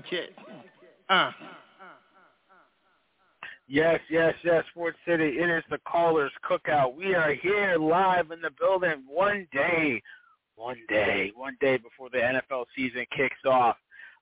Connecticut. 0.00 0.34
Uh. 1.08 1.30
Yes, 3.66 4.00
yes, 4.10 4.34
yes, 4.44 4.62
Sports 4.70 4.98
City. 5.06 5.24
It 5.38 5.48
is 5.48 5.62
the 5.70 5.78
Callers 5.88 6.32
Cookout. 6.48 6.94
We 6.94 7.14
are 7.14 7.32
here 7.32 7.76
live 7.78 8.30
in 8.30 8.42
the 8.42 8.50
building 8.58 9.04
one 9.08 9.48
day, 9.52 10.02
one 10.56 10.76
day, 10.88 11.32
one 11.34 11.56
day 11.60 11.78
before 11.78 12.10
the 12.10 12.18
NFL 12.18 12.66
season 12.76 13.06
kicks 13.16 13.38
off. 13.46 13.76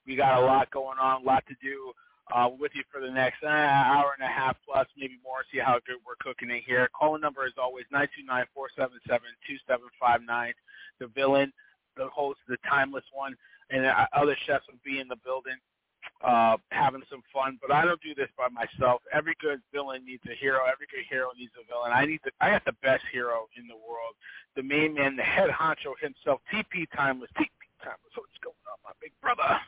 We 0.06 0.14
got 0.14 0.40
a 0.40 0.46
lot 0.46 0.70
going 0.70 0.98
on, 0.98 1.22
a 1.22 1.24
lot 1.24 1.44
to 1.48 1.54
do 1.60 1.92
uh, 2.32 2.50
with 2.56 2.70
you 2.74 2.82
for 2.92 3.00
the 3.00 3.10
next 3.10 3.42
uh, 3.42 3.48
hour 3.48 4.14
and 4.16 4.24
a 4.24 4.32
half 4.32 4.56
plus, 4.64 4.86
maybe 4.96 5.18
more. 5.24 5.38
See 5.52 5.58
how 5.58 5.80
good 5.86 5.96
we're 6.06 6.14
cooking 6.20 6.50
in 6.50 6.60
here. 6.64 6.88
Calling 6.96 7.20
number 7.20 7.44
is 7.46 7.52
always 7.60 7.84
nine 7.90 8.08
two 8.16 8.24
nine 8.24 8.44
four 8.54 8.68
seven 8.76 8.98
seven 9.08 9.26
two 9.48 9.56
seven 9.66 9.86
five 9.98 10.20
nine. 10.24 10.52
The 11.00 11.08
villain, 11.08 11.52
the 11.96 12.06
host, 12.06 12.38
the 12.48 12.58
timeless 12.68 13.04
one, 13.12 13.34
and 13.72 13.86
uh, 13.86 14.06
other 14.12 14.36
chefs 14.46 14.66
would 14.68 14.82
be 14.82 15.00
in 15.00 15.08
the 15.08 15.16
building 15.24 15.56
uh, 16.24 16.56
having 16.70 17.02
some 17.10 17.22
fun. 17.32 17.58
But 17.60 17.74
I 17.74 17.84
don't 17.84 18.00
do 18.00 18.14
this 18.14 18.28
by 18.36 18.48
myself. 18.48 19.02
Every 19.12 19.34
good 19.40 19.60
villain 19.72 20.04
needs 20.06 20.22
a 20.30 20.34
hero. 20.34 20.60
Every 20.70 20.86
good 20.90 21.04
hero 21.10 21.28
needs 21.38 21.52
a 21.60 21.66
villain. 21.66 21.92
I 21.92 22.06
need 22.06 22.20
the, 22.24 22.30
I 22.40 22.50
got 22.50 22.64
the 22.64 22.74
best 22.82 23.02
hero 23.12 23.48
in 23.56 23.66
the 23.66 23.74
world, 23.74 24.14
the 24.56 24.62
main 24.62 24.94
man, 24.94 25.16
the 25.16 25.22
head 25.22 25.50
honcho 25.50 25.94
himself, 26.00 26.40
TP 26.52 26.86
Tymeless. 26.96 27.30
TP 27.38 27.50
Tymeless. 27.82 28.14
What's 28.14 28.38
going 28.42 28.54
on, 28.70 28.78
my 28.84 28.92
big 29.00 29.12
brother? 29.20 29.60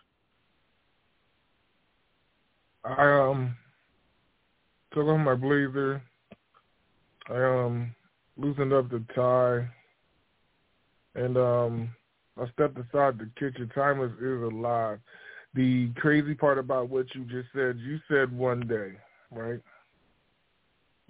I 2.84 3.30
um 3.30 3.56
took 4.92 5.06
off 5.06 5.20
my 5.20 5.34
blazer. 5.34 6.02
I 7.30 7.42
um 7.42 7.94
loosened 8.36 8.74
up 8.74 8.90
the 8.90 9.02
tie, 9.14 9.66
and 11.14 11.38
um 11.38 11.88
I 12.38 12.46
stepped 12.52 12.76
aside 12.78 13.18
the 13.18 13.30
kitchen. 13.38 13.70
Timeless 13.74 14.12
is 14.20 14.42
alive. 14.42 14.98
The 15.54 15.90
crazy 15.96 16.34
part 16.34 16.58
about 16.58 16.88
what 16.88 17.06
you 17.14 17.24
just 17.24 17.48
said, 17.54 17.78
you 17.78 17.98
said 18.08 18.36
one 18.36 18.66
day, 18.66 18.92
right? 19.30 19.60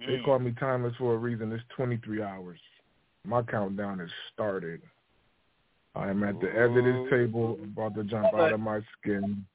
Mm. 0.01 0.07
They 0.07 0.23
call 0.23 0.39
me 0.39 0.53
timeless 0.59 0.93
for 0.97 1.15
a 1.15 1.17
reason. 1.17 1.51
It's 1.51 1.63
23 1.75 2.21
hours. 2.21 2.59
My 3.25 3.41
countdown 3.41 3.99
has 3.99 4.09
started. 4.33 4.81
I 5.95 6.09
am 6.09 6.23
at 6.23 6.39
the 6.41 6.49
edge 6.49 6.77
of 6.77 6.83
this 6.83 7.09
table, 7.09 7.57
about 7.63 7.95
to 7.95 8.03
jump 8.03 8.33
out 8.33 8.53
of 8.53 8.59
my 8.59 8.81
skin. 8.99 9.45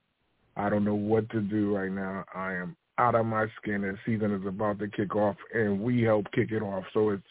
I 0.57 0.71
don't 0.71 0.85
know 0.85 0.95
what 0.95 1.29
to 1.31 1.41
do 1.41 1.77
right 1.77 1.93
now. 1.93 2.25
I 2.35 2.55
am 2.55 2.77
out 2.99 3.15
of 3.15 3.27
my 3.27 3.47
skin, 3.61 3.85
and 3.85 3.97
season 4.05 4.33
is 4.33 4.47
about 4.47 4.79
to 4.79 4.89
kick 4.89 5.15
off, 5.15 5.37
and 5.55 5.81
we 5.81 6.03
help 6.03 6.27
kick 6.33 6.51
it 6.51 6.63
off. 6.63 6.85
So 6.93 7.11
it's 7.11 7.23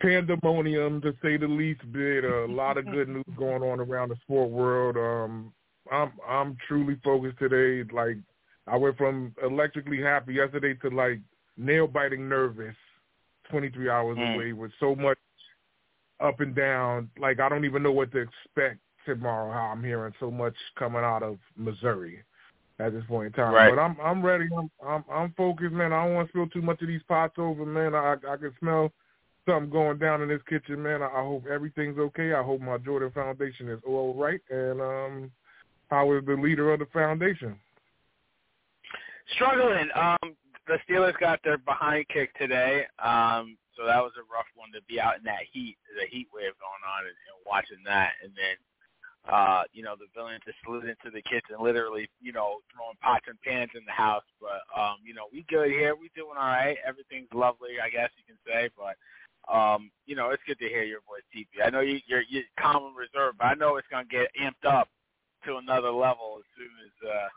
pandemonium 0.00 1.00
to 1.02 1.12
say 1.22 1.36
the 1.36 1.46
least. 1.46 1.80
Bit 1.92 2.24
a 2.24 2.46
lot 2.48 2.76
of 2.78 2.90
good 2.90 3.08
news 3.08 3.24
going 3.36 3.62
on 3.62 3.80
around 3.80 4.10
the 4.10 4.16
sport 4.22 4.50
world. 4.50 4.96
Um, 4.96 5.52
I'm 5.92 6.12
I'm 6.28 6.56
truly 6.66 6.96
focused 7.04 7.38
today. 7.38 7.88
Like 7.92 8.16
I 8.66 8.76
went 8.76 8.96
from 8.96 9.34
electrically 9.42 10.00
happy 10.00 10.34
yesterday 10.34 10.74
to 10.82 10.90
like 10.90 11.20
nail 11.56 11.86
biting 11.86 12.28
nervous. 12.28 12.74
Twenty 13.50 13.70
three 13.70 13.88
hours 13.88 14.18
Mm. 14.18 14.34
away 14.34 14.52
with 14.52 14.72
so 14.80 14.94
much 14.96 15.18
up 16.20 16.40
and 16.40 16.54
down. 16.54 17.08
Like 17.18 17.40
I 17.40 17.48
don't 17.48 17.64
even 17.64 17.82
know 17.82 17.92
what 17.92 18.10
to 18.12 18.18
expect 18.18 18.80
tomorrow. 19.04 19.52
How 19.52 19.66
I'm 19.72 19.84
hearing 19.84 20.12
so 20.18 20.30
much 20.30 20.54
coming 20.76 21.02
out 21.02 21.22
of 21.22 21.38
Missouri 21.56 22.22
at 22.80 22.92
this 22.92 23.04
point 23.06 23.26
in 23.26 23.32
time. 23.32 23.54
Right. 23.54 23.70
But 23.70 23.80
I'm 23.80 23.96
I'm 24.00 24.24
ready. 24.24 24.48
I'm 24.56 24.70
I'm 24.84 25.04
I'm 25.10 25.32
focused, 25.36 25.72
man. 25.72 25.92
I 25.92 26.04
don't 26.04 26.14
want 26.14 26.28
to 26.28 26.32
spill 26.32 26.48
too 26.48 26.62
much 26.62 26.82
of 26.82 26.88
these 26.88 27.02
pots 27.06 27.34
over, 27.38 27.64
man. 27.64 27.94
I 27.94 28.14
I 28.28 28.36
can 28.36 28.52
smell 28.58 28.92
something 29.46 29.70
going 29.70 29.98
down 29.98 30.22
in 30.22 30.28
this 30.28 30.42
kitchen, 30.48 30.82
man. 30.82 31.02
I, 31.02 31.06
I 31.06 31.22
hope 31.22 31.46
everything's 31.46 31.98
okay. 31.98 32.34
I 32.34 32.42
hope 32.42 32.60
my 32.60 32.78
Jordan 32.78 33.10
Foundation 33.12 33.68
is 33.68 33.80
all 33.86 34.14
right. 34.14 34.40
And 34.50 34.80
um, 34.80 35.30
I 35.90 36.02
was 36.02 36.22
the 36.26 36.34
leader 36.34 36.72
of 36.72 36.80
the 36.80 36.86
foundation. 36.86 37.56
Struggling. 39.34 39.88
Um, 39.94 40.36
the 40.66 40.78
Steelers 40.88 41.18
got 41.18 41.40
their 41.44 41.58
behind 41.58 42.06
kick 42.08 42.34
today. 42.38 42.86
Um, 42.98 43.56
so 43.76 43.86
that 43.86 44.02
was 44.02 44.12
a 44.16 44.24
rough 44.32 44.48
one 44.54 44.72
to 44.72 44.80
be 44.88 45.00
out 45.00 45.18
in 45.18 45.24
that 45.24 45.44
heat, 45.52 45.76
the 45.94 46.06
heat 46.10 46.28
wave 46.34 46.52
going 46.58 46.84
on, 46.84 47.06
and, 47.06 47.14
and 47.14 47.38
watching 47.46 47.82
that, 47.86 48.12
and 48.22 48.32
then. 48.36 48.56
Uh, 49.26 49.64
you 49.72 49.82
know, 49.82 49.96
the 49.98 50.06
villain 50.14 50.38
just 50.46 50.54
slid 50.64 50.84
into 50.84 51.10
the 51.10 51.20
kitchen, 51.22 51.58
literally, 51.58 52.08
you 52.22 52.30
know, 52.30 52.62
throwing 52.70 52.94
pots 53.02 53.26
and 53.26 53.34
pans 53.42 53.74
in 53.74 53.82
the 53.84 53.90
house. 53.90 54.22
But 54.38 54.62
um, 54.70 55.02
you 55.02 55.14
know, 55.14 55.26
we 55.32 55.44
good 55.50 55.66
here. 55.66 55.96
We 55.98 56.14
doing 56.14 56.38
all 56.38 56.46
right. 56.46 56.78
Everything's 56.86 57.26
lovely, 57.34 57.82
I 57.82 57.90
guess 57.90 58.14
you 58.14 58.22
can 58.22 58.38
say. 58.46 58.70
But 58.78 58.94
um, 59.52 59.90
you 60.06 60.16
know, 60.16 60.30
it's 60.30 60.42
good 60.46 60.58
to 60.58 60.68
hear 60.68 60.82
your 60.82 61.00
voice, 61.06 61.22
TP. 61.34 61.64
I 61.64 61.70
know 61.70 61.80
you, 61.80 62.00
you're 62.06 62.22
you're 62.28 62.44
calm 62.58 62.84
and 62.84 62.96
reserved, 62.96 63.38
but 63.38 63.46
I 63.46 63.54
know 63.54 63.76
it's 63.76 63.88
gonna 63.90 64.04
get 64.10 64.28
amped 64.40 64.68
up 64.68 64.88
to 65.44 65.56
another 65.56 65.90
level 65.90 66.38
as 66.38 66.44
soon 66.56 66.70
as 66.84 67.08
uh, 67.08 67.28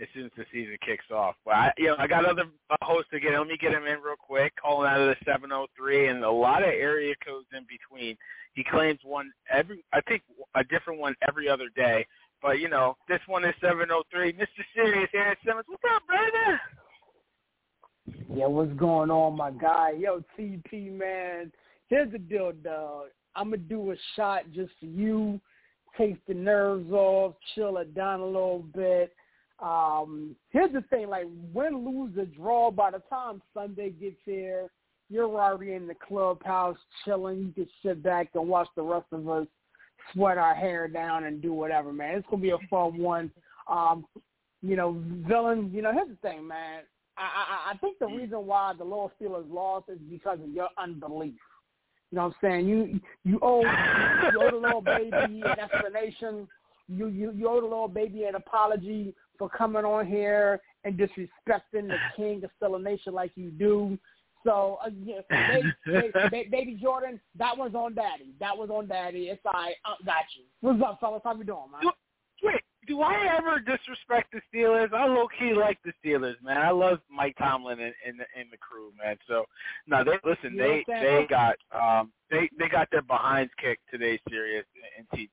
as 0.00 0.08
soon 0.14 0.26
as 0.26 0.32
the 0.36 0.44
season 0.52 0.76
kicks 0.84 1.04
off. 1.10 1.36
But 1.44 1.54
I, 1.54 1.72
you 1.78 1.86
know, 1.86 1.96
I 1.98 2.06
got 2.06 2.24
other 2.24 2.44
uh, 2.70 2.76
hosts 2.82 3.10
to 3.12 3.20
get. 3.20 3.32
Let 3.32 3.46
me 3.46 3.56
get 3.60 3.72
him 3.72 3.86
in 3.86 4.00
real 4.00 4.16
quick. 4.18 4.52
Calling 4.60 4.90
out 4.90 5.00
of 5.00 5.08
the 5.08 5.16
703 5.24 6.08
and 6.08 6.24
a 6.24 6.30
lot 6.30 6.62
of 6.62 6.70
area 6.70 7.14
codes 7.24 7.46
in 7.56 7.66
between. 7.68 8.16
He 8.54 8.64
claims 8.64 8.98
one 9.04 9.30
every, 9.50 9.84
I 9.92 10.00
think 10.02 10.22
a 10.54 10.64
different 10.64 11.00
one 11.00 11.14
every 11.28 11.48
other 11.48 11.68
day. 11.76 12.06
But 12.42 12.58
you 12.60 12.68
know, 12.68 12.96
this 13.08 13.20
one 13.26 13.44
is 13.44 13.54
703. 13.60 14.32
Mr. 14.32 14.46
Serious, 14.74 15.10
Aaron 15.14 15.36
Simmons. 15.44 15.66
What's 15.68 15.82
up, 15.94 16.06
brother? 16.06 16.60
Yeah, 18.32 18.46
what's 18.46 18.72
going 18.74 19.10
on, 19.10 19.36
my 19.36 19.50
guy? 19.50 19.92
Yo, 19.98 20.22
TP, 20.38 20.92
man. 20.92 21.52
Here's 21.88 22.12
the 22.12 22.18
deal, 22.18 22.52
dog. 22.52 23.08
I'm 23.34 23.50
going 23.50 23.60
to 23.60 23.66
do 23.68 23.92
a 23.92 23.96
shot 24.16 24.42
just 24.52 24.72
for 24.80 24.86
you, 24.86 25.40
take 25.96 26.24
the 26.26 26.34
nerves 26.34 26.90
off, 26.92 27.34
chill 27.54 27.78
it 27.78 27.94
down 27.94 28.20
a 28.20 28.26
little 28.26 28.64
bit. 28.74 29.12
Um, 29.60 30.34
here's 30.50 30.72
the 30.72 30.82
thing, 30.82 31.08
like, 31.08 31.26
win, 31.52 31.84
lose, 31.84 32.16
or 32.16 32.24
draw, 32.26 32.70
by 32.70 32.90
the 32.92 33.02
time 33.10 33.42
Sunday 33.52 33.90
gets 33.90 34.16
here, 34.24 34.68
you're 35.10 35.24
already 35.24 35.74
in 35.74 35.86
the 35.86 35.94
clubhouse 35.94 36.78
chilling. 37.04 37.38
You 37.38 37.52
can 37.52 37.68
sit 37.84 38.02
back 38.02 38.30
and 38.34 38.48
watch 38.48 38.68
the 38.76 38.82
rest 38.82 39.06
of 39.12 39.28
us 39.28 39.46
sweat 40.12 40.38
our 40.38 40.54
hair 40.54 40.88
down 40.88 41.24
and 41.24 41.42
do 41.42 41.52
whatever, 41.52 41.92
man. 41.92 42.16
It's 42.16 42.26
going 42.28 42.42
to 42.42 42.48
be 42.48 42.52
a 42.52 42.68
fun 42.68 42.98
one. 42.98 43.30
Um, 43.68 44.06
you 44.62 44.76
know, 44.76 45.02
villain, 45.26 45.70
you 45.72 45.82
know, 45.82 45.92
here's 45.92 46.08
the 46.08 46.16
thing, 46.16 46.46
man. 46.46 46.82
I, 47.20 47.70
I, 47.70 47.72
I 47.72 47.76
think 47.78 47.98
the 47.98 48.06
reason 48.06 48.46
why 48.46 48.72
the 48.76 48.84
Loyal 48.84 49.12
Steelers 49.20 49.50
lost 49.52 49.88
is 49.88 49.98
because 50.08 50.38
of 50.42 50.48
your 50.50 50.68
unbelief. 50.78 51.34
You 52.10 52.16
know 52.16 52.24
what 52.24 52.34
I'm 52.42 52.50
saying? 52.50 52.68
You 52.68 53.00
you 53.24 53.38
owe 53.42 53.60
you 53.60 54.42
owe 54.42 54.50
the 54.50 54.56
little 54.56 54.80
baby 54.80 55.42
an 55.44 55.60
explanation. 55.60 56.48
You 56.88 57.06
you 57.08 57.32
you 57.32 57.48
owe 57.48 57.60
the 57.60 57.66
little 57.66 57.88
baby 57.88 58.24
an 58.24 58.34
apology 58.34 59.14
for 59.38 59.48
coming 59.48 59.84
on 59.84 60.06
here 60.06 60.60
and 60.84 60.98
disrespecting 60.98 61.88
the 61.88 61.96
king 62.16 62.42
of 62.42 62.50
Steeler 62.60 62.82
Nation 62.82 63.12
like 63.12 63.32
you 63.36 63.50
do. 63.50 63.98
So, 64.44 64.78
uh, 64.84 64.88
yeah, 65.04 65.20
baby, 65.28 65.72
baby, 65.86 66.48
baby 66.50 66.78
Jordan, 66.80 67.20
that 67.36 67.56
one's 67.56 67.74
on 67.74 67.94
Daddy. 67.94 68.32
That 68.40 68.56
was 68.56 68.70
on 68.70 68.88
Daddy. 68.88 69.24
It's 69.24 69.42
all 69.44 69.52
right. 69.52 69.74
Uh, 69.84 70.02
got 70.04 70.24
you. 70.36 70.44
What's 70.62 70.82
up, 70.82 70.98
fellas? 70.98 71.20
How 71.22 71.34
you 71.36 71.44
doing, 71.44 71.70
man? 71.70 71.92
Wait, 72.90 72.96
do 72.96 73.02
I 73.02 73.36
ever 73.38 73.58
disrespect 73.60 74.32
the 74.32 74.40
Steelers? 74.52 74.92
I 74.92 75.06
low 75.06 75.26
key 75.38 75.54
like 75.54 75.78
the 75.84 75.92
Steelers, 76.04 76.34
man. 76.42 76.58
I 76.58 76.70
love 76.70 76.98
Mike 77.10 77.36
Tomlin 77.38 77.80
and, 77.80 77.94
and, 78.06 78.18
the, 78.18 78.24
and 78.38 78.50
the 78.50 78.56
crew, 78.56 78.92
man. 79.02 79.16
So 79.28 79.44
no, 79.86 80.04
they 80.04 80.18
listen. 80.24 80.54
You 80.54 80.58
They 80.58 80.84
they 80.86 81.26
got 81.28 81.56
um 81.72 82.12
they 82.30 82.48
they 82.58 82.68
got 82.68 82.88
their 82.90 83.02
behinds 83.02 83.52
kicked 83.60 83.82
today, 83.90 84.18
serious 84.28 84.64
in 84.98 85.04
TP, 85.16 85.28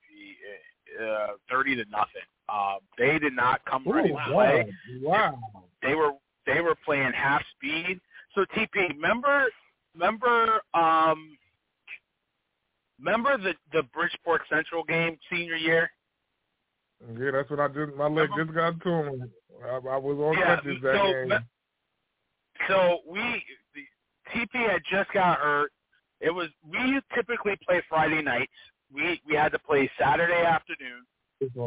uh, 1.02 1.34
thirty 1.50 1.76
to 1.76 1.86
nothing. 1.90 2.28
Um, 2.50 2.80
they 2.98 3.20
did 3.20 3.34
not 3.34 3.62
come 3.66 3.84
ready 3.86 4.10
to 4.10 4.16
Ooh, 4.16 4.32
play. 4.32 4.74
wow. 5.02 5.38
They 5.82 5.96
were 5.96 6.12
they 6.46 6.62
were 6.62 6.76
playing 6.86 7.12
half 7.14 7.42
speed. 7.56 8.00
So 8.36 8.46
TP, 8.56 8.90
remember 8.90 9.46
remember 9.94 10.62
um 10.74 11.38
remember 13.00 13.38
the 13.38 13.54
the 13.74 13.84
Bridgeport 13.94 14.42
Central 14.50 14.84
game 14.84 15.18
senior 15.32 15.56
year? 15.56 15.90
Yeah, 17.02 17.32
that's 17.32 17.50
what 17.50 17.60
I 17.60 17.68
just. 17.70 17.96
My 17.96 18.08
leg 18.08 18.30
just 18.38 18.54
got 18.54 18.80
torn. 18.82 19.32
I, 19.64 19.76
I 19.76 19.98
was 19.98 20.18
on 20.18 20.38
Yeah, 20.38 20.58
crutches 20.62 20.82
that 20.84 20.96
so, 20.96 21.14
game. 21.14 21.40
So 22.68 23.00
we 23.08 23.44
the 23.76 23.84
TP 24.34 24.70
had 24.70 24.82
just 24.92 25.12
got 25.14 25.40
hurt. 25.40 25.72
It 26.22 26.32
was 26.32 26.50
we 26.68 27.00
typically 27.16 27.56
play 27.68 27.82
Friday 27.90 28.22
nights. 28.22 28.52
We 28.94 29.22
we 29.28 29.36
had 29.36 29.52
to 29.54 29.60
play 29.60 29.90
Saturday 30.00 30.44
afternoon. 30.44 31.06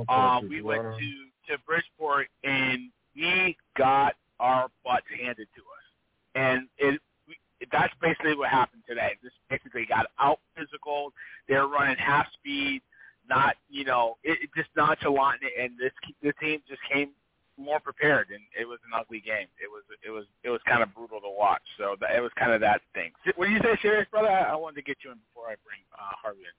Um, 0.09 0.49
we 0.49 0.63
went 0.63 0.83
to 0.83 1.53
to 1.53 1.59
Bridgeport 1.67 2.29
and 2.45 2.91
we 3.17 3.57
got 3.79 4.15
our 4.41 4.69
butts 4.85 5.07
handed 5.17 5.49
to 5.57 5.61
us, 5.63 5.87
and 6.35 6.69
it. 6.79 7.01
we- 7.29 7.37
That's 7.73 7.95
basically 8.03 8.37
what 8.37 8.51
happened 8.51 8.83
today. 8.89 9.17
This 9.23 9.33
basically 9.51 9.87
got 9.87 10.07
out 10.21 10.41
physical. 10.57 11.13
They're 11.49 11.69
running 11.69 11.97
half 11.99 12.27
speed, 12.35 12.83
not 13.31 13.55
you 13.71 13.85
know, 13.85 14.19
it, 14.23 14.39
it 14.43 14.51
just 14.55 14.69
nonchalant, 14.77 15.41
and 15.41 15.79
this 15.79 15.93
the 16.23 16.35
team 16.43 16.61
just 16.69 16.83
came 16.93 17.11
more 17.57 17.79
prepared, 17.79 18.29
and 18.31 18.41
it 18.59 18.67
was 18.67 18.79
an 18.85 18.93
ugly 18.99 19.21
game. 19.21 19.47
It 19.63 19.71
was 19.71 19.85
it 20.05 20.11
was 20.11 20.25
it 20.43 20.51
was 20.51 20.61
kind 20.67 20.83
of 20.83 20.93
brutal 20.95 21.21
to 21.21 21.31
watch. 21.31 21.63
So 21.79 21.95
that, 22.01 22.17
it 22.17 22.21
was 22.21 22.33
kind 22.37 22.53
of 22.53 22.61
that 22.61 22.83
thing. 22.93 23.13
What 23.37 23.47
do 23.47 23.53
you 23.53 23.61
say, 23.61 23.79
serious 23.81 24.09
brother? 24.11 24.29
I, 24.29 24.53
I 24.53 24.57
wanted 24.57 24.77
to 24.77 24.83
get 24.83 24.99
you 25.05 25.13
in 25.13 25.19
before 25.31 25.47
I 25.47 25.55
bring 25.63 25.81
uh, 25.95 26.19
Harvey 26.21 26.41
in. 26.41 26.57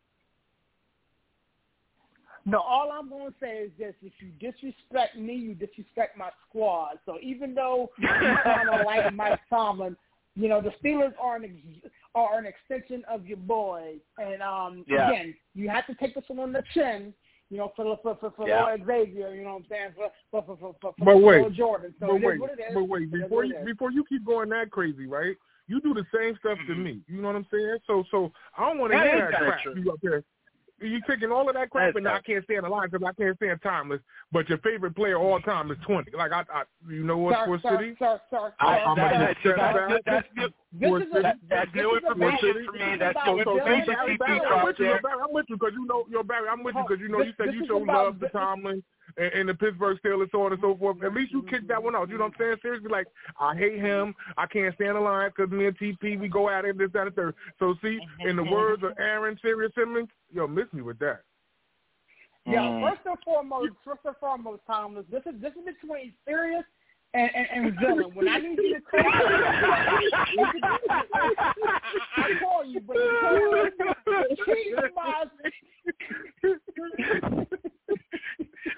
No, 2.43 2.59
all 2.59 2.91
I'm 2.91 3.09
going 3.09 3.27
to 3.27 3.35
say 3.39 3.57
is 3.57 3.71
this: 3.77 3.93
if 4.01 4.13
you 4.19 4.31
disrespect 4.39 5.17
me, 5.17 5.35
you 5.35 5.53
disrespect 5.53 6.17
my 6.17 6.29
squad. 6.47 6.99
So 7.05 7.17
even 7.21 7.53
though 7.53 7.89
you 7.97 8.07
kind 8.43 8.69
of 8.69 8.85
like 8.85 9.13
Mike 9.13 9.39
Tomlin, 9.49 9.97
you 10.35 10.47
know 10.47 10.61
the 10.61 10.71
Steelers 10.83 11.13
are 11.19 11.35
an 11.37 11.43
ex- 11.45 11.91
are 12.15 12.37
an 12.39 12.45
extension 12.45 13.03
of 13.09 13.25
your 13.25 13.37
boys. 13.37 13.99
And 14.17 14.41
um, 14.41 14.85
Yeah. 14.87 15.07
again, 15.09 15.35
you 15.53 15.69
have 15.69 15.85
to 15.87 15.95
take 15.95 16.15
this 16.15 16.23
one 16.27 16.39
on 16.39 16.53
the 16.53 16.63
chin. 16.73 17.13
You 17.49 17.57
know, 17.57 17.73
for 17.75 17.97
for 18.01 18.15
for, 18.15 18.31
for 18.31 18.47
Yeah. 18.47 18.61
Lord 18.61 18.83
Xavier, 18.87 19.33
you 19.35 19.43
know 19.43 19.55
what 19.55 19.63
I'm 19.63 19.65
saying? 19.69 19.91
For 19.95 20.09
for 20.31 20.43
for 20.45 20.57
for, 20.57 20.75
for, 20.81 20.93
for 20.97 21.05
But 21.05 21.17
wait, 21.21 21.39
Lord 21.41 21.53
Jordan. 21.55 21.93
So 21.99 22.07
but 22.07 22.13
it 22.13 22.17
is 22.19 22.23
wait, 22.25 22.39
what 22.39 22.49
it 22.51 22.59
is. 22.59 22.73
but 22.73 22.83
wait, 22.85 23.01
It 23.03 23.05
is 23.05 23.11
before 23.23 23.37
what 23.39 23.47
you 23.47 23.55
it 23.55 23.59
is. 23.59 23.65
before 23.65 23.91
you 23.91 24.05
keep 24.07 24.25
going 24.25 24.49
that 24.49 24.71
crazy, 24.71 25.05
right? 25.05 25.35
You 25.67 25.81
do 25.81 25.93
the 25.93 26.05
same 26.13 26.35
stuff 26.37 26.57
to 26.67 26.73
Mhm. 26.73 26.83
me. 26.83 27.01
You 27.07 27.21
know 27.21 27.27
what 27.27 27.35
I'm 27.35 27.47
saying? 27.51 27.77
So 27.85 28.03
so 28.09 28.31
I 28.57 28.67
don't 28.67 28.79
want 28.79 28.93
to 28.93 28.99
That 28.99 29.07
hear 29.07 29.15
is 29.15 29.21
that 29.21 29.31
kinda 29.31 29.51
crap. 29.51 29.63
true. 29.63 29.73
You 29.75 29.91
up 29.91 29.99
there. 30.01 30.23
You 30.81 30.99
taking 31.07 31.31
all 31.31 31.47
of 31.47 31.53
that 31.55 31.69
crap, 31.69 31.95
and 31.95 32.07
I 32.07 32.19
can't 32.21 32.43
stand 32.45 32.63
the 32.65 32.69
line 32.69 32.89
because 32.89 33.05
I 33.07 33.13
can't 33.13 33.37
stand 33.37 33.59
timeless. 33.61 34.01
But 34.31 34.49
your 34.49 34.57
favorite 34.59 34.95
player 34.95 35.17
all 35.17 35.39
time 35.39 35.69
is 35.71 35.77
twenty. 35.85 36.11
Like 36.17 36.31
I, 36.31 36.43
I 36.51 36.63
you 36.89 37.03
know 37.03 37.17
what, 37.17 37.35
sir, 37.35 37.43
Sports 37.45 37.63
sir, 37.63 37.77
City? 37.77 37.95
sir, 37.99 38.21
sir, 38.31 38.53
I, 38.59 38.77
sir, 38.77 38.83
I'm 38.85 38.97
that, 38.97 39.13
a 39.13 39.35
sir, 39.43 39.55
that, 39.57 39.73
big 39.73 39.89
that's, 39.89 40.03
that's, 40.05 40.27
that's 40.35 40.53
new. 40.81 40.99
This 40.99 41.07
is 41.07 41.13
a, 41.13 41.21
That, 41.21 41.35
that's 41.49 41.75
new 41.75 41.95
information 41.97 42.65
for 42.65 42.71
me. 42.73 42.97
That's 42.99 43.17
so 43.25 43.37
So, 43.37 43.43
so 43.43 43.57
so 43.59 43.65
thank 43.65 43.87
you, 43.87 43.93
Barry, 43.93 44.17
Barry, 44.17 44.41
I'm 44.41 44.65
with 44.65 44.79
you, 44.79 44.85
there. 44.85 45.01
Barry. 45.01 45.19
I'm 45.23 45.33
with 45.33 45.45
you 45.49 45.55
because 45.57 45.73
you 45.73 45.85
know, 45.85 46.05
yo, 46.09 46.23
Barry, 46.23 46.47
I'm 46.49 46.63
with 46.63 46.75
you 46.75 46.83
because 46.87 46.99
you 46.99 47.09
know 47.09 47.19
This- 47.19 47.27
you 47.27 47.45
said 47.45 47.53
you 47.53 47.61
is 47.61 47.67
show 47.67 47.77
love 47.77 48.15
to 48.15 48.19
this 48.21 48.31
Tomlin 48.31 48.83
and, 49.17 49.33
and 49.33 49.49
the 49.49 49.53
Pittsburgh 49.53 49.97
Steelers, 50.03 50.31
so 50.31 50.43
on 50.43 50.53
and 50.53 50.61
so 50.61 50.75
forth. 50.75 51.03
At 51.03 51.13
least 51.13 51.31
you 51.31 51.43
kicked 51.49 51.67
that 51.69 51.81
one 51.81 51.95
out. 51.95 52.09
You 52.09 52.17
know 52.17 52.25
what 52.25 52.33
I'm 52.33 52.39
saying? 52.39 52.57
Seriously, 52.61 52.89
like 52.89 53.07
I 53.39 53.55
hate 53.55 53.79
him. 53.79 54.13
I 54.37 54.45
can't 54.45 54.73
stand 54.75 54.95
the 54.95 55.01
line 55.01 55.31
because 55.35 55.51
me 55.51 55.65
and 55.67 55.77
TP 55.77 56.19
we 56.19 56.27
go 56.27 56.49
at 56.49 56.65
it 56.65 56.77
this 56.77 56.89
that 56.93 57.07
and 57.07 57.15
third. 57.15 57.35
So 57.59 57.75
see, 57.81 57.99
in 58.21 58.35
the 58.35 58.43
words 58.43 58.83
of 58.83 58.91
Aaron 58.99 59.37
Serious 59.41 59.71
Simmons, 59.75 60.09
yo, 60.33 60.47
miss 60.47 60.65
me 60.73 60.81
with 60.81 60.99
that. 60.99 61.21
Yeah, 62.45 62.61
Mm. 62.61 62.89
first 62.89 63.01
and 63.05 63.19
foremost, 63.23 63.73
first 63.85 64.01
and 64.03 64.15
foremost, 64.17 64.61
Thomas, 64.65 65.05
this 65.11 65.21
is 65.27 65.39
this 65.41 65.53
is 65.53 65.63
between 65.79 66.11
serious 66.25 66.63
and, 67.13 67.29
and, 67.35 67.65
and 67.65 67.79
villain. 67.79 68.09
When 68.15 68.27
I 68.27 68.39
need 68.39 68.57
you 68.57 68.75
to 68.75 68.81
call, 68.81 68.99
I, 68.99 70.01
I 72.17 72.39
call 72.41 72.65
you, 72.65 72.79
but 72.79 72.97
he's 72.97 74.73
my 74.95 75.25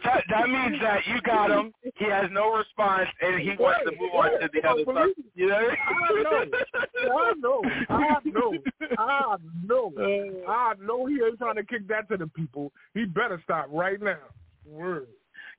that, 0.04 0.24
that 0.30 0.50
means 0.50 0.82
that 0.82 1.06
you 1.08 1.22
got 1.22 1.52
him. 1.52 1.74
He 1.96 2.06
has 2.06 2.30
no 2.32 2.54
response, 2.56 3.08
and 3.22 3.40
he 3.40 3.56
wants 3.60 3.82
to 3.86 3.92
move 4.00 4.14
on 4.14 4.40
to 4.40 4.50
the 4.54 4.68
other 4.68 4.84
stuff. 4.84 5.10
You 5.36 5.48
know? 5.48 5.70
I 5.90 6.24
know. 6.24 6.44
I 7.10 7.34
know. 7.40 7.62
I 7.90 8.18
know. 8.26 8.54
Uh, 8.98 9.38
I 10.52 10.74
know 10.82 11.06
he 11.06 11.16
ain't 11.16 11.38
trying 11.40 11.56
to 11.56 11.64
kick 11.64 11.88
that 11.88 12.08
to 12.10 12.18
the 12.18 12.28
people. 12.28 12.72
He 12.94 13.06
better 13.06 13.42
stop 13.44 13.68
right 13.72 14.02
now. 14.02 14.18
Word. 14.66 15.08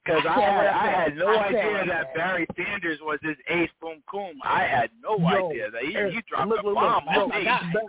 Because 0.05 0.23
I 0.27 0.35
I 0.35 0.41
had 0.41 0.67
I 0.67 0.87
I 0.87 1.03
had 1.03 1.17
no 1.17 1.27
I 1.29 1.47
idea 1.47 1.73
what 1.73 1.87
that. 1.89 2.15
Barry 2.15 2.47
Sanders 2.57 2.99
was 3.03 3.19
his 3.23 3.37
ace 3.49 3.71
boom 3.81 4.03
coom. 4.11 4.39
I 4.45 4.63
had 4.65 4.91
no 5.03 5.19
Yo, 5.19 5.51
idea 5.51 5.71
that 5.71 5.83
he, 5.83 5.93
hey, 5.93 6.11
he 6.13 6.21
dropped 6.29 6.49
look, 6.49 6.63
a 6.63 6.67
look, 6.67 6.75
bomb 6.75 7.05
look, 7.07 7.25
on 7.25 7.31
yo, 7.33 7.39
me. 7.39 7.45
guy. 7.45 7.71
Ba- 7.73 7.81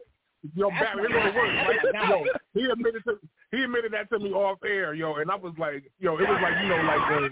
Yo, 0.53 0.69
Barry, 0.69 1.09
my 1.09 1.15
it 1.19 1.25
was 1.25 1.33
guy. 1.33 1.36
worse, 1.36 1.56
right? 1.68 1.80
That's 1.83 1.94
my 1.94 2.01
guy. 2.01 2.09
Yo, 2.09 2.24
he 2.53 2.69
admitted 2.71 3.03
to 3.06 3.19
he 3.51 3.63
admitted 3.63 3.94
that 3.94 4.09
to 4.09 4.19
me 4.19 4.31
off 4.31 4.59
air, 4.65 4.94
yo, 4.94 5.15
and 5.15 5.31
I 5.31 5.36
was 5.36 5.53
like, 5.57 5.83
yo, 6.00 6.18
it 6.18 6.27
was 6.27 6.39
like 6.42 6.53
you 6.62 6.69
know, 6.69 6.81
like 6.83 7.01
uh, 7.12 7.30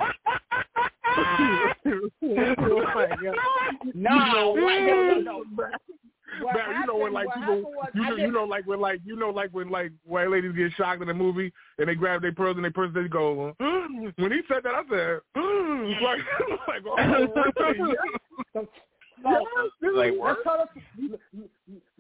when 2.20 2.38
it 2.38 2.58
was 2.60 2.88
like, 2.96 3.22
yo, 3.22 3.34
Nah, 3.94 4.26
you 4.26 4.34
know, 4.34 4.50
what- 4.52 4.82
no, 4.82 5.04
no, 5.04 5.20
no. 5.20 5.44
What 6.42 6.56
Barry, 6.56 6.76
you 6.80 6.86
know 6.88 6.98
when 6.98 7.14
like 7.14 7.28
people, 7.36 7.62
was 7.62 7.90
you 7.94 8.02
know, 8.02 8.16
you 8.16 8.32
know, 8.32 8.44
like 8.44 8.66
when 8.66 8.80
like 8.82 9.02
you 9.06 9.16
know, 9.16 9.30
like 9.30 9.52
when 9.52 9.70
like 9.70 9.92
white 10.04 10.30
ladies 10.32 10.54
get 10.56 10.72
shocked 10.76 11.04
in 11.04 11.10
a 11.10 11.14
movie 11.14 11.54
and 11.78 11.88
they 11.88 11.94
grab 11.94 12.24
their 12.24 12.32
pearls 12.32 12.56
and 12.56 12.66
they 12.66 12.72
purse 12.72 12.90
they 12.96 13.08
go. 13.08 13.54
Mm. 13.62 14.12
when 14.18 14.32
he 14.32 14.42
said 14.48 14.64
that, 14.64 14.74
I 14.74 14.82
said, 14.90 15.20
mm. 15.38 16.02
like, 16.02 16.20
like, 16.68 16.84
oh, 18.56 18.68
yeah. 19.24 19.40
So, 19.82 19.88
Like, 19.90 20.14
let's 20.22 20.40
tell 20.44 20.68
the 20.98 21.20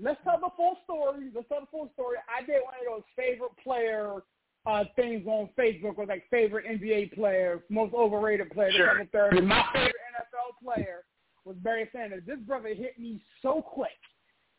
let's 0.01 0.19
tell 0.23 0.39
the 0.39 0.49
full 0.57 0.77
story. 0.83 1.29
Let's 1.33 1.47
tell 1.47 1.61
the 1.61 1.67
full 1.71 1.89
story. 1.93 2.17
I 2.27 2.41
did 2.45 2.61
one 2.63 2.73
of 2.75 2.85
those 2.89 3.03
favorite 3.15 3.51
player 3.63 4.21
uh 4.65 4.83
things 4.95 5.27
on 5.27 5.49
Facebook 5.59 5.97
with 5.97 6.09
like 6.09 6.23
favorite 6.31 6.65
NBA 6.65 7.13
player, 7.15 7.63
most 7.69 7.93
overrated 7.93 8.49
player, 8.51 8.71
Sure. 8.71 8.91
second, 8.93 9.11
third. 9.11 9.43
My 9.45 9.63
favorite 9.73 9.93
NFL 10.15 10.63
player 10.63 11.03
was 11.45 11.55
Barry 11.57 11.89
Sanders. 11.91 12.23
This 12.25 12.39
brother 12.39 12.69
hit 12.69 12.97
me 12.97 13.21
so 13.41 13.61
quick. 13.61 13.91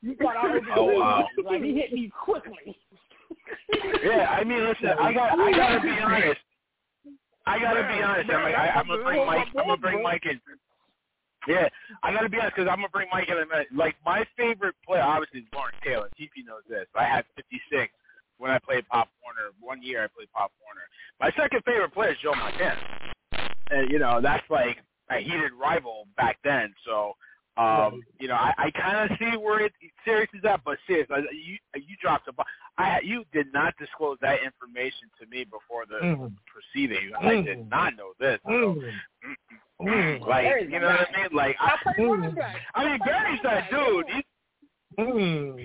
You 0.02 0.14
thought 0.16 0.36
I 0.36 0.46
was 0.54 0.62
Oh, 0.76 0.98
wow. 0.98 1.26
like 1.44 1.62
he 1.62 1.74
hit 1.74 1.92
me 1.92 2.10
quickly. 2.24 2.76
Yeah, 4.04 4.26
I 4.38 4.44
mean, 4.44 4.62
listen, 4.64 4.88
I 5.00 5.12
got, 5.14 5.38
I 5.38 5.50
gotta 5.52 5.80
be 5.80 5.88
honest. 5.88 6.40
I 7.46 7.58
gotta 7.58 7.82
be 7.82 8.02
honest. 8.02 8.30
I'm, 8.30 8.44
I, 8.54 8.70
I'm 8.76 8.86
gonna 8.86 9.02
bring 9.02 9.26
Mike. 9.26 9.46
I'm 9.56 9.66
gonna 9.66 9.76
bring 9.78 10.02
Mike 10.02 10.22
in. 10.26 10.40
Yeah, 11.46 11.68
I 12.02 12.12
gotta 12.12 12.28
be 12.28 12.38
honest 12.38 12.56
because 12.56 12.68
I'm 12.70 12.76
gonna 12.78 12.88
bring 12.88 13.08
Mike 13.12 13.28
in 13.28 13.34
a 13.38 13.46
minute. 13.46 13.68
Like 13.74 13.96
my 14.04 14.24
favorite 14.36 14.74
player, 14.86 15.02
obviously, 15.02 15.40
is 15.40 15.46
Lawrence 15.52 15.76
Taylor. 15.84 16.10
TP 16.18 16.44
knows 16.46 16.62
this. 16.68 16.86
I 16.94 17.04
had 17.04 17.24
56 17.36 17.92
when 18.38 18.50
I 18.50 18.58
played 18.58 18.86
Pop 18.88 19.08
Warner. 19.22 19.50
One 19.60 19.82
year 19.82 20.04
I 20.04 20.08
played 20.08 20.30
Pop 20.32 20.52
Warner. 20.64 20.86
My 21.20 21.30
second 21.40 21.62
favorite 21.64 21.92
player 21.92 22.12
is 22.12 22.18
Joe 22.22 22.34
Montana. 22.34 22.80
And 23.70 23.90
you 23.90 23.98
know 23.98 24.20
that's 24.22 24.48
like 24.50 24.78
a 25.10 25.18
heated 25.18 25.52
rival 25.60 26.06
back 26.16 26.38
then. 26.44 26.74
So 26.86 27.14
um, 27.56 28.02
you 28.18 28.26
know 28.28 28.34
I, 28.34 28.52
I 28.58 28.70
kind 28.72 29.10
of 29.10 29.16
see 29.18 29.36
where 29.36 29.60
it 29.64 29.72
serious 30.04 30.28
is 30.34 30.44
at, 30.44 30.64
but 30.64 30.78
serious, 30.86 31.06
I- 31.10 31.20
you 31.32 31.56
you 31.74 31.96
dropped 32.02 32.26
a. 32.28 32.32
bo- 32.32 32.42
I 32.78 33.00
you 33.02 33.24
did 33.32 33.52
not 33.52 33.74
disclose 33.78 34.18
that 34.22 34.42
information 34.42 35.08
to 35.20 35.26
me 35.26 35.44
before 35.44 35.86
the 35.86 36.04
Mm. 36.04 36.32
proceeding. 36.46 37.12
I 37.18 37.40
did 37.42 37.58
Mm. 37.58 37.70
not 37.70 37.96
know 37.96 38.12
this. 38.18 38.40
Mm. 38.46 38.92
Mm. 39.82 40.20
Like 40.26 40.44
Barry's 40.44 40.70
you 40.70 40.80
know 40.80 40.86
what 40.86 41.08
I 41.08 41.22
mean? 41.22 41.36
Like 41.36 41.56
I, 41.60 41.74
I 41.74 41.92
played 41.94 42.06
running 42.08 42.34
back. 42.34 42.56
I 42.74 42.84
mean 42.84 42.98
Barry's 43.04 43.40
that 43.42 43.70
dude. 43.70 44.06
He, 44.08 44.22
Mm. 44.96 45.58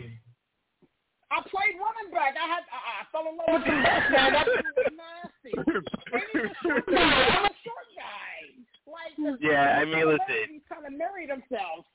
I 1.31 1.41
played 1.41 1.77
running 1.77 2.11
back. 2.11 2.33
I 2.33 2.47
had 2.47 2.63
I, 2.73 2.79
I 2.97 3.05
fell 3.11 3.29
in 3.29 3.37
love 3.37 3.61
with 3.61 3.63
the 3.69 3.77
left 3.77 4.11
man. 4.11 4.33
That 4.33 4.47
was 4.47 4.63
nasty. 4.97 5.53
And 5.55 6.23
he's 6.33 6.49
a 6.49 6.67
short 6.67 6.85
guy. 6.87 6.95
I'm 7.37 7.45
a 7.45 7.55
short 7.63 7.87
guy. 7.95 8.49
Like 8.89 9.39
Yeah, 9.39 9.77
I 9.79 9.85
mean, 9.85 10.07
listen. 10.07 10.49
He 10.49 10.61
kind 10.67 10.85
of 10.87 10.93
married 10.93 11.29
himself. 11.29 11.85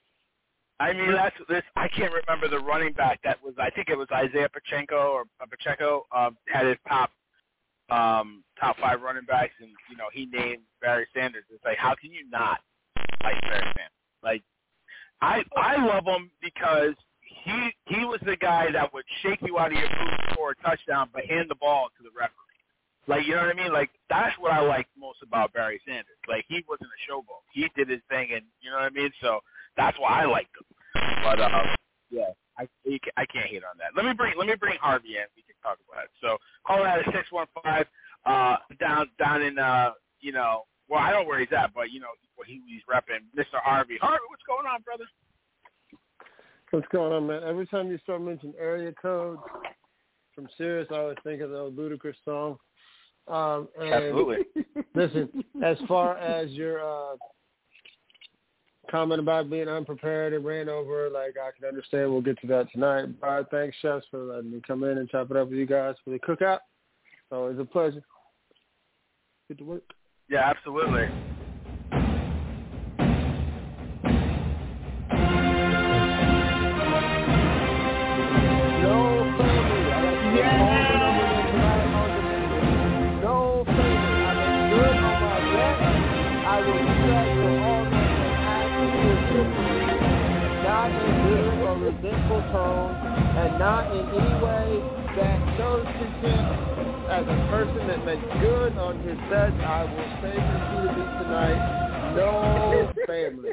I 0.81 0.93
mean 0.93 1.13
that's 1.13 1.37
this. 1.49 1.63
I 1.77 1.89
can't 1.89 2.13
remember 2.13 2.49
the 2.49 2.59
running 2.61 2.93
back 2.93 3.21
that 3.25 3.43
was. 3.43 3.55
I 3.59 3.71
think 3.71 3.89
it 3.89 3.99
was 3.99 4.09
Isaiah 4.13 4.49
Pacheco 4.49 4.97
or 4.97 5.23
uh, 5.41 5.47
Pacheco 5.51 6.05
um, 6.15 6.37
had 6.49 6.67
his 6.67 6.77
top 6.89 7.11
um, 7.91 8.45
top 8.59 8.77
five 8.79 9.03
running 9.03 9.25
backs, 9.25 9.55
and 9.61 9.71
you 9.91 9.97
know 9.97 10.09
he 10.13 10.27
named 10.27 10.63
Barry 10.81 11.07
Sanders. 11.15 11.45
It's 11.53 11.65
like 11.65 11.79
how 11.79 11.95
can 11.95 12.13
you 12.13 12.29
not 12.31 12.61
like 13.23 13.41
Barry 13.43 13.73
Sanders? 13.77 13.93
Like 14.23 14.43
I 15.21 15.43
I 15.57 15.85
love 15.85 16.05
him 16.07 16.31
because 16.43 16.95
he 17.45 17.71
he 17.87 18.05
was 18.05 18.21
the 18.25 18.37
guy 18.37 18.71
that 18.73 18.93
would 18.93 19.05
shake 19.23 19.41
you 19.43 19.59
out 19.59 19.73
of 19.73 19.79
your 19.79 19.89
boots 19.89 20.37
for 20.37 20.51
a 20.53 20.55
touchdown, 20.57 21.11
but 21.13 21.25
hand 21.27 21.51
the 21.51 21.57
ball 21.57 21.89
to 21.97 22.03
the 22.03 22.11
referee. 22.17 22.35
Like 23.07 23.27
you 23.27 23.35
know 23.35 23.43
what 23.43 23.51
I 23.51 23.63
mean? 23.63 23.73
Like 23.73 23.91
that's 24.09 24.37
what 24.39 24.53
I 24.53 24.61
like 24.61 24.87
most 24.99 25.19
about 25.23 25.53
Barry 25.53 25.81
Sanders. 25.87 26.17
Like 26.29 26.45
he 26.49 26.65
wasn't 26.69 26.89
a 26.89 27.01
showboat. 27.11 27.45
He 27.53 27.69
did 27.77 27.89
his 27.89 28.01
thing, 28.09 28.31
and 28.33 28.43
you 28.61 28.71
know 28.71 28.77
what 28.77 28.85
I 28.85 28.91
mean. 28.91 29.11
So 29.21 29.41
that's 29.77 29.99
why 29.99 30.23
I 30.23 30.25
liked 30.25 30.57
him. 30.57 30.67
But 31.23 31.41
uh, 31.41 31.65
yeah, 32.15 32.31
I 32.59 32.69
I 33.17 33.27
can't 33.27 33.47
hate 33.47 33.65
on 33.65 33.77
that. 33.79 33.97
Let 33.97 34.07
me 34.07 34.13
bring 34.13 34.35
let 34.39 34.47
me 34.47 34.55
bring 34.55 34.79
Harvey 34.81 35.17
in. 35.17 35.27
We 35.37 35.43
can 35.43 35.57
talk 35.63 35.79
about 35.91 36.05
it. 36.05 36.11
So 36.21 36.37
call 36.67 36.85
out 36.85 37.01
at 37.01 37.07
six 37.07 37.31
one 37.31 37.47
five 37.63 37.87
uh 38.27 38.57
down 38.81 39.11
down 39.19 39.43
in 39.43 39.59
uh 39.59 39.93
you 40.21 40.33
know 40.33 40.63
well 40.89 41.01
I 41.01 41.11
don't 41.11 41.23
know 41.23 41.29
where 41.29 41.41
he's 41.41 41.53
at, 41.57 41.75
but 41.75 41.91
you 41.91 42.01
know 42.01 42.15
he, 42.47 42.61
he's 42.67 42.83
repping 42.91 43.25
Mr. 43.37 43.59
Harvey. 43.63 43.99
Harvey, 44.01 44.25
what's 44.29 44.43
going 44.47 44.67
on, 44.67 44.83
brother? 44.83 45.05
What's 46.71 46.89
going 46.89 47.13
on, 47.13 47.27
man? 47.27 47.43
Every 47.45 47.67
time 47.67 47.91
you 47.91 47.99
start 47.99 48.23
mentioning 48.23 48.55
area 48.59 48.93
codes 49.01 49.41
from 50.35 50.49
Serious, 50.59 50.89
I 50.91 50.97
always 50.97 51.17
think 51.23 51.41
of 51.41 51.51
the 51.51 51.71
Ludacris 51.71 52.15
song. 52.25 52.57
Um, 53.29 53.69
and 53.81 53.95
Absolutely. 53.95 54.39
listen, 54.95 55.45
as 55.63 55.77
far 55.87 56.19
as 56.19 56.51
your 56.51 56.85
uh, 56.85 57.17
comment 58.91 59.21
about 59.21 59.51
being 59.51 59.69
unprepared 59.69 60.33
and 60.33 60.45
ran 60.45 60.69
over, 60.69 61.09
like 61.11 61.35
I 61.43 61.51
can 61.59 61.69
understand. 61.69 62.11
We'll 62.11 62.21
get 62.21 62.41
to 62.41 62.47
that 62.49 62.71
tonight. 62.73 63.21
But 63.21 63.51
thanks, 63.51 63.77
chefs, 63.81 64.07
for 64.11 64.25
letting 64.25 64.51
me 64.53 64.61
come 64.67 64.85
in 64.85 64.99
and 64.99 65.09
chop 65.09 65.31
it 65.31 65.37
up 65.37 65.49
with 65.49 65.59
you 65.59 65.67
guys 65.67 65.95
for 66.05 66.11
the 66.11 66.19
cookout. 66.19 66.61
It's 67.05 67.33
always 67.33 67.59
a 67.59 67.65
pleasure. 67.65 68.03
Get 69.49 69.59
to 69.59 69.65
work. 69.65 69.83
Yeah, 70.29 70.51
absolutely. 70.51 71.09
No 83.23 83.65
family. 83.67 84.15
I 86.47 86.61
got 86.61 86.94
not 90.85 91.03
in 91.03 91.23
bitter 91.23 91.63
or 91.63 91.79
resentful 91.79 92.43
tone, 92.51 92.97
and 93.37 93.59
not 93.59 93.91
in 93.91 94.07
any 94.07 94.45
way 94.45 94.83
that 95.17 95.57
shows 95.57 95.87
contempt. 95.87 96.61
As 97.09 97.25
a 97.25 97.47
person 97.51 97.87
that 97.87 98.05
makes 98.05 98.23
good 98.41 98.77
on 98.79 98.99
his 99.01 99.17
bets, 99.31 99.55
I 99.61 99.85
will 99.85 100.09
say 100.21 100.37
repeatedly 100.41 101.25
tonight, 101.25 102.15
no 102.15 102.93
family. 103.07 103.53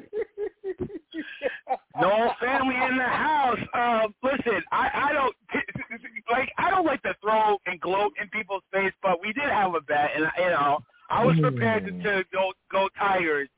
No 1.99 2.31
family 2.41 2.75
in 2.75 2.97
the 2.97 3.03
house. 3.03 3.59
Um, 3.73 4.15
listen, 4.23 4.61
I, 4.71 4.89
I 4.93 5.13
don't 5.13 5.35
like. 6.31 6.49
I 6.57 6.69
don't 6.69 6.85
like 6.85 7.01
to 7.03 7.13
throw 7.21 7.57
and 7.65 7.79
gloat 7.79 8.13
in 8.21 8.29
people's 8.29 8.63
face, 8.73 8.93
but 9.03 9.21
we 9.21 9.33
did 9.33 9.49
have 9.49 9.75
a 9.75 9.81
bet, 9.81 10.11
and 10.15 10.25
you 10.37 10.49
know, 10.49 10.79
I 11.09 11.23
was 11.25 11.35
prepared 11.39 11.85
to, 11.85 11.91
to 11.91 12.23
go 12.31 12.51
go 12.71 12.87
Tigers. 12.97 13.49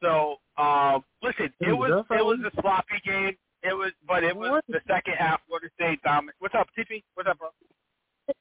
So, 0.00 0.36
um, 0.56 1.04
listen, 1.22 1.52
it 1.60 1.72
was 1.72 2.04
it 2.10 2.24
was 2.24 2.38
a 2.44 2.60
sloppy 2.60 3.00
game. 3.04 3.36
It 3.62 3.74
was, 3.74 3.92
but 4.06 4.24
it 4.24 4.36
was 4.36 4.62
the 4.68 4.80
second 4.88 5.14
half. 5.18 5.40
Florida 5.46 5.68
State 5.74 6.02
dominant. 6.02 6.36
What's 6.40 6.54
up, 6.54 6.68
TP? 6.76 7.02
What's 7.14 7.28
up, 7.28 7.38
bro? 7.38 7.48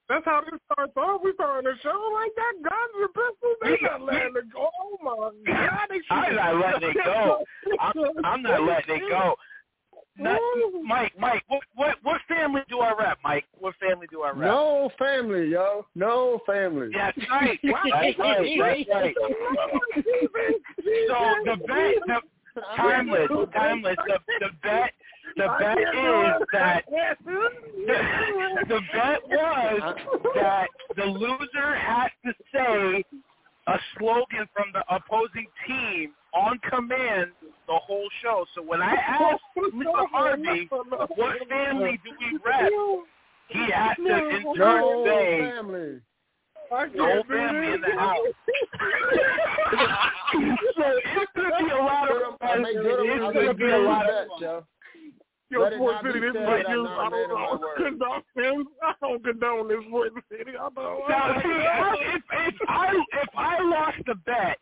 That's 0.09 0.25
how 0.25 0.41
this 0.41 0.59
starts 0.71 0.93
off. 0.97 1.21
We 1.23 1.33
starting 1.33 1.69
the 1.69 1.77
show 1.81 2.11
like 2.13 2.31
that. 2.35 2.53
Guns 2.63 2.93
and 2.99 3.13
pistols. 3.13 3.57
They 3.61 3.77
not 3.81 4.01
letting 4.01 4.35
it 4.35 4.53
go. 4.53 4.69
Oh 4.81 4.97
my 5.03 5.53
God! 5.53 5.87
They 5.89 6.01
I'm 6.09 6.35
not 6.35 6.55
letting 6.55 6.89
it 6.89 6.97
go. 7.05 7.43
I'm, 7.79 8.25
I'm 8.25 8.41
not 8.41 8.63
letting 8.63 8.95
it 8.95 9.09
go. 9.09 9.35
Not, 10.17 10.39
Mike, 10.83 11.13
Mike, 11.17 11.43
what 11.47 11.61
what 11.75 11.95
what 12.03 12.21
family 12.27 12.61
do 12.69 12.79
I 12.79 12.93
rep, 12.93 13.17
Mike? 13.23 13.45
What 13.57 13.75
family 13.77 14.07
do 14.11 14.21
I 14.23 14.31
rep? 14.31 14.49
No 14.51 14.91
family, 14.99 15.49
yo. 15.49 15.85
No 15.95 16.41
family. 16.45 16.89
That's 16.93 17.17
right. 17.29 17.59
That's 17.63 18.19
right. 18.19 18.45
That's 18.47 18.59
right. 18.59 19.15
So 21.07 21.17
the 21.45 21.55
bet, 21.65 21.95
the 22.07 22.21
timeless, 22.75 23.29
timeless. 23.53 23.95
The 24.07 24.19
the 24.39 24.49
bet, 24.63 24.91
the 25.37 25.47
bet 25.59 25.77
is 25.77 26.47
that 26.53 26.83
the, 26.89 28.65
the 28.67 28.79
bet 28.93 29.19
was 29.27 29.95
that 30.35 30.67
the 30.95 31.05
loser 31.05 31.75
has 31.75 32.11
to 32.25 32.33
say 32.53 33.03
a 33.67 33.77
slogan 33.97 34.47
from 34.53 34.65
the 34.73 34.83
opposing 34.93 35.47
team 35.67 36.13
on 36.33 36.59
command 36.69 37.31
the 37.67 37.77
whole 37.85 38.07
show. 38.21 38.45
So 38.55 38.61
when 38.61 38.81
I 38.81 38.93
asked 38.93 39.41
Mr. 39.57 40.07
Harvey 40.11 40.69
what 41.15 41.47
family 41.47 41.99
do 42.03 42.11
we 42.19 42.39
rep, 42.45 42.71
he 43.47 43.71
had 43.71 43.95
to 43.95 44.29
in 44.29 44.55
turn 44.55 45.03
say 45.05 45.99
family. 46.71 46.97
no 46.97 47.23
family 47.27 47.73
in 47.73 47.81
the 47.81 47.99
house. 47.99 48.17
so 50.77 50.85
it's 50.87 51.31
gonna 51.35 51.63
be 51.63 51.69
a 51.71 51.77
lot 51.77 52.09
of 52.11 52.17
I 52.41 52.47
fun. 52.47 52.61
make 52.63 52.75
good 52.75 52.99
It's 53.05 53.33
gonna 53.35 53.53
be 53.53 53.69
a 53.69 53.77
lot 53.77 54.09
of 54.09 54.27
bet, 54.29 54.41
yo. 54.41 54.65
Yo, 55.51 55.69
Sport 55.75 55.95
City, 56.05 56.19
this 56.21 56.31
said 56.33 56.47
like 56.47 56.67
you. 56.69 56.87
I'm 56.87 56.99
I 56.99 57.09
not 57.09 57.13
a 57.13 57.15
man 57.17 57.29
don't 57.29 57.61
know. 57.61 57.67
Condone 57.75 58.23
him. 58.35 58.67
I 58.81 58.93
don't 59.01 59.23
condone 59.23 59.67
this 59.67 59.83
Sport 59.85 60.13
City. 60.31 60.51
I 60.57 60.69
don't. 60.73 61.09
Now, 61.09 61.41
see, 61.43 61.49
if, 62.15 62.23
if 62.31 62.55
I 62.69 62.93
if 63.23 63.29
I 63.35 63.61
lost 63.61 63.97
the 64.07 64.15
bet, 64.15 64.57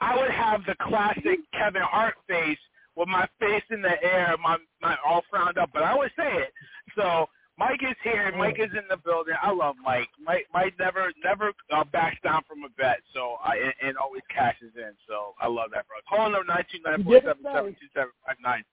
I 0.00 0.16
would 0.16 0.30
have 0.30 0.64
the 0.64 0.74
classic 0.80 1.40
Kevin 1.52 1.82
Hart 1.82 2.14
face 2.26 2.58
with 2.96 3.08
my 3.08 3.28
face 3.38 3.62
in 3.70 3.82
the 3.82 4.02
air, 4.02 4.34
my 4.42 4.56
my 4.80 4.96
all 5.04 5.22
frowned 5.30 5.58
up. 5.58 5.70
But 5.74 5.82
I 5.82 5.92
always 5.92 6.10
say 6.16 6.32
it. 6.32 6.52
So 6.96 7.28
Mike 7.60 7.82
is 7.82 7.96
here. 8.02 8.32
Mike 8.38 8.56
is 8.58 8.72
in 8.72 8.88
the 8.88 8.96
building. 8.96 9.34
I 9.36 9.52
love 9.52 9.76
Mike. 9.84 10.08
Mike 10.18 10.48
Mike 10.52 10.72
never 10.78 11.12
never 11.22 11.52
uh, 11.70 11.84
backs 11.84 12.16
down 12.24 12.40
from 12.48 12.64
a 12.64 12.70
bet. 12.70 13.04
So 13.12 13.36
I 13.44 13.56
and, 13.56 13.74
and 13.82 13.98
always 13.98 14.22
cashes 14.34 14.72
in. 14.76 14.92
So 15.06 15.34
I 15.38 15.46
love 15.46 15.68
that, 15.74 15.84
bro. 15.86 16.00
Call 16.08 16.30
number 16.30 16.48
nine 16.48 16.64
two 16.72 16.80
nine 16.82 17.04
four 17.04 17.20
seven 17.20 17.44
seven 17.44 17.76
two 17.78 17.92
seven 17.92 18.12
five 18.26 18.36
nine. 18.42 18.64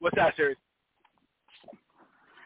What's 0.00 0.16
that, 0.16 0.34
Serious? 0.34 0.58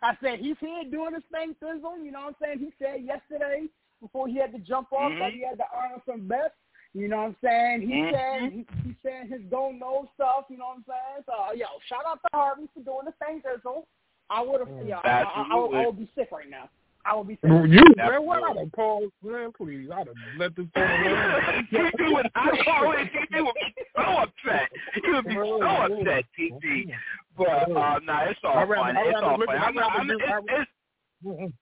I 0.03 0.13
said 0.23 0.41
he's 0.41 0.61
here 0.61 0.85
doing 0.91 1.15
his 1.15 1.25
thing, 1.33 1.57
Sizzle. 1.59 2.05
You 2.05 2.13
know 2.13 2.29
what 2.29 2.37
I'm 2.37 2.37
saying? 2.43 2.59
He 2.59 2.73
said 2.79 3.03
yesterday 3.03 3.65
before 4.03 4.29
he 4.29 4.37
had 4.37 4.53
to 4.53 4.59
jump 4.59 4.93
off 4.93 5.13
that 5.21 5.33
Mhm. 5.33 5.33
he 5.33 5.43
had 5.43 5.57
to 5.57 5.65
earn 5.73 6.03
some 6.05 6.29
bets. 6.29 6.55
You 6.93 7.09
know 7.09 7.17
what 7.17 7.33
I'm 7.33 7.37
saying? 7.43 7.81
He 7.81 7.95
Mhm. 7.95 8.11
said 8.13 8.53
he, 8.53 8.67
he 8.85 8.95
said 9.03 9.29
his 9.29 9.41
don't 9.49 9.79
know 9.79 10.11
stuff. 10.13 10.45
You 10.51 10.59
know 10.59 10.77
what 10.77 10.85
I'm 10.85 10.85
saying? 10.85 11.25
So 11.25 11.53
yo, 11.57 11.67
shout 11.89 12.05
out 12.05 12.21
to 12.21 12.29
Harvey 12.37 12.69
for 12.75 12.81
doing 12.81 13.07
the 13.07 13.13
thing, 13.25 13.41
Sizzle. 13.41 13.87
I 14.33 14.41
would 14.43 14.61
have, 14.61 14.87
yeah, 14.87 14.99
I, 15.05 15.09
I, 15.09 15.23
I, 15.23 15.47
I, 15.51 15.55
would- 15.61 15.75
I 15.77 15.87
would 15.87 15.99
be 15.99 16.09
sick 16.15 16.29
right 16.33 16.49
now. 16.49 16.69
I 17.05 17.17
would 17.17 17.27
be 17.27 17.35
sick. 17.35 17.51
You, 17.51 17.83
man, 17.97 18.25
what? 18.25 18.45
I'd 18.45 18.57
have 18.59 18.73
paused, 18.73 19.11
man. 19.25 19.51
Please, 19.57 19.89
I'd 19.93 20.07
have 20.07 20.17
let 20.39 20.55
this 20.55 20.67
thing 20.73 20.83
alone. 20.85 21.67
TP 21.73 22.15
would 22.15 22.27
I 22.37 22.51
call 22.65 22.93
it. 22.93 23.09
TP 23.13 23.45
would 23.45 23.55
be 23.55 23.83
so 23.97 24.03
upset. 24.23 24.71
He 25.03 25.11
would 25.11 25.25
be 25.27 25.35
so 25.35 25.63
upset, 25.63 26.25
TP. 26.39 26.93
But 27.37 27.49
uh, 27.73 27.99
nah, 28.05 28.23
it's 28.27 28.39
all 28.45 28.55
rather- 28.67 28.75
fun. 28.77 28.97
It's 28.97 29.15
rather- 29.15 29.27
all 29.27 29.39
fun. 29.39 29.49
I'd 29.59 29.63
I'm, 29.65 29.75
not- 29.75 29.99
rather 29.99 30.01
I'm, 30.01 30.11
it's, 30.11 30.23
I'd- 30.31 31.43
it's, 31.43 31.55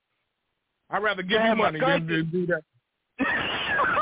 I'd 0.91 1.03
rather 1.03 1.23
give 1.23 1.41
you 1.43 1.57
money 1.57 1.81
than 1.81 2.07
do 2.31 2.47
that. 2.47 2.63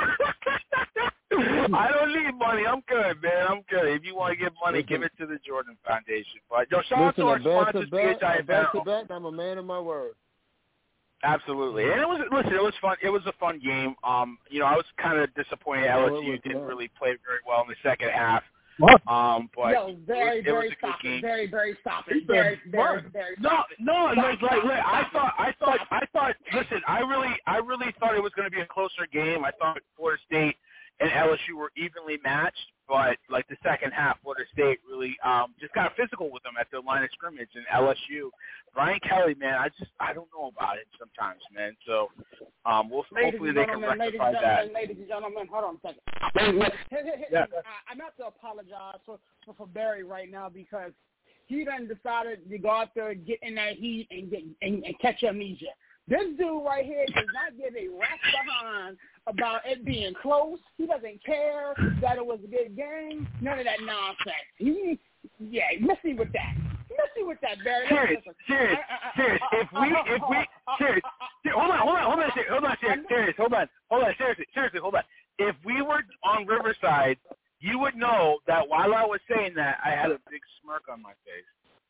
I 1.38 1.88
don't 1.92 2.12
need 2.12 2.34
money. 2.38 2.66
I'm 2.66 2.80
good, 2.88 3.22
man. 3.22 3.46
I'm 3.48 3.62
good. 3.70 3.88
If 3.88 4.04
you 4.04 4.16
want 4.16 4.32
to 4.32 4.36
give 4.44 4.52
money, 4.64 4.82
give 4.82 5.02
it 5.02 5.12
to 5.18 5.26
the 5.26 5.38
Jordan 5.46 5.76
Foundation. 5.86 6.40
But 6.50 6.70
yo, 6.70 6.82
shout 6.88 6.98
out 6.98 7.16
to 7.16 7.26
our 7.26 7.36
a 7.36 7.38
bet 7.38 7.44
to 7.44 7.86
sponsors, 7.86 7.90
bet, 7.90 8.04
a 8.04 8.18
PHI 8.18 8.40
bet 8.42 8.72
to 8.72 8.78
Apparel. 8.80 8.84
bet, 9.06 9.14
I'm 9.14 9.24
a 9.24 9.32
man 9.32 9.58
of 9.58 9.64
my 9.64 9.80
word. 9.80 10.12
Absolutely, 11.24 11.82
and 11.84 12.00
it 12.00 12.06
was 12.08 12.20
listen. 12.30 12.52
It 12.52 12.62
was 12.62 12.74
fun. 12.80 12.96
It 13.02 13.10
was 13.10 13.22
a 13.26 13.32
fun 13.40 13.60
game. 13.64 13.96
Um, 14.04 14.38
you 14.50 14.60
know, 14.60 14.66
I 14.66 14.76
was 14.76 14.84
kind 15.02 15.18
of 15.18 15.34
disappointed 15.34 15.84
it 15.86 15.90
LSU 15.90 16.42
didn't 16.44 16.58
fun. 16.60 16.68
really 16.68 16.88
play 16.98 17.08
very 17.26 17.40
well 17.46 17.62
in 17.62 17.68
the 17.68 17.74
second 17.82 18.10
half. 18.10 18.42
Um, 19.08 19.50
but 19.56 19.72
Yo, 19.72 19.96
very, 20.06 20.38
it 20.38 20.46
was, 20.46 20.46
it 20.46 20.52
was 20.52 20.62
very 20.62 20.68
a 20.68 20.86
good 20.86 20.94
game. 21.02 21.20
Very, 21.20 21.46
very 21.50 21.76
stopping. 21.80 22.20
He 22.20 22.24
Very, 22.24 22.60
very, 22.70 23.02
very 23.12 23.34
No, 23.40 23.48
stopping. 23.50 23.76
no, 23.80 24.10
Stop, 24.12 24.24
like, 24.24 24.42
like, 24.42 24.62
like 24.64 24.84
I 24.84 25.04
thought, 25.12 25.34
I 25.36 25.52
thought, 25.58 25.80
I 25.90 26.06
thought. 26.12 26.36
Listen, 26.54 26.80
I 26.86 27.00
really, 27.00 27.34
I 27.48 27.56
really 27.56 27.92
thought 27.98 28.14
it 28.14 28.22
was 28.22 28.30
going 28.36 28.48
to 28.48 28.54
be 28.54 28.60
a 28.62 28.66
closer 28.66 29.08
game. 29.12 29.44
I 29.44 29.50
thought 29.58 29.78
Florida 29.96 30.22
State 30.26 30.54
and 31.00 31.10
LSU 31.10 31.56
were 31.56 31.70
evenly 31.76 32.18
matched, 32.24 32.58
but 32.88 33.16
like 33.30 33.46
the 33.48 33.56
second 33.62 33.92
half, 33.92 34.20
Florida 34.22 34.44
State 34.52 34.78
really 34.88 35.16
um 35.24 35.54
just 35.60 35.72
got 35.74 35.92
physical 35.96 36.30
with 36.30 36.42
them 36.42 36.54
at 36.60 36.66
the 36.72 36.80
line 36.80 37.04
of 37.04 37.10
scrimmage. 37.12 37.50
And 37.54 37.64
LSU, 37.74 38.30
Brian 38.74 38.98
Kelly, 39.08 39.34
man, 39.34 39.54
I 39.54 39.68
just, 39.78 39.90
I 40.00 40.12
don't 40.12 40.28
know 40.34 40.48
about 40.48 40.78
it 40.78 40.86
sometimes, 40.98 41.40
man. 41.54 41.76
So, 41.86 42.08
um, 42.66 42.90
we'll 42.90 43.04
Ladies 43.12 43.32
hopefully 43.32 43.52
they 43.52 43.64
can 43.64 43.80
gentlemen, 43.80 43.98
ladies 43.98 44.20
and 44.22 44.34
that. 44.34 44.42
gentlemen, 44.42 44.74
ladies 44.74 44.96
and 44.98 45.08
gentlemen, 45.08 45.46
hold 45.50 45.64
on 45.64 45.74
a 45.76 45.80
second. 45.86 46.02
Here, 46.90 47.04
here, 47.04 47.16
here. 47.16 47.26
Yeah. 47.30 47.46
I, 47.64 47.92
I'm 47.92 47.98
have 47.98 48.16
to 48.16 48.26
apologize 48.26 49.00
for, 49.06 49.18
for 49.44 49.54
for 49.54 49.66
Barry 49.66 50.04
right 50.04 50.30
now 50.30 50.48
because 50.48 50.92
he 51.46 51.64
done 51.64 51.88
decided 51.88 52.48
to 52.48 52.58
go 52.58 52.70
out 52.70 52.94
there 52.94 53.10
and 53.10 53.26
get 53.26 53.38
in 53.42 53.54
that 53.54 53.74
heat 53.74 54.08
and 54.10 54.30
get 54.30 54.42
and, 54.62 54.84
and 54.84 54.94
catch 55.00 55.22
amnesia. 55.22 55.72
This 56.08 56.24
dude 56.38 56.64
right 56.64 56.84
here 56.84 57.04
does 57.06 57.26
not 57.34 57.56
give 57.58 57.76
a 57.76 57.88
rat's 57.88 58.22
behind 58.32 58.96
about 59.28 59.60
it 59.64 59.84
being 59.84 60.14
close. 60.20 60.58
He 60.76 60.86
doesn't 60.86 61.24
care 61.24 61.74
that 62.00 62.16
it 62.16 62.24
was 62.24 62.40
a 62.42 62.48
good 62.48 62.76
game. 62.76 63.28
None 63.40 63.58
of 63.58 63.64
that 63.64 63.80
nonsense. 63.84 64.48
He, 64.56 64.98
yeah, 65.38 65.68
messy 65.80 66.14
with 66.14 66.32
that. 66.32 66.54
Messy 66.88 67.26
with 67.26 67.38
that, 67.42 67.58
Barry. 67.62 67.86
Serious, 67.88 68.22
serious, 68.48 68.78
serious. 69.14 69.40
If 69.52 69.68
we, 69.72 69.88
if 70.08 70.22
we, 70.28 70.36
uh, 70.36 70.40
uh, 70.66 70.76
serious. 70.78 71.02
Uh, 71.04 71.50
hold 71.54 71.70
on, 71.70 71.78
hold 71.78 71.96
on, 71.98 72.04
hold 72.04 72.20
on, 72.20 72.30
serious, 72.34 72.50
hold 72.50 72.64
on, 72.64 72.76
serious, 72.80 73.04
serious. 73.08 73.34
Hold 73.38 73.52
on, 73.52 73.68
hold 73.90 74.04
on, 74.04 74.14
seriously, 74.18 74.46
seriously, 74.54 74.80
hold 74.80 74.94
on. 74.94 75.04
If 75.38 75.54
we 75.64 75.82
were 75.82 76.02
on 76.24 76.46
Riverside, 76.46 77.18
you 77.60 77.78
would 77.78 77.94
know 77.94 78.38
that 78.46 78.66
while 78.66 78.94
I 78.94 79.04
was 79.04 79.20
saying 79.30 79.52
that, 79.56 79.78
I 79.84 79.90
had 79.90 80.10
a 80.10 80.18
big 80.30 80.42
smirk 80.62 80.82
on 80.90 81.02
my 81.02 81.12
face. 81.22 81.46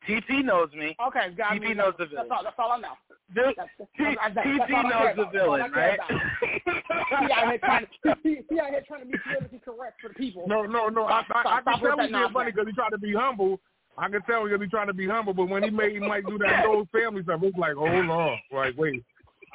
TP 0.09 0.45
knows 0.45 0.73
me. 0.73 0.97
Okay, 1.07 1.31
got 1.37 1.53
TP 1.53 1.61
me. 1.61 1.75
knows 1.75 1.95
the 1.99 2.07
That's 2.07 2.29
all, 2.31 2.43
that's 2.43 2.57
all 2.59 2.73
I 2.73 2.81
know. 2.81 2.95
This, 3.35 3.45
That's, 3.57 3.69
that's, 3.79 3.91
T- 3.99 4.05
that's, 4.05 4.35
that's, 4.35 4.49
that's 4.59 4.71
TP 4.71 4.75
all 4.75 4.87
I 4.87 4.91
care 4.91 5.17
knows 5.17 5.27
the 5.33 5.39
villain, 5.39 5.61
That's 5.61 5.73
all 5.75 5.83
I 5.83 5.87
care 5.87 5.99
right? 5.99 7.29
He 7.29 7.33
out 7.33 7.49
here 7.49 7.59
trying 7.59 7.87
to, 7.87 8.17
he, 8.23 8.37
he 8.49 8.61
out 8.61 8.71
here 8.71 8.85
trying 8.89 9.01
to 9.01 9.07
be 9.07 9.19
politically 9.23 9.61
correct 9.65 10.01
for 10.01 10.09
the 10.09 10.15
people. 10.15 10.45
No, 10.49 10.63
no, 10.63 10.89
no. 10.89 11.05
I, 11.05 11.21
I, 11.21 11.43
I 11.45 11.61
Stop 11.61 11.81
can 11.81 11.83
tell 11.83 12.01
he's 12.01 12.13
being 12.13 12.33
funny 12.33 12.53
because 12.53 12.67
he 12.67 12.73
tried 12.73 12.91
to 12.91 12.99
be 12.99 13.13
humble. 13.13 13.61
I 13.99 14.09
can 14.09 14.23
tell 14.23 14.47
he's 14.47 14.71
trying 14.71 14.87
to 14.87 14.95
be 14.95 15.09
humble, 15.09 15.35
but 15.35 15.49
when 15.49 15.63
he 15.63 15.71
made 15.71 16.01
Mike 16.01 16.25
do 16.27 16.39
that 16.39 16.65
those 16.65 16.87
family 16.93 17.23
stuff, 17.23 17.41
it's 17.43 17.59
like, 17.59 17.75
hold 17.75 17.91
on, 17.91 18.39
like 18.53 18.79
wait, 18.79 19.05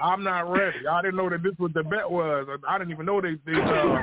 I'm 0.02 0.24
not 0.24 0.52
ready. 0.52 0.88
I 0.88 1.02
didn't 1.02 1.16
know 1.18 1.30
that 1.30 1.44
this 1.44 1.54
was 1.60 1.72
the 1.74 1.84
bet 1.84 2.10
was. 2.10 2.48
I 2.68 2.78
didn't 2.78 2.92
even 2.92 3.06
know 3.06 3.22
they 3.22 3.36
they 3.46 3.60
uh, 3.62 4.02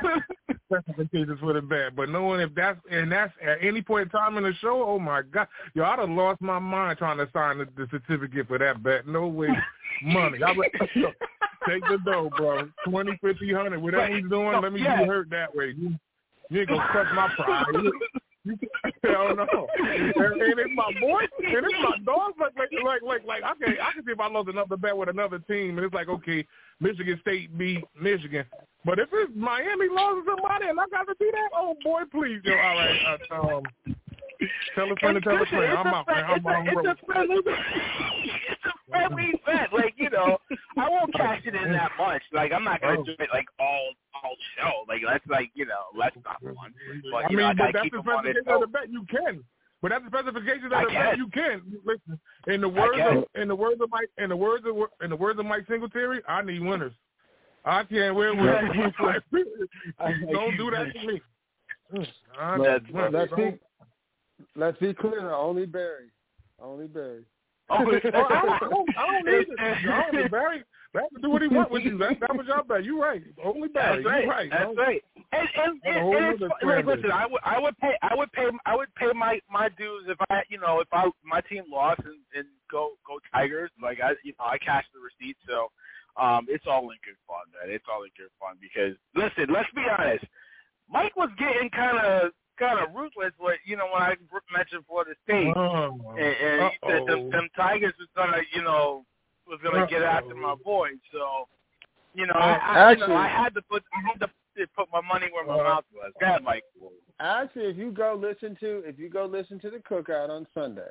specifications 0.81 1.39
for 1.39 1.53
the 1.53 1.61
bet. 1.61 1.95
But 1.95 2.09
knowing 2.09 2.39
if 2.41 2.53
that's 2.55 2.79
and 2.89 3.11
that's 3.11 3.33
at 3.45 3.57
any 3.61 3.81
point 3.81 4.03
in 4.03 4.09
time 4.09 4.37
in 4.37 4.43
the 4.43 4.53
show, 4.61 4.83
oh 4.87 4.99
my 4.99 5.21
god, 5.21 5.47
yo, 5.73 5.83
I'd 5.83 5.99
have 5.99 6.09
lost 6.09 6.41
my 6.41 6.59
mind 6.59 6.97
trying 6.97 7.17
to 7.17 7.27
sign 7.33 7.57
the, 7.59 7.67
the 7.77 7.87
certificate 7.91 8.47
for 8.47 8.57
that 8.57 8.81
bet. 8.83 9.07
No 9.07 9.27
way, 9.27 9.49
money. 10.03 10.41
I 10.43 10.51
would 10.53 10.69
take 11.67 11.83
the 11.89 11.99
dough, 12.05 12.29
bro. 12.37 12.69
Twenty, 12.87 13.17
fifty, 13.21 13.53
hundred, 13.53 13.81
whatever 13.81 14.15
he's 14.15 14.29
doing. 14.29 14.61
Let 14.61 14.73
me 14.73 14.81
Yeah. 14.81 15.01
be 15.01 15.07
hurt 15.07 15.29
that 15.31 15.53
way. 15.55 15.73
You, 15.77 15.95
you 16.49 16.59
ain't 16.61 16.69
gonna 16.69 16.87
crush 16.91 17.07
my 17.15 17.29
pride. 17.35 17.65
Hell 19.03 19.35
no. 19.35 19.67
And, 19.79 20.41
and 20.41 20.59
it's 20.59 20.71
my 20.75 20.91
boy, 20.99 21.21
and 21.37 21.65
it's 21.65 21.75
my 21.83 21.97
dog. 22.05 22.33
Like, 22.39 22.53
like, 22.57 22.71
like, 22.83 23.01
like, 23.03 23.25
like, 23.25 23.43
I 23.43 23.53
can, 23.53 23.75
I 23.79 23.91
can 23.93 24.03
see 24.03 24.11
if 24.11 24.19
I 24.19 24.27
lost 24.27 24.49
another 24.49 24.77
bet 24.77 24.97
with 24.97 25.09
another 25.09 25.39
team, 25.39 25.77
and 25.77 25.85
it's 25.85 25.93
like, 25.93 26.09
okay, 26.09 26.45
Michigan 26.79 27.19
State 27.21 27.55
beat 27.57 27.83
Michigan. 27.99 28.45
But 28.83 28.97
if 28.97 29.09
it's 29.13 29.31
Miami 29.35 29.87
losing 29.89 30.23
somebody 30.27 30.65
and 30.67 30.79
I 30.79 30.85
got 30.89 31.03
to 31.03 31.13
do 31.19 31.29
that, 31.31 31.49
oh 31.55 31.75
boy, 31.83 32.01
please, 32.11 32.41
yo, 32.43 32.53
all 32.53 32.57
right, 32.57 33.19
uh, 33.31 33.35
um, 33.35 33.63
tell 34.73 34.91
a 34.91 34.95
friend 34.95 35.15
to 35.15 35.21
tell 35.21 35.41
a 35.41 35.45
friend. 35.45 35.77
I'm 35.77 35.87
out, 35.87 36.07
man. 36.07 36.25
I'm 36.25 36.45
on 36.45 36.65
road. 36.65 37.45
a 38.93 39.09
friendly 39.09 39.31
it's 39.33 39.45
bet. 39.45 39.73
Like, 39.73 39.93
you 39.97 40.09
know, 40.09 40.37
I 40.77 40.89
won't 40.89 41.11
oh, 41.15 41.17
cash 41.17 41.41
it 41.45 41.55
in 41.55 41.71
that 41.71 41.91
much. 41.97 42.21
Like 42.33 42.51
I'm 42.51 42.63
not 42.63 42.81
gonna 42.81 42.99
Oh. 42.99 43.03
do 43.03 43.11
it 43.19 43.29
like 43.33 43.47
all 43.59 43.91
all 44.13 44.35
show. 44.57 44.85
Like 44.87 45.01
that's 45.05 45.25
like, 45.27 45.51
you 45.53 45.65
know, 45.65 45.85
less 45.97 46.11
not 46.25 46.41
one. 46.41 46.73
But 47.11 47.25
I 47.25 47.29
mean, 47.29 47.37
know, 47.37 47.45
I 47.47 47.53
but 47.53 47.71
that's 47.73 47.83
keep 47.83 47.93
the 47.93 47.97
them 48.01 48.09
on 48.09 48.25
his 48.25 48.35
specification 48.41 48.53
of 48.53 48.61
the 48.61 48.67
bet. 48.67 48.89
You 48.91 49.05
can. 49.09 49.43
But 49.81 49.89
that's 49.89 50.03
the 50.03 50.09
specification 50.11 50.65
of 50.65 50.73
I 50.73 50.83
the 50.85 50.89
bet. 50.91 51.17
You 51.17 51.27
can. 51.33 51.61
Listen, 51.85 52.19
in 52.47 52.61
the 52.61 52.69
words 52.69 52.99
of 53.01 53.41
in 53.41 53.47
the 53.47 53.55
words 53.55 53.81
of 53.81 53.89
Mike 53.89 54.09
in 54.17 54.29
the 54.29 54.35
words 54.37 54.65
of 54.67 54.75
in 55.03 55.09
the 55.09 55.15
words 55.15 55.39
of 55.39 55.45
Mike 55.45 55.65
Singletary, 55.67 56.21
I 56.27 56.41
need 56.41 56.61
winners. 56.61 56.93
I 57.65 57.83
can't 57.83 58.15
win 58.15 58.37
winners. 58.41 58.93
Don't 60.31 60.57
do 60.57 60.71
that 60.71 60.87
to 60.93 61.07
me. 61.07 61.21
Let's, 61.93 62.85
let's 63.11 63.33
be 63.35 63.59
let's 64.55 64.77
be 64.79 64.93
clear. 64.93 65.31
Only 65.33 65.65
Barry. 65.65 66.09
Only 66.61 66.87
Barry. 66.87 67.23
Oh, 67.71 67.85
Oh, 67.85 67.87
I 67.87 68.59
don't, 68.59 68.89
I 68.97 69.05
don't, 69.07 69.25
need 69.25 69.47
it. 69.49 69.59
I 69.59 70.11
don't 70.11 70.31
Barry. 70.31 70.63
Barry 70.93 71.07
can 71.13 71.21
do 71.21 71.29
what 71.29 71.41
he 71.41 71.47
wants 71.47 71.71
with 71.71 71.83
you. 71.83 71.97
That, 71.97 72.19
that 72.19 72.35
was 72.35 72.45
your 72.47 72.63
bet. 72.63 72.83
You 72.83 73.01
right. 73.01 73.21
Only 73.43 73.69
Barry. 73.69 74.03
That's 74.03 74.05
right. 74.05 74.23
You 74.25 74.29
right. 74.29 74.49
That's 74.51 74.63
Don't- 74.63 74.77
right. 74.77 75.01
And 75.31 75.47
and, 75.55 75.81
and, 75.85 76.13
and 76.13 76.41
it's, 76.41 76.53
like, 76.63 76.85
listen, 76.85 77.11
I 77.11 77.25
would 77.25 77.39
I 77.45 77.57
would 77.57 77.77
pay 77.77 77.93
I 78.01 78.13
would 78.13 78.31
pay 78.33 78.47
I 78.65 78.75
would 78.75 78.93
pay 78.95 79.13
my 79.15 79.39
my 79.49 79.69
dues 79.77 80.03
if 80.09 80.17
I 80.29 80.41
you 80.49 80.59
know 80.59 80.81
if 80.81 80.87
I 80.91 81.09
my 81.23 81.39
team 81.41 81.63
lost 81.71 82.01
and, 82.03 82.19
and 82.35 82.45
go 82.69 82.91
go 83.07 83.17
Tigers 83.31 83.71
like 83.81 83.99
I 84.03 84.11
you 84.25 84.33
know 84.37 84.45
I 84.45 84.57
cashed 84.57 84.89
the 84.93 84.99
receipt 84.99 85.37
so 85.47 85.71
um 86.21 86.47
it's 86.49 86.65
all 86.67 86.83
in 86.91 86.97
good 87.07 87.15
fun 87.25 87.47
man 87.55 87.73
it's 87.73 87.85
all 87.89 88.03
in 88.03 88.09
good 88.17 88.27
fun 88.41 88.57
because 88.59 88.91
listen 89.15 89.47
let's 89.53 89.71
be 89.73 89.83
honest 89.87 90.25
Mike 90.89 91.15
was 91.15 91.29
getting 91.39 91.69
kind 91.69 91.97
of 91.97 92.31
kind 92.57 92.79
of 92.79 92.93
ruthless 92.95 93.31
with 93.39 93.57
you 93.65 93.75
know 93.77 93.85
when 93.91 94.01
I 94.01 94.15
mentioned 94.55 94.83
Florida 94.87 95.11
State 95.23 95.53
Oh, 95.55 96.15
and, 96.17 96.27
and 96.27 96.71
he 96.71 96.77
said 96.87 97.01
them, 97.07 97.29
them 97.31 97.47
Tigers 97.55 97.93
was 97.99 98.07
gonna 98.15 98.41
you 98.53 98.61
know 98.61 99.05
was 99.47 99.59
gonna 99.63 99.87
get 99.87 100.03
after 100.03 100.35
my 100.35 100.55
boy 100.55 100.89
so. 101.11 101.47
You 102.13 102.27
know, 102.27 102.33
I, 102.35 102.57
I, 102.57 102.91
you 102.91 102.97
know, 103.07 103.15
I 103.15 103.29
had 103.29 103.53
to 103.53 103.61
put 103.61 103.83
I 103.93 104.01
had 104.05 104.19
to 104.19 104.27
put 104.75 104.87
my 104.91 104.99
money 104.99 105.27
where 105.31 105.45
my 105.45 105.61
Uh, 105.61 105.63
mouth 105.63 105.85
was. 105.93 106.11
Go 106.19 106.25
ahead, 106.25 106.43
Mike. 106.43 106.63
Actually, 107.21 107.67
if 107.67 107.77
you 107.77 107.89
go 107.91 108.15
listen 108.19 108.57
to 108.59 108.83
if 108.85 108.99
you 108.99 109.09
go 109.09 109.25
listen 109.25 109.61
to 109.61 109.69
the 109.69 109.77
cookout 109.77 110.29
on 110.29 110.45
Sunday, 110.53 110.89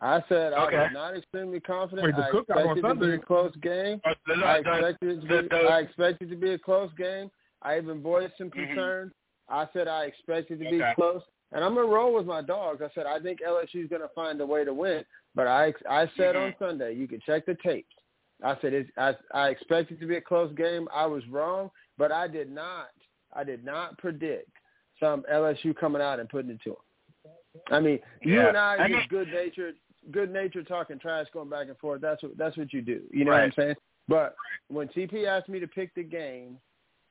I 0.00 0.22
said 0.28 0.52
I 0.52 0.66
Okay. 0.66 0.76
was 0.76 0.90
not 0.92 1.16
extremely 1.16 1.58
confident. 1.58 2.06
Wait, 2.06 2.14
the 2.14 2.22
I 2.22 2.30
cookout 2.30 2.64
on 2.64 2.78
expected 2.78 2.84
it 2.84 2.94
to 2.94 3.06
be 3.06 3.12
a 3.14 3.18
close 3.18 3.56
game. 3.56 4.00
Uh, 4.04 4.14
the- 4.26 4.34
I 4.34 4.62
the- 4.62 4.70
expected 4.70 5.08
it 5.08 5.20
to 5.28 5.48
be. 5.48 5.56
I 5.56 5.78
expected 5.80 6.28
it 6.28 6.34
to 6.36 6.40
be 6.40 6.50
a 6.52 6.58
close 6.60 6.92
game. 6.94 7.28
I 7.62 7.78
even 7.78 8.00
voiced 8.02 8.38
some 8.38 8.50
Mhm. 8.50 8.68
concerns. 8.68 9.12
I 9.48 9.68
said 9.72 9.88
I 9.88 10.04
expected 10.04 10.60
it 10.60 10.64
to 10.64 10.70
be 10.70 10.82
Okay. 10.82 10.94
close, 10.94 11.22
and 11.52 11.62
I'm 11.64 11.74
gonna 11.74 11.86
roll 11.86 12.12
with 12.14 12.26
my 12.26 12.42
dogs. 12.42 12.82
I 12.82 12.88
said 12.94 13.06
I 13.06 13.20
think 13.20 13.40
LSU's 13.40 13.88
gonna 13.88 14.08
find 14.14 14.40
a 14.40 14.46
way 14.46 14.64
to 14.64 14.74
win. 14.74 15.04
But 15.34 15.46
I 15.46 15.72
I 15.88 16.06
said 16.16 16.34
on 16.36 16.52
Mhm. 16.52 16.58
Sunday 16.58 16.92
you 16.94 17.06
can 17.06 17.20
check 17.20 17.46
the 17.46 17.54
tapes. 17.56 17.94
I 18.42 18.56
said 18.60 18.72
it's, 18.74 18.90
I 18.98 19.16
I 19.32 19.48
expected 19.50 19.98
it 19.98 20.00
to 20.00 20.06
be 20.06 20.16
a 20.16 20.20
close 20.20 20.52
game. 20.54 20.88
I 20.92 21.06
was 21.06 21.26
wrong, 21.28 21.70
but 21.98 22.10
I 22.12 22.26
did 22.28 22.50
not. 22.50 22.90
I 23.32 23.44
did 23.44 23.64
not 23.64 23.98
predict 23.98 24.50
some 24.98 25.24
LSU 25.30 25.74
coming 25.74 26.00
out 26.02 26.20
and 26.20 26.28
putting 26.28 26.50
it 26.50 26.60
to 26.62 26.70
them. 26.70 27.32
I 27.70 27.80
mean, 27.80 28.00
you 28.22 28.40
and 28.40 28.56
I, 28.56 28.76
I 28.76 28.88
mean- 28.88 29.06
good 29.08 29.28
natured, 29.28 29.76
good 30.10 30.30
natured 30.30 30.66
talking 30.68 30.98
trash, 30.98 31.26
going 31.32 31.48
back 31.48 31.68
and 31.68 31.78
forth. 31.78 32.00
That's 32.00 32.22
what 32.22 32.36
that's 32.36 32.56
what 32.56 32.72
you 32.72 32.82
do. 32.82 33.06
You 33.10 33.24
know 33.24 33.30
Right. 33.32 33.38
what 33.38 33.44
I'm 33.44 33.52
saying? 33.52 33.76
But 34.08 34.36
when 34.68 34.88
TP 34.88 35.26
asked 35.26 35.48
me 35.48 35.58
to 35.60 35.66
pick 35.68 35.92
the 35.94 36.02
game 36.04 36.60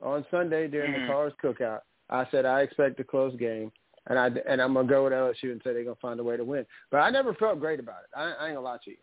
on 0.01 0.25
Sunday 0.31 0.67
during 0.67 0.93
Mhm. 0.93 1.01
the 1.01 1.07
Callers 1.13 1.33
Cookout, 1.35 1.81
I 2.09 2.27
said 2.31 2.45
I 2.45 2.61
expect 2.61 2.99
a 2.99 3.03
close 3.03 3.35
game, 3.37 3.71
and 4.07 4.19
I 4.19 4.29
and 4.47 4.61
I'm 4.61 4.73
gonna 4.73 4.87
go 4.87 5.05
with 5.05 5.13
LSU 5.13 5.51
and 5.51 5.61
say 5.63 5.73
they're 5.73 5.83
gonna 5.83 5.95
find 6.01 6.19
a 6.19 6.23
way 6.23 6.37
to 6.37 6.43
win. 6.43 6.65
But 6.91 6.97
I 6.97 7.09
never 7.09 7.33
felt 7.33 7.59
great 7.59 7.79
about 7.79 8.01
it. 8.03 8.17
I, 8.17 8.23
I 8.23 8.47
ain't 8.47 8.55
gonna 8.55 8.61
lie 8.61 8.77
to 8.85 8.91
you. 8.91 8.97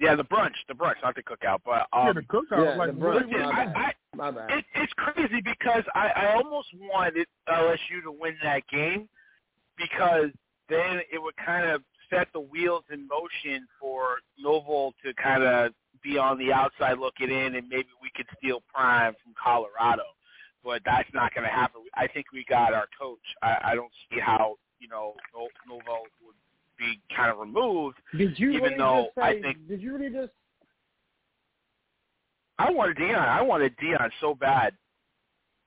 Yeah, 0.00 0.14
the 0.14 0.24
brunch, 0.24 0.54
the 0.68 0.74
brunch, 0.74 0.94
not 1.02 1.16
the 1.16 1.22
cookout, 1.22 1.58
but 1.64 1.88
um, 1.92 2.06
yeah, 2.06 2.12
the 2.12 2.20
cookout. 2.22 2.64
yeah, 2.64 2.76
like, 2.76 2.90
the 2.94 3.00
brunch, 3.00 3.30
really, 3.30 3.44
my 3.44 3.50
I, 3.50 3.66
bad. 3.66 3.76
I, 3.76 4.16
My 4.16 4.30
bad. 4.30 4.50
it, 4.50 4.64
it's 4.76 4.92
crazy 4.92 5.40
because 5.42 5.82
I, 5.94 6.08
I 6.14 6.34
almost 6.34 6.68
wanted 6.80 7.26
LSU 7.48 8.02
to 8.04 8.12
win 8.12 8.36
that 8.44 8.62
game 8.68 9.08
because 9.76 10.30
then 10.68 11.00
it 11.12 11.20
would 11.20 11.34
kind 11.44 11.68
of 11.68 11.82
set 12.10 12.28
the 12.32 12.40
wheels 12.40 12.84
in 12.92 13.08
motion 13.08 13.66
for 13.80 14.18
Norvell 14.38 14.94
to 15.04 15.12
kind 15.14 15.42
of 15.42 15.72
be 16.02 16.16
on 16.16 16.38
the 16.38 16.52
outside 16.52 16.98
looking 16.98 17.30
in, 17.30 17.56
and 17.56 17.68
maybe 17.68 17.88
we 18.00 18.10
could 18.14 18.26
steal 18.38 18.62
prime 18.72 19.14
from 19.22 19.34
Colorado. 19.42 20.04
But 20.68 20.82
that's 20.84 21.08
not 21.14 21.34
going 21.34 21.46
to 21.48 21.50
happen. 21.50 21.80
I 21.94 22.06
think 22.08 22.26
we 22.30 22.44
got 22.46 22.74
our 22.74 22.84
coach. 23.00 23.24
I, 23.42 23.56
I 23.70 23.74
don't 23.74 23.90
see 24.10 24.20
how 24.20 24.56
you 24.80 24.86
know 24.86 25.14
No- 25.34 25.48
Norvell 25.66 26.02
would 26.22 26.34
be 26.78 27.00
kind 27.16 27.30
of 27.32 27.38
removed. 27.38 27.96
Did 28.14 28.38
you 28.38 28.50
Even 28.50 28.62
really 28.64 28.76
though 28.76 29.04
just 29.06 29.14
say? 29.14 29.22
I 29.38 29.40
think- 29.40 29.66
did 29.66 29.80
you 29.80 29.96
really 29.96 30.10
just? 30.12 30.32
I 32.58 32.70
wanted 32.70 32.98
Deion. 32.98 33.16
I 33.16 33.40
wanted 33.40 33.74
Deion 33.78 34.10
so 34.20 34.34
bad 34.34 34.74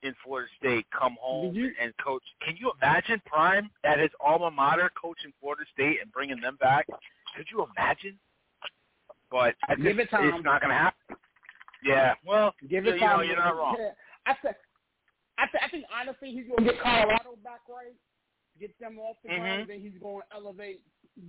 in 0.04 0.14
Florida 0.24 0.48
State 0.60 0.86
come 0.96 1.16
home 1.20 1.52
you- 1.52 1.72
and 1.80 1.92
coach. 1.96 2.22
Can 2.46 2.56
you 2.56 2.70
imagine 2.80 3.20
Prime 3.26 3.70
at 3.82 3.98
his 3.98 4.10
alma 4.20 4.52
mater 4.52 4.88
coaching 5.00 5.32
Florida 5.40 5.64
State 5.74 5.96
and 6.00 6.12
bringing 6.12 6.40
them 6.40 6.56
back? 6.60 6.86
Could 7.36 7.46
you 7.50 7.66
imagine? 7.76 8.16
But 9.32 9.56
I 9.68 9.74
Give 9.74 9.98
it 9.98 10.10
time. 10.10 10.32
it's 10.32 10.44
not 10.44 10.60
going 10.60 10.70
to 10.70 10.78
happen. 10.78 11.16
Yeah, 11.84 12.14
well, 12.24 12.54
Give 12.68 12.84
you, 12.84 12.92
it 12.92 12.94
you 12.94 13.00
know, 13.00 13.06
time. 13.16 13.26
you're 13.26 13.36
not 13.36 13.56
wrong. 13.56 13.76
I 14.26 14.34
think, 14.34 14.54
I, 15.42 15.46
th- 15.50 15.62
I 15.64 15.68
think 15.68 15.84
honestly, 15.92 16.30
he's 16.32 16.46
going 16.46 16.64
to 16.64 16.72
get 16.72 16.82
Colorado 16.82 17.36
back 17.42 17.60
right, 17.68 17.94
get 18.60 18.78
them 18.78 18.98
off 18.98 19.16
the 19.24 19.30
ground, 19.30 19.66
then 19.68 19.80
he's 19.80 19.98
going 20.00 20.20
to 20.22 20.36
elevate, 20.36 20.80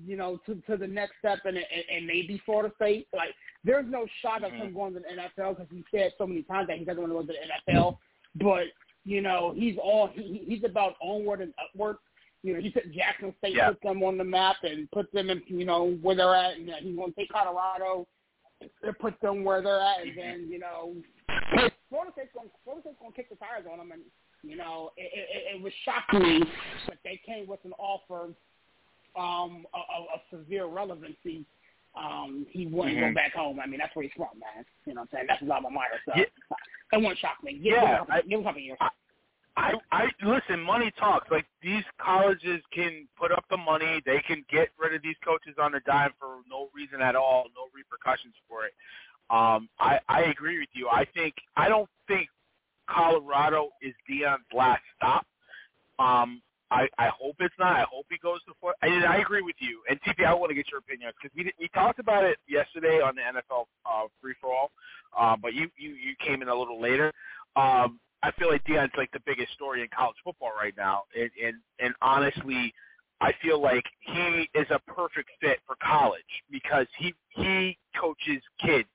you 0.05 0.15
know, 0.15 0.39
to 0.45 0.55
to 0.69 0.77
the 0.77 0.87
next 0.87 1.13
step, 1.19 1.39
and 1.45 1.57
and, 1.57 1.65
and 1.93 2.05
maybe 2.05 2.41
Florida 2.45 2.71
State. 2.75 3.07
Like, 3.13 3.33
there's 3.63 3.85
no 3.89 4.05
shot 4.21 4.43
of 4.43 4.51
Mhm. 4.51 4.57
him 4.67 4.73
going 4.73 4.93
to 4.93 4.99
the 4.99 5.07
NFL 5.07 5.57
because 5.57 5.67
he 5.71 5.83
said 5.91 6.13
so 6.17 6.27
many 6.27 6.43
times 6.43 6.67
that 6.67 6.77
he 6.77 6.85
doesn't 6.85 7.01
want 7.01 7.11
to 7.11 7.15
go 7.15 7.21
to 7.21 7.27
the 7.27 7.71
NFL. 7.71 7.97
But 8.35 8.65
you 9.05 9.21
know, 9.21 9.53
he's 9.55 9.77
on. 9.81 10.11
He, 10.13 10.43
he's 10.47 10.63
about 10.63 10.95
onward 11.01 11.41
and 11.41 11.53
upward. 11.63 11.97
You 12.43 12.53
know, 12.55 12.61
he 12.61 12.71
said 12.73 12.91
Jackson 12.93 13.33
State 13.39 13.55
Yeah. 13.55 13.69
put 13.69 13.81
them 13.81 14.03
on 14.03 14.17
the 14.17 14.23
map 14.23 14.57
and 14.63 14.89
put 14.91 15.11
them 15.13 15.29
in, 15.29 15.41
you 15.47 15.65
know, 15.65 15.91
where 16.01 16.15
they're 16.15 16.35
at, 16.35 16.57
and 16.57 16.67
that 16.69 16.81
he's 16.83 16.95
going 16.95 17.11
to 17.13 17.15
take 17.19 17.29
Colorado 17.31 18.05
and 18.61 18.99
put 18.99 19.19
them 19.21 19.43
where 19.43 19.61
they're 19.61 19.81
at, 19.81 20.05
and 20.05 20.17
then 20.17 20.47
you 20.49 20.59
know, 20.59 20.95
Florida 21.93 22.11
State's 22.17 22.33
going, 22.33 22.49
Florida 22.65 22.81
State's 22.81 22.97
going 22.99 23.11
to 23.13 23.15
kick 23.15 23.29
the 23.29 23.35
tires 23.37 23.69
on 23.71 23.77
them, 23.77 23.91
and 23.93 24.01
you 24.41 24.57
know, 24.57 24.89
it, 24.97 25.13
it, 25.13 25.55
it 25.55 25.61
was 25.61 25.71
shocking 25.85 26.25
me 26.25 26.41
that 26.89 26.97
they 27.05 27.21
came 27.23 27.45
with 27.45 27.59
an 27.65 27.73
offer 27.77 28.33
um, 29.15 29.67
of, 29.77 30.09
of 30.09 30.19
severe 30.33 30.65
relevancy 30.65 31.45
um, 31.95 32.47
he 32.49 32.65
wouldn't 32.65 32.97
Mhm. 32.97 33.09
go 33.09 33.13
back 33.13 33.33
home. 33.35 33.59
I 33.59 33.67
mean, 33.67 33.77
that's 33.77 33.95
where 33.95 34.01
he's 34.01 34.11
from, 34.17 34.39
man. 34.39 34.65
You 34.87 34.95
know 34.95 35.01
what 35.01 35.09
I'm 35.13 35.17
saying? 35.17 35.25
That's 35.29 35.41
his 35.41 35.49
alma 35.51 35.69
mater. 35.69 36.01
So 36.05 36.13
Yeah. 36.17 36.25
that 36.91 36.97
wouldn't 36.97 37.19
shock 37.19 37.37
me. 37.43 37.53
Give, 37.53 37.73
Yeah, 37.77 37.81
him 37.81 37.93
a 37.93 37.97
couple, 37.99 38.13
I- 38.15 38.21
give 38.21 38.31
him 38.31 38.39
a 38.39 38.43
couple 38.49 38.61
years. 38.61 38.77
I, 39.55 39.77
I 39.91 40.09
listen. 40.23 40.59
Money 40.59 40.89
talks. 40.97 41.29
Like 41.29 41.45
these 41.61 41.83
colleges 41.99 42.63
can 42.71 43.07
put 43.15 43.31
up 43.31 43.45
the 43.51 43.57
money. 43.57 44.01
They 44.03 44.19
can 44.21 44.43
get 44.49 44.69
rid 44.79 44.95
of 44.95 45.03
these 45.03 45.17
coaches 45.23 45.59
on 45.59 45.75
a 45.75 45.79
dime 45.81 46.13
for 46.17 46.41
no 46.49 46.69
reason 46.73 46.99
at 47.03 47.15
all, 47.15 47.45
no 47.55 47.69
repercussions 47.75 48.33
for 48.49 48.65
it. 48.65 48.73
Um, 49.33 49.67
I, 49.79 49.99
I 50.07 50.21
agree 50.25 50.59
with 50.59 50.69
you. 50.73 50.89
I 50.89 51.05
think 51.15 51.33
I 51.57 51.67
don't 51.67 51.89
think 52.07 52.29
Colorado 52.87 53.69
is 53.81 53.93
Deion's 54.07 54.45
last 54.53 54.83
stop. 54.95 55.25
Um, 55.97 56.39
I, 56.69 56.87
I 56.99 57.07
hope 57.07 57.37
it's 57.39 57.55
not. 57.57 57.75
I 57.75 57.85
hope 57.91 58.05
he 58.11 58.17
goes 58.19 58.43
to 58.43 58.53
Florida. 58.59 58.77
And 58.83 59.05
I 59.05 59.17
agree 59.17 59.41
with 59.41 59.55
you. 59.57 59.81
And 59.89 59.99
TP, 60.01 60.23
I 60.25 60.33
want 60.35 60.49
to 60.49 60.55
get 60.55 60.67
your 60.69 60.79
opinion 60.79 61.11
because 61.19 61.35
we 61.35 61.51
we 61.59 61.67
talked 61.69 61.97
about 61.97 62.23
it 62.23 62.37
yesterday 62.47 63.01
on 63.01 63.15
the 63.15 63.21
NFL 63.21 63.65
uh, 63.85 64.07
free 64.21 64.35
for 64.39 64.53
all, 64.53 64.71
uh, 65.17 65.35
but 65.35 65.55
you, 65.55 65.67
you 65.77 65.91
you 65.91 66.15
came 66.23 66.43
in 66.43 66.47
a 66.49 66.55
little 66.55 66.79
later. 66.79 67.11
Um, 67.55 67.99
I 68.21 68.31
feel 68.37 68.49
like 68.49 68.63
Deion's 68.65 68.93
like 68.97 69.11
the 69.13 69.21
biggest 69.25 69.51
story 69.53 69.81
in 69.81 69.87
college 69.95 70.17
football 70.23 70.51
right 70.55 70.73
now, 70.77 71.03
and 71.19 71.31
and, 71.43 71.55
and 71.79 71.95
honestly, 72.03 72.71
I 73.19 73.33
feel 73.41 73.59
like 73.59 73.85
he 73.99 74.47
is 74.53 74.67
a 74.69 74.79
perfect 74.91 75.29
fit 75.41 75.59
for 75.65 75.75
college 75.83 76.21
because 76.51 76.87
he 76.99 77.15
he 77.35 77.77
coaches 77.99 78.43
kids 78.63 78.87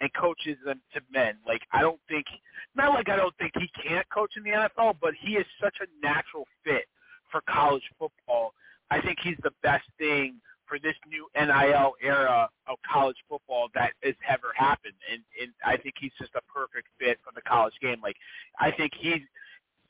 and 0.00 0.10
coaches 0.14 0.56
them 0.64 0.80
to 0.94 1.00
men. 1.12 1.34
Like 1.46 1.62
I 1.72 1.80
don't 1.80 2.00
think, 2.08 2.26
not 2.74 2.94
like 2.94 3.08
I 3.08 3.16
don't 3.16 3.36
think 3.38 3.52
he 3.58 3.68
can't 3.82 4.06
coach 4.10 4.32
in 4.36 4.42
the 4.42 4.50
NFL, 4.50 4.96
but 5.00 5.14
he 5.20 5.32
is 5.34 5.46
such 5.62 5.76
a 5.80 6.06
natural 6.06 6.46
fit 6.64 6.86
for 7.30 7.42
college 7.48 7.84
football. 7.98 8.52
I 8.90 9.00
think 9.00 9.18
he's 9.22 9.38
the 9.42 9.52
best 9.62 9.84
thing 9.98 10.40
for 10.66 10.78
this 10.78 10.94
new 11.08 11.26
NIL 11.36 11.94
era 12.02 12.48
of 12.66 12.78
college 12.90 13.16
football 13.28 13.68
that 13.74 13.92
has 14.02 14.14
ever 14.28 14.52
happened, 14.54 14.94
and 15.10 15.22
and 15.40 15.52
I 15.64 15.76
think 15.76 15.94
he's 15.98 16.12
just 16.18 16.34
a 16.34 16.42
perfect 16.52 16.88
fit 16.98 17.18
for 17.24 17.32
the 17.34 17.42
college 17.42 17.74
game. 17.80 18.00
Like 18.02 18.16
I 18.60 18.70
think 18.70 18.92
he's 18.98 19.22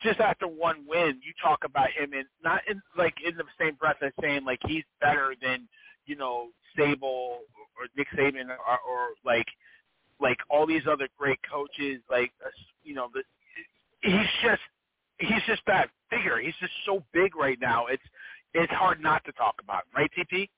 just 0.02 0.20
after 0.20 0.46
one 0.46 0.84
win, 0.86 1.20
you 1.24 1.32
talk 1.42 1.64
about 1.64 1.90
him 1.90 2.12
in 2.12 2.24
not 2.42 2.62
in 2.68 2.80
like 2.96 3.14
in 3.24 3.36
the 3.36 3.44
same 3.58 3.74
breath 3.74 3.96
as 4.02 4.12
saying 4.20 4.44
like 4.44 4.60
he's 4.66 4.84
better 5.00 5.34
than 5.42 5.68
you 6.04 6.16
know 6.16 6.48
Sable 6.76 7.40
or 7.78 7.86
Nick 7.96 8.08
Saban 8.16 8.48
or, 8.48 8.78
or 8.88 9.08
like 9.24 9.46
like 10.20 10.38
all 10.50 10.66
these 10.66 10.82
other 10.90 11.08
great 11.18 11.38
coaches. 11.50 12.00
Like 12.10 12.32
uh, 12.44 12.48
you 12.82 12.94
know, 12.94 13.08
the, 13.12 13.22
he's 14.02 14.26
just 14.42 14.62
he's 15.18 15.42
just 15.46 15.62
that 15.66 15.90
figure. 16.10 16.38
He's 16.38 16.54
just 16.60 16.72
so 16.84 17.02
big 17.12 17.36
right 17.36 17.58
now. 17.60 17.86
It's 17.86 18.02
it's 18.54 18.72
hard 18.72 19.02
not 19.02 19.24
to 19.24 19.32
talk 19.32 19.56
about, 19.62 19.82
right, 19.94 20.10
TP? 20.16 20.48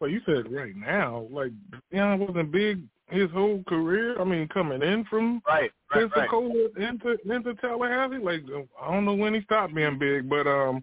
Well, 0.00 0.10
you 0.10 0.20
said 0.26 0.52
right 0.52 0.76
now, 0.76 1.26
like 1.30 1.52
Deion 1.92 2.18
wasn't 2.18 2.52
big 2.52 2.82
his 3.08 3.30
whole 3.30 3.62
career. 3.68 4.20
I 4.20 4.24
mean, 4.24 4.48
coming 4.48 4.82
in 4.82 5.04
from 5.04 5.42
Right, 5.46 5.70
right, 5.94 6.02
right. 6.02 6.10
Pensacola 6.12 6.68
into 6.76 7.16
into 7.24 7.54
Tallahassee, 7.54 8.22
like 8.22 8.42
I 8.80 8.92
don't 8.92 9.04
know 9.04 9.14
when 9.14 9.34
he 9.34 9.42
stopped 9.42 9.74
being 9.74 9.98
big, 9.98 10.28
but 10.28 10.46
um, 10.46 10.82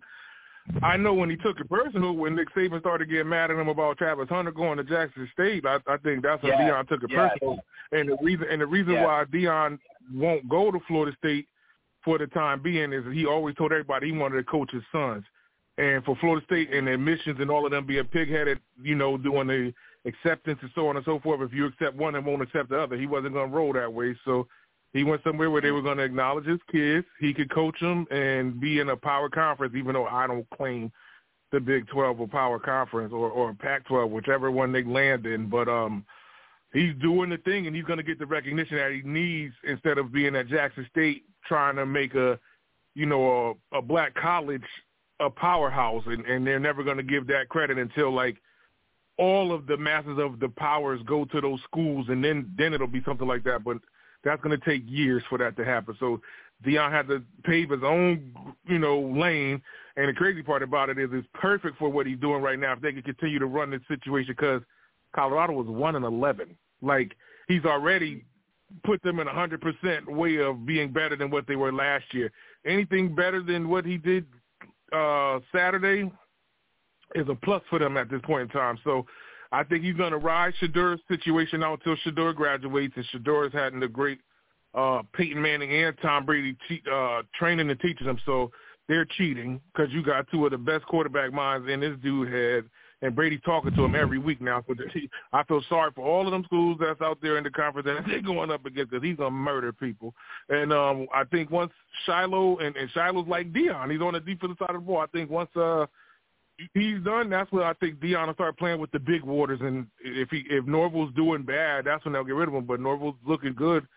I 0.83 0.97
know 0.97 1.13
when 1.13 1.29
he 1.29 1.37
took 1.37 1.59
it 1.59 1.69
personal 1.69 2.13
when 2.13 2.35
Nick 2.35 2.53
Saban 2.55 2.79
started 2.79 3.09
getting 3.09 3.29
mad 3.29 3.51
at 3.51 3.57
him 3.57 3.67
about 3.67 3.97
Travis 3.97 4.29
Hunter 4.29 4.51
going 4.51 4.77
to 4.77 4.83
Jackson 4.83 5.29
State. 5.33 5.65
I, 5.65 5.77
I 5.87 5.97
think 5.97 6.23
that's 6.23 6.41
when 6.43 6.53
Yeah, 6.53 6.69
Deion 6.69 6.87
took 6.87 7.03
it 7.03 7.11
yeah. 7.11 7.29
personal, 7.29 7.59
and 7.91 8.09
the 8.09 8.17
reason 8.21 8.47
and 8.49 8.61
the 8.61 8.67
reason 8.67 8.93
Yeah. 8.93 9.05
why 9.05 9.25
Deion 9.25 9.79
won't 10.13 10.47
go 10.49 10.71
to 10.71 10.79
Florida 10.87 11.15
State 11.17 11.47
for 12.03 12.17
the 12.17 12.27
time 12.27 12.61
being 12.61 12.93
is 12.93 13.03
he 13.13 13.25
always 13.25 13.55
told 13.55 13.71
everybody 13.71 14.07
he 14.07 14.17
wanted 14.17 14.37
to 14.37 14.43
coach 14.43 14.71
his 14.71 14.83
sons. 14.91 15.23
And 15.77 16.03
for 16.03 16.15
Florida 16.17 16.45
State 16.45 16.71
and 16.73 16.87
admissions 16.87 17.39
and 17.39 17.49
all 17.49 17.65
of 17.65 17.71
them 17.71 17.85
being 17.85 18.03
pig-headed, 18.05 18.59
you 18.81 18.95
know, 18.95 19.17
doing 19.17 19.47
the 19.47 19.73
acceptance 20.05 20.59
and 20.61 20.71
so 20.75 20.87
on 20.87 20.95
and 20.97 21.05
so 21.05 21.19
forth, 21.19 21.41
if 21.41 21.53
you 21.53 21.65
accept 21.65 21.95
one 21.95 22.15
and 22.15 22.25
won't 22.25 22.41
accept 22.41 22.69
the 22.69 22.79
other, 22.79 22.97
he 22.97 23.07
wasn't 23.07 23.33
going 23.33 23.49
to 23.49 23.55
roll 23.55 23.73
that 23.73 23.91
way. 23.91 24.15
So 24.25 24.47
he 24.93 25.03
went 25.03 25.23
somewhere 25.23 25.49
where 25.49 25.61
they 25.61 25.71
were 25.71 25.81
going 25.81 25.97
to 25.97 26.03
acknowledge 26.03 26.45
his 26.45 26.59
kids. 26.71 27.05
He 27.19 27.33
could 27.33 27.49
coach 27.49 27.79
them 27.79 28.05
and 28.11 28.59
be 28.59 28.79
in 28.79 28.89
a 28.89 28.97
power 28.97 29.29
conference, 29.29 29.73
even 29.75 29.93
though 29.93 30.05
I 30.05 30.27
don't 30.27 30.49
claim 30.49 30.91
the 31.51 31.59
Big 31.59 31.87
12 31.87 32.19
or 32.19 32.27
power 32.27 32.59
conference 32.59 33.13
or, 33.13 33.29
or 33.29 33.53
Pac-12, 33.53 34.09
whichever 34.09 34.51
one 34.51 34.71
they 34.71 34.83
land 34.83 35.25
in. 35.25 35.49
But 35.49 35.67
um, 35.67 36.05
he's 36.73 36.93
doing 37.01 37.29
the 37.29 37.37
thing, 37.37 37.67
and 37.67 37.75
he's 37.75 37.85
going 37.85 37.97
to 37.97 38.03
get 38.03 38.19
the 38.19 38.25
recognition 38.25 38.77
that 38.77 38.91
he 38.91 39.01
needs 39.01 39.53
instead 39.63 39.97
of 39.97 40.11
being 40.11 40.35
at 40.35 40.47
Jackson 40.47 40.85
State 40.91 41.23
trying 41.45 41.75
to 41.77 41.85
make 41.85 42.15
a, 42.15 42.39
you 42.93 43.05
know, 43.05 43.57
a, 43.71 43.77
a 43.77 43.81
black 43.81 44.13
college 44.15 44.63
a 45.21 45.29
powerhouse, 45.29 46.03
and, 46.07 46.25
and 46.25 46.45
they're 46.45 46.59
never 46.59 46.83
going 46.83 46.97
to 46.97 47.03
give 47.03 47.27
that 47.27 47.47
credit 47.47 47.77
until 47.77 48.11
like 48.11 48.37
all 49.17 49.53
of 49.53 49.67
the 49.67 49.77
masses 49.77 50.17
of 50.17 50.39
the 50.39 50.49
powers 50.49 50.99
go 51.05 51.25
to 51.25 51.39
those 51.39 51.59
schools, 51.63 52.07
and 52.09 52.23
then 52.23 52.51
then 52.57 52.73
it'll 52.73 52.87
be 52.87 53.03
something 53.05 53.27
like 53.27 53.43
that. 53.43 53.63
But 53.63 53.77
that's 54.23 54.41
going 54.41 54.57
to 54.57 54.65
take 54.65 54.83
years 54.85 55.23
for 55.29 55.37
that 55.39 55.55
to 55.57 55.65
happen. 55.65 55.95
So 55.99 56.21
Deion 56.65 56.91
had 56.91 57.07
to 57.07 57.23
pave 57.43 57.69
his 57.69 57.83
own, 57.83 58.33
you 58.67 58.79
know, 58.79 58.99
lane. 58.99 59.61
And 59.97 60.07
the 60.07 60.13
crazy 60.13 60.43
part 60.43 60.63
about 60.63 60.89
it 60.89 60.97
is, 60.97 61.09
it's 61.11 61.27
perfect 61.33 61.77
for 61.77 61.89
what 61.89 62.05
he's 62.05 62.19
doing 62.19 62.41
right 62.41 62.59
now. 62.59 62.73
If 62.73 62.81
they 62.81 62.93
can 62.93 63.01
continue 63.01 63.39
to 63.39 63.45
run 63.45 63.71
this 63.71 63.81
situation, 63.87 64.33
because 64.37 64.61
Colorado 65.13 65.53
was 65.53 65.67
one 65.67 65.95
and 65.95 66.05
eleven, 66.05 66.55
like 66.81 67.15
he's 67.47 67.65
already 67.65 68.23
put 68.85 69.01
them 69.03 69.19
in 69.19 69.27
a 69.27 69.33
hundred 69.33 69.59
percent 69.59 70.09
way 70.09 70.37
of 70.37 70.65
being 70.65 70.93
better 70.93 71.17
than 71.17 71.29
what 71.29 71.45
they 71.45 71.57
were 71.57 71.73
last 71.73 72.05
year. 72.13 72.31
Anything 72.65 73.13
better 73.13 73.41
than 73.41 73.67
what 73.67 73.85
he 73.85 73.97
did 73.97 74.25
uh 74.93 75.39
Saturday 75.53 76.11
is 77.15 77.27
a 77.27 77.35
plus 77.35 77.61
for 77.69 77.79
them 77.79 77.97
at 77.97 78.09
this 78.09 78.21
point 78.23 78.43
in 78.43 78.47
time. 78.49 78.77
So 78.83 79.05
I 79.51 79.63
think 79.63 79.83
he's 79.83 79.95
going 79.95 80.11
to 80.11 80.17
ride 80.17 80.53
Shedeur's 80.61 81.01
situation 81.07 81.63
out 81.63 81.81
until 81.85 81.97
Shedeur 82.05 82.33
graduates, 82.33 82.93
and 82.95 83.05
Shedeur 83.13 83.47
is 83.47 83.53
having 83.53 83.79
the 83.79 83.87
great 83.87 84.19
uh, 84.73 85.01
Peyton 85.13 85.41
Manning 85.41 85.73
and 85.73 85.95
Tom 86.01 86.25
Brady 86.25 86.55
te- 86.67 86.83
uh, 86.91 87.23
training 87.37 87.69
and 87.69 87.79
teaching 87.79 88.07
them. 88.07 88.17
So 88.25 88.51
they're 88.87 89.05
cheating 89.05 89.59
because 89.73 89.91
you 89.91 90.03
got 90.03 90.29
two 90.31 90.45
of 90.45 90.51
the 90.51 90.57
best 90.57 90.85
quarterback 90.85 91.33
minds 91.33 91.67
in 91.69 91.81
this 91.81 91.97
dude 92.01 92.31
head, 92.31 92.63
and 93.01 93.13
Brady's 93.13 93.41
talking 93.43 93.75
to 93.75 93.83
him 93.83 93.93
every 93.93 94.19
week 94.19 94.39
now. 94.39 94.63
So 94.67 94.75
I 95.33 95.43
feel 95.43 95.61
sorry 95.67 95.91
for 95.93 96.05
all 96.05 96.25
of 96.25 96.31
them 96.31 96.45
schools 96.45 96.77
that's 96.79 97.01
out 97.01 97.17
there 97.21 97.37
in 97.37 97.43
the 97.43 97.49
conference 97.49 97.87
that 97.87 98.03
they're 98.07 98.21
going 98.21 98.51
up 98.51 98.65
against 98.65 98.91
because 98.91 99.03
he's 99.03 99.17
to 99.17 99.29
murder 99.29 99.73
people. 99.73 100.13
And 100.47 100.71
um, 100.71 101.07
I 101.13 101.25
think 101.25 101.51
once 101.51 101.73
Shiloh, 102.05 102.59
and, 102.59 102.77
and 102.77 102.89
Shiloh's 102.91 103.27
like 103.27 103.51
Deion, 103.51 103.91
he's 103.91 104.01
on 104.01 104.13
the 104.13 104.21
defensive 104.21 104.57
side 104.59 104.75
of 104.75 104.81
the 104.81 104.87
ball. 104.87 104.99
I 104.99 105.07
think 105.07 105.29
once 105.29 105.49
uh,– 105.57 105.87
he's 106.73 107.01
done, 107.03 107.29
that's 107.29 107.51
when 107.51 107.63
I 107.63 107.73
think 107.73 107.99
Deion 107.99 108.27
will 108.27 108.33
start 108.33 108.57
playing 108.57 108.79
with 108.79 108.91
the 108.91 108.99
big 108.99 109.23
waters. 109.23 109.59
And 109.61 109.87
if 109.99 110.29
he 110.29 110.43
if 110.49 110.65
Norvell's 110.65 111.13
doing 111.15 111.43
bad, 111.43 111.85
that's 111.85 112.03
when 112.05 112.13
they'll 112.13 112.23
get 112.23 112.35
rid 112.35 112.47
of 112.47 112.55
him. 112.55 112.65
But 112.65 112.79
Norvell's 112.79 113.15
looking 113.25 113.53
good 113.53 113.87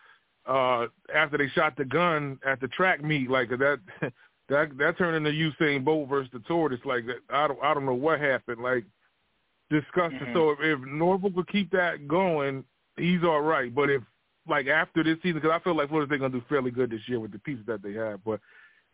uh, 0.46 0.86
after 1.14 1.38
they 1.38 1.48
shot 1.48 1.76
the 1.76 1.84
gun 1.84 2.38
at 2.46 2.60
the 2.60 2.68
track 2.68 3.02
meet. 3.02 3.30
Like 3.30 3.50
that, 3.50 3.80
that 4.48 4.76
that 4.78 4.98
turned 4.98 5.26
into 5.26 5.30
Usain 5.30 5.84
Bolt 5.84 6.08
versus 6.08 6.30
the 6.32 6.40
tortoise. 6.40 6.80
Like 6.84 7.06
that, 7.06 7.18
I 7.30 7.48
don't 7.48 7.62
I 7.62 7.74
don't 7.74 7.86
know 7.86 7.94
what 7.94 8.20
happened. 8.20 8.62
Like 8.62 8.84
disgusting. 9.70 10.18
Mhm. 10.18 10.34
So 10.34 10.50
if, 10.50 10.58
if 10.60 10.80
Norvell 10.86 11.32
could 11.32 11.48
keep 11.48 11.70
that 11.72 12.06
going, 12.06 12.64
he's 12.96 13.22
all 13.24 13.40
right. 13.40 13.74
But 13.74 13.90
if 13.90 14.02
like 14.48 14.66
after 14.66 15.02
this 15.02 15.16
season, 15.22 15.40
because 15.40 15.52
I 15.54 15.62
feel 15.62 15.76
like 15.76 15.88
Florida 15.88 16.10
State 16.10 16.20
gonna 16.20 16.32
do 16.32 16.44
fairly 16.48 16.70
good 16.70 16.90
this 16.90 17.08
year 17.08 17.20
with 17.20 17.32
the 17.32 17.38
pieces 17.38 17.64
that 17.66 17.82
they 17.82 17.92
have, 17.94 18.22
but 18.24 18.40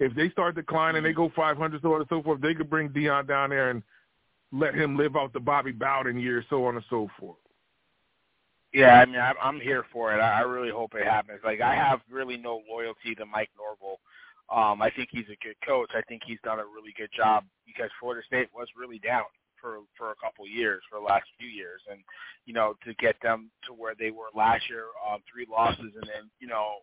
if 0.00 0.14
they 0.14 0.30
start 0.30 0.54
declining, 0.54 1.02
they 1.02 1.12
go 1.12 1.30
500, 1.36 1.82
so 1.82 1.94
on 1.94 2.00
and 2.00 2.08
so 2.08 2.22
forth, 2.22 2.40
they 2.40 2.54
could 2.54 2.70
bring 2.70 2.88
Deion 2.88 3.28
down 3.28 3.50
there 3.50 3.70
and 3.70 3.82
let 4.50 4.74
him 4.74 4.96
live 4.96 5.14
out 5.14 5.32
the 5.32 5.40
Bobby 5.40 5.72
Bowden 5.72 6.18
years, 6.18 6.44
so 6.50 6.64
on 6.64 6.74
and 6.74 6.84
so 6.90 7.08
forth. 7.20 7.36
Yeah, 8.72 9.00
I 9.00 9.04
mean, 9.04 9.20
I'm, 9.20 9.34
I'm 9.42 9.60
here 9.60 9.84
for 9.92 10.14
it. 10.14 10.20
I, 10.20 10.38
I 10.38 10.40
really 10.40 10.70
hope 10.70 10.94
it 10.94 11.04
happens. 11.04 11.40
Like, 11.44 11.60
I 11.60 11.74
have 11.74 12.00
really 12.10 12.36
no 12.36 12.62
loyalty 12.68 13.14
to 13.16 13.26
Mike 13.26 13.50
Norvell. 13.58 14.00
Um, 14.48 14.80
I 14.80 14.90
think 14.90 15.10
he's 15.12 15.26
a 15.26 15.44
good 15.44 15.56
coach. 15.66 15.90
I 15.94 16.02
think 16.02 16.22
he's 16.24 16.38
done 16.42 16.58
a 16.58 16.64
really 16.64 16.94
good 16.96 17.10
job 17.14 17.44
because 17.66 17.90
Florida 18.00 18.22
State 18.26 18.48
was 18.54 18.68
really 18.76 18.98
down 18.98 19.24
for 19.60 19.78
for 19.96 20.10
a 20.10 20.16
couple 20.16 20.46
years, 20.48 20.82
for 20.90 20.98
the 20.98 21.04
last 21.04 21.26
few 21.38 21.48
years, 21.48 21.80
and 21.90 22.00
you 22.46 22.54
know, 22.54 22.74
to 22.84 22.94
get 22.94 23.14
them 23.22 23.50
to 23.66 23.72
where 23.72 23.94
they 23.96 24.10
were 24.10 24.32
last 24.34 24.68
year, 24.68 24.86
um, 25.08 25.20
three 25.30 25.46
losses, 25.48 25.92
and 25.94 26.02
then 26.02 26.30
you 26.40 26.48
know, 26.48 26.78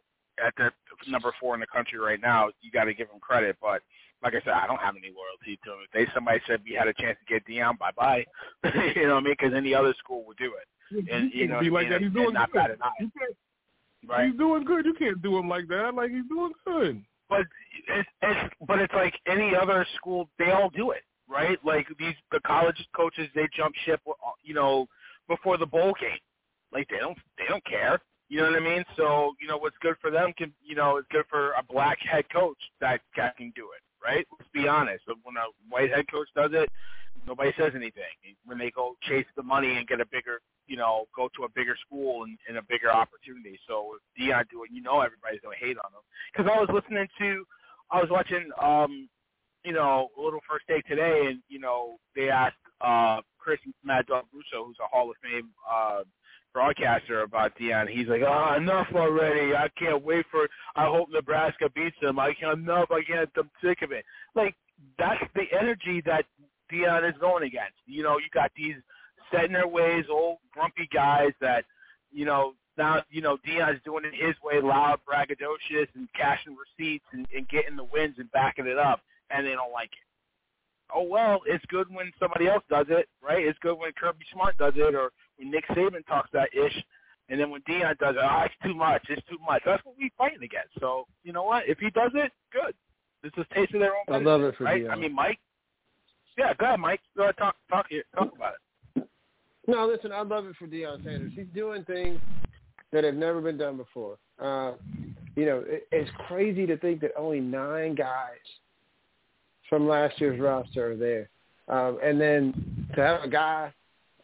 at 0.45 0.53
the 0.57 0.71
number 1.09 1.33
four 1.39 1.53
in 1.53 1.59
the 1.59 1.67
country 1.67 1.99
right 1.99 2.21
now, 2.21 2.49
you 2.61 2.71
got 2.71 2.85
to 2.85 2.93
give 2.93 3.09
them 3.09 3.19
credit. 3.19 3.57
But 3.61 3.81
like 4.23 4.33
I 4.33 4.39
said, 4.39 4.53
I 4.53 4.67
don't 4.67 4.79
have 4.79 4.95
any 4.95 5.13
loyalty 5.13 5.59
to 5.63 5.69
them. 5.71 5.79
If 5.85 5.91
they 5.91 6.11
somebody 6.13 6.39
said 6.47 6.61
we 6.65 6.75
had 6.75 6.87
a 6.87 6.93
chance 6.93 7.17
to 7.19 7.33
get 7.33 7.45
Deion, 7.47 7.77
bye 7.77 7.91
bye. 7.95 8.25
you 8.95 9.07
know 9.07 9.15
what 9.15 9.21
I 9.21 9.25
mean? 9.25 9.35
Because 9.39 9.53
any 9.55 9.73
other 9.73 9.93
school 9.99 10.23
would 10.27 10.37
do 10.37 10.53
it. 10.53 10.67
And 11.11 11.31
you 11.33 11.47
know, 11.47 11.59
be 11.59 11.69
like 11.69 11.85
and, 11.85 11.93
that. 11.93 12.01
He's 12.01 12.13
doing 12.13 12.33
not 12.33 12.51
good. 12.51 12.59
bad 12.59 12.71
at 12.71 12.77
You 12.99 13.11
can't, 13.17 13.35
right? 14.07 14.27
He's 14.29 14.37
doing 14.37 14.63
good. 14.63 14.85
You 14.85 14.93
can't 14.93 15.21
do 15.21 15.37
him 15.37 15.49
like 15.49 15.67
that. 15.67 15.93
Like 15.93 16.11
he's 16.11 16.27
doing 16.29 16.53
good. 16.65 17.03
But 17.29 17.41
it's, 17.89 18.09
it's 18.21 18.53
but 18.65 18.79
it's 18.79 18.93
like 18.93 19.13
any 19.27 19.53
other 19.55 19.85
school, 19.97 20.29
they 20.39 20.51
all 20.51 20.69
do 20.69 20.91
it, 20.91 21.03
right? 21.29 21.57
Like 21.63 21.87
these 21.99 22.15
the 22.31 22.39
college 22.45 22.77
coaches, 22.95 23.27
they 23.35 23.47
jump 23.55 23.75
ship, 23.85 23.99
uh, 24.07 24.13
you 24.43 24.53
know, 24.53 24.87
before 25.27 25.57
the 25.57 25.65
bowl 25.65 25.93
game. 25.99 26.19
Like 26.71 26.87
they 26.89 26.99
don't 26.99 27.17
they 27.37 27.45
don't 27.49 27.65
care. 27.65 27.99
You 28.29 28.41
know 28.41 28.51
what 28.51 28.61
I 28.61 28.63
mean? 28.63 28.83
So 28.95 29.33
you 29.41 29.47
know 29.47 29.57
what's 29.57 29.77
good 29.81 29.95
for 30.01 30.11
them 30.11 30.33
can 30.37 30.53
you 30.63 30.75
know 30.75 30.97
is 30.97 31.05
good 31.11 31.25
for 31.29 31.51
a 31.51 31.63
black 31.63 31.99
head 31.99 32.25
coach 32.31 32.57
that 32.81 33.01
that 33.15 33.37
can 33.37 33.51
do 33.55 33.69
it, 33.75 33.83
right? 34.05 34.25
Let's 34.37 34.51
be 34.53 34.67
honest. 34.67 35.03
But 35.07 35.17
when 35.23 35.35
a 35.37 35.47
white 35.69 35.91
head 35.91 36.05
coach 36.11 36.27
does 36.35 36.51
it, 36.53 36.69
Nobody 37.25 37.51
says 37.57 37.73
anything 37.75 38.35
when 38.45 38.57
they 38.57 38.71
go 38.71 38.95
chase 39.01 39.25
the 39.35 39.43
money 39.43 39.77
and 39.77 39.87
get 39.87 39.99
a 39.99 40.05
bigger, 40.05 40.39
you 40.67 40.77
know, 40.77 41.05
go 41.15 41.29
to 41.35 41.43
a 41.43 41.49
bigger 41.49 41.75
school 41.85 42.23
and, 42.23 42.37
and 42.47 42.57
a 42.57 42.61
bigger 42.63 42.91
opportunity. 42.91 43.59
So 43.67 43.95
if 43.95 44.01
Deion 44.19 44.49
do 44.49 44.63
it, 44.63 44.71
you 44.71 44.81
know, 44.81 45.01
everybody's 45.01 45.41
gonna 45.41 45.55
hate 45.59 45.77
on 45.83 45.91
him. 45.91 46.03
Because 46.31 46.51
I 46.53 46.59
was 46.59 46.69
listening 46.73 47.07
to, 47.19 47.45
I 47.91 48.01
was 48.01 48.09
watching, 48.09 48.49
um, 48.61 49.09
you 49.63 49.73
know, 49.73 50.09
a 50.17 50.21
little 50.21 50.39
First 50.49 50.65
Take 50.69 50.85
today, 50.85 51.27
and 51.27 51.39
you 51.49 51.59
know, 51.59 51.97
they 52.15 52.29
asked 52.29 52.55
uh, 52.81 53.21
Chris 53.37 53.59
Mad 53.83 54.05
Dog 54.07 54.25
Russo, 54.33 54.65
who's 54.65 54.77
a 54.83 54.87
Hall 54.87 55.09
of 55.09 55.17
Fame 55.21 55.49
uh, 55.69 56.03
broadcaster, 56.57 57.21
about 57.21 57.55
Deion. 57.55 57.87
He's 57.87 58.07
like, 58.07 58.23
"Ah, 58.25 58.53
oh, 58.53 58.57
enough 58.57 58.87
already! 58.95 59.53
I 59.53 59.69
can't 59.77 60.03
wait 60.03 60.25
for. 60.31 60.47
I 60.75 60.85
hope 60.85 61.09
Nebraska 61.11 61.69
beats 61.75 61.95
them. 62.01 62.17
I 62.17 62.33
can't 62.33 62.59
enough. 62.59 62.89
I 62.89 63.03
can't. 63.03 63.29
I'm 63.37 63.51
sick 63.63 63.83
of 63.83 63.91
it." 63.91 64.03
Like 64.33 64.55
that's 64.97 65.23
the 65.35 65.43
energy 65.55 66.01
that 66.07 66.25
Deion 66.73 67.07
is 67.07 67.15
going 67.19 67.43
against. 67.43 67.77
You 67.85 68.01
know, 68.01 68.17
you 68.17 68.25
got 68.33 68.49
these 68.57 68.73
set 69.31 69.45
in 69.45 69.53
their 69.53 69.67
ways, 69.67 70.05
old 70.09 70.39
grumpy 70.51 70.89
guys 70.91 71.31
that, 71.41 71.63
you 72.11 72.25
know, 72.25 72.53
now 72.75 73.03
you 73.11 73.21
know 73.21 73.37
Deion's 73.47 73.79
doing 73.85 74.05
it 74.05 74.15
his 74.15 74.33
way, 74.43 74.59
loud, 74.59 74.99
braggadocious, 75.07 75.87
and 75.93 76.07
cashing 76.13 76.55
receipts 76.57 77.05
and, 77.11 77.27
and 77.35 77.47
getting 77.49 77.75
the 77.75 77.83
wins 77.83 78.15
and 78.17 78.31
backing 78.31 78.65
it 78.65 78.79
up, 78.79 79.01
and 79.29 79.45
they 79.45 79.51
don't 79.51 79.71
like 79.71 79.91
it. 79.91 80.07
Oh 80.91 81.03
well, 81.03 81.41
it's 81.45 81.65
good 81.67 81.93
when 81.93 82.11
somebody 82.19 82.47
else 82.47 82.63
does 82.67 82.87
it, 82.89 83.07
right? 83.21 83.45
It's 83.45 83.59
good 83.59 83.77
when 83.77 83.91
Kirby 83.91 84.25
Smart 84.33 84.57
does 84.57 84.73
it, 84.75 84.95
or 84.95 85.11
when 85.37 85.51
Nick 85.51 85.67
Saban 85.69 86.05
talks 86.07 86.29
that 86.33 86.49
ish, 86.53 86.83
and 87.29 87.39
then 87.39 87.49
when 87.49 87.61
Deion 87.61 87.97
does 87.97 88.15
it, 88.15 88.21
oh, 88.23 88.43
it's 88.45 88.55
too 88.63 88.73
much, 88.73 89.03
it's 89.09 89.25
too 89.27 89.37
much. 89.45 89.61
That's 89.65 89.83
what 89.85 89.95
we 89.97 90.11
fighting 90.17 90.43
against. 90.43 90.79
So 90.79 91.05
you 91.23 91.33
know 91.33 91.43
what? 91.43 91.63
If 91.67 91.79
he 91.79 91.89
does 91.89 92.11
it, 92.15 92.31
good. 92.51 92.73
This 93.23 93.31
is 93.37 93.45
taste 93.53 93.73
of 93.73 93.81
their 93.81 93.93
own. 93.93 94.15
I 94.15 94.19
love 94.19 94.41
it 94.41 94.55
for 94.57 94.65
right? 94.65 94.83
Deion. 94.83 94.91
I 94.91 94.95
mean, 94.95 95.13
Mike. 95.13 95.39
Yeah, 96.37 96.53
go 96.53 96.67
ahead, 96.67 96.79
Mike. 96.79 97.01
Go 97.15 97.23
ahead, 97.23 97.37
talk, 97.37 97.55
talk, 97.69 97.87
talk 98.15 98.31
about 98.35 98.53
it. 98.53 99.07
No, 99.67 99.85
listen, 99.85 100.11
I 100.11 100.21
love 100.21 100.45
it 100.45 100.55
for 100.57 100.67
Deion 100.67 101.03
Sanders. 101.03 101.31
He's 101.35 101.47
doing 101.53 101.83
things 101.83 102.19
that 102.93 103.03
have 103.03 103.15
never 103.15 103.41
been 103.41 103.57
done 103.57 103.75
before. 103.75 104.17
Uh, 104.39 104.73
you 105.35 105.45
know, 105.45 105.63
it, 105.67 105.87
it's 105.91 106.09
crazy 106.27 106.65
to 106.65 106.77
think 106.77 107.01
that 107.01 107.11
only 107.17 107.39
nine 107.39 107.95
guys 107.95 108.37
from 109.69 109.87
last 109.87 110.21
year's 110.21 110.39
roster 110.39 110.91
are 110.91 110.95
there. 110.95 111.29
Um, 111.67 111.99
and 112.01 112.21
then 112.21 112.87
to 112.95 113.01
have 113.01 113.23
a 113.23 113.27
guy 113.27 113.73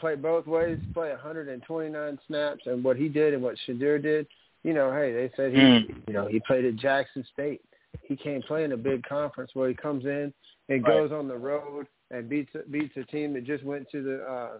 play 0.03 0.15
both 0.15 0.45
ways, 0.47 0.77
play 0.93 1.11
129 1.11 2.19
snaps, 2.27 2.63
and 2.65 2.83
what 2.83 2.97
he 2.97 3.07
did 3.07 3.33
and 3.33 3.41
what 3.41 3.55
Shedeur 3.65 4.03
did, 4.03 4.27
you 4.63 4.73
know, 4.73 4.91
hey, 4.91 5.13
they 5.13 5.31
said 5.37 5.53
he, 5.53 5.59
Mm. 5.59 6.03
you 6.07 6.13
know, 6.13 6.27
he 6.27 6.41
played 6.41 6.65
at 6.65 6.75
Jackson 6.75 7.23
State. 7.31 7.61
He 8.01 8.17
can't 8.17 8.43
play 8.43 8.65
in 8.65 8.73
a 8.73 8.77
big 8.77 9.01
conference 9.03 9.55
where 9.55 9.69
he 9.69 9.73
comes 9.73 10.03
in 10.03 10.33
and 10.67 10.83
Right. 10.83 10.85
goes 10.85 11.13
on 11.13 11.29
the 11.29 11.37
road 11.37 11.87
and 12.11 12.27
beats 12.27 12.53
beats 12.69 12.97
a 12.97 13.05
team 13.05 13.31
that 13.33 13.45
just 13.45 13.63
went 13.63 13.89
to 13.91 14.01
the 14.03 14.27
uh, 14.29 14.59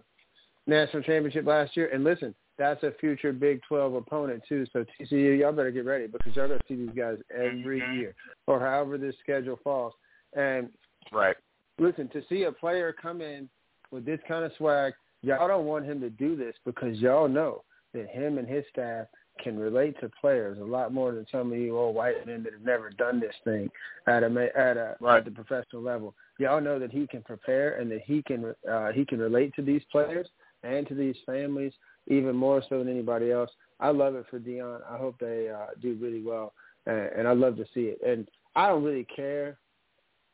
national 0.66 1.02
championship 1.02 1.44
last 1.44 1.76
year. 1.76 1.88
And 1.92 2.04
listen, 2.04 2.34
that's 2.56 2.82
a 2.82 2.92
future 2.92 3.34
Big 3.34 3.60
12 3.64 3.92
opponent 3.96 4.42
too. 4.48 4.64
So 4.72 4.86
TCU, 4.98 5.38
y'all 5.38 5.52
better 5.52 5.70
get 5.70 5.84
ready 5.84 6.06
because 6.06 6.34
y'all 6.34 6.48
gonna 6.48 6.60
see 6.66 6.76
these 6.76 6.96
guys 6.96 7.18
every 7.30 7.82
Mhm. 7.82 7.96
year 7.96 8.14
or 8.46 8.60
however 8.60 8.96
this 8.96 9.18
schedule 9.18 9.58
falls. 9.58 9.92
And 10.32 10.72
Right. 11.12 11.36
listen, 11.78 12.08
to 12.08 12.22
see 12.28 12.44
a 12.44 12.52
player 12.52 12.94
come 12.94 13.20
in 13.20 13.50
with 13.90 14.06
this 14.06 14.20
kind 14.22 14.44
of 14.46 14.54
swag, 14.54 14.94
y'all 15.24 15.48
don't 15.48 15.66
want 15.66 15.84
him 15.84 16.00
to 16.00 16.10
do 16.10 16.36
this 16.36 16.54
because 16.64 16.98
y'all 16.98 17.28
know 17.28 17.64
that 17.92 18.08
him 18.08 18.38
and 18.38 18.48
his 18.48 18.64
staff 18.70 19.06
can 19.42 19.58
relate 19.58 19.98
to 20.00 20.10
players 20.20 20.58
a 20.58 20.64
lot 20.64 20.92
more 20.92 21.12
than 21.12 21.26
some 21.30 21.52
of 21.52 21.58
you 21.58 21.76
old 21.76 21.94
white 21.94 22.26
men 22.26 22.42
that 22.44 22.52
have 22.52 22.62
never 22.62 22.90
done 22.90 23.18
this 23.18 23.34
thing 23.44 23.68
at 24.06 24.22
a 24.22 24.50
at 24.56 24.76
a 24.76 24.96
Right. 25.00 25.18
at 25.18 25.24
the 25.24 25.30
professional 25.30 25.82
level. 25.82 26.14
Y'all 26.38 26.60
know 26.60 26.78
that 26.78 26.92
he 26.92 27.06
can 27.06 27.22
prepare 27.22 27.78
and 27.80 27.90
that 27.90 28.02
he 28.02 28.22
can 28.22 28.54
uh, 28.70 28.92
he 28.92 29.04
can 29.04 29.18
relate 29.18 29.54
to 29.56 29.62
these 29.62 29.82
players 29.90 30.28
and 30.62 30.86
to 30.88 30.94
these 30.94 31.16
families 31.26 31.72
even 32.06 32.36
more 32.36 32.62
so 32.68 32.78
than 32.78 32.88
anybody 32.88 33.32
else. 33.32 33.50
I 33.80 33.90
love 33.90 34.14
it 34.14 34.26
for 34.30 34.38
Deion. 34.38 34.80
I 34.88 34.96
hope 34.96 35.16
they 35.18 35.48
uh, 35.48 35.66
do 35.80 35.96
really 36.00 36.22
well, 36.22 36.52
and, 36.86 37.10
and 37.16 37.28
I 37.28 37.32
love 37.32 37.56
to 37.56 37.64
see 37.74 37.86
it. 37.86 37.98
And 38.06 38.28
I 38.54 38.68
don't 38.68 38.84
really 38.84 39.06
care. 39.16 39.58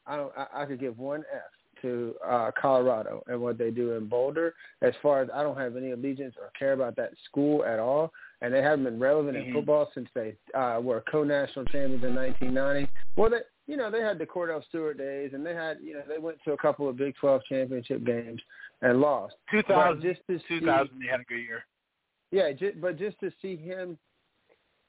I 0.06 0.16
don't. 0.16 0.32
I, 0.36 0.46
I 0.62 0.64
could 0.66 0.80
give 0.80 0.98
one 0.98 1.24
F 1.32 1.40
to 1.82 2.14
uh, 2.26 2.50
Colorado 2.60 3.22
and 3.26 3.40
what 3.40 3.58
they 3.58 3.70
do 3.70 3.92
in 3.92 4.06
Boulder. 4.08 4.54
As 4.82 4.92
far 5.02 5.20
as 5.22 5.28
I 5.34 5.42
don't 5.42 5.58
have 5.58 5.76
any 5.76 5.90
allegiance 5.92 6.34
or 6.40 6.50
care 6.58 6.72
about 6.72 6.96
that 6.96 7.12
school 7.28 7.64
at 7.64 7.78
all, 7.78 8.12
and 8.42 8.52
they 8.52 8.62
haven't 8.62 8.84
been 8.84 8.98
relevant 8.98 9.36
in 9.36 9.44
Mhm. 9.44 9.52
football 9.54 9.90
since 9.94 10.08
they 10.14 10.36
uh, 10.54 10.80
were 10.82 11.02
co-national 11.10 11.64
champions 11.66 12.02
in 12.04 12.14
1990. 12.14 12.90
Well, 13.16 13.30
they, 13.30 13.40
you 13.66 13.76
know, 13.76 13.90
they 13.90 14.00
had 14.00 14.18
the 14.18 14.26
Kordell 14.26 14.64
Stewart 14.68 14.96
days, 14.98 15.32
and 15.34 15.44
they 15.44 15.54
had, 15.54 15.78
you 15.82 15.94
know, 15.94 16.02
they 16.08 16.18
went 16.18 16.38
to 16.44 16.52
a 16.52 16.56
couple 16.56 16.88
of 16.88 16.96
Big 16.96 17.14
12 17.16 17.42
championship 17.48 18.04
games 18.04 18.40
and 18.82 19.00
lost. 19.00 19.34
2000, 19.50 19.94
But 19.96 20.02
just 20.02 20.20
to 20.28 20.38
see- 20.48 20.60
2000, 20.60 20.98
they 21.00 21.06
had 21.06 21.20
a 21.20 21.24
good 21.24 21.40
year. 21.40 21.64
Yeah, 22.32 22.52
ju- 22.52 22.74
but 22.80 22.96
just 22.96 23.18
to 23.20 23.30
see 23.42 23.56
him, 23.56 23.98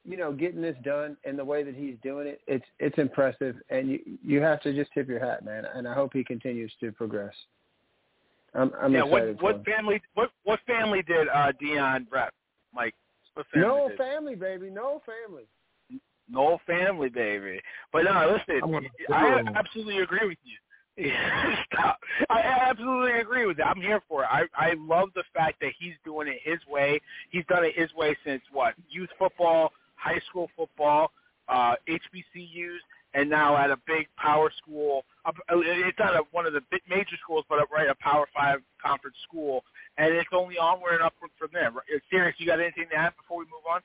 you 0.04 0.18
know, 0.18 0.32
getting 0.32 0.62
this 0.62 0.76
done 0.84 1.16
and 1.26 1.38
the 1.38 1.46
way 1.46 1.64
that 1.64 1.76
he's 1.76 1.96
doing 2.04 2.28
it, 2.28 2.42
it's 2.48 2.66
it's 2.80 2.98
impressive, 2.98 3.56
and 3.70 3.90
you 3.90 4.00
you 4.24 4.42
have 4.42 4.62
to 4.62 4.74
just 4.74 4.92
tip 4.94 5.08
your 5.08 5.20
hat, 5.20 5.46
man. 5.46 5.66
And 5.76 5.88
I 5.88 5.94
hope 5.94 6.12
he 6.14 6.24
continues 6.24 6.72
to 6.80 6.92
progress. 6.92 7.34
I'm 8.54 8.72
I'm 8.82 8.94
yeah, 8.94 9.06
excited. 9.06 9.42
what 9.42 9.58
what 9.58 9.66
family 9.66 10.02
what 10.16 10.30
what 10.44 10.60
family 10.66 11.04
did 11.08 11.28
uh 11.30 11.52
Deion 11.62 12.06
rep? 12.12 12.34
Mike, 12.74 12.96
family 13.54 13.68
No 13.68 13.90
did? 13.90 13.98
family, 13.98 14.36
baby. 14.36 14.70
No 14.70 15.02
family. 15.06 15.44
no 16.30 16.60
family, 16.66 17.10
baby. 17.10 17.60
But 17.94 18.04
no, 18.04 18.38
listen, 18.38 18.62
I'm 18.64 18.72
gonna 18.72 18.88
I 19.14 19.42
go. 19.44 19.50
absolutely 19.56 20.00
agree 20.00 20.28
with 20.28 20.38
you. 20.44 20.58
Stop. 21.74 22.00
I 22.30 22.42
absolutely 22.42 23.20
agree 23.22 23.46
with 23.46 23.58
that. 23.58 23.68
I'm 23.68 23.82
here 23.82 24.02
for 24.10 24.24
it. 24.24 24.28
I 24.30 24.44
I 24.56 24.74
love 24.78 25.10
the 25.16 25.24
fact 25.34 25.60
that 25.62 25.72
he's 25.80 25.94
doing 26.04 26.28
it 26.28 26.40
his 26.44 26.60
way. 26.70 27.00
He's 27.30 27.46
done 27.48 27.64
it 27.64 27.74
his 27.76 27.94
way 27.94 28.16
since 28.26 28.42
what? 28.52 28.74
Youth 28.90 29.10
football, 29.18 29.72
high 30.02 30.20
school 30.30 30.50
football, 30.58 31.12
uh 31.48 31.76
HBCUs, 31.88 32.82
and 33.14 33.30
now 33.30 33.58
at 33.58 33.72
a 33.72 33.78
big 33.88 34.08
power 34.18 34.52
school. 34.62 35.04
uh, 35.26 35.32
It's 35.50 36.00
not 36.00 36.16
a, 36.16 36.24
one 36.32 36.46
of 36.46 36.54
the 36.54 36.62
big 36.72 36.82
major 36.90 37.18
schools, 37.22 37.46
but 37.50 37.56
a, 37.56 37.66
right 37.74 37.90
a 37.90 37.96
Power 37.96 38.28
Five 38.34 38.60
conference 38.82 39.18
school, 39.28 39.64
and 39.98 40.14
it's 40.14 40.30
only 40.32 40.58
onward 40.58 40.94
and 40.94 41.04
upward 41.04 41.32
from 41.38 41.50
there. 41.54 41.72
Right? 41.72 42.02
Serious, 42.10 42.36
you 42.38 42.46
got 42.46 42.60
anything 42.60 42.86
to 42.92 42.98
add 42.98 43.14
before 43.18 43.40
we 43.40 43.46
move 43.46 43.66
on? 43.72 43.82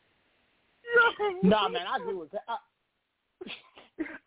nah, 1.43 1.69
man, 1.69 1.87
I 1.87 1.97
agree 1.97 2.15
with 2.15 2.31
that. 2.31 2.43
I, 2.49 2.57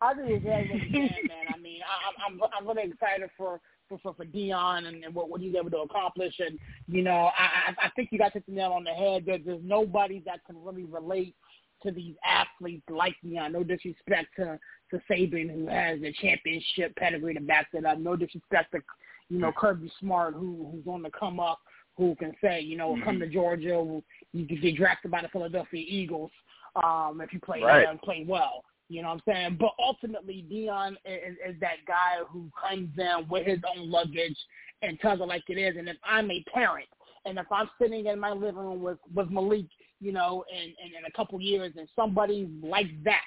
I 0.00 0.12
agree 0.12 0.34
with 0.34 0.44
that. 0.44 0.66
You're 0.66 1.00
man. 1.00 1.46
I 1.54 1.58
mean, 1.58 1.80
I, 1.82 2.26
I'm 2.26 2.40
I'm 2.56 2.66
really 2.66 2.90
excited 2.90 3.30
for 3.36 3.60
for 3.88 3.98
for, 3.98 4.14
for 4.14 4.24
Deion 4.24 4.86
and, 4.86 5.04
and 5.04 5.14
what 5.14 5.30
what 5.30 5.40
he's 5.40 5.54
able 5.54 5.70
to 5.70 5.78
accomplish. 5.78 6.34
And 6.38 6.58
you 6.86 7.02
know, 7.02 7.30
I 7.38 7.72
I 7.72 7.86
I 7.86 7.90
think 7.96 8.10
you 8.12 8.18
got 8.18 8.28
to 8.28 8.34
hit 8.34 8.46
the 8.46 8.52
nail 8.52 8.72
on 8.72 8.84
the 8.84 8.90
head. 8.90 9.24
That 9.26 9.44
there's 9.46 9.62
nobody 9.64 10.22
that 10.26 10.44
can 10.44 10.62
really 10.62 10.84
relate 10.84 11.34
to 11.82 11.90
these 11.90 12.14
athletes 12.24 12.84
like 12.88 13.16
Deion. 13.24 13.52
No 13.52 13.64
disrespect 13.64 14.28
to 14.36 14.58
to 14.90 15.00
Saban, 15.10 15.50
who 15.52 15.68
has 15.68 16.00
the 16.00 16.12
championship 16.20 16.94
pedigree 16.96 17.34
to 17.34 17.40
back 17.40 17.68
it 17.72 17.84
up. 17.84 17.98
No 17.98 18.16
disrespect 18.16 18.72
to 18.72 18.80
you 19.28 19.38
know 19.38 19.48
mm-hmm. 19.48 19.58
Kirby 19.58 19.92
Smart, 20.00 20.34
who 20.34 20.70
who's 20.72 20.86
on 20.86 21.02
the 21.02 21.10
come 21.18 21.40
up, 21.40 21.58
who 21.96 22.14
can 22.16 22.32
say 22.42 22.60
you 22.60 22.76
know 22.76 22.96
come 23.04 23.18
to 23.18 23.26
mm-hmm. 23.26 23.34
Georgia, 23.34 24.00
you 24.32 24.46
could 24.46 24.62
get 24.62 24.76
drafted 24.76 25.10
by 25.10 25.22
the 25.22 25.28
Philadelphia 25.28 25.84
Eagles 25.86 26.30
um, 26.76 27.20
if 27.22 27.32
you 27.32 27.40
play 27.40 27.62
Right. 27.62 27.88
and 27.88 28.00
play 28.02 28.24
well. 28.26 28.64
You 28.88 29.02
know 29.02 29.08
what 29.08 29.22
I'm 29.26 29.34
saying? 29.34 29.56
But 29.60 29.70
ultimately, 29.78 30.44
Deion 30.50 30.96
is, 31.04 31.36
is 31.48 31.60
that 31.60 31.76
guy 31.86 32.24
who 32.28 32.50
comes 32.60 32.88
in 32.98 33.28
with 33.28 33.46
his 33.46 33.60
own 33.76 33.88
luggage 33.88 34.36
and 34.82 34.98
tells 34.98 35.20
it 35.20 35.28
like 35.28 35.44
it 35.48 35.58
is. 35.58 35.76
And 35.78 35.88
if 35.88 35.96
I'm 36.04 36.28
a 36.28 36.42
parent, 36.52 36.88
and 37.24 37.38
if 37.38 37.46
I'm 37.52 37.70
sitting 37.80 38.06
in 38.06 38.18
my 38.18 38.32
living 38.32 38.56
room 38.56 38.82
with 38.82 38.98
with 39.14 39.30
Malik, 39.30 39.66
you 40.00 40.12
know, 40.12 40.44
in 40.50 40.64
in, 40.84 40.98
in 40.98 41.04
a 41.06 41.10
couple 41.12 41.40
years, 41.40 41.72
and 41.76 41.88
somebody 41.94 42.48
like 42.62 42.88
that 43.04 43.22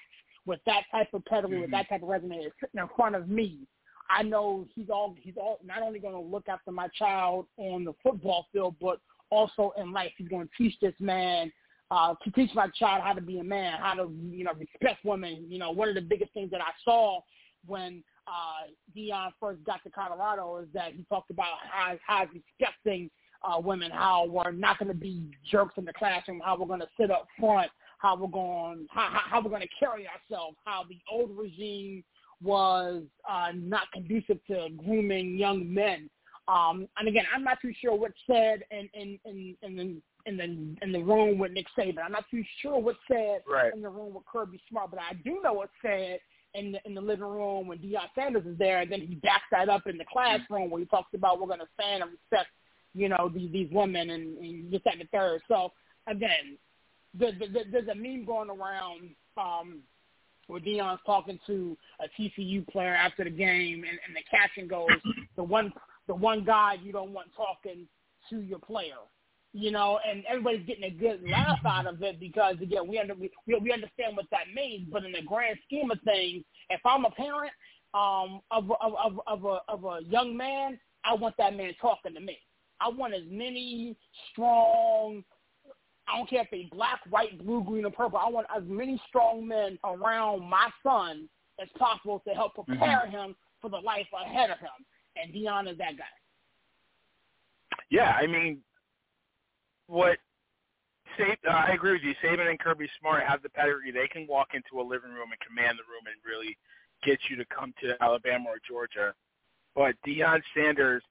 with 0.45 0.59
that 0.65 0.83
type 0.91 1.13
of 1.13 1.23
pedigree, 1.25 1.61
with 1.61 1.71
that 1.71 1.87
type 1.89 2.03
of 2.03 2.09
resume 2.09 2.35
is 2.35 2.51
sitting 2.59 2.81
in 2.81 2.89
front 2.95 3.15
of 3.15 3.29
me, 3.29 3.59
I 4.09 4.23
know 4.23 4.67
he's 4.75 4.89
all 4.89 5.15
he's 5.19 5.35
all 5.37 5.59
not 5.63 5.81
only 5.81 5.99
going 5.99 6.13
to 6.13 6.19
look 6.19 6.47
after 6.49 6.71
my 6.71 6.87
child 6.89 7.47
on 7.57 7.85
the 7.85 7.93
football 8.03 8.47
field, 8.51 8.75
but 8.81 8.99
also 9.29 9.73
in 9.77 9.91
life. 9.91 10.11
He's 10.17 10.27
going 10.27 10.47
to 10.47 10.51
teach 10.57 10.77
this 10.81 10.93
man 10.99 11.51
uh, 11.91 12.15
to 12.23 12.31
teach 12.31 12.51
my 12.53 12.67
child 12.77 13.03
how 13.03 13.13
to 13.13 13.21
be 13.21 13.39
a 13.39 13.43
man, 13.43 13.77
how 13.79 13.93
to 13.95 14.11
you 14.29 14.43
know 14.43 14.51
respect 14.53 15.03
women. 15.05 15.45
You 15.47 15.59
know, 15.59 15.71
one 15.71 15.89
of 15.89 15.95
the 15.95 16.01
biggest 16.01 16.33
things 16.33 16.51
that 16.51 16.61
I 16.61 16.71
saw 16.83 17.21
when 17.65 18.03
uh, 18.27 18.69
Deion 18.97 19.31
first 19.39 19.63
got 19.63 19.83
to 19.83 19.89
Colorado 19.89 20.57
is 20.57 20.67
that 20.73 20.93
he 20.93 21.05
talked 21.09 21.31
about 21.31 21.57
how 21.69 21.95
how 22.05 22.25
respecting 22.33 23.09
uh, 23.43 23.59
women, 23.59 23.91
how 23.91 24.25
we're 24.27 24.51
not 24.51 24.79
going 24.79 24.89
to 24.89 24.97
be 24.97 25.31
jerks 25.49 25.73
in 25.77 25.85
the 25.85 25.93
classroom, 25.93 26.41
how 26.43 26.57
we're 26.57 26.67
going 26.67 26.79
to 26.79 26.89
sit 26.99 27.11
up 27.11 27.27
front, 27.39 27.69
how 27.97 28.15
we're 28.15 28.27
going 28.27 28.87
how, 28.89 29.09
how 29.11 29.41
we're 29.41 29.49
going 29.49 29.61
to 29.61 29.67
carry 29.79 30.07
ourselves, 30.07 30.57
how 30.65 30.83
the 30.87 30.99
old 31.11 31.31
regime 31.37 32.03
was 32.41 33.03
uh, 33.29 33.49
not 33.55 33.91
conducive 33.93 34.39
to 34.47 34.67
grooming 34.77 35.37
young 35.37 35.73
men. 35.73 36.09
Um, 36.47 36.87
and 36.97 37.07
again, 37.07 37.25
I'm 37.33 37.43
not 37.43 37.61
too 37.61 37.71
sure 37.81 37.95
what's 37.95 38.13
said 38.27 38.63
in 38.71 38.89
in 38.93 39.19
in 39.25 39.55
in 39.61 39.75
the 39.75 40.01
in 40.25 40.37
the 40.37 40.85
in 40.85 40.91
the 40.91 41.01
room 41.01 41.37
with 41.37 41.51
Nick 41.51 41.67
Saban. 41.77 41.99
I'm 42.03 42.11
not 42.11 42.25
too 42.29 42.43
sure 42.61 42.79
what's 42.79 42.99
said 43.09 43.41
Right. 43.47 43.73
in 43.73 43.81
the 43.81 43.89
room 43.89 44.13
with 44.13 44.25
Kirby 44.25 44.61
Smart, 44.69 44.91
but 44.91 44.99
I 44.99 45.13
do 45.23 45.41
know 45.41 45.53
what's 45.53 45.71
said 45.81 46.19
in 46.53 46.73
the, 46.73 46.79
in 46.85 46.93
the 46.93 47.01
living 47.01 47.25
room 47.25 47.67
when 47.67 47.79
Deion 47.79 48.09
Sanders 48.13 48.45
is 48.45 48.57
there, 48.57 48.81
and 48.81 48.91
then 48.91 49.01
he 49.01 49.15
backs 49.15 49.45
that 49.51 49.69
up 49.69 49.87
in 49.87 49.97
the 49.97 50.05
classroom 50.11 50.69
where 50.69 50.79
he 50.79 50.85
talks 50.85 51.13
about 51.13 51.39
we're 51.39 51.47
going 51.47 51.59
to 51.59 51.67
stand 51.73 52.03
and 52.03 52.11
respect, 52.11 52.49
you 52.93 53.09
know, 53.09 53.29
these 53.33 53.51
these 53.51 53.69
women 53.71 54.09
and, 54.09 54.37
and 54.37 54.71
just 54.71 54.83
that 54.85 54.93
and 54.93 55.01
the 55.01 55.07
third. 55.11 55.41
So 55.47 55.71
again, 56.07 56.57
the, 57.17 57.31
the, 57.39 57.47
the, 57.47 57.59
there's 57.71 57.87
a 57.87 57.95
meme 57.95 58.25
going 58.25 58.49
around 58.49 59.09
um, 59.37 59.79
where 60.47 60.59
Deion's 60.59 60.99
talking 61.05 61.39
to 61.47 61.77
a 61.99 62.21
TCU 62.21 62.67
player 62.67 62.95
after 62.95 63.23
the 63.23 63.29
game, 63.29 63.83
and, 63.87 63.99
and 64.05 64.15
the 64.15 64.23
caption 64.29 64.67
goes, 64.67 64.89
"The 65.35 65.43
one 65.43 65.71
the 66.07 66.15
one 66.15 66.43
guy 66.43 66.75
you 66.83 66.91
don't 66.91 67.13
want 67.13 67.29
talking 67.35 67.87
to 68.29 68.41
your 68.41 68.59
player." 68.59 68.95
you 69.53 69.69
know, 69.69 69.99
and 70.09 70.23
everybody's 70.27 70.65
getting 70.65 70.83
a 70.83 70.89
good 70.89 71.21
laugh 71.29 71.59
out 71.65 71.85
of 71.85 72.01
it 72.01 72.19
because 72.19 72.55
again, 72.59 72.87
we 72.87 72.97
under, 72.99 73.13
we 73.13 73.29
we 73.45 73.71
understand 73.71 74.17
what 74.17 74.25
that 74.31 74.45
means. 74.53 74.87
But 74.91 75.05
in 75.05 75.11
the 75.11 75.21
grand 75.21 75.59
scheme 75.65 75.91
of 75.91 75.99
things, 76.01 76.43
if 76.69 76.81
I'm 76.83 77.05
a 77.05 77.11
parent 77.11 77.51
um, 77.93 78.41
of 78.49 78.71
of 78.81 78.93
of 78.95 79.19
of 79.27 79.45
a 79.45 79.59
of 79.69 79.83
a 79.85 79.99
young 80.09 80.35
man, 80.35 80.79
I 81.05 81.13
want 81.13 81.35
that 81.37 81.55
man 81.55 81.73
talking 81.79 82.15
to 82.15 82.19
me. 82.19 82.39
I 82.79 82.89
want 82.89 83.13
as 83.13 83.23
many 83.29 83.95
strong. 84.31 85.23
I 86.07 86.17
don't 86.17 86.29
care 86.29 86.41
if 86.41 86.51
they 86.51 86.67
black, 86.71 86.99
white, 87.09 87.43
blue, 87.43 87.63
green, 87.63 87.85
or 87.85 87.91
purple. 87.91 88.19
I 88.19 88.29
want 88.29 88.47
as 88.55 88.63
many 88.65 89.01
strong 89.07 89.47
men 89.47 89.79
around 89.83 90.41
my 90.49 90.69
son 90.81 91.29
as 91.61 91.69
possible 91.77 92.21
to 92.27 92.33
help 92.33 92.55
prepare 92.55 93.03
mm-hmm. 93.05 93.11
him 93.11 93.35
for 93.61 93.69
the 93.69 93.77
life 93.77 94.07
ahead 94.25 94.49
of 94.49 94.59
him. 94.59 94.69
And 95.15 95.33
Deion 95.33 95.71
is 95.71 95.77
that 95.77 95.97
guy. 95.97 96.03
Yeah, 97.89 98.17
I 98.19 98.27
mean, 98.27 98.59
what 99.87 100.17
Saban, 101.17 101.37
uh, 101.47 101.51
I 101.51 101.73
agree 101.73 101.93
with 101.93 102.01
you. 102.01 102.13
Saban 102.23 102.49
and 102.49 102.59
Kirby 102.59 102.89
Smart 102.99 103.23
have 103.27 103.41
the 103.43 103.49
pedigree. 103.49 103.91
They 103.91 104.07
can 104.07 104.27
walk 104.27 104.49
into 104.53 104.81
a 104.81 104.85
living 104.85 105.11
room 105.11 105.29
and 105.31 105.39
command 105.47 105.77
the 105.77 105.87
room 105.87 106.05
and 106.07 106.15
really 106.25 106.57
get 107.03 107.19
you 107.29 107.35
to 107.37 107.45
come 107.45 107.73
to 107.81 107.95
Alabama 108.01 108.49
or 108.49 108.57
Georgia. 108.67 109.13
But 109.75 109.95
Deion 110.05 110.41
Sanders 110.55 111.03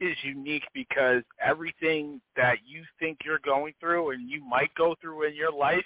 is 0.00 0.16
unique 0.22 0.64
because 0.72 1.22
everything 1.44 2.20
that 2.36 2.58
you 2.66 2.82
think 2.98 3.18
you're 3.24 3.40
going 3.44 3.74
through 3.80 4.10
and 4.10 4.30
you 4.30 4.44
might 4.44 4.74
go 4.74 4.94
through 5.00 5.24
in 5.24 5.34
your 5.34 5.52
life 5.52 5.84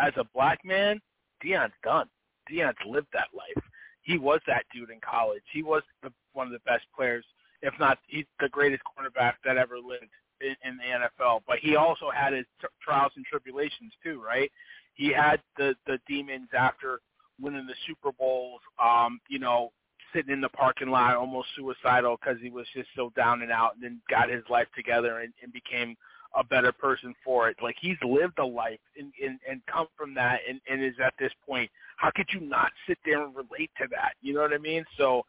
as 0.00 0.12
a 0.16 0.24
black 0.34 0.64
man, 0.64 1.00
Deion's 1.44 1.72
done. 1.82 2.08
Deion's 2.50 2.76
lived 2.86 3.08
that 3.12 3.28
life. 3.34 3.64
He 4.02 4.18
was 4.18 4.40
that 4.46 4.64
dude 4.72 4.90
in 4.90 5.00
college. 5.00 5.42
He 5.52 5.62
was 5.62 5.82
the, 6.02 6.12
one 6.32 6.46
of 6.46 6.52
the 6.52 6.60
best 6.60 6.84
players, 6.94 7.24
if 7.62 7.74
not 7.80 7.98
he's 8.06 8.26
the 8.40 8.48
greatest 8.48 8.82
cornerback 8.84 9.34
that 9.44 9.56
ever 9.56 9.76
lived 9.76 10.10
in, 10.40 10.54
in 10.64 10.76
the 10.76 11.06
NFL, 11.24 11.40
but 11.46 11.58
he 11.58 11.76
also 11.76 12.10
had 12.10 12.32
his 12.32 12.46
t- 12.60 12.68
trials 12.82 13.12
and 13.16 13.24
tribulations 13.24 13.92
too, 14.02 14.22
right? 14.22 14.50
He 14.94 15.12
had 15.12 15.40
the 15.56 15.74
the 15.86 15.98
demons 16.08 16.48
after 16.56 17.00
winning 17.40 17.66
the 17.66 17.74
Super 17.86 18.12
Bowls, 18.12 18.60
um, 18.82 19.20
you 19.28 19.38
know, 19.38 19.72
sitting 20.14 20.32
in 20.32 20.40
the 20.40 20.48
parking 20.48 20.88
lot, 20.88 21.16
almost 21.16 21.48
suicidal 21.56 22.16
because 22.20 22.40
he 22.40 22.50
was 22.50 22.66
just 22.74 22.88
so 22.96 23.12
down 23.16 23.42
and 23.42 23.50
out, 23.50 23.74
and 23.74 23.82
then 23.82 24.00
got 24.10 24.30
his 24.30 24.42
life 24.50 24.68
together 24.74 25.20
and, 25.20 25.32
and 25.42 25.52
became 25.52 25.96
a 26.34 26.44
better 26.44 26.72
person 26.72 27.14
for 27.24 27.48
it. 27.48 27.56
Like 27.62 27.76
he's 27.80 27.96
lived 28.02 28.38
a 28.38 28.44
life 28.44 28.80
and 28.98 29.12
and, 29.22 29.38
and 29.48 29.60
come 29.66 29.86
from 29.96 30.14
that, 30.14 30.40
and, 30.48 30.60
and 30.70 30.82
is 30.82 30.94
at 31.04 31.14
this 31.18 31.32
point. 31.46 31.70
How 31.96 32.10
could 32.14 32.26
you 32.32 32.40
not 32.40 32.70
sit 32.86 32.98
there 33.04 33.24
and 33.24 33.34
relate 33.34 33.70
to 33.80 33.88
that? 33.90 34.14
You 34.20 34.34
know 34.34 34.42
what 34.42 34.52
I 34.52 34.58
mean? 34.58 34.84
So 34.98 35.22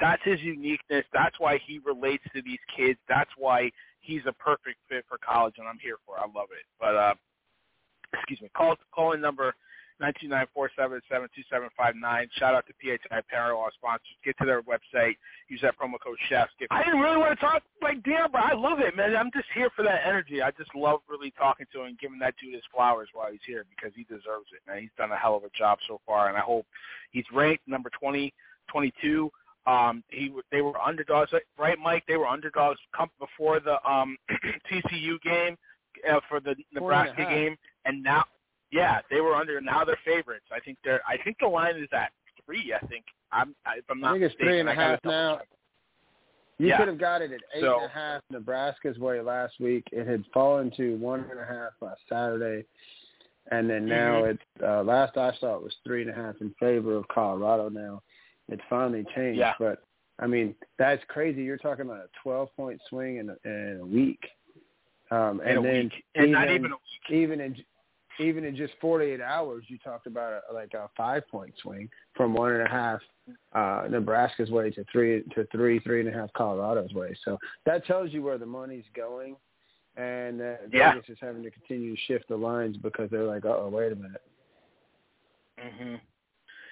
that's 0.00 0.22
his 0.24 0.40
uniqueness. 0.40 1.04
That's 1.12 1.38
why 1.38 1.60
he 1.66 1.80
relates 1.84 2.24
to 2.34 2.42
these 2.42 2.58
kids. 2.74 2.98
That's 3.08 3.30
why 3.36 3.70
he's 4.00 4.22
a 4.26 4.32
perfect 4.32 4.78
fit 4.88 5.04
for 5.08 5.18
college, 5.18 5.54
and 5.58 5.68
I'm 5.68 5.78
here 5.78 5.96
for. 6.06 6.16
it. 6.16 6.20
I 6.20 6.38
love 6.38 6.48
it. 6.52 6.64
But 6.80 6.96
uh, 6.96 7.14
excuse 8.14 8.40
me, 8.40 8.50
call 8.56 8.76
calling 8.94 9.20
number 9.20 9.54
nine 10.00 10.12
two 10.20 10.28
nine 10.28 10.46
four 10.52 10.70
seven 10.76 11.00
seven 11.10 11.28
two 11.34 11.42
seven 11.50 11.68
five 11.76 11.94
nine. 11.96 12.28
Shout 12.38 12.54
out 12.54 12.64
to 12.66 12.72
PHI 12.80 13.18
Apparel, 13.18 13.60
our 13.60 13.70
sponsors. 13.72 14.16
Get 14.24 14.36
to 14.38 14.46
their 14.46 14.62
website. 14.62 15.16
Use 15.48 15.60
that 15.62 15.78
promo 15.78 15.94
code 16.02 16.18
Chefs. 16.28 16.52
Get, 16.58 16.68
I 16.70 16.84
didn't 16.84 17.00
really 17.00 17.16
want 17.16 17.38
to 17.38 17.44
talk 17.44 17.62
like 17.82 18.02
damn, 18.04 18.30
but 18.32 18.42
I 18.42 18.54
love 18.54 18.80
it, 18.80 18.96
man. 18.96 19.16
I'm 19.16 19.30
just 19.32 19.48
here 19.54 19.70
for 19.74 19.82
that 19.84 20.00
energy. 20.06 20.42
I 20.42 20.50
just 20.52 20.74
love 20.74 21.00
really 21.08 21.32
talking 21.38 21.66
to 21.72 21.80
him 21.80 21.86
and 21.86 21.98
giving 21.98 22.18
that 22.20 22.34
dude 22.40 22.54
his 22.54 22.62
flowers 22.74 23.08
while 23.12 23.30
he's 23.30 23.44
here 23.46 23.64
because 23.70 23.92
he 23.94 24.04
deserves 24.04 24.50
it, 24.52 24.60
man. 24.66 24.80
He's 24.80 24.94
done 24.96 25.12
a 25.12 25.16
hell 25.16 25.36
of 25.36 25.44
a 25.44 25.50
job 25.56 25.78
so 25.88 26.00
far, 26.06 26.28
and 26.28 26.36
I 26.36 26.40
hope 26.40 26.66
he's 27.10 27.26
ranked 27.32 27.66
number 27.68 27.90
twenty, 27.98 28.32
twenty 28.70 28.92
two. 29.00 29.30
Um, 29.66 30.04
he 30.08 30.30
they 30.50 30.60
were 30.60 30.78
underdogs, 30.80 31.32
right, 31.58 31.78
Mike? 31.82 32.04
They 32.06 32.16
were 32.16 32.26
underdogs 32.26 32.78
come 32.94 33.10
before 33.18 33.60
the 33.60 33.76
um, 33.88 34.16
TCU 34.70 35.20
game 35.22 35.56
uh, 36.10 36.20
for 36.28 36.40
the 36.40 36.54
Nebraska 36.72 37.24
game, 37.24 37.56
and 37.84 38.02
now, 38.02 38.24
yeah, 38.74 39.00
they 39.10 39.20
were 39.20 39.34
under. 39.34 39.60
Now 39.60 39.84
they're 39.84 39.98
favorites. 40.04 40.46
I 40.52 40.60
think 40.60 40.78
they're. 40.84 41.00
I 41.08 41.16
think 41.22 41.36
the 41.40 41.48
line 41.48 41.76
is 41.76 41.88
at 41.92 42.10
three. 42.44 42.74
I 42.74 42.84
think. 42.86 43.04
I'm. 43.32 43.54
If 43.76 43.84
I'm 43.90 44.00
not 44.00 44.10
I 44.10 44.12
think 44.14 44.24
it's 44.24 44.32
mistaken, 44.34 44.46
three 44.46 44.60
and 44.60 44.68
a 44.68 44.74
half 44.74 44.98
now. 45.04 45.40
You 46.58 46.68
yeah. 46.68 46.78
could 46.78 46.88
have 46.88 47.00
got 47.00 47.20
it 47.20 47.32
at 47.32 47.40
eight 47.54 47.62
so, 47.62 47.80
and 47.80 47.86
a 47.86 47.92
half 47.92 48.22
Nebraska's 48.30 48.96
way 48.98 49.20
last 49.20 49.54
week. 49.58 49.84
It 49.90 50.06
had 50.06 50.24
fallen 50.32 50.70
to 50.76 50.96
one 50.98 51.26
and 51.30 51.40
a 51.40 51.44
half 51.44 51.72
last 51.80 52.00
Saturday, 52.08 52.64
and 53.50 53.68
then 53.68 53.86
now 53.86 54.22
mm-hmm. 54.22 54.30
it's 54.30 54.62
uh, 54.62 54.84
last 54.84 55.16
I 55.16 55.32
saw 55.40 55.56
it 55.56 55.62
was 55.62 55.74
three 55.84 56.02
and 56.02 56.10
a 56.10 56.14
half 56.14 56.36
in 56.40 56.54
favor 56.60 56.94
of 56.94 57.08
Colorado 57.08 57.68
now 57.68 58.02
it 58.48 58.60
finally 58.68 59.04
changed. 59.14 59.38
Yeah. 59.38 59.54
But 59.58 59.82
I 60.18 60.26
mean, 60.26 60.54
that's 60.78 61.02
crazy. 61.08 61.42
You're 61.42 61.58
talking 61.58 61.84
about 61.84 61.98
a 61.98 62.08
12 62.22 62.48
point 62.56 62.80
swing 62.88 63.16
in 63.16 63.30
a, 63.30 63.36
in 63.44 63.80
a 63.80 63.86
week. 63.86 64.20
Um, 65.10 65.40
and 65.44 65.64
then 65.64 65.84
week. 65.84 65.92
and 66.14 66.24
even, 66.28 66.32
not 66.32 66.50
even 66.50 66.66
a 66.66 66.76
week. 66.76 67.22
Even 67.22 67.40
in 67.40 67.56
even 68.20 68.44
in 68.44 68.56
just 68.56 68.74
48 68.80 69.20
hours, 69.20 69.64
you 69.68 69.78
talked 69.78 70.06
about 70.06 70.42
a, 70.50 70.52
like 70.52 70.74
a 70.74 70.88
five 70.96 71.26
point 71.28 71.52
swing 71.62 71.88
from 72.14 72.34
one 72.34 72.52
and 72.52 72.62
a 72.62 72.70
half 72.70 73.00
uh, 73.54 73.86
Nebraska's 73.88 74.50
way 74.50 74.70
to 74.70 74.84
three 74.92 75.22
to 75.34 75.46
three, 75.52 75.78
three 75.80 76.00
and 76.00 76.08
a 76.08 76.12
half 76.12 76.32
Colorado's 76.34 76.92
way. 76.92 77.16
So 77.24 77.38
that 77.66 77.86
tells 77.86 78.12
you 78.12 78.22
where 78.22 78.38
the 78.38 78.46
money's 78.46 78.84
going, 78.94 79.36
and 79.96 80.40
uh, 80.40 80.54
yeah. 80.72 80.94
Vegas 80.94 81.10
is 81.10 81.18
having 81.20 81.42
to 81.42 81.50
continue 81.50 81.94
to 81.94 82.00
shift 82.06 82.28
the 82.28 82.36
lines 82.36 82.76
because 82.76 83.10
they're 83.10 83.24
like, 83.24 83.44
oh, 83.44 83.68
wait 83.72 83.92
a 83.92 83.96
minute. 83.96 84.22
Mhm 85.58 86.00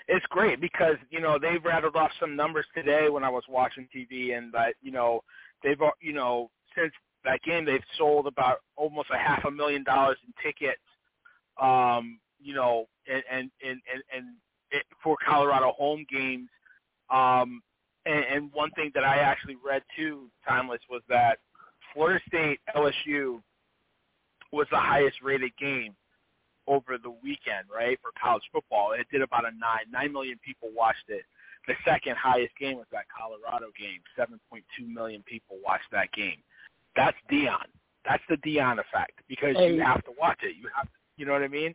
it's 0.09 0.27
great 0.31 0.61
because 0.61 0.97
you 1.11 1.21
know 1.21 1.39
they've 1.41 1.65
rattled 1.65 1.97
off 1.97 2.11
some 2.21 2.37
numbers 2.37 2.67
today 2.75 3.09
when 3.09 3.25
I 3.25 3.29
was 3.29 3.45
watching 3.49 3.89
TV, 3.95 4.37
and 4.37 4.53
that 4.53 4.75
you 4.83 4.93
know 4.93 5.23
they've 5.63 5.79
you 6.01 6.13
know 6.13 6.51
since 6.77 6.93
that 7.25 7.43
game 7.43 7.65
they've 7.65 7.81
sold 7.99 8.27
about 8.27 8.59
almost 8.77 9.09
a 9.13 9.19
half 9.19 9.45
a 9.45 9.51
million 9.51 9.85
dollars 9.85 10.19
in 10.27 10.33
tickets, 10.43 10.81
um, 11.61 12.19
you 12.41 12.55
know, 12.55 12.87
and 13.07 13.23
and 13.31 13.51
and 13.63 13.81
and, 13.93 14.03
and 14.15 14.27
it, 14.71 14.85
for 15.03 15.17
Colorado 15.27 15.73
home 15.73 16.05
games. 16.11 16.49
Um, 17.11 17.63
and, 18.05 18.25
and 18.25 18.53
one 18.53 18.71
thing 18.73 18.91
that 18.95 19.05
I 19.05 19.19
actually 19.19 19.57
read 19.65 19.83
too, 19.97 20.29
Tymeless, 20.49 20.81
was 20.91 21.03
that 21.09 21.39
Florida 21.93 22.21
State 22.27 22.61
LSU 22.75 23.41
was 24.51 24.67
the 24.71 24.79
highest 24.79 25.23
rated 25.23 25.57
game 25.57 25.95
over 26.67 26.99
the 26.99 27.11
weekend, 27.11 27.67
right, 27.75 27.99
for 28.01 28.11
college 28.21 28.43
football. 28.53 28.93
It 28.93 29.07
did 29.11 29.23
about 29.23 29.45
a 29.45 29.51
nine. 29.57 29.87
Nine 29.91 30.13
million 30.13 30.39
people 30.45 30.71
watched 30.75 31.09
it. 31.09 31.23
The 31.67 31.75
second 31.85 32.17
highest 32.17 32.57
game 32.59 32.77
was 32.77 32.87
that 32.93 33.05
Colorado 33.09 33.67
game. 33.79 34.01
7.2 34.19 34.63
million 34.93 35.23
people 35.23 35.59
watched 35.65 35.91
that 35.93 36.11
game. 36.13 36.43
That's 36.97 37.17
Deion. 37.31 37.71
That's 38.05 38.23
the 38.29 38.37
Deion 38.37 38.79
effect 38.79 39.21
because 39.29 39.57
hey. 39.57 39.75
you 39.75 39.81
have 39.81 40.03
to 40.05 40.13
watch 40.19 40.41
it. 40.43 40.57
You 40.57 40.69
have, 40.75 40.87
to, 40.87 40.93
you 41.23 41.27
know 41.29 41.35
what 41.35 41.43
I 41.43 41.49
mean? 41.49 41.73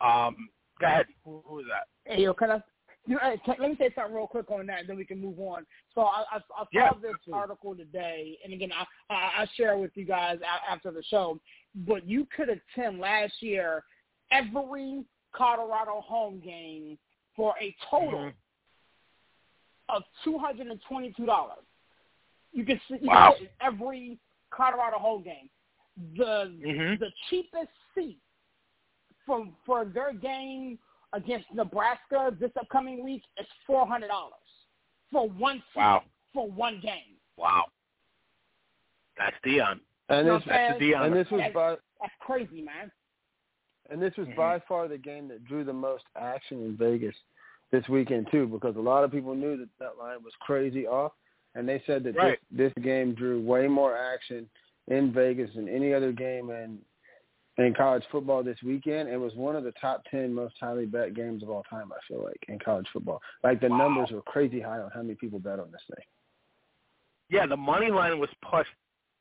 Um, 0.00 0.48
go 0.80 0.86
ahead. 0.86 1.04
Who, 1.22 1.42
who 1.44 1.58
is 1.58 1.66
that? 1.68 2.10
Hey, 2.10 2.22
yo, 2.22 2.32
can 2.32 2.52
I? 2.52 2.62
You 3.06 3.16
know, 3.16 3.36
can, 3.44 3.56
let 3.60 3.68
me 3.68 3.76
say 3.78 3.90
something 3.94 4.14
real 4.14 4.26
quick 4.26 4.50
on 4.50 4.66
that, 4.66 4.80
and 4.80 4.88
then 4.88 4.96
we 4.96 5.04
can 5.04 5.20
move 5.20 5.38
on. 5.38 5.66
So 5.94 6.00
I, 6.02 6.24
I, 6.32 6.36
I 6.36 6.40
saw 6.40 6.64
yeah, 6.72 6.88
this 7.02 7.12
absolutely. 7.14 7.32
article 7.34 7.76
today, 7.76 8.38
and 8.42 8.54
again, 8.54 8.70
I, 8.72 9.12
I, 9.12 9.42
I 9.42 9.46
share 9.58 9.76
with 9.76 9.90
you 9.94 10.06
guys 10.06 10.38
after 10.70 10.90
the 10.90 11.02
show. 11.02 11.38
But 11.86 12.08
you 12.08 12.26
could 12.34 12.48
attend 12.48 12.98
last 12.98 13.34
year 13.40 13.84
every 14.32 15.04
Colorado 15.34 16.00
home 16.00 16.40
game 16.42 16.96
for 17.36 17.54
a 17.60 17.74
total 17.90 18.20
mm-hmm. 18.20 19.94
of 19.94 20.02
two 20.24 20.38
hundred 20.38 20.68
and 20.68 20.80
twenty-two 20.88 21.26
dollars. 21.26 21.64
You 22.52 22.64
can 22.64 22.80
see 22.88 23.00
wow. 23.02 23.34
every 23.60 24.18
Colorado 24.50 24.98
home 24.98 25.24
game. 25.24 25.50
The 26.16 26.56
mm-hmm. 26.64 27.00
the 27.00 27.10
cheapest 27.28 27.68
seat 27.94 28.18
for 29.28 29.46
for 29.64 29.84
their 29.84 30.12
game 30.12 30.76
against 31.12 31.46
Nebraska 31.54 32.34
this 32.40 32.50
upcoming 32.60 33.04
week 33.04 33.22
is 33.38 33.46
four 33.66 33.86
hundred 33.86 34.08
dollars 34.08 34.32
for 35.12 35.28
one 35.28 35.58
seat 35.72 35.76
wow. 35.78 36.02
for 36.34 36.50
one 36.50 36.80
game. 36.82 37.14
Wow, 37.36 37.66
that's 39.16 39.36
Deion. 39.46 39.78
And 40.08 40.26
You 40.26 40.32
know 40.32 40.38
this, 40.38 40.46
what 40.46 40.54
I'm 40.56 41.02
and 41.04 41.14
this 41.14 41.30
was 41.30 41.38
That's- 41.38 41.54
by 41.54 41.76
That's 42.00 42.14
crazy, 42.20 42.62
man. 42.62 42.90
And 43.90 44.00
this 44.02 44.16
was 44.16 44.26
Mhm. 44.28 44.36
by 44.36 44.58
far 44.60 44.86
the 44.88 44.98
game 44.98 45.28
that 45.28 45.44
drew 45.44 45.64
the 45.64 45.72
most 45.72 46.04
action 46.16 46.64
in 46.64 46.76
Vegas 46.76 47.14
this 47.70 47.86
weekend 47.88 48.30
too, 48.30 48.46
because 48.46 48.76
a 48.76 48.80
lot 48.80 49.04
of 49.04 49.10
people 49.10 49.34
knew 49.34 49.56
that 49.56 49.68
that 49.78 49.98
line 49.98 50.22
was 50.22 50.34
crazy 50.40 50.86
off, 50.86 51.12
and 51.54 51.68
they 51.68 51.80
said 51.86 52.02
that 52.04 52.14
Right. 52.16 52.38
this 52.50 52.72
this 52.74 52.84
game 52.84 53.14
drew 53.14 53.40
way 53.40 53.66
more 53.68 53.96
action 53.96 54.48
in 54.88 55.12
Vegas 55.12 55.52
than 55.54 55.68
any 55.68 55.92
other 55.92 56.12
game 56.12 56.50
in 56.50 56.82
in 57.58 57.74
college 57.74 58.04
football 58.10 58.42
this 58.42 58.58
weekend. 58.64 59.08
It 59.08 59.16
was 59.16 59.34
one 59.34 59.56
of 59.56 59.64
the 59.64 59.72
top 59.72 60.04
ten 60.10 60.32
most 60.32 60.54
highly 60.60 60.86
bet 60.86 61.14
games 61.14 61.42
of 61.42 61.50
all 61.50 61.64
time. 61.64 61.92
I 61.92 61.98
feel 62.06 62.22
like 62.22 62.42
in 62.48 62.58
college 62.58 62.86
football, 62.92 63.20
like 63.42 63.60
the 63.60 63.68
Wow. 63.68 63.78
numbers 63.78 64.10
were 64.10 64.22
crazy 64.22 64.60
high 64.60 64.78
on 64.78 64.90
how 64.92 65.02
many 65.02 65.16
people 65.16 65.38
bet 65.38 65.58
on 65.58 65.70
this 65.72 65.82
thing. 65.94 66.04
Yeah, 67.28 67.46
the 67.46 67.56
money 67.56 67.90
line 67.90 68.18
was 68.18 68.30
plus 68.42 68.66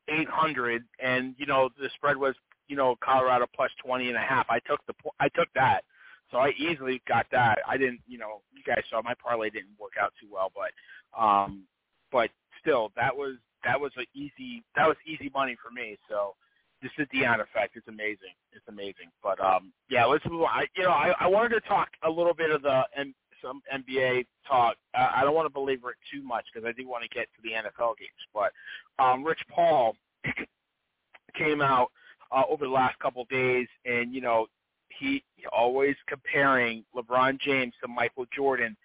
800, 0.07 0.87
and 0.99 1.35
you 1.37 1.45
know 1.45 1.69
the 1.79 1.89
spread 1.95 2.15
was 2.15 2.35
you 2.67 2.75
know 2.75 2.95
Colorado 3.01 3.47
plus 3.53 3.71
20 3.83 4.07
and 4.07 4.15
a 4.17 4.21
half. 4.21 4.45
I 4.49 4.59
took 4.59 4.85
the 4.85 4.93
I 5.19 5.29
took 5.29 5.51
that, 5.55 5.83
so 6.31 6.37
I 6.37 6.51
easily 6.57 7.01
got 7.07 7.25
that. 7.31 7.59
I 7.67 7.77
didn't, 7.77 8.01
you 8.07 8.17
know, 8.17 8.41
you 8.51 8.61
guys 8.63 8.83
saw 8.89 9.01
my 9.01 9.13
parlay 9.15 9.49
didn't 9.49 9.79
work 9.79 9.93
out 9.99 10.13
too 10.21 10.27
well, 10.31 10.51
but 10.53 11.19
um, 11.19 11.63
but 12.11 12.29
still 12.61 12.91
that 12.95 13.15
was 13.15 13.37
that 13.63 13.79
was 13.79 13.91
a 13.97 14.05
easy 14.13 14.63
that 14.75 14.87
was 14.87 14.97
easy 15.05 15.31
money 15.33 15.57
for 15.61 15.71
me. 15.71 15.97
So 16.07 16.35
this 16.81 16.91
is 16.97 17.07
the 17.11 17.19
Deion 17.19 17.41
effect. 17.41 17.75
It's 17.75 17.87
amazing. 17.87 18.35
It's 18.53 18.65
amazing. 18.67 19.09
But 19.23 19.39
um, 19.43 19.73
yeah, 19.89 20.05
let's 20.05 20.25
move 20.25 20.41
on. 20.41 20.49
I, 20.49 20.65
you 20.75 20.83
know, 20.83 20.91
I, 20.91 21.13
I 21.19 21.27
wanted 21.27 21.49
to 21.49 21.61
talk 21.61 21.89
a 22.03 22.09
little 22.09 22.33
bit 22.33 22.51
of 22.51 22.61
the 22.61 22.83
and 22.95 23.13
some 23.41 23.61
NBA 23.73 24.25
talk. 24.47 24.75
Uh, 24.95 25.09
I 25.15 25.23
don't 25.23 25.35
want 25.35 25.45
to 25.45 25.53
belabor 25.53 25.91
it 25.91 25.97
too 26.11 26.23
much 26.23 26.45
because 26.51 26.67
I 26.67 26.71
do 26.79 26.87
want 26.87 27.03
to 27.03 27.09
get 27.09 27.27
to 27.35 27.41
the 27.43 27.51
NFL 27.51 27.93
games. 27.97 28.11
But 28.33 28.51
um, 29.03 29.23
Rich 29.23 29.41
Paul 29.49 29.95
came 31.37 31.61
out 31.61 31.91
uh, 32.31 32.43
over 32.49 32.65
the 32.65 32.71
last 32.71 32.97
couple 32.99 33.23
of 33.23 33.29
days, 33.29 33.67
and 33.85 34.13
you 34.13 34.21
know, 34.21 34.47
he 34.99 35.23
always 35.51 35.95
comparing 36.07 36.83
LeBron 36.95 37.39
James 37.39 37.73
to 37.81 37.87
Michael 37.87 38.25
Jordan. 38.35 38.75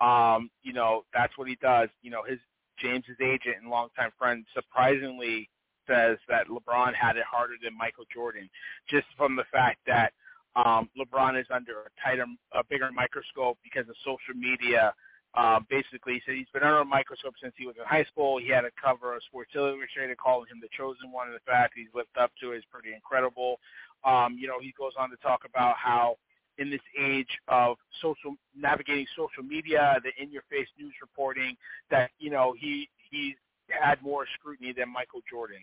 Um, 0.00 0.50
you 0.62 0.72
know, 0.72 1.04
that's 1.12 1.36
what 1.36 1.48
he 1.48 1.56
does. 1.56 1.88
You 2.02 2.10
know, 2.10 2.22
his 2.26 2.38
James's 2.78 3.16
agent 3.20 3.56
and 3.60 3.70
longtime 3.70 4.10
friend 4.18 4.44
surprisingly 4.54 5.48
says 5.88 6.18
that 6.28 6.48
LeBron 6.48 6.94
had 6.94 7.16
it 7.16 7.24
harder 7.24 7.54
than 7.62 7.76
Michael 7.76 8.04
Jordan, 8.12 8.48
just 8.88 9.06
from 9.16 9.34
the 9.34 9.44
fact 9.50 9.78
that 9.86 10.12
um, 10.56 10.88
LeBron 10.98 11.40
is 11.40 11.46
under 11.50 11.82
a 11.82 11.90
tighter, 12.02 12.26
a 12.52 12.64
bigger 12.64 12.90
microscope 12.92 13.58
because 13.62 13.88
of 13.88 13.96
social 14.04 14.34
media. 14.34 14.92
Uh, 15.34 15.60
basically, 15.68 16.14
he 16.14 16.22
said 16.24 16.34
he's 16.34 16.50
been 16.52 16.62
under 16.62 16.80
a 16.80 16.84
microscope 16.84 17.34
since 17.40 17.54
he 17.56 17.66
was 17.66 17.76
in 17.78 17.84
high 17.84 18.04
school. 18.04 18.38
He 18.38 18.48
had 18.48 18.64
a 18.64 18.70
cover 18.82 19.14
of 19.14 19.22
Sports 19.24 19.52
Illustrated 19.54 20.16
calling 20.16 20.48
him 20.50 20.58
the 20.60 20.68
chosen 20.76 21.12
one, 21.12 21.28
and 21.28 21.36
the 21.36 21.44
fact 21.46 21.74
that 21.74 21.80
he's 21.80 21.94
lived 21.94 22.16
up 22.18 22.32
to 22.40 22.52
is 22.52 22.62
pretty 22.72 22.94
incredible. 22.94 23.60
Um, 24.04 24.36
you 24.38 24.48
know, 24.48 24.58
he 24.60 24.72
goes 24.76 24.92
on 24.98 25.10
to 25.10 25.16
talk 25.16 25.42
about 25.44 25.76
how 25.76 26.16
in 26.56 26.70
this 26.70 26.80
age 26.98 27.30
of 27.46 27.76
social 28.02 28.34
navigating 28.56 29.06
social 29.16 29.42
media, 29.42 30.00
the 30.02 30.10
in-your-face 30.20 30.68
news 30.78 30.94
reporting, 31.00 31.56
that 31.90 32.10
you 32.18 32.30
know 32.30 32.54
he 32.58 32.88
he's 33.10 33.34
had 33.68 34.02
more 34.02 34.26
scrutiny 34.38 34.72
than 34.72 34.92
Michael 34.92 35.20
Jordan. 35.30 35.62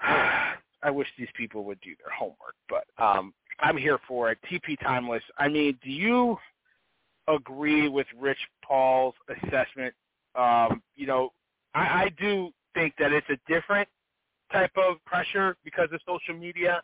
I 0.00 0.90
wish 0.90 1.08
these 1.18 1.28
people 1.34 1.64
would 1.64 1.80
do 1.80 1.94
their 1.98 2.12
homework, 2.16 2.54
but 2.68 2.84
um, 3.02 3.32
I'm 3.60 3.76
here 3.76 3.98
for 4.06 4.30
it. 4.30 4.38
TP 4.50 4.78
Tymeless. 4.82 5.22
I 5.38 5.48
mean, 5.48 5.78
do 5.82 5.90
you 5.90 6.36
agree 7.28 7.88
with 7.88 8.06
Rich 8.18 8.38
Paul's 8.64 9.14
assessment? 9.28 9.94
Um, 10.34 10.82
you 10.94 11.06
know, 11.06 11.30
I, 11.74 12.04
I 12.04 12.08
do 12.20 12.50
think 12.74 12.94
that 12.98 13.12
it's 13.12 13.28
a 13.30 13.38
different 13.50 13.88
type 14.52 14.72
of 14.76 15.04
pressure 15.04 15.56
because 15.64 15.88
of 15.92 16.00
social 16.06 16.38
media 16.38 16.82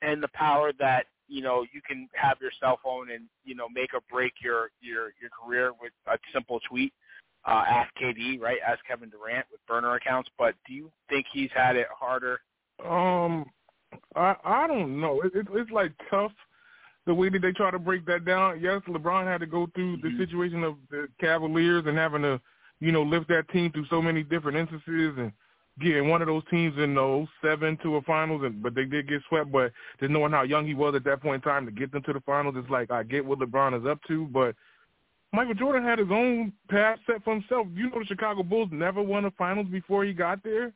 and 0.00 0.22
the 0.22 0.28
power 0.28 0.72
that 0.78 1.06
you 1.28 1.42
know 1.42 1.64
you 1.72 1.80
can 1.86 2.08
have 2.14 2.38
your 2.40 2.50
cell 2.60 2.78
phone 2.82 3.10
and 3.10 3.24
you 3.44 3.54
know 3.54 3.68
make 3.68 3.94
or 3.94 4.00
break 4.10 4.32
your 4.42 4.70
your 4.80 5.12
your 5.20 5.30
career 5.30 5.72
with 5.80 5.92
a 6.06 6.16
simple 6.32 6.60
tweet. 6.68 6.92
Uh, 7.44 7.64
ask 7.66 7.90
KD, 8.00 8.40
right? 8.40 8.58
Ask 8.66 8.84
Kevin 8.86 9.10
Durant 9.10 9.46
with 9.50 9.60
burner 9.66 9.94
accounts. 9.94 10.30
But 10.38 10.54
do 10.66 10.74
you 10.74 10.92
think 11.08 11.26
he's 11.32 11.50
had 11.54 11.74
it 11.74 11.88
harder? 11.90 12.40
Um, 12.86 13.46
I 14.16 14.36
I 14.44 14.66
don't 14.66 15.00
know. 15.00 15.20
It, 15.22 15.32
it, 15.34 15.46
it's 15.52 15.70
like 15.70 15.92
tough 16.10 16.32
the 17.06 17.14
way 17.14 17.28
that 17.28 17.42
they 17.42 17.52
try 17.52 17.70
to 17.70 17.78
break 17.78 18.06
that 18.06 18.24
down. 18.24 18.60
Yes, 18.60 18.80
LeBron 18.88 19.26
had 19.26 19.40
to 19.40 19.46
go 19.46 19.66
through 19.74 19.96
Mm-hmm. 19.98 20.18
the 20.18 20.24
situation 20.24 20.62
of 20.64 20.76
the 20.90 21.08
Cavaliers 21.20 21.84
and 21.86 21.98
having 21.98 22.22
to, 22.22 22.40
you 22.80 22.92
know, 22.92 23.02
lift 23.02 23.28
that 23.28 23.48
team 23.48 23.72
through 23.72 23.86
so 23.90 24.00
many 24.00 24.22
different 24.22 24.56
instances 24.58 25.14
and 25.18 25.32
getting 25.80 26.08
one 26.08 26.20
of 26.22 26.28
those 26.28 26.42
teams 26.50 26.78
in 26.78 26.94
those 26.94 27.26
07 27.42 27.78
to 27.82 27.96
a 27.96 28.02
finals, 28.02 28.42
and 28.44 28.62
but 28.62 28.74
they 28.74 28.84
did 28.84 29.08
get 29.08 29.22
swept. 29.28 29.50
But 29.50 29.72
just 30.00 30.12
knowing 30.12 30.32
how 30.32 30.42
young 30.42 30.66
he 30.66 30.74
was 30.74 30.94
at 30.94 31.04
that 31.04 31.22
point 31.22 31.44
in 31.44 31.50
time 31.50 31.66
to 31.66 31.72
get 31.72 31.90
them 31.92 32.02
to 32.04 32.12
the 32.12 32.20
finals, 32.20 32.54
it's 32.58 32.70
like 32.70 32.90
I 32.90 33.02
get 33.02 33.24
what 33.24 33.38
LeBron 33.40 33.80
is 33.80 33.86
up 33.86 33.98
to, 34.08 34.26
but 34.26 34.54
Michael 35.32 35.54
Jordan 35.54 35.82
had 35.82 35.98
his 35.98 36.10
own 36.10 36.52
path 36.68 36.98
set 37.06 37.24
for 37.24 37.32
himself. 37.34 37.66
You 37.74 37.88
know, 37.90 38.00
the 38.00 38.04
Chicago 38.04 38.42
Bulls 38.42 38.68
never 38.70 39.00
won 39.02 39.24
a 39.24 39.30
finals 39.32 39.66
before 39.70 40.04
he 40.04 40.12
got 40.12 40.42
there. 40.44 40.72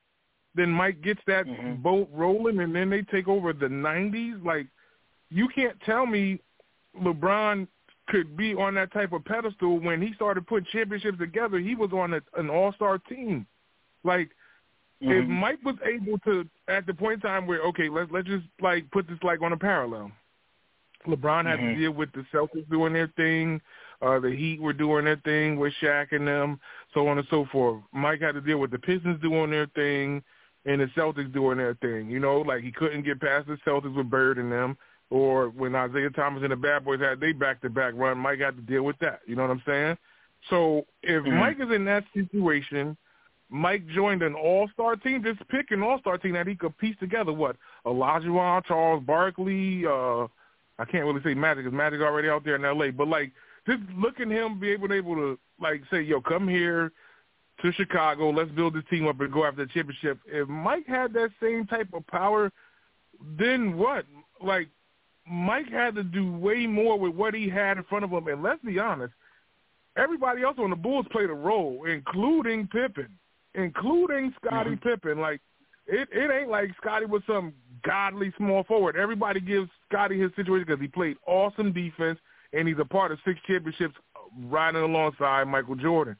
Then 0.56 0.70
Mike 0.70 1.02
gets 1.02 1.20
that 1.26 1.46
Mhm. 1.46 1.82
boat 1.82 2.08
rolling, 2.12 2.60
and 2.60 2.74
then 2.74 2.90
they 2.90 3.02
take 3.02 3.28
over 3.28 3.52
the 3.52 3.68
'90s. 3.68 4.42
Like, 4.42 4.66
you 5.30 5.48
can't 5.48 5.78
tell 5.82 6.06
me 6.06 6.40
LeBron 7.00 7.68
could 8.08 8.36
be 8.36 8.54
on 8.54 8.74
that 8.74 8.92
type 8.92 9.12
of 9.12 9.24
pedestal 9.24 9.78
when 9.78 10.00
he 10.00 10.14
started 10.14 10.46
putting 10.46 10.66
championships 10.66 11.18
together. 11.18 11.58
He 11.58 11.74
was 11.74 11.92
on 11.92 12.14
a, 12.14 12.22
an 12.36 12.48
all-star 12.48 12.98
team. 12.98 13.46
Like, 14.02 14.30
if 15.00 15.24
Mhm. 15.24 15.28
Mike 15.28 15.62
was 15.62 15.76
able 15.84 16.18
to, 16.20 16.48
at 16.68 16.86
the 16.86 16.94
point 16.94 17.14
in 17.14 17.20
time 17.20 17.46
where 17.46 17.60
okay, 17.62 17.88
let's 17.90 18.10
let's 18.10 18.26
just 18.26 18.46
like 18.60 18.90
put 18.90 19.06
this 19.06 19.22
like 19.22 19.42
on 19.42 19.52
a 19.52 19.56
parallel. 19.56 20.10
LeBron 21.06 21.44
had 21.44 21.60
Mhm. 21.60 21.74
to 21.74 21.80
deal 21.80 21.92
with 21.92 22.10
the 22.12 22.22
Celtics 22.32 22.68
doing 22.70 22.92
their 22.94 23.08
thing, 23.08 23.60
uh, 24.00 24.18
the 24.18 24.30
Heat 24.30 24.60
were 24.60 24.72
doing 24.72 25.04
their 25.04 25.16
thing 25.16 25.56
with 25.56 25.74
Shaq 25.74 26.12
and 26.12 26.26
them, 26.26 26.58
so 26.94 27.06
on 27.08 27.18
and 27.18 27.28
so 27.28 27.44
forth. 27.46 27.82
Mike 27.92 28.20
had 28.20 28.34
to 28.34 28.40
deal 28.40 28.58
with 28.58 28.70
the 28.70 28.78
Pistons 28.78 29.20
doing 29.20 29.50
their 29.50 29.66
thing 29.66 30.24
and 30.66 30.80
the 30.80 30.86
Celtics 30.96 31.32
doing 31.32 31.58
their 31.58 31.74
thing. 31.74 32.10
You 32.10 32.18
know, 32.18 32.40
like 32.40 32.62
he 32.62 32.72
couldn't 32.72 33.04
get 33.04 33.20
past 33.20 33.46
the 33.46 33.56
Celtics 33.66 33.94
with 33.94 34.10
Bird 34.10 34.38
and 34.38 34.52
them, 34.52 34.76
or 35.08 35.48
when 35.48 35.74
Isiah 35.74 36.10
Thomas 36.10 36.42
and 36.42 36.52
the 36.52 36.56
Bad 36.56 36.84
Boys 36.84 37.00
had 37.00 37.20
they 37.20 37.32
back 37.32 37.62
to 37.62 37.70
back 37.70 37.94
run, 37.96 38.18
Mike 38.18 38.40
had 38.40 38.56
to 38.56 38.62
deal 38.62 38.82
with 38.82 38.98
that. 38.98 39.20
You 39.26 39.36
know 39.36 39.42
what 39.42 39.52
I'm 39.52 39.62
saying? 39.64 39.96
So 40.50 40.86
if 41.02 41.24
Mhm. 41.24 41.38
Mike 41.38 41.60
is 41.60 41.70
in 41.70 41.84
that 41.86 42.04
situation, 42.12 42.96
Mike 43.48 43.86
joined 43.86 44.22
an 44.22 44.34
all-star 44.34 44.96
team. 44.96 45.22
Just 45.22 45.46
pick 45.48 45.70
an 45.70 45.82
all-star 45.82 46.18
team 46.18 46.32
that 46.32 46.48
he 46.48 46.56
could 46.56 46.76
piece 46.78 46.96
together. 46.98 47.32
What? 47.32 47.56
Olajuwon, 47.84 48.64
Charles 48.64 49.04
Barkley. 49.04 49.86
Uh, 49.86 50.26
I 50.78 50.84
can't 50.84 51.04
really 51.04 51.22
say 51.22 51.34
Magic 51.34 51.64
because 51.64 51.76
Magic 51.76 52.00
already 52.00 52.28
out 52.28 52.44
there 52.44 52.56
in 52.56 52.64
L.A. 52.64 52.90
But 52.90 53.08
like, 53.08 53.32
just 53.66 53.82
look 53.96 54.20
at 54.20 54.28
him 54.28 54.58
be 54.58 54.70
able, 54.70 54.88
to, 54.88 54.94
able 54.94 55.14
to 55.14 55.38
like 55.60 55.82
say, 55.90 56.02
"Yo, 56.02 56.20
come 56.20 56.48
here 56.48 56.92
to 57.62 57.72
Chicago. 57.72 58.30
Let's 58.30 58.50
build 58.50 58.74
this 58.74 58.84
team 58.90 59.06
up 59.06 59.20
and 59.20 59.32
go 59.32 59.44
after 59.44 59.64
the 59.64 59.72
championship." 59.72 60.18
If 60.26 60.48
Mike 60.48 60.86
had 60.86 61.12
that 61.14 61.30
same 61.40 61.66
type 61.66 61.88
of 61.92 62.06
power, 62.06 62.52
then 63.38 63.76
what? 63.76 64.06
Like, 64.40 64.68
Mike 65.28 65.68
had 65.68 65.94
to 65.96 66.02
do 66.02 66.32
way 66.32 66.66
more 66.66 66.98
with 66.98 67.14
what 67.14 67.34
he 67.34 67.48
had 67.48 67.78
in 67.78 67.84
front 67.84 68.04
of 68.04 68.10
him. 68.12 68.28
And 68.28 68.42
let's 68.42 68.62
be 68.62 68.78
honest, 68.78 69.12
everybody 69.96 70.42
else 70.42 70.58
on 70.58 70.70
the 70.70 70.76
Bulls 70.76 71.06
played 71.10 71.30
a 71.30 71.34
role, 71.34 71.84
including 71.84 72.68
Pippen, 72.68 73.18
including 73.54 74.32
Scottie 74.34 74.76
Mhm. 74.76 74.82
Pippen. 74.82 75.18
Like 75.18 75.40
it, 75.86 76.08
it 76.12 76.30
ain't 76.30 76.50
like 76.50 76.74
Scottie 76.76 77.06
was 77.06 77.22
some 77.26 77.54
godly 77.82 78.32
small 78.36 78.64
forward. 78.64 78.96
Everybody 78.96 79.40
gives 79.40 79.70
Scottie 79.88 80.18
his 80.18 80.34
situation 80.34 80.66
because 80.66 80.80
he 80.80 80.88
played 80.88 81.16
awesome 81.26 81.72
defense 81.72 82.18
and 82.52 82.68
he's 82.68 82.78
a 82.78 82.84
part 82.84 83.12
of 83.12 83.18
six 83.24 83.40
championships 83.46 83.94
riding 84.44 84.82
alongside 84.82 85.44
Michael 85.48 85.76
Jordan. 85.76 86.16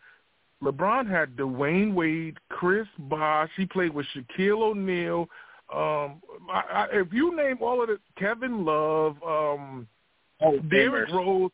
LeBron 0.62 1.08
had 1.08 1.36
Dwyane 1.36 1.94
Wade, 1.94 2.38
Chris 2.48 2.86
Bosh. 2.98 3.50
He 3.56 3.66
played 3.66 3.92
with 3.92 4.06
Shaquille 4.14 4.62
O'Neal. 4.62 5.28
Um, 5.72 6.22
I, 6.50 6.62
I, 6.70 6.86
if 6.92 7.12
you 7.12 7.36
name 7.36 7.58
all 7.60 7.82
of 7.82 7.88
the 7.88 7.98
Kevin 8.16 8.64
Love, 8.64 9.16
um, 9.26 9.86
Oh, 10.40 10.58
Derrick 10.58 11.10
Rose. 11.10 11.50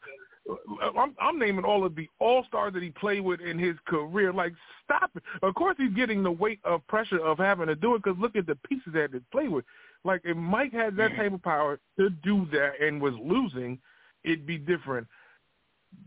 I'm, 0.99 1.15
I'm 1.21 1.39
naming 1.39 1.65
all 1.65 1.85
of 1.85 1.95
the 1.95 2.09
all 2.19 2.45
stars 2.49 2.75
that 2.75 2.83
he 2.83 2.91
played 2.91 3.21
with 3.21 3.41
in 3.41 3.59
his 3.59 3.77
career. 3.87 4.33
Like, 4.33 4.53
stop 4.85 5.11
it. 5.15 5.23
Of 5.41 5.55
course, 5.55 5.77
he's 5.79 5.95
getting 5.95 6.23
the 6.23 6.33
weight 6.33 6.59
of 6.65 6.85
pressure 6.89 7.25
of 7.25 7.39
having 7.39 7.69
to 7.69 7.77
do 7.77 7.95
it 7.95 8.03
because 8.03 8.19
look 8.21 8.35
at 8.35 8.47
the 8.47 8.57
pieces 8.69 8.93
that 8.95 9.11
he 9.13 9.21
played 9.31 9.51
with. 9.51 9.65
Like, 10.05 10.23
if 10.25 10.37
Mike 10.37 10.73
had 10.73 10.97
that 10.97 11.15
type 11.15 11.33
of 11.33 11.43
power 11.43 11.79
to 11.97 12.11
do 12.11 12.49
that 12.51 12.73
and 12.81 13.01
was 13.01 13.15
losing, 13.23 13.79
it'd 14.25 14.47
be 14.47 14.59
different. 14.59 15.07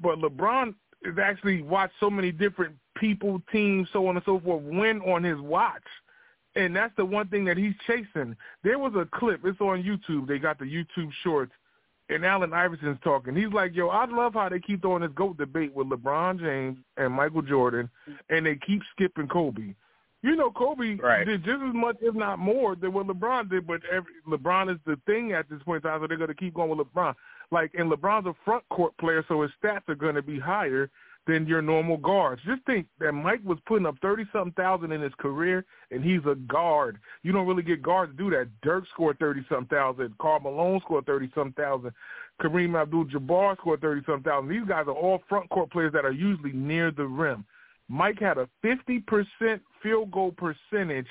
But 0.02 0.20
LeBron 0.20 0.76
has 1.06 1.16
actually 1.22 1.62
watched 1.62 1.94
so 2.02 2.10
many 2.10 2.34
different 2.34 2.76
people, 2.96 3.42
teams, 3.52 3.88
so 3.94 4.08
on 4.08 4.16
and 4.16 4.26
so 4.26 4.40
forth, 4.40 4.64
win 4.64 5.02
on 5.02 5.24
his 5.24 5.40
watch. 5.40 5.84
And 6.56 6.76
that's 6.76 6.94
the 6.96 7.06
one 7.06 7.28
thing 7.28 7.46
that 7.46 7.58
he's 7.58 7.74
chasing. 7.86 8.36
There 8.64 8.80
was 8.80 8.94
a 8.96 9.08
clip. 9.18 9.42
It's 9.44 9.60
on 9.60 9.84
YouTube. 9.84 10.28
They 10.28 10.40
got 10.40 10.58
the 10.58 10.66
YouTube 10.66 11.12
shorts 11.24 11.52
and 12.10 12.26
Allen 12.26 12.54
Iverson's 12.54 13.00
talking. 13.04 13.36
He's 13.36 13.52
like, 13.52 13.76
yo, 13.76 13.88
I 13.90 14.06
love 14.06 14.34
how 14.36 14.50
they 14.50 14.60
keep 14.60 14.82
throwing 14.82 15.02
this 15.02 15.12
GOAT 15.16 15.38
debate 15.38 15.74
with 15.74 15.88
LeBron 15.88 16.40
James 16.40 16.78
and 16.98 17.14
Michael 17.14 17.42
Jordan, 17.42 17.90
and 18.30 18.46
they 18.46 18.56
keep 18.56 18.82
skipping 18.94 19.28
Kobe. 19.28 19.74
You 20.22 20.36
know, 20.36 20.50
Kobe 20.52 20.96
Right. 20.96 21.26
did 21.26 21.44
just 21.44 21.62
as 21.62 21.74
much, 21.74 21.98
if 22.02 22.16
not 22.16 22.40
more, 22.40 22.76
than 22.76 22.94
what 22.94 23.08
LeBron 23.08 23.50
did, 23.50 23.68
but 23.68 23.82
every, 23.92 24.14
LeBron 24.28 24.74
is 24.74 24.80
the 24.86 25.00
thing 25.06 25.34
at 25.34 25.50
this 25.50 25.62
point 25.64 25.84
in 25.84 25.90
time, 25.90 26.02
so 26.02 26.08
they're 26.08 26.18
going 26.18 26.30
to 26.30 26.36
keep 26.36 26.54
going 26.54 26.76
with 26.76 26.88
LeBron. 26.88 27.14
Like, 27.52 27.72
and 27.76 27.92
LeBron's 27.92 28.28
a 28.28 28.34
front 28.44 28.64
court 28.70 28.96
player, 28.98 29.24
so 29.28 29.42
his 29.42 29.52
stats 29.64 29.88
are 29.88 29.96
going 29.96 30.16
to 30.16 30.24
be 30.24 30.40
higher 30.40 30.90
than 31.28 31.48
your 31.48 31.62
normal 31.62 31.98
guards. 31.98 32.42
Just 32.46 32.64
think 32.66 32.88
that 33.00 33.12
Mike 33.14 33.42
was 33.44 33.58
putting 33.66 33.86
up 33.88 33.96
thirty 34.02 34.26
something 34.32 34.54
thousand 34.54 34.92
in 34.92 35.02
his 35.02 35.14
career, 35.18 35.66
and 35.92 36.04
he's 36.04 36.22
a 36.30 36.36
guard. 36.36 37.00
You 37.24 37.32
don't 37.32 37.48
really 37.48 37.64
get 37.64 37.82
guards 37.82 38.12
to 38.12 38.18
do 38.18 38.30
that. 38.32 38.48
Dirk 38.62 38.86
scored 38.94 39.18
thirty 39.20 39.44
something 39.50 39.68
thousand. 39.76 40.16
Karl 40.20 40.40
Malone 40.40 40.80
scored 40.82 41.06
thirty 41.06 41.30
something 41.34 41.54
thousand. 41.54 41.92
Kareem 42.42 42.80
Abdul-Jabbar 42.80 43.58
scored 43.58 43.82
thirty 43.82 44.02
something 44.06 44.24
thousand. 44.24 44.50
These 44.50 44.68
guys 44.68 44.86
are 44.88 44.92
all 44.94 45.24
front 45.28 45.50
court 45.50 45.72
players 45.72 45.94
that 45.94 46.06
are 46.06 46.12
usually 46.12 46.52
near 46.54 46.92
the 46.92 47.06
rim. 47.06 47.46
Mike 47.88 48.20
had 48.20 48.38
a 48.38 48.48
fifty 48.62 49.00
percent 49.00 49.62
field 49.82 50.12
goal 50.12 50.34
percentage, 50.34 51.08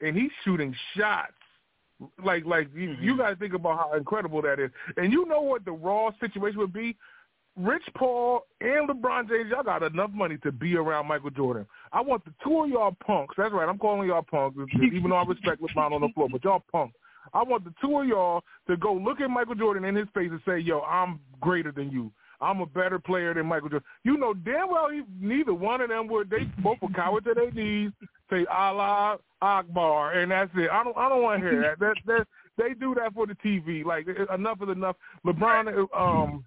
and 0.00 0.16
he's 0.16 0.30
shooting 0.44 0.74
shots. 0.96 1.32
Like, 2.24 2.44
like 2.46 2.68
you, 2.74 2.88
Mm-hmm. 2.88 3.04
you 3.04 3.16
got 3.16 3.30
to 3.30 3.36
think 3.36 3.54
about 3.54 3.78
how 3.78 3.96
incredible 3.96 4.42
that 4.42 4.58
is. 4.58 4.70
And 4.96 5.12
you 5.12 5.24
know 5.26 5.40
what 5.40 5.64
the 5.64 5.70
raw 5.70 6.10
situation 6.20 6.58
would 6.58 6.72
be? 6.72 6.96
Rich 7.56 7.82
Paul 7.96 8.46
and 8.60 8.88
LeBron 8.88 9.28
James, 9.28 9.50
y'all 9.50 9.62
got 9.62 9.82
enough 9.82 10.10
money 10.10 10.38
to 10.38 10.50
be 10.50 10.76
around 10.76 11.06
Michael 11.06 11.30
Jordan. 11.30 11.66
I 11.92 12.00
want 12.00 12.24
the 12.24 12.32
two 12.42 12.62
of 12.62 12.70
y'all 12.70 12.96
punks. 13.06 13.34
That's 13.36 13.52
right. 13.52 13.68
I'm 13.68 13.78
calling 13.78 14.08
y'all 14.08 14.22
punks, 14.22 14.58
even 14.82 15.10
though 15.10 15.16
I 15.16 15.24
respect 15.24 15.60
LeBron 15.60 15.92
on 15.92 16.00
the 16.00 16.08
floor, 16.14 16.28
but 16.30 16.42
y'all 16.44 16.64
punks. 16.72 16.96
I 17.34 17.42
want 17.42 17.64
the 17.64 17.74
two 17.80 17.98
of 17.98 18.06
y'all 18.06 18.42
to 18.68 18.76
go 18.76 18.94
look 18.94 19.20
at 19.20 19.28
Michael 19.28 19.54
Jordan 19.54 19.84
in 19.84 19.94
his 19.94 20.08
face 20.14 20.30
and 20.30 20.40
say, 20.46 20.58
"Yo, 20.58 20.80
I'm 20.80 21.20
greater 21.40 21.72
than 21.72 21.90
you. 21.90 22.10
I'm 22.40 22.60
a 22.60 22.66
better 22.66 22.98
player 22.98 23.32
than 23.34 23.46
Michael 23.46 23.68
Jordan." 23.68 23.88
You 24.02 24.16
know 24.16 24.34
damn 24.34 24.70
well 24.70 24.88
he, 24.90 25.02
neither 25.20 25.54
one 25.54 25.80
of 25.80 25.90
them 25.90 26.08
would. 26.08 26.30
They 26.30 26.44
both 26.62 26.78
were 26.82 26.88
cower 26.88 27.20
to 27.20 27.34
their 27.34 27.50
knees, 27.50 27.92
say 28.30 28.44
Allah 28.46 29.18
Akbar, 29.40 30.14
and 30.14 30.30
that's 30.30 30.50
it. 30.56 30.70
I 30.70 30.82
don't. 30.82 30.96
I 30.96 31.08
don't 31.08 31.22
want 31.22 31.42
to 31.42 31.48
hear 31.48 31.60
that. 31.62 31.78
That 31.78 31.96
that 32.06 32.26
they 32.58 32.74
do 32.74 32.94
that 32.94 33.14
for 33.14 33.26
the 33.26 33.34
TV. 33.36 33.84
Like 33.84 34.06
enough 34.34 34.58
is 34.62 34.68
enough. 34.68 34.96
LeBron, 35.24 35.88
um, 35.96 36.44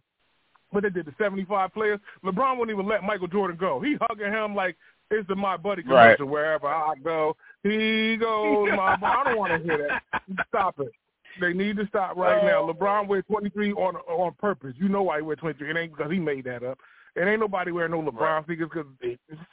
what 0.75 0.83
they 0.83 0.89
did 0.89 1.05
the 1.07 1.13
75 1.17 1.73
players. 1.73 1.99
LeBron 2.23 2.57
wouldn't 2.59 2.75
even 2.75 2.87
let 2.87 3.03
Michael 3.03 3.27
Jordan 3.27 3.57
go. 3.57 3.79
He 3.79 3.97
hugging 4.01 4.31
him 4.31 4.53
like 4.55 4.75
it's 5.11 5.27
the 5.27 5.35
My 5.35 5.57
Buddy 5.57 5.81
Right. 5.83 6.17
commercial. 6.17 6.27
Wherever 6.27 6.67
I 6.67 6.93
go, 7.03 7.35
he 7.63 8.17
goes 8.17 8.69
my. 8.75 8.97
I 9.01 9.23
don't 9.23 9.37
want 9.37 9.53
to 9.53 9.59
hear 9.67 9.87
that. 9.87 10.45
Stop 10.49 10.79
it. 10.79 10.91
They 11.39 11.53
need 11.53 11.77
to 11.77 11.87
stop 11.87 12.15
right 12.15 12.43
now. 12.43 12.59
Oh. 12.61 12.73
LeBron 12.73 13.07
wears 13.07 13.23
23 13.27 13.73
on 13.73 13.95
on 13.95 14.33
purpose. 14.39 14.73
You 14.77 14.89
know 14.89 15.03
why 15.03 15.17
he 15.17 15.21
wears 15.21 15.39
23. 15.39 15.69
It 15.69 15.77
ain't 15.77 15.95
because 15.95 16.11
he 16.11 16.19
made 16.19 16.45
that 16.45 16.63
up. 16.63 16.79
It 17.15 17.27
ain't 17.27 17.39
nobody 17.39 17.71
wearing 17.71 17.91
no 17.91 18.01
LeBron 18.01 18.19
Right. 18.19 18.45
sneakers 18.45 18.69
because 18.73 18.87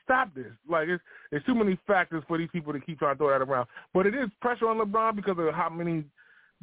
stop 0.04 0.34
this. 0.34 0.52
Like 0.68 0.88
it's 0.88 1.02
it's 1.32 1.44
too 1.46 1.54
many 1.54 1.78
factors 1.86 2.22
for 2.26 2.38
these 2.38 2.48
people 2.52 2.72
to 2.72 2.80
keep 2.80 2.98
trying 2.98 3.14
to 3.14 3.18
throw 3.18 3.30
that 3.30 3.42
around. 3.42 3.68
But 3.94 4.06
it 4.06 4.14
is 4.14 4.28
pressure 4.40 4.68
on 4.68 4.78
LeBron 4.78 5.16
because 5.16 5.36
of 5.38 5.52
how 5.54 5.68
many 5.68 6.04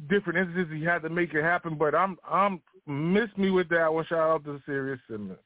different 0.08 0.38
instances 0.38 0.72
he 0.72 0.84
had 0.84 1.02
to 1.02 1.10
make 1.10 1.34
it 1.34 1.42
happen. 1.42 1.76
But 1.76 1.94
I'm 1.94 2.16
I'm 2.28 2.60
miss 2.86 3.28
me 3.36 3.50
with 3.50 3.68
that 3.70 3.92
one. 3.92 4.04
Shout 4.06 4.30
out 4.30 4.44
to 4.44 4.60
Serious 4.66 5.00
Simmons. 5.08 5.38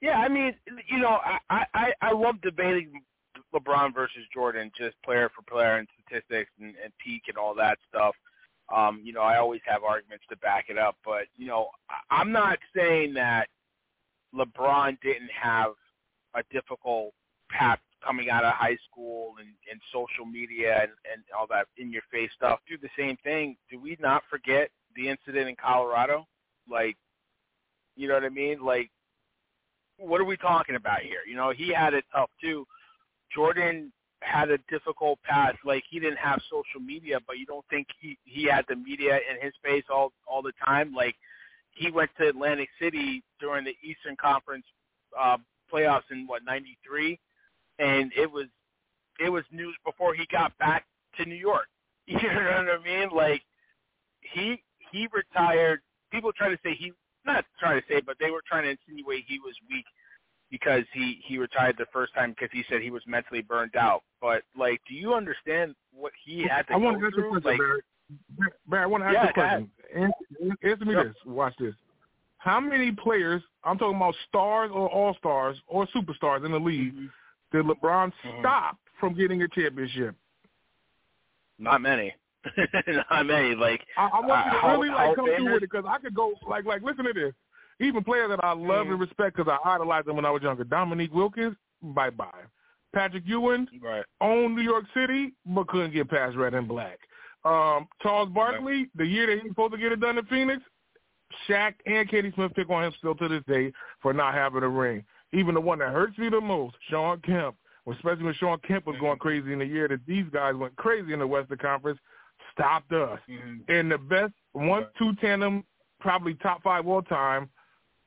Yeah, 0.00 0.18
I 0.18 0.28
mean, 0.28 0.54
you 0.88 0.98
know, 0.98 1.18
I 1.48 1.64
I 1.74 1.92
I 2.00 2.12
love 2.12 2.40
debating 2.42 3.02
LeBron 3.54 3.94
versus 3.94 4.22
Jordan, 4.34 4.70
just 4.76 5.00
player 5.04 5.30
for 5.34 5.42
player 5.42 5.76
and 5.76 5.88
statistics 5.94 6.50
and, 6.60 6.74
and 6.82 6.92
peak 7.04 7.22
and 7.28 7.36
all 7.36 7.54
that 7.54 7.78
stuff. 7.88 8.14
Um, 8.74 9.00
you 9.04 9.12
know, 9.12 9.20
I 9.20 9.38
always 9.38 9.60
have 9.66 9.84
arguments 9.84 10.24
to 10.30 10.36
back 10.38 10.66
it 10.68 10.78
up, 10.78 10.96
but 11.04 11.24
you 11.36 11.46
know, 11.46 11.68
I'm 12.10 12.32
not 12.32 12.58
saying 12.74 13.14
that 13.14 13.46
LeBron 14.34 14.98
didn't 15.02 15.30
have 15.40 15.72
a 16.34 16.42
difficult 16.50 17.12
path 17.50 17.78
coming 18.04 18.30
out 18.30 18.44
of 18.44 18.52
high 18.54 18.76
school 18.90 19.34
and, 19.38 19.48
and 19.70 19.80
social 19.92 20.24
media 20.24 20.82
and, 20.82 20.90
and 21.12 21.22
all 21.36 21.46
that 21.48 21.66
in 21.76 21.92
your 21.92 22.02
face 22.10 22.30
stuff. 22.36 22.60
Do 22.68 22.76
the 22.78 22.88
same 22.98 23.16
thing. 23.22 23.56
Do 23.70 23.80
we 23.80 23.96
not 24.00 24.22
forget 24.30 24.70
the 24.96 25.08
incident 25.08 25.48
in 25.48 25.56
Colorado? 25.56 26.26
Like, 26.70 26.96
you 27.96 28.08
know 28.08 28.14
what 28.14 28.24
I 28.24 28.30
mean? 28.30 28.64
Like, 28.64 28.90
what 29.98 30.20
are 30.20 30.24
we 30.24 30.36
talking 30.36 30.76
about 30.76 31.00
here? 31.00 31.20
You 31.28 31.36
know, 31.36 31.52
he 31.56 31.72
had 31.72 31.94
it 31.94 32.04
tough 32.12 32.30
too. 32.40 32.66
Jordan 33.34 33.92
had 34.20 34.50
a 34.50 34.58
difficult 34.70 35.18
path. 35.22 35.56
Like 35.64 35.84
he 35.90 35.98
didn't 36.00 36.18
have 36.18 36.40
social 36.50 36.80
media, 36.80 37.18
but 37.26 37.38
you 37.38 37.46
don't 37.46 37.64
think 37.70 37.86
he 38.00 38.18
he 38.24 38.44
had 38.44 38.64
the 38.68 38.76
media 38.76 39.16
in 39.16 39.44
his 39.44 39.54
face 39.64 39.84
all 39.90 40.12
all 40.26 40.42
the 40.42 40.52
time. 40.64 40.94
Like 40.94 41.14
he 41.70 41.90
went 41.90 42.10
to 42.18 42.28
Atlantic 42.28 42.68
City 42.80 43.22
during 43.40 43.64
the 43.64 43.74
Eastern 43.82 44.16
Conference 44.16 44.64
uh, 45.18 45.38
playoffs 45.72 46.10
in 46.10 46.26
what 46.26 46.44
'93, 46.44 47.18
and 47.78 48.12
it 48.16 48.30
was 48.30 48.46
it 49.18 49.28
was 49.30 49.44
news 49.52 49.76
before 49.84 50.14
he 50.14 50.26
got 50.30 50.56
back 50.58 50.86
to 51.18 51.24
New 51.24 51.34
York. 51.34 51.66
You 52.06 52.16
know 52.16 52.64
what 52.66 52.80
I 52.80 52.82
mean? 52.84 53.10
Like 53.14 53.42
he 54.20 54.60
he 54.90 55.08
retired. 55.12 55.80
People 56.10 56.32
try 56.32 56.48
to 56.48 56.58
say 56.64 56.74
he 56.74 56.92
not 57.24 57.44
trying 57.60 57.80
to 57.80 57.86
say, 57.88 58.00
but 58.04 58.16
they 58.18 58.30
were 58.30 58.42
trying 58.46 58.64
to 58.64 58.70
insinuate 58.70 59.24
he 59.26 59.38
was 59.38 59.54
weak 59.70 59.84
because 60.50 60.82
he 60.92 61.20
he 61.24 61.38
retired 61.38 61.76
the 61.78 61.86
first 61.92 62.12
time 62.14 62.30
because 62.30 62.48
he 62.52 62.64
said 62.68 62.82
he 62.82 62.90
was 62.90 63.02
mentally 63.06 63.40
burned 63.40 63.76
out. 63.76 64.02
But 64.20 64.42
like, 64.58 64.80
do 64.88 64.94
you 64.94 65.14
understand 65.14 65.74
what 65.94 66.12
he 66.24 66.42
had 66.42 66.66
to 66.68 66.74
I 66.74 66.78
go 66.78 66.84
want 66.86 67.00
to 67.00 67.06
ask 67.06 67.14
through? 67.14 67.30
question, 67.30 67.50
Like, 67.50 67.58
Barry. 67.58 67.80
Barry, 68.66 68.82
I 68.82 68.86
want 68.86 69.02
to 69.04 69.06
ask 69.06 69.14
Yeah, 69.14 69.22
you 69.22 69.28
a 69.28 69.32
question. 69.32 69.70
Answer, 69.94 70.56
answer 70.62 70.84
me 70.84 70.94
Yep. 70.94 71.06
this. 71.06 71.16
Watch 71.24 71.54
this. 71.58 71.74
How 72.38 72.58
many 72.60 72.90
players, 72.90 73.42
I'm 73.64 73.78
talking 73.78 73.96
about 73.96 74.16
stars 74.28 74.70
or 74.74 74.88
all-stars 74.88 75.56
or 75.68 75.86
superstars 75.94 76.44
in 76.44 76.50
the 76.50 76.58
league, 76.58 76.92
mm-hmm. 76.92 77.06
Did 77.52 77.66
LeBron 77.66 78.12
Mhm. 78.24 78.40
stop 78.40 78.78
from 78.98 79.14
getting 79.14 79.42
a 79.42 79.48
championship? 79.48 80.14
not 81.58 81.80
many, 81.80 82.12
not 83.10 83.26
many. 83.26 83.54
Like, 83.54 83.86
I, 83.96 84.06
I 84.08 84.20
want 84.20 84.46
you 84.46 84.52
to 84.52 84.66
Uh, 84.66 84.72
really 84.72 84.88
Hall 84.88 84.96
like 84.98 85.10
of 85.10 85.16
come 85.16 85.26
through 85.36 85.44
with 85.52 85.62
it 85.62 85.70
because 85.70 85.84
I 85.88 85.98
could 85.98 86.14
go 86.14 86.32
like 86.48 86.64
like 86.64 86.82
listen 86.82 87.04
to 87.04 87.12
this. 87.12 87.34
Even 87.80 88.02
players 88.04 88.28
that 88.30 88.42
I 88.44 88.52
love 88.52 88.86
Mhm. 88.86 88.92
and 88.92 89.00
respect 89.00 89.36
because 89.36 89.50
I 89.64 89.74
idolized 89.74 90.06
them 90.06 90.16
when 90.16 90.24
I 90.24 90.30
was 90.30 90.42
younger. 90.42 90.64
Dominique 90.64 91.12
Wilkins, 91.14 91.56
bye 91.82 92.10
bye. 92.10 92.42
Patrick 92.94 93.24
Ewing 93.26 93.66
right, 93.80 94.04
owned 94.20 94.54
New 94.56 94.62
York 94.62 94.84
City 94.92 95.32
but 95.46 95.66
couldn't 95.68 95.92
get 95.92 96.08
past 96.10 96.36
red 96.36 96.54
and 96.54 96.68
black. 96.68 96.98
Um, 97.44 97.88
Charles 98.02 98.28
Barkley, 98.28 98.88
the 98.94 99.06
year 99.06 99.26
that 99.26 99.36
he 99.38 99.42
was 99.42 99.50
supposed 99.52 99.72
to 99.72 99.78
get 99.78 99.92
it 99.92 100.00
done 100.00 100.18
in 100.18 100.24
Phoenix, 100.26 100.62
Shaq 101.48 101.74
and 101.86 102.08
Kenny 102.08 102.30
Smith 102.32 102.52
pick 102.54 102.68
on 102.70 102.84
him 102.84 102.92
still 102.98 103.14
to 103.16 103.28
this 103.28 103.42
day 103.44 103.72
for 104.00 104.12
not 104.12 104.34
having 104.34 104.62
a 104.62 104.68
ring. 104.68 105.04
Even 105.32 105.54
the 105.54 105.60
one 105.60 105.78
that 105.78 105.90
hurts 105.90 106.18
me 106.18 106.28
the 106.28 106.40
most, 106.40 106.76
Shawn 106.90 107.20
Kemp, 107.20 107.56
especially 107.90 108.24
when 108.24 108.34
Shawn 108.34 108.58
Kemp 108.66 108.86
was 108.86 108.96
going 109.00 109.14
mm-hmm. 109.14 109.22
crazy 109.22 109.52
in 109.52 109.58
the 109.60 109.66
year 109.66 109.88
that 109.88 110.04
these 110.06 110.26
guys 110.32 110.54
went 110.54 110.76
crazy 110.76 111.12
in 111.12 111.18
the 111.18 111.26
Western 111.26 111.58
Conference, 111.58 111.98
stopped 112.52 112.92
us. 112.92 113.18
Mm-hmm. 113.28 113.72
And 113.72 113.90
the 113.90 113.98
best 113.98 114.34
one-two 114.52 115.14
tandem, 115.20 115.64
probably 116.00 116.34
top 116.34 116.62
five 116.62 116.86
all 116.86 117.02
time, 117.02 117.48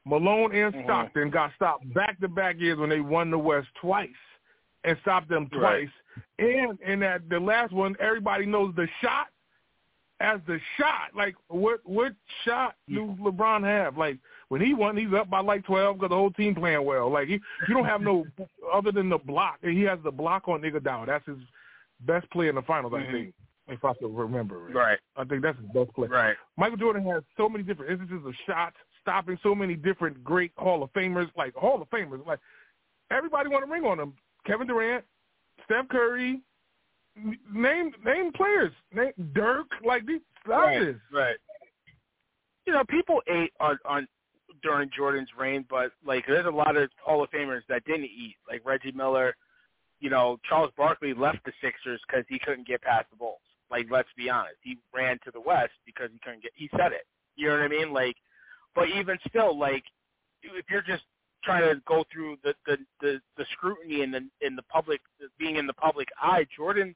Malone 0.06 0.54
and 0.54 0.74
Mhm. 0.74 0.84
Stockton 0.84 1.30
got 1.32 1.52
stopped 1.56 1.92
back-to-back 1.94 2.60
years 2.60 2.78
when 2.78 2.90
they 2.90 3.02
won 3.02 3.32
the 3.32 3.40
West 3.40 3.68
twice 3.76 4.10
and 4.84 4.98
stopped 5.00 5.28
them 5.30 5.50
Right. 5.52 5.90
twice. 5.90 5.90
And 6.38 6.80
in 6.82 7.00
that 7.00 7.28
the 7.28 7.40
last 7.40 7.74
one, 7.74 7.96
everybody 8.00 8.46
knows 8.46 8.76
the 8.76 8.88
shot 9.02 9.30
as 10.20 10.40
the 10.46 10.60
shot. 10.78 11.16
Like 11.16 11.36
what 11.48 11.80
what 11.86 12.14
shot 12.44 12.76
mm-hmm. 12.90 13.16
do 13.16 13.24
LeBron 13.24 13.64
have? 13.64 13.98
Like 13.98 14.20
when 14.50 14.62
he 14.62 14.74
won, 14.74 14.96
he's 14.98 15.14
up 15.14 15.30
by 15.30 15.40
like 15.42 15.66
twelve 15.66 15.98
because 15.98 16.10
the 16.10 16.16
whole 16.16 16.32
team 16.32 16.54
playing 16.56 16.84
well. 16.86 17.10
Like 17.12 17.28
he, 17.28 17.40
you 17.68 17.74
don't 17.74 17.86
have 17.86 18.02
no 18.02 18.26
other 18.74 18.92
than 18.92 19.10
the 19.10 19.18
block. 19.18 19.58
He 19.62 19.82
has 19.82 20.00
the 20.04 20.12
block 20.12 20.48
on 20.48 20.62
nigga 20.62 20.80
Iguodala. 20.80 21.08
That's 21.08 21.26
his 21.26 21.38
best 22.02 22.30
play 22.32 22.48
in 22.50 22.56
the 22.56 22.62
finals, 22.62 22.94
I 22.96 23.00
Mhm. 23.02 23.12
think, 23.12 23.34
if 23.68 23.84
I 23.86 23.94
can 23.96 24.14
remember. 24.14 24.70
it. 24.70 24.76
right, 24.76 25.00
I 25.16 25.24
think 25.24 25.42
that's 25.42 25.58
his 25.58 25.68
best 25.70 25.94
play. 25.96 26.08
right. 26.08 26.36
Michael 26.58 26.78
Jordan 26.78 27.04
has 27.08 27.24
so 27.38 27.48
many 27.50 27.64
different 27.64 27.92
instances 27.92 28.26
of 28.28 28.34
shots, 28.46 28.76
stopping 29.02 29.38
so 29.42 29.56
many 29.56 29.76
different 29.76 30.24
great 30.24 30.52
Hall 30.58 30.84
of 30.84 30.92
Famers, 30.94 31.30
like 31.38 31.54
Hall 31.56 31.82
of 31.82 31.90
Famers. 31.90 32.26
Like 32.26 32.40
everybody 33.12 33.50
want 33.50 33.66
to 33.66 33.72
ring 33.72 33.86
on 33.86 34.00
him. 34.00 34.14
Kevin 34.46 34.68
Durant, 34.68 35.04
Steph 35.64 35.88
Curry, 35.90 36.42
name 37.52 37.92
name 38.06 38.32
players, 38.34 38.72
name 38.94 39.12
Dirk. 39.34 39.68
Like 39.84 40.06
these, 40.06 40.22
stop 40.44 40.62
right, 40.66 40.80
this. 40.80 40.96
right. 41.12 41.36
You 42.68 42.74
know, 42.74 42.84
people 42.90 43.22
ate 43.28 43.54
on 43.60 43.78
on 43.86 44.08
during 44.66 44.90
Jordan's 44.90 45.30
reign, 45.38 45.64
but 45.70 45.92
like, 46.04 46.26
there's 46.28 46.48
a 46.48 46.50
lot 46.50 46.76
of 46.76 46.90
Hall 47.04 47.24
of 47.24 47.30
Famers 47.30 47.62
that 47.70 47.86
didn't 47.86 48.06
eat, 48.06 48.36
like 48.50 48.66
Reggie 48.66 48.92
Miller. 48.92 49.36
You 50.00 50.10
know, 50.10 50.40
Charles 50.50 50.72
Barkley 50.76 51.14
left 51.14 51.46
the 51.46 51.54
Sixers 51.62 52.02
because 52.08 52.26
he 52.28 52.40
couldn't 52.40 52.68
get 52.68 52.82
past 52.82 53.06
the 53.12 53.16
Bulls. 53.16 53.38
Like, 53.70 53.86
let's 53.92 54.10
be 54.18 54.28
honest, 54.28 54.58
he 54.62 54.80
ran 54.94 55.20
to 55.24 55.32
the 55.32 55.40
West 55.40 55.74
because 55.86 56.10
he 56.12 56.20
couldn't 56.20 56.42
get. 56.42 56.52
He 56.56 56.68
said 56.72 56.94
it. 56.94 57.06
You 57.36 57.48
know 57.48 57.54
what 57.54 57.62
I 57.62 57.68
mean? 57.68 57.94
Like, 57.94 58.16
but 58.74 58.90
even 58.90 59.18
still, 59.30 59.58
like, 59.58 59.84
if 60.42 60.66
you're 60.70 60.82
just 60.82 61.04
trying 61.44 61.62
to 61.62 61.80
go 61.88 62.04
through 62.12 62.38
the 62.44 62.56
the 62.66 62.78
the, 63.02 63.22
the 63.38 63.46
scrutiny 63.52 64.02
and 64.02 64.12
the 64.12 64.28
in 64.42 64.56
the 64.56 64.64
public, 64.64 65.00
being 65.38 65.58
in 65.58 65.68
the 65.68 65.74
public 65.74 66.08
eye, 66.20 66.46
Jordan 66.56 66.96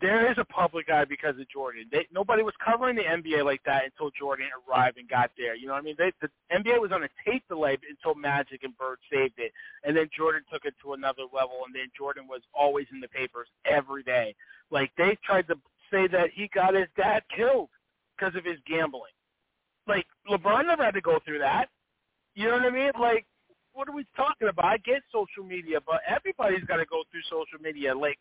there 0.00 0.30
is 0.30 0.38
a 0.38 0.44
public 0.44 0.90
eye 0.90 1.04
because 1.04 1.38
of 1.38 1.48
Jordan. 1.50 1.84
They, 1.90 2.06
nobody 2.12 2.42
was 2.42 2.54
covering 2.64 2.96
the 2.96 3.02
NBA 3.02 3.44
like 3.44 3.60
that 3.66 3.84
until 3.84 4.10
Jordan 4.18 4.46
arrived 4.68 4.98
and 4.98 5.08
got 5.08 5.30
there. 5.36 5.54
You 5.54 5.66
know 5.66 5.74
what 5.74 5.80
I 5.80 5.84
mean? 5.84 5.96
They, 5.98 6.12
the 6.20 6.28
NBA 6.52 6.80
was 6.80 6.90
on 6.92 7.02
a 7.02 7.08
tape 7.24 7.44
delay 7.48 7.76
until 7.88 8.14
Magic 8.14 8.64
and 8.64 8.76
Bird 8.78 8.98
saved 9.12 9.34
it, 9.38 9.52
and 9.84 9.96
then 9.96 10.08
Jordan 10.16 10.42
took 10.52 10.64
it 10.64 10.74
to 10.82 10.94
another 10.94 11.22
level, 11.32 11.62
and 11.66 11.74
then 11.74 11.90
Jordan 11.96 12.26
was 12.28 12.40
always 12.54 12.86
in 12.92 13.00
the 13.00 13.08
papers 13.08 13.48
every 13.64 14.02
day. 14.02 14.34
Like 14.70 14.90
they 14.96 15.18
tried 15.24 15.48
to 15.48 15.54
say 15.90 16.06
that 16.08 16.30
he 16.34 16.48
got 16.54 16.74
his 16.74 16.88
dad 16.96 17.22
killed 17.34 17.68
because 18.16 18.34
of 18.36 18.44
his 18.44 18.58
gambling. 18.66 19.12
Like 19.86 20.06
LeBron 20.30 20.66
never 20.66 20.84
had 20.84 20.94
to 20.94 21.00
go 21.00 21.18
through 21.24 21.40
that. 21.40 21.66
You 22.34 22.48
know 22.48 22.54
what 22.54 22.66
I 22.66 22.70
mean? 22.70 22.90
Like 22.98 23.26
what 23.72 23.88
are 23.88 23.94
we 23.94 24.04
talking 24.16 24.48
about? 24.48 24.64
I 24.64 24.78
get 24.78 25.02
social 25.12 25.44
media, 25.44 25.78
but 25.84 26.00
everybody's 26.06 26.64
got 26.64 26.76
to 26.76 26.86
go 26.86 27.02
through 27.10 27.22
social 27.30 27.62
media. 27.62 27.94
Like 27.94 28.18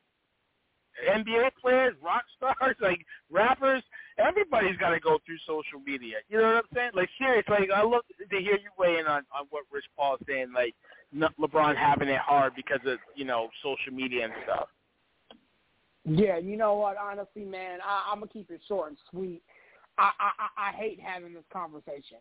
NBA 1.10 1.52
players, 1.62 1.96
rock 2.04 2.24
stars, 2.38 2.76
like 2.82 3.06
rappers, 3.32 3.84
everybody's 4.18 4.78
got 4.78 4.90
to 4.90 5.00
go 5.00 5.18
through 5.26 5.38
social 5.48 5.80
media. 5.86 6.18
You 6.30 6.38
know 6.38 6.44
what 6.44 6.56
I'm 6.56 6.76
saying? 6.76 6.92
Like 6.94 7.10
seriously, 7.18 7.56
like 7.60 7.72
I 7.72 7.84
love 7.84 8.02
to 8.20 8.38
hear 8.38 8.58
you 8.58 8.70
weigh 8.78 9.00
in 9.00 9.08
on 9.08 9.24
on 9.34 9.48
what 9.50 9.64
Rich 9.72 9.86
Paul's 9.98 10.20
saying. 10.28 10.54
Like 10.54 10.76
LeBron 11.16 11.76
having 11.76 12.10
it 12.10 12.20
hard 12.20 12.54
because 12.56 12.82
of 12.86 13.00
you 13.16 13.26
know 13.26 13.50
social 13.64 13.94
media 13.94 14.26
and 14.26 14.34
stuff. 14.44 14.68
Yeah, 16.06 16.38
you 16.38 16.58
know 16.58 16.76
what? 16.76 16.98
Honestly, 16.98 17.44
man, 17.46 17.80
I, 17.86 18.12
I'm 18.12 18.20
gonna 18.20 18.32
keep 18.32 18.50
it 18.52 18.62
short 18.68 18.90
and 18.90 18.98
sweet. 19.12 19.42
I, 19.98 20.12
I 20.20 20.70
I 20.70 20.72
hate 20.76 21.00
having 21.00 21.34
this 21.34 21.44
conversation, 21.52 22.18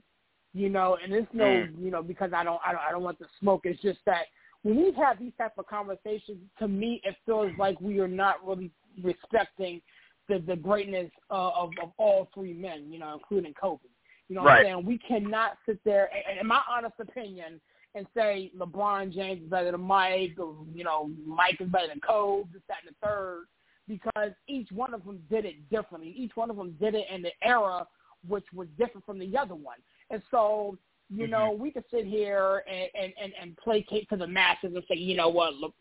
you 0.53 0.69
know, 0.69 0.99
and 1.03 1.12
it's 1.12 1.29
no, 1.33 1.45
mm. 1.45 1.71
you 1.81 1.91
know, 1.91 2.03
because 2.03 2.33
I 2.35 2.45
don't 2.45 2.61
I 2.66 2.73
don't 2.73 2.83
I 2.89 2.91
don't 2.91 3.03
want 3.03 3.19
the 3.19 3.27
smoke. 3.41 3.62
It's 3.64 3.81
just 3.81 4.01
that 4.07 4.25
when 4.63 4.77
we 4.77 4.93
have 4.93 5.19
these 5.19 5.33
type 5.39 5.53
of 5.59 5.67
conversations, 5.67 6.39
to 6.59 6.69
me, 6.69 7.01
it 7.05 7.17
feels 7.25 7.53
like 7.59 7.81
we 7.81 8.01
are 8.01 8.09
not 8.09 8.47
really 8.47 8.71
respecting 9.03 9.81
the 10.29 10.43
the 10.47 10.57
greatness 10.57 11.11
uh, 11.31 11.51
of 11.51 11.71
of 11.83 11.93
all 11.97 12.29
three 12.35 12.53
men, 12.53 12.91
you 12.91 12.99
know, 12.99 13.15
including 13.15 13.55
Kobe. 13.55 13.83
You 14.29 14.37
know 14.37 14.43
what 14.43 14.49
right. 14.49 14.67
I'm 14.67 14.75
saying? 14.75 14.87
We 14.87 14.99
cannot 14.99 15.53
sit 15.65 15.79
there, 15.85 16.11
in 16.39 16.47
my 16.47 16.61
honest 16.69 16.95
opinion, 17.01 17.61
and 17.95 18.07
say 18.15 18.53
LeBron 18.59 19.15
James 19.15 19.43
is 19.43 19.49
better 19.49 19.73
than 19.73 19.81
Mike, 19.81 20.37
or 20.39 20.55
you 20.75 20.85
know, 20.85 21.11
Mike 21.25 21.61
is 21.61 21.69
better 21.69 21.89
than 21.89 22.01
Kobe, 22.01 22.49
this, 22.53 22.63
that, 22.69 22.79
and 22.85 22.95
the 22.95 23.07
third, 23.07 23.47
because 23.87 24.33
each 24.47 24.71
one 24.71 24.93
of 24.93 25.05
them 25.05 25.23
did 25.31 25.47
it 25.47 25.69
differently. 25.71 26.15
Each 26.17 26.33
one 26.35 26.51
of 26.51 26.57
them 26.57 26.77
did 26.79 26.95
it 26.95 27.07
in 27.13 27.23
the 27.23 27.33
era 27.43 27.87
which 28.27 28.45
was 28.53 28.67
different 28.77 29.07
from 29.07 29.19
the 29.19 29.37
other 29.37 29.55
one. 29.55 29.79
And 30.11 30.23
so 30.31 30.77
you 31.11 31.23
mm-hmm. 31.23 31.33
know, 31.33 31.57
we 31.59 31.71
could 31.71 31.85
sit 31.91 32.05
here 32.05 32.63
and, 32.71 32.91
and, 33.01 33.13
and, 33.23 33.33
and 33.41 33.57
placate 33.57 34.09
to 34.11 34.17
the 34.17 34.27
masses 34.27 34.73
and 34.75 34.83
say, 34.89 34.97
you 34.97 35.17
know 35.17 35.29
what, 35.29 35.55
look, 35.55 35.75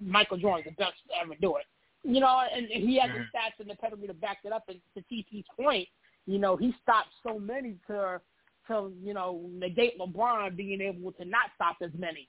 Michael 0.00 0.36
Jordan's 0.36 0.66
the 0.66 0.82
best 0.82 0.94
to 1.08 1.22
ever 1.22 1.34
do 1.40 1.56
it. 1.56 1.64
You 2.02 2.20
know, 2.20 2.42
and, 2.54 2.66
and 2.66 2.88
he 2.88 2.98
has 3.00 3.10
mm-hmm. 3.10 3.20
the 3.20 3.38
stats 3.38 3.60
and 3.60 3.70
the 3.70 3.76
pedigree 3.76 4.08
to 4.08 4.14
back 4.14 4.38
it 4.44 4.52
up. 4.52 4.64
And 4.68 4.78
to 4.94 5.02
TP's 5.12 5.46
point, 5.58 5.88
you 6.26 6.38
know, 6.38 6.56
he 6.56 6.74
stopped 6.82 7.08
so 7.26 7.38
many 7.38 7.76
to, 7.86 8.20
to 8.68 8.92
you 9.02 9.14
know, 9.14 9.48
negate 9.50 9.98
LeBron 9.98 10.54
being 10.54 10.82
able 10.82 11.12
to 11.12 11.24
not 11.24 11.50
stop 11.54 11.76
as 11.82 11.90
many. 11.96 12.28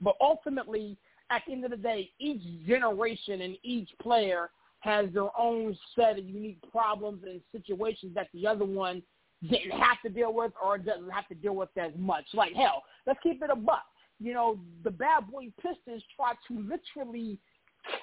But 0.00 0.14
ultimately, 0.20 0.96
at 1.30 1.42
the 1.46 1.52
end 1.52 1.64
of 1.64 1.72
the 1.72 1.76
day, 1.76 2.10
each 2.20 2.42
generation 2.66 3.40
and 3.40 3.56
each 3.64 3.90
player 4.00 4.50
has 4.80 5.06
their 5.12 5.36
own 5.38 5.76
set 5.96 6.18
of 6.18 6.24
unique 6.24 6.58
problems 6.70 7.22
and 7.24 7.40
situations 7.52 8.14
that 8.14 8.28
the 8.34 8.46
other 8.46 8.64
one 8.64 9.02
didn't 9.48 9.72
have 9.72 10.00
to 10.04 10.08
deal 10.08 10.32
with 10.32 10.52
or 10.62 10.78
doesn't 10.78 11.10
have 11.10 11.26
to 11.28 11.34
deal 11.34 11.54
with 11.54 11.68
as 11.76 11.92
much. 11.96 12.24
Like 12.34 12.54
hell, 12.54 12.82
let's 13.06 13.18
keep 13.22 13.42
it 13.42 13.50
a 13.50 13.56
buck. 13.56 13.84
You 14.20 14.34
know, 14.34 14.60
the 14.84 14.90
bad 14.90 15.30
boy 15.30 15.52
Pistons 15.56 16.02
tried 16.16 16.36
to 16.48 16.54
literally 16.54 17.38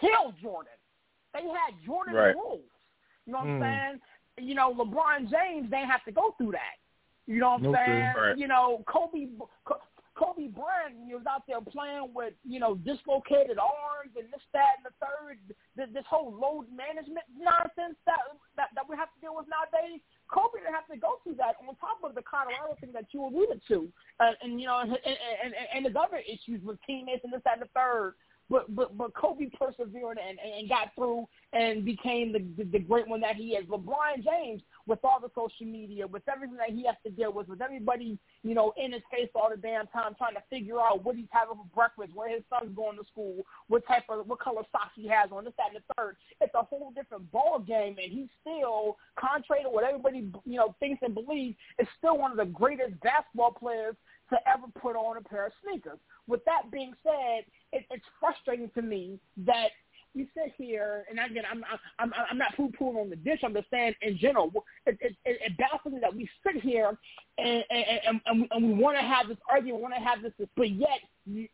kill 0.02 0.34
Jordan. 0.42 0.74
They 1.34 1.42
had 1.42 1.74
Jordan 1.86 2.16
right. 2.16 2.36
rules. 2.36 2.62
You 3.26 3.34
know 3.34 3.40
what 3.40 3.48
mm. 3.48 3.62
I'm 3.64 4.00
saying? 4.38 4.48
You 4.50 4.56
know, 4.56 4.74
LeBron 4.74 5.30
James, 5.30 5.70
they 5.70 5.86
have 5.86 6.04
to 6.06 6.12
go 6.12 6.34
through 6.38 6.52
that. 6.52 6.78
You 7.28 7.40
know 7.40 7.52
what 7.52 7.62
I'm 7.62 7.68
okay. 7.68 7.84
saying? 7.86 8.14
Right. 8.18 8.38
You 8.38 8.48
know, 8.48 8.84
Kobe 8.88 9.28
Kobe 10.20 10.52
Bryant 10.52 11.00
was 11.08 11.24
out 11.24 11.48
there 11.48 11.64
playing 11.64 12.12
with, 12.12 12.36
you 12.44 12.60
know, 12.60 12.76
dislocated 12.76 13.56
arms 13.56 14.12
and 14.20 14.28
this, 14.28 14.44
that, 14.52 14.84
and 14.84 14.92
the 14.92 14.96
third. 15.00 15.40
This, 15.80 15.88
this 15.96 16.04
whole 16.12 16.36
load 16.36 16.68
management 16.68 17.24
nonsense 17.32 17.96
that, 18.04 18.20
that 18.60 18.76
that 18.76 18.84
we 18.84 19.00
have 19.00 19.08
to 19.16 19.20
deal 19.24 19.40
with 19.40 19.48
nowadays. 19.48 20.04
Kobe 20.28 20.60
didn't 20.60 20.76
have 20.76 20.92
to 20.92 21.00
go 21.00 21.24
through 21.24 21.40
that 21.40 21.56
on 21.64 21.72
top 21.80 22.04
of 22.04 22.20
the 22.20 22.22
Colorado 22.28 22.76
thing 22.84 22.92
that 22.92 23.08
you 23.16 23.24
alluded 23.24 23.64
to, 23.72 23.88
uh, 24.20 24.36
and 24.44 24.60
you 24.60 24.68
know, 24.68 24.84
and, 24.84 24.92
and, 24.92 25.18
and, 25.44 25.54
and 25.56 25.82
his 25.88 25.96
other 25.96 26.20
issues 26.20 26.60
with 26.68 26.76
teammates 26.84 27.24
and 27.24 27.32
this, 27.32 27.40
that, 27.48 27.64
and 27.64 27.64
the 27.64 27.72
third 27.72 28.20
but 28.50 28.76
but 28.76 28.98
but 28.98 29.14
Kobe 29.14 29.50
persevered 29.58 30.18
and, 30.18 30.38
and 30.40 30.68
got 30.68 30.94
through 30.96 31.28
and 31.54 31.86
became 31.86 32.34
the, 32.34 32.44
the 32.58 32.70
the 32.72 32.80
great 32.80 33.08
one 33.08 33.22
that 33.22 33.36
he 33.36 33.50
is. 33.50 33.66
LeBron 33.68 34.24
James, 34.24 34.62
with 34.90 35.06
all 35.06 35.20
the 35.22 35.30
social 35.36 35.68
media, 35.72 36.08
with 36.08 36.24
everything 36.28 36.58
that 36.58 36.72
he 36.72 36.84
has 36.88 36.96
to 37.06 37.12
deal 37.12 37.32
with, 37.32 37.48
with 37.48 37.62
everybody 37.62 38.18
you 38.42 38.56
know 38.56 38.74
in 38.76 38.92
his 38.92 39.04
face 39.12 39.30
all 39.36 39.50
the 39.50 39.58
damn 39.58 39.86
time, 39.88 40.16
trying 40.18 40.34
to 40.34 40.42
figure 40.50 40.80
out 40.80 41.06
what 41.06 41.16
he's 41.16 41.30
having 41.30 41.56
for 41.56 41.70
breakfast, 41.74 42.10
where 42.16 42.28
his 42.28 42.42
son's 42.50 42.76
going 42.76 42.98
to 42.98 43.06
school, 43.06 43.46
what 43.68 43.86
type 43.88 44.04
of 44.10 44.28
what 44.28 44.40
color 44.40 44.64
socks 44.72 44.92
he 44.96 45.08
has 45.08 45.30
on, 45.32 45.46
this 45.46 45.54
that 45.58 45.68
and 45.74 45.78
the 45.78 45.94
third. 45.96 46.18
It's 46.42 46.56
a 46.56 46.64
whole 46.64 46.92
different 46.96 47.32
ball 47.32 47.60
game, 47.60 47.98
and 48.02 48.12
he's 48.12 48.30
still, 48.42 48.98
contrary 49.18 49.64
to 49.64 49.70
what 49.70 49.84
everybody 49.84 50.32
you 50.44 50.58
know 50.58 50.76
thinks 50.80 51.02
and 51.04 51.14
believes, 51.14 51.56
is 51.78 51.88
still 52.00 52.18
one 52.18 52.32
of 52.32 52.38
the 52.38 52.46
greatest 52.46 53.00
basketball 53.02 53.52
players 53.52 53.96
to 54.32 54.38
ever 54.48 54.66
put 54.80 54.96
on 54.96 55.18
a 55.18 55.22
pair 55.22 55.48
of 55.48 55.54
sneakers. 55.64 56.00
With 56.28 56.44
that 56.46 56.72
being 56.72 56.94
said, 57.04 57.46
it, 57.74 57.86
it's 57.90 58.06
frustrating 58.20 58.70
to 58.76 58.82
me 58.82 59.20
that 59.46 59.70
we 60.16 60.30
sit 60.34 60.54
here, 60.58 61.06
and 61.10 61.20
again, 61.20 61.44
I'm 61.50 61.64
I'm 62.00 62.12
I'm 62.30 62.38
not 62.38 62.56
poo-pooing 62.56 63.00
on 63.00 63.10
the 63.10 63.16
dish. 63.16 63.40
I'm 63.44 63.54
just 63.54 63.70
saying 63.70 63.94
in 64.02 64.18
general, 64.18 64.52
it, 64.86 64.98
it, 65.02 65.16
it, 65.26 65.40
it 65.42 65.58
baffles 65.58 65.94
me 65.94 66.00
that 66.02 66.16
we 66.16 66.30
sit 66.46 66.62
here 66.62 66.98
and 67.38 67.64
and, 67.70 68.22
and, 68.26 68.48
and 68.52 68.68
we 68.68 68.74
want 68.74 68.98
to 68.98 69.04
have 69.04 69.28
this 69.28 69.38
argument, 69.52 69.82
want 69.82 69.94
to 69.94 70.02
have 70.02 70.22
this, 70.22 70.34
but 70.56 70.72
yet 70.72 71.00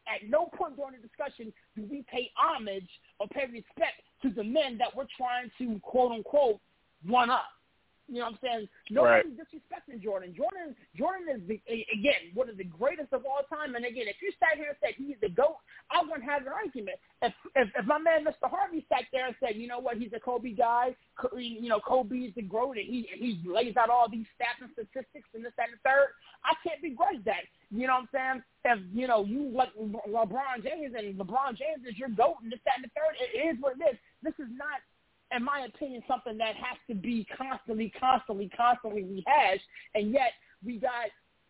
at 0.07 0.29
no 0.29 0.49
point 0.57 0.77
during 0.77 0.93
the 0.93 1.07
discussion 1.07 1.51
do 1.75 1.85
we 1.89 2.05
pay 2.09 2.31
homage 2.37 2.87
or 3.19 3.27
pay 3.27 3.45
respect 3.51 4.01
to 4.21 4.29
the 4.29 4.43
men 4.43 4.77
that 4.77 4.95
we're 4.95 5.07
trying 5.17 5.51
to 5.57 5.79
quote 5.81 6.11
unquote 6.11 6.59
one 7.05 7.29
up. 7.29 7.45
You 8.07 8.21
know 8.21 8.29
what 8.29 8.37
I'm 8.37 8.39
saying? 8.41 8.69
Nobody's 8.91 9.33
right. 9.33 9.41
disrespecting 9.41 10.01
Jordan. 10.01 10.35
Jordan 10.37 10.75
Jordan 10.93 11.25
is 11.33 11.41
the 11.49 11.57
again 11.65 12.29
one 12.33 12.49
of 12.49 12.57
the 12.57 12.63
greatest 12.63 13.13
of 13.13 13.25
all 13.25 13.41
time. 13.49 13.73
And 13.73 13.85
again, 13.85 14.05
if 14.05 14.21
you 14.21 14.31
sat 14.37 14.57
here 14.57 14.69
and 14.69 14.77
said 14.77 14.93
he's 14.93 15.17
the 15.21 15.29
goat, 15.29 15.57
I 15.89 16.05
wouldn't 16.05 16.23
have 16.23 16.43
an 16.45 16.53
argument. 16.53 16.97
If 17.21 17.33
if, 17.55 17.69
if 17.73 17.85
my 17.85 17.97
man 17.97 18.23
Mr. 18.23 18.45
Harvey 18.45 18.85
sat 18.89 19.09
there 19.11 19.25
and 19.25 19.35
said, 19.41 19.57
you 19.57 19.67
know 19.67 19.79
what, 19.79 19.97
he's 19.97 20.13
a 20.13 20.19
Kobe 20.19 20.53
guy. 20.53 20.95
You 21.33 21.69
know, 21.69 21.79
Kobe 21.79 22.29
is 22.29 22.35
the 22.35 22.43
goat, 22.43 22.77
and 22.77 22.85
he 22.85 23.09
he 23.17 23.41
lays 23.41 23.73
out 23.75 23.89
all 23.89 24.05
these 24.09 24.29
stats 24.37 24.61
and 24.61 24.69
statistics 24.77 25.29
and 25.33 25.43
this 25.43 25.53
that, 25.57 25.73
and 25.73 25.81
the 25.81 25.81
third. 25.81 26.13
I 26.45 26.53
can't 26.61 26.81
begrudge 26.85 27.25
that. 27.25 27.49
You 27.73 27.87
know 27.87 28.05
what 28.05 28.13
I'm 28.13 28.13
saying? 28.13 28.39
If 28.65 28.79
you 28.93 29.07
know 29.07 29.25
you 29.25 29.49
like 29.49 29.73
LeBron 29.73 30.61
James 30.61 30.93
and 30.93 31.17
LeBron 31.17 31.57
James 31.57 31.81
is 31.89 31.97
your 31.97 32.09
goat 32.09 32.37
and 32.45 32.51
this 32.53 32.61
that 32.69 32.77
and 32.77 32.85
the 32.85 32.93
third, 32.93 33.17
it 33.17 33.33
is 33.33 33.57
what 33.57 33.81
it 33.81 33.97
is. 33.97 33.97
This 34.21 34.37
is 34.37 34.51
not 34.53 34.85
in 35.35 35.43
my 35.43 35.67
opinion, 35.67 36.03
something 36.07 36.37
that 36.37 36.55
has 36.55 36.77
to 36.89 36.95
be 36.95 37.25
constantly, 37.37 37.91
constantly, 37.99 38.49
constantly 38.55 39.03
rehashed. 39.03 39.63
And 39.93 40.11
yet 40.11 40.31
we 40.63 40.77
got, 40.77 41.07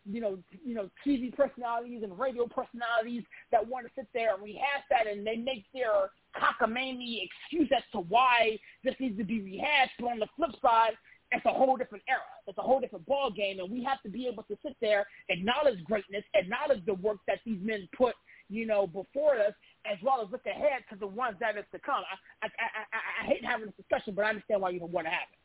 you 0.08 0.20
know, 0.20 0.38
you 0.64 0.74
know, 0.74 0.88
TV 1.06 1.34
personalities 1.34 2.02
and 2.02 2.18
radio 2.18 2.46
personalities 2.46 3.22
that 3.50 3.66
want 3.66 3.86
to 3.86 3.92
sit 3.96 4.06
there 4.14 4.34
and 4.34 4.42
rehash 4.42 4.84
that, 4.90 5.06
and 5.06 5.26
they 5.26 5.36
make 5.36 5.64
their 5.74 6.10
cockamamie 6.36 7.22
excuse 7.24 7.70
as 7.76 7.82
to 7.92 8.00
why 8.00 8.58
this 8.84 8.94
needs 9.00 9.18
to 9.18 9.24
be 9.24 9.40
rehashed. 9.40 9.92
But 9.98 10.06
on 10.06 10.18
the 10.18 10.28
flip 10.36 10.52
side, 10.62 10.92
it's 11.32 11.44
a 11.44 11.52
whole 11.52 11.76
different 11.76 12.04
era. 12.08 12.20
It's 12.46 12.58
a 12.58 12.62
whole 12.62 12.80
different 12.80 13.06
ball 13.06 13.30
game, 13.30 13.58
and 13.58 13.70
we 13.70 13.82
have 13.84 14.00
to 14.02 14.08
be 14.08 14.26
able 14.26 14.44
to 14.44 14.56
sit 14.64 14.76
there, 14.80 15.06
acknowledge 15.28 15.82
greatness, 15.84 16.22
acknowledge 16.34 16.84
the 16.86 16.94
work 16.94 17.18
that 17.26 17.40
these 17.44 17.58
men 17.60 17.88
put, 17.96 18.14
you 18.48 18.64
know, 18.64 18.86
before 18.86 19.34
us, 19.34 19.52
as 19.90 19.98
well 20.02 20.22
as 20.24 20.30
look 20.30 20.46
ahead 20.46 20.82
to 20.90 20.96
the 20.96 21.06
ones 21.06 21.36
that 21.40 21.56
is 21.56 21.64
to 21.72 21.78
come. 21.78 22.02
I, 22.42 22.46
I, 22.46 22.48
I, 22.48 23.22
I 23.22 23.26
hate 23.26 23.44
having 23.44 23.66
this 23.66 23.74
discussion, 23.76 24.14
but 24.14 24.24
I 24.24 24.30
understand 24.30 24.60
why 24.60 24.70
you 24.70 24.80
don't 24.80 24.92
want 24.92 25.06
to 25.06 25.10
have 25.10 25.28
it. 25.32 25.38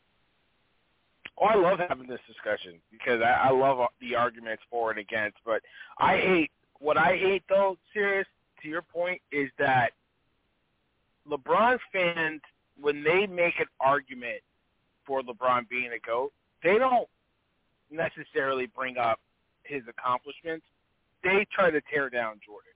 Oh, 1.40 1.46
I 1.46 1.56
love 1.56 1.80
having 1.88 2.08
this 2.08 2.20
discussion 2.28 2.80
because 2.92 3.22
I, 3.22 3.50
I 3.50 3.52
love 3.52 3.88
the 4.00 4.16
arguments 4.16 4.62
for 4.70 4.92
and 4.92 5.00
against. 5.00 5.38
But 5.46 5.62
I 5.98 6.18
hate 6.18 6.52
what 6.80 6.98
I 6.98 7.18
hate 7.18 7.44
though. 7.50 7.78
Serious 7.94 8.28
to 8.62 8.68
your 8.68 8.82
point 8.82 9.22
is 9.32 9.50
that 9.58 9.92
LeBron 11.30 11.80
fans 11.92 12.42
when 12.80 13.04
they 13.04 13.28
make 13.28 13.60
an 13.60 13.68
argument 13.80 14.42
for 15.06 15.22
LeBron 15.22 15.70
being 15.70 15.92
a 15.94 16.00
goat, 16.06 16.32
they 16.64 16.78
don't 16.78 17.08
necessarily 17.92 18.68
bring 18.68 18.98
up 18.98 19.20
his 19.64 19.84
accomplishments. 19.88 20.66
They 21.24 21.46
try 21.54 21.70
to 21.70 21.82
tear 21.94 22.10
down 22.10 22.40
Jordan 22.46 22.72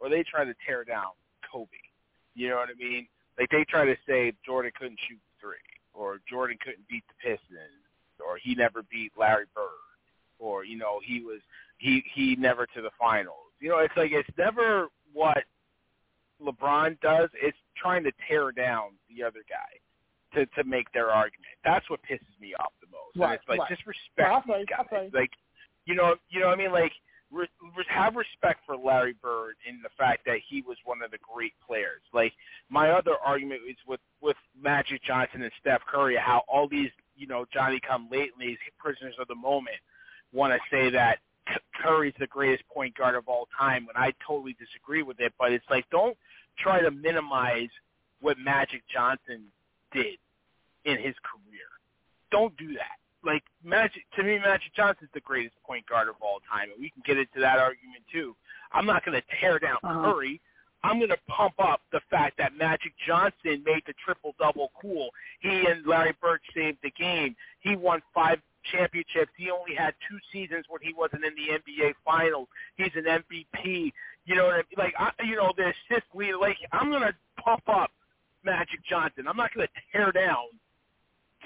or 0.00 0.08
they 0.08 0.22
try 0.22 0.44
to 0.44 0.54
tear 0.66 0.84
down 0.84 1.12
Kobe. 1.50 1.70
You 2.34 2.48
know 2.48 2.56
what 2.56 2.68
I 2.70 2.78
mean? 2.78 3.06
Like 3.38 3.50
they 3.50 3.64
try 3.68 3.84
to 3.84 3.96
say 4.06 4.32
Jordan 4.44 4.72
couldn't 4.78 4.98
shoot 5.08 5.20
three, 5.40 5.56
or 5.94 6.18
Jordan 6.28 6.58
couldn't 6.62 6.86
beat 6.88 7.04
the 7.08 7.14
Pistons, 7.22 7.82
or 8.24 8.36
he 8.36 8.54
never 8.54 8.82
beat 8.90 9.12
Larry 9.18 9.46
Bird, 9.54 9.98
or 10.38 10.64
you 10.64 10.76
know 10.76 11.00
he 11.04 11.20
was 11.20 11.40
he 11.78 12.02
he 12.14 12.36
never 12.36 12.66
to 12.66 12.82
the 12.82 12.90
finals. 12.98 13.54
You 13.60 13.70
know, 13.70 13.78
it's 13.78 13.96
like 13.96 14.12
it's 14.12 14.28
never 14.36 14.88
what 15.12 15.44
LeBron 16.42 17.00
does. 17.00 17.28
It's 17.40 17.56
trying 17.76 18.04
to 18.04 18.12
tear 18.28 18.52
down 18.52 18.90
the 19.08 19.24
other 19.24 19.40
guy 19.48 20.38
to 20.38 20.46
to 20.60 20.68
make 20.68 20.90
their 20.92 21.10
argument. 21.10 21.54
That's 21.64 21.88
what 21.90 22.00
pisses 22.02 22.40
me 22.40 22.54
off 22.58 22.72
the 22.80 22.88
most. 22.90 23.16
Right, 23.16 23.32
and 23.32 23.40
it's 23.40 23.48
like 23.48 23.60
right. 23.60 23.68
just 23.68 23.86
respect 23.86 24.46
these 24.46 24.66
guys. 24.66 25.10
Like 25.12 25.30
you 25.86 25.94
know, 25.94 26.16
you 26.28 26.40
know 26.40 26.46
what 26.46 26.58
I 26.58 26.62
mean? 26.62 26.72
Like 26.72 26.92
re- 27.30 27.48
have 27.88 28.16
respect 28.16 28.60
for 28.66 28.76
Larry 28.76 29.14
Bird 29.22 29.54
in 29.68 29.80
the 29.82 29.88
fact 29.96 30.24
that 30.26 30.38
he 30.48 30.62
was 30.62 30.76
one 30.84 31.02
of 31.02 31.10
the 31.10 31.18
great 31.18 31.52
players. 31.66 32.02
Like 32.12 32.32
my 32.70 32.90
other 32.90 33.14
argument 33.24 33.60
is 33.68 33.76
with 33.86 34.00
with 34.20 34.36
Magic 34.60 35.02
Johnson 35.02 35.42
and 35.42 35.52
Steph 35.60 35.82
Curry, 35.86 36.16
how 36.16 36.42
all 36.48 36.68
these 36.68 36.90
you 37.16 37.26
know 37.26 37.44
Johnny 37.52 37.80
come 37.86 38.08
lately, 38.10 38.58
prisoners 38.78 39.14
of 39.20 39.28
the 39.28 39.34
moment, 39.34 39.76
want 40.32 40.52
to 40.52 40.58
say 40.70 40.90
that 40.90 41.18
Curry's 41.82 42.14
the 42.18 42.26
greatest 42.26 42.66
point 42.68 42.96
guard 42.96 43.14
of 43.14 43.28
all 43.28 43.48
time 43.58 43.86
when 43.86 43.96
I 43.96 44.12
totally 44.26 44.56
disagree 44.58 45.02
with 45.02 45.20
it. 45.20 45.32
But 45.38 45.52
it's 45.52 45.66
like 45.70 45.88
don't 45.90 46.16
try 46.58 46.80
to 46.80 46.90
minimize 46.90 47.70
what 48.20 48.38
Magic 48.38 48.82
Johnson 48.92 49.44
did 49.92 50.18
in 50.84 50.96
his 50.96 51.14
career. 51.22 51.68
Don't 52.30 52.56
do 52.56 52.74
that. 52.74 52.98
Like 53.24 53.42
Magic 53.64 54.02
to 54.16 54.22
me, 54.22 54.38
Magic 54.38 54.74
Johnson's 54.74 55.10
the 55.14 55.20
greatest 55.20 55.54
point 55.66 55.86
guard 55.86 56.08
of 56.08 56.14
all 56.20 56.38
time, 56.50 56.70
and 56.70 56.80
we 56.80 56.90
can 56.90 57.02
get 57.04 57.18
into 57.18 57.40
that 57.40 57.58
argument 57.58 58.02
too. 58.12 58.34
I'm 58.72 58.86
not 58.86 59.04
going 59.04 59.20
to 59.20 59.26
tear 59.40 59.58
down 59.58 59.78
Uh-huh. 59.82 60.12
Curry. 60.12 60.40
I'm 60.84 60.98
going 60.98 61.10
to 61.10 61.18
pump 61.26 61.54
up 61.58 61.80
the 61.90 62.00
fact 62.08 62.38
that 62.38 62.56
Magic 62.56 62.92
Johnson 63.04 63.64
made 63.66 63.82
the 63.88 63.94
triple 64.04 64.36
double 64.38 64.70
cool. 64.80 65.08
He 65.40 65.48
and 65.66 65.84
Larry 65.84 66.14
Bird 66.22 66.40
saved 66.54 66.78
the 66.84 66.92
game. 66.92 67.34
He 67.60 67.74
won 67.74 68.00
five 68.14 68.38
championships. 68.70 69.32
He 69.36 69.50
only 69.50 69.74
had 69.74 69.94
two 70.08 70.18
seasons 70.32 70.66
when 70.68 70.80
he 70.80 70.92
wasn't 70.96 71.24
in 71.24 71.32
the 71.34 71.58
NBA 71.58 71.94
Finals. 72.04 72.46
He's 72.76 72.92
an 72.94 73.04
MVP. 73.06 73.92
You 74.26 74.36
know 74.36 74.44
what 74.44 74.54
I 74.54 74.56
mean? 74.58 74.64
Like, 74.76 74.94
I, 74.96 75.10
you 75.24 75.34
know, 75.34 75.52
there's 75.56 75.74
just 75.90 76.04
we 76.14 76.32
like. 76.32 76.56
I'm 76.70 76.90
going 76.90 77.02
to 77.02 77.14
pump 77.42 77.64
up 77.68 77.90
Magic 78.44 78.78
Johnson. 78.88 79.26
I'm 79.26 79.36
not 79.36 79.52
going 79.52 79.66
to 79.66 79.72
tear 79.90 80.12
down 80.12 80.44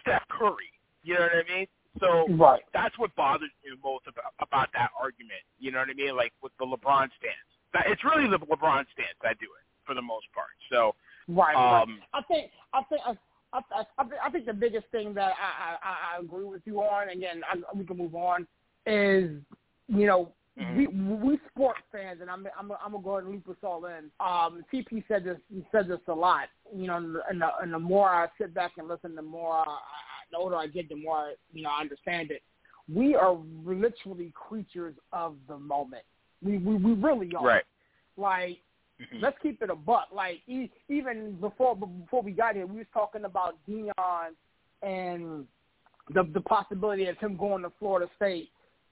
Steph 0.00 0.28
Curry. 0.28 0.70
You 1.02 1.14
know 1.14 1.20
what 1.20 1.46
I 1.46 1.54
mean? 1.54 1.66
So 2.00 2.26
Right. 2.36 2.62
that's 2.72 2.98
what 2.98 3.14
bothers 3.16 3.50
me 3.64 3.76
most 3.82 4.06
about, 4.06 4.32
about 4.40 4.68
that 4.72 4.90
argument. 4.98 5.42
You 5.58 5.72
know 5.72 5.80
what 5.80 5.90
I 5.90 5.94
mean? 5.94 6.16
Like 6.16 6.32
with 6.42 6.52
the 6.58 6.64
LeBron 6.64 7.08
stance. 7.18 7.50
That, 7.72 7.84
it's 7.86 8.04
really 8.04 8.28
the 8.28 8.38
LeBron 8.38 8.84
stance 8.92 9.16
that 9.22 9.38
do 9.38 9.46
it 9.46 9.66
for 9.84 9.94
the 9.94 10.02
most 10.02 10.26
part. 10.34 10.54
So 10.70 10.94
Right. 11.28 11.54
right. 11.54 11.82
um, 11.82 12.00
I 12.12 12.22
think 12.22 12.50
I 12.72 12.82
think 12.84 13.00
I, 13.06 13.12
I, 13.52 13.60
I, 13.98 14.04
I 14.26 14.30
think 14.30 14.46
the 14.46 14.52
biggest 14.52 14.86
thing 14.90 15.14
that 15.14 15.32
I, 15.38 15.76
I, 15.82 16.16
I 16.16 16.20
agree 16.20 16.44
with 16.44 16.62
you 16.64 16.80
on, 16.80 17.08
again, 17.10 17.42
I, 17.50 17.56
we 17.76 17.84
can 17.84 17.96
move 17.96 18.14
on, 18.14 18.46
is 18.86 19.30
you 19.88 20.06
know 20.06 20.32
Mhm. 20.60 20.76
we 20.76 20.86
we 20.86 21.40
sports 21.48 21.80
fans, 21.90 22.20
and 22.20 22.28
I'm 22.28 22.46
I'm 22.58 22.70
I'm 22.72 22.92
gonna 22.92 23.02
go 23.02 23.12
ahead 23.12 23.24
and 23.24 23.32
loop 23.32 23.48
us 23.48 23.56
all 23.62 23.86
in. 23.86 24.10
Um, 24.20 24.64
TP 24.72 25.02
said 25.08 25.24
this 25.24 25.38
he 25.48 25.64
said 25.72 25.88
this 25.88 26.00
a 26.08 26.12
lot. 26.12 26.48
You 26.74 26.88
know, 26.88 26.96
and 26.96 27.40
the, 27.40 27.48
and 27.62 27.72
the 27.72 27.78
more 27.78 28.10
I 28.10 28.28
sit 28.38 28.52
back 28.52 28.72
and 28.76 28.86
listen, 28.86 29.14
the 29.14 29.22
more 29.22 29.56
I, 29.56 29.62
I, 29.62 30.11
the 30.32 30.38
older 30.38 30.56
I 30.56 30.66
get, 30.66 30.88
the 30.88 30.96
more 30.96 31.16
I, 31.16 31.34
you 31.52 31.62
know 31.62 31.70
I 31.70 31.80
understand 31.80 32.30
it. 32.30 32.42
We 32.92 33.14
are 33.14 33.36
literally 33.64 34.32
creatures 34.34 34.94
of 35.12 35.36
the 35.48 35.58
moment. 35.58 36.02
We 36.42 36.58
we, 36.58 36.74
we 36.76 36.92
really 36.94 37.30
are. 37.36 37.46
right. 37.46 37.64
Like 38.16 38.58
Mhm. 39.00 39.22
let's 39.22 39.38
keep 39.42 39.62
it 39.62 39.70
a 39.70 39.74
buck. 39.74 40.08
Like 40.12 40.42
e- 40.46 40.70
even 40.88 41.36
before 41.40 41.74
before 41.76 42.22
we 42.22 42.32
got 42.32 42.54
here, 42.56 42.66
we 42.66 42.78
was 42.78 42.86
talking 42.92 43.24
about 43.24 43.56
Deion 43.68 44.34
and 44.82 45.46
the 46.12 46.24
the 46.34 46.40
possibility 46.42 47.06
of 47.06 47.16
him 47.18 47.36
going 47.36 47.62
to 47.62 47.70
Florida 47.78 48.10
State. 48.16 48.50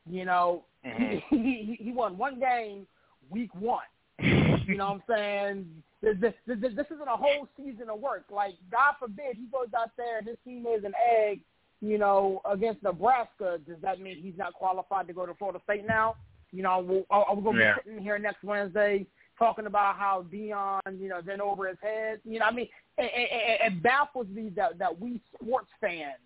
You 0.08 0.24
know, 0.24 0.64
Mhm. 0.84 1.22
he, 1.30 1.36
he 1.78 1.84
he 1.84 1.92
won 1.92 2.16
one 2.16 2.38
game 2.40 2.86
week 3.30 3.54
one. 3.54 3.84
You 4.66 4.76
know 4.76 4.92
what 4.92 4.94
I'm 4.94 5.02
saying? 5.08 5.82
This, 6.02 6.16
this, 6.20 6.32
this, 6.46 6.58
this 6.74 6.86
isn't 6.86 7.08
a 7.08 7.16
whole 7.16 7.46
season 7.56 7.90
of 7.90 8.00
work. 8.00 8.24
Like, 8.30 8.54
God 8.70 8.94
forbid 8.98 9.36
he 9.36 9.46
goes 9.52 9.68
out 9.78 9.90
there 9.96 10.18
and 10.18 10.26
his 10.26 10.38
team 10.44 10.64
is 10.66 10.82
an 10.84 10.94
egg, 11.12 11.40
you 11.82 11.98
know, 11.98 12.40
against 12.50 12.82
Nebraska. 12.82 13.58
Does 13.66 13.76
that 13.82 14.00
mean 14.00 14.16
he's 14.22 14.38
not 14.38 14.54
qualified 14.54 15.06
to 15.08 15.12
go 15.12 15.26
to 15.26 15.34
Florida 15.34 15.60
State 15.64 15.86
now? 15.86 16.16
You 16.52 16.62
know, 16.62 16.80
we'll, 16.80 17.04
are 17.10 17.24
are 17.26 17.34
we 17.34 17.42
going 17.42 17.56
to 17.56 17.62
Yeah. 17.62 17.74
be 17.74 17.90
sitting 17.90 18.02
here 18.02 18.18
next 18.18 18.42
Wednesday 18.42 19.06
talking 19.38 19.66
about 19.66 19.96
how 19.96 20.24
Deion, 20.32 20.80
you 20.98 21.08
know, 21.08 21.20
then 21.24 21.40
over 21.40 21.68
his 21.68 21.78
head? 21.82 22.20
You 22.24 22.38
know, 22.38 22.46
I 22.46 22.50
mean, 22.50 22.68
it, 22.96 23.10
it, 23.14 23.72
it 23.72 23.82
baffles 23.82 24.26
me 24.28 24.50
that, 24.56 24.78
that 24.78 24.98
we 24.98 25.20
sports 25.34 25.70
fans, 25.80 26.18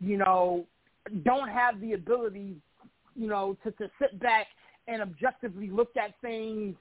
you 0.00 0.16
know, 0.16 0.64
don't 1.24 1.48
have 1.48 1.80
the 1.80 1.92
ability, 1.92 2.56
you 3.14 3.28
know, 3.28 3.56
to, 3.64 3.70
to 3.72 3.90
sit 4.00 4.18
back 4.20 4.46
and 4.88 5.02
objectively 5.02 5.68
look 5.68 5.96
at 5.96 6.14
things 6.22 6.74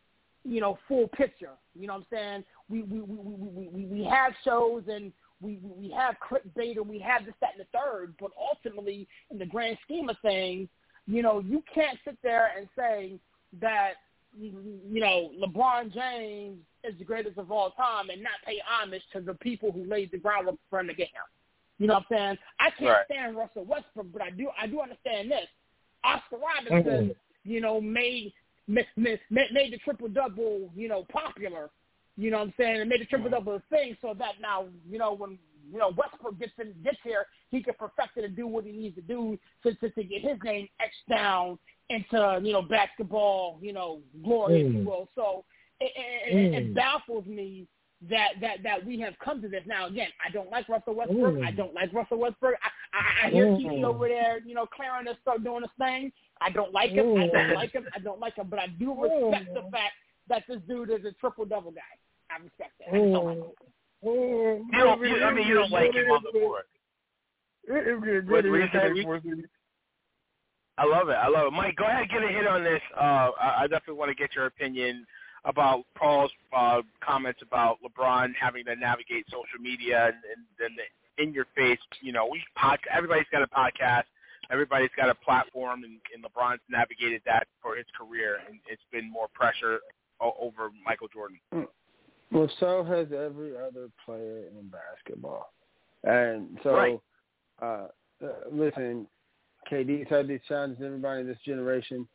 you 0.43 0.61
know, 0.61 0.77
full 0.87 1.07
picture. 1.09 1.51
You 1.75 1.87
know 1.87 1.93
what 1.93 1.99
I'm 1.99 2.05
saying? 2.11 2.43
We 2.69 2.81
we 2.83 3.01
we 3.01 3.15
we 3.15 3.35
we, 3.35 3.67
we, 3.67 3.85
we 3.85 4.03
have 4.05 4.33
shows 4.43 4.83
and 4.87 5.11
we 5.41 5.59
we 5.61 5.87
we 5.87 5.93
have 5.93 6.15
clickbait 6.29 6.77
and 6.77 6.87
we 6.87 6.99
have 6.99 7.25
this, 7.25 7.33
that, 7.41 7.51
and 7.57 7.65
the 7.65 7.77
third. 7.77 8.15
But 8.19 8.31
ultimately, 8.37 9.07
in 9.31 9.37
the 9.37 9.45
grand 9.45 9.77
scheme 9.83 10.09
of 10.09 10.17
things, 10.21 10.67
you 11.07 11.21
know, 11.21 11.39
you 11.39 11.63
can't 11.73 11.97
sit 12.05 12.17
there 12.23 12.51
and 12.57 12.67
say 12.77 13.19
that 13.61 13.93
you 14.37 14.99
know 14.99 15.31
LeBron 15.41 15.93
James 15.93 16.59
is 16.83 16.97
the 16.97 17.03
greatest 17.03 17.37
of 17.37 17.51
all 17.51 17.71
time 17.71 18.09
and 18.09 18.21
not 18.21 18.33
pay 18.45 18.59
homage 18.65 19.01
to 19.13 19.21
the 19.21 19.33
people 19.35 19.71
who 19.71 19.85
laid 19.85 20.11
the 20.11 20.17
groundwork 20.17 20.55
for 20.69 20.79
him 20.79 20.87
to 20.87 20.93
get 20.93 21.07
here. 21.11 21.21
You 21.77 21.87
know 21.87 21.95
what 21.95 22.05
I'm 22.11 22.17
saying? 22.17 22.37
I 22.59 22.69
can't 22.71 22.89
Right. 22.89 23.05
stand 23.05 23.37
Russell 23.37 23.65
Westbrook, 23.65 24.11
but 24.11 24.21
I 24.21 24.29
do 24.29 24.49
I 24.59 24.67
do 24.67 24.81
understand 24.81 25.31
this. 25.31 25.47
Oscar 26.03 26.37
mm-hmm. 26.37 26.75
Robertson, 26.75 27.15
you 27.43 27.61
know, 27.61 27.81
made 27.81 28.33
made, 28.69 28.87
made, 28.95 29.19
made 29.29 29.73
the 29.73 29.77
triple 29.79 30.07
double, 30.07 30.69
you 30.75 30.87
know, 30.87 31.05
popular. 31.11 31.69
You 32.15 32.31
know 32.31 32.39
what 32.39 32.47
I'm 32.47 32.53
saying? 32.57 32.81
And 32.81 32.89
made 32.89 33.01
the 33.01 33.05
triple 33.05 33.29
double 33.29 33.55
a 33.55 33.63
thing 33.69 33.97
so 34.01 34.13
that 34.17 34.33
now, 34.41 34.65
you 34.89 34.97
know, 34.97 35.13
when 35.13 35.37
you 35.71 35.77
know 35.77 35.93
Westbrook 35.95 36.39
gets 36.39 36.51
in, 36.59 36.73
gets 36.83 36.97
here, 37.03 37.25
he 37.49 37.63
can 37.63 37.73
perfect 37.79 38.17
it 38.17 38.25
and 38.25 38.35
do 38.35 38.47
what 38.47 38.65
he 38.65 38.71
needs 38.71 38.95
to 38.95 39.01
do 39.01 39.37
to 39.63 39.73
to, 39.75 39.89
to 39.89 40.03
get 40.03 40.21
his 40.21 40.37
name 40.43 40.67
etched 40.79 41.09
down 41.09 41.57
into 41.89 42.39
you 42.43 42.51
know 42.51 42.61
basketball, 42.61 43.57
you 43.61 43.73
know, 43.73 44.01
glory, 44.23 44.61
if 44.61 44.73
you 44.73 44.79
mm. 44.79 44.85
will. 44.85 45.09
So 45.15 45.45
it, 45.79 45.91
it, 45.95 46.35
it, 46.35 46.53
it 46.53 46.71
mm. 46.71 46.75
baffles 46.75 47.25
me 47.25 47.67
that 48.07 48.29
that 48.39 48.63
that 48.63 48.85
we 48.85 48.99
have 48.99 49.13
come 49.23 49.41
to 49.41 49.49
this. 49.49 49.63
Now 49.65 49.87
again, 49.87 50.07
I 50.25 50.31
don't 50.31 50.49
like 50.49 50.69
Russell 50.69 50.95
Westbrook. 50.95 51.43
I 51.43 51.51
mm. 51.51 51.57
don't 51.57 51.73
like 51.73 51.91
Russell 51.93 52.19
Westbrook. 52.19 52.55
I, 52.63 52.97
I, 52.97 53.27
I 53.27 53.31
hear 53.31 53.47
mm. 53.47 53.59
TV 53.59 53.83
over 53.83 54.07
there, 54.07 54.39
you 54.45 54.55
know, 54.55 54.65
clearing 54.65 55.05
this 55.05 55.17
stuff, 55.21 55.43
doing 55.43 55.61
this 55.61 55.71
thing. 55.77 56.11
I 56.41 56.49
don't 56.49 56.73
like 56.73 56.91
him. 56.91 57.17
I 57.17 57.27
don't 57.27 57.53
like 57.55 57.73
him. 57.73 57.85
I 57.93 57.99
mm. 57.99 58.03
don't 58.03 58.19
like 58.19 58.35
him. 58.35 58.47
But 58.49 58.59
I 58.59 58.67
do 58.67 58.95
respect 59.01 59.53
the 59.53 59.69
fact 59.71 59.93
that 60.29 60.43
this 60.47 60.59
dude 60.67 60.91
is 60.91 61.05
a 61.05 61.11
triple 61.13 61.45
double 61.45 61.71
guy. 61.71 61.81
I 62.31 62.41
respect 62.41 62.71
that. 62.79 62.95
I 62.95 62.97
don't 62.97 63.25
like 63.25 63.37
him. 63.37 63.43
You 64.01 64.65
don't, 64.71 65.01
you, 65.01 65.23
I 65.23 65.33
mean, 65.33 65.47
you 65.47 65.55
don't 65.55 65.71
like 65.71 65.93
him 65.93 66.09
on 66.09 66.23
the 66.23 66.39
court. 66.39 66.67
It, 67.67 67.87
it'd 67.87 68.01
be 68.01 68.11
a 68.11 68.13
What 68.15 68.43
good 68.43 68.45
were 68.45 68.61
you 68.61 68.67
saying? 68.71 69.03
for 69.03 69.17
us 69.17 69.23
I 70.77 70.85
love 70.85 71.09
it. 71.09 71.15
I 71.15 71.27
love 71.27 71.47
it. 71.47 71.51
Mike, 71.51 71.75
go 71.75 71.83
ahead, 71.83 72.07
get 72.09 72.23
a 72.23 72.27
hit 72.29 72.47
on 72.47 72.63
this. 72.63 72.79
Uh, 72.95 73.31
I, 73.37 73.55
I 73.59 73.67
definitely 73.67 73.95
want 73.95 74.09
to 74.09 74.15
get 74.15 74.33
your 74.33 74.45
opinion 74.45 75.05
about 75.45 75.83
Paul's 75.97 76.31
uh, 76.55 76.81
comments 77.03 77.39
about 77.41 77.77
LeBron 77.83 78.33
having 78.39 78.65
to 78.65 78.75
navigate 78.75 79.25
social 79.27 79.59
media 79.61 80.05
and, 80.07 80.15
and, 80.15 80.45
and 80.69 80.77
the 80.77 80.83
in 81.23 81.33
your 81.33 81.45
face. 81.55 81.79
You 82.01 82.11
know, 82.13 82.27
we 82.31 82.41
pod, 82.55 82.79
everybody's 82.93 83.25
got 83.31 83.41
a 83.41 83.47
podcast. 83.47 84.03
Everybody's 84.51 84.89
got 84.97 85.09
a 85.09 85.15
platform, 85.15 85.83
and, 85.83 85.99
and 86.13 86.23
LeBron's 86.23 86.61
navigated 86.69 87.21
that 87.25 87.47
for 87.61 87.75
his 87.75 87.85
career, 87.95 88.37
and 88.47 88.59
it's 88.67 88.81
been 88.91 89.11
more 89.11 89.27
pressure 89.33 89.79
o- 90.21 90.33
over 90.39 90.69
Michael 90.83 91.07
Jordan. 91.13 91.37
Well, 92.31 92.49
so 92.59 92.83
has 92.83 93.07
every 93.11 93.55
other 93.55 93.89
player 94.05 94.45
in 94.59 94.69
basketball. 94.69 95.51
And 96.03 96.57
so, 96.63 96.71
Right. 96.73 96.99
uh, 97.61 97.87
uh, 98.25 98.27
listen, 98.51 99.05
KD's 99.71 100.09
had 100.09 100.27
these 100.27 100.39
challenges, 100.47 100.81
everybody 100.83 101.21
in 101.21 101.27
this 101.27 101.37
generation. 101.45 102.07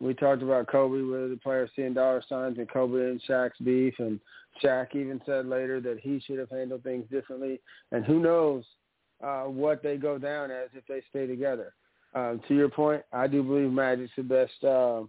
We 0.00 0.14
talked 0.14 0.42
about 0.42 0.68
Kobe 0.68 1.02
with 1.02 1.30
the 1.30 1.40
players 1.42 1.70
seeing 1.74 1.94
dollar 1.94 2.22
signs 2.28 2.58
and 2.58 2.70
Kobe 2.70 3.10
and 3.10 3.20
Shaq's 3.28 3.58
beef, 3.64 3.94
and 3.98 4.20
Shaq 4.62 4.94
even 4.94 5.20
said 5.26 5.46
later 5.46 5.80
that 5.80 5.98
he 6.00 6.20
should 6.20 6.38
have 6.38 6.50
handled 6.50 6.84
things 6.84 7.06
differently. 7.10 7.60
And 7.90 8.04
who 8.04 8.20
knows 8.20 8.64
uh, 9.22 9.44
what 9.44 9.82
they 9.82 9.96
go 9.96 10.18
down 10.18 10.50
as 10.50 10.68
if 10.74 10.86
they 10.86 11.02
stay 11.10 11.26
together. 11.26 11.74
Um, 12.14 12.40
to 12.48 12.54
your 12.54 12.68
point, 12.68 13.02
I 13.12 13.26
do 13.26 13.42
believe 13.42 13.70
Magic's 13.70 14.12
the 14.16 14.22
best 14.22 14.64
uh, 14.64 15.02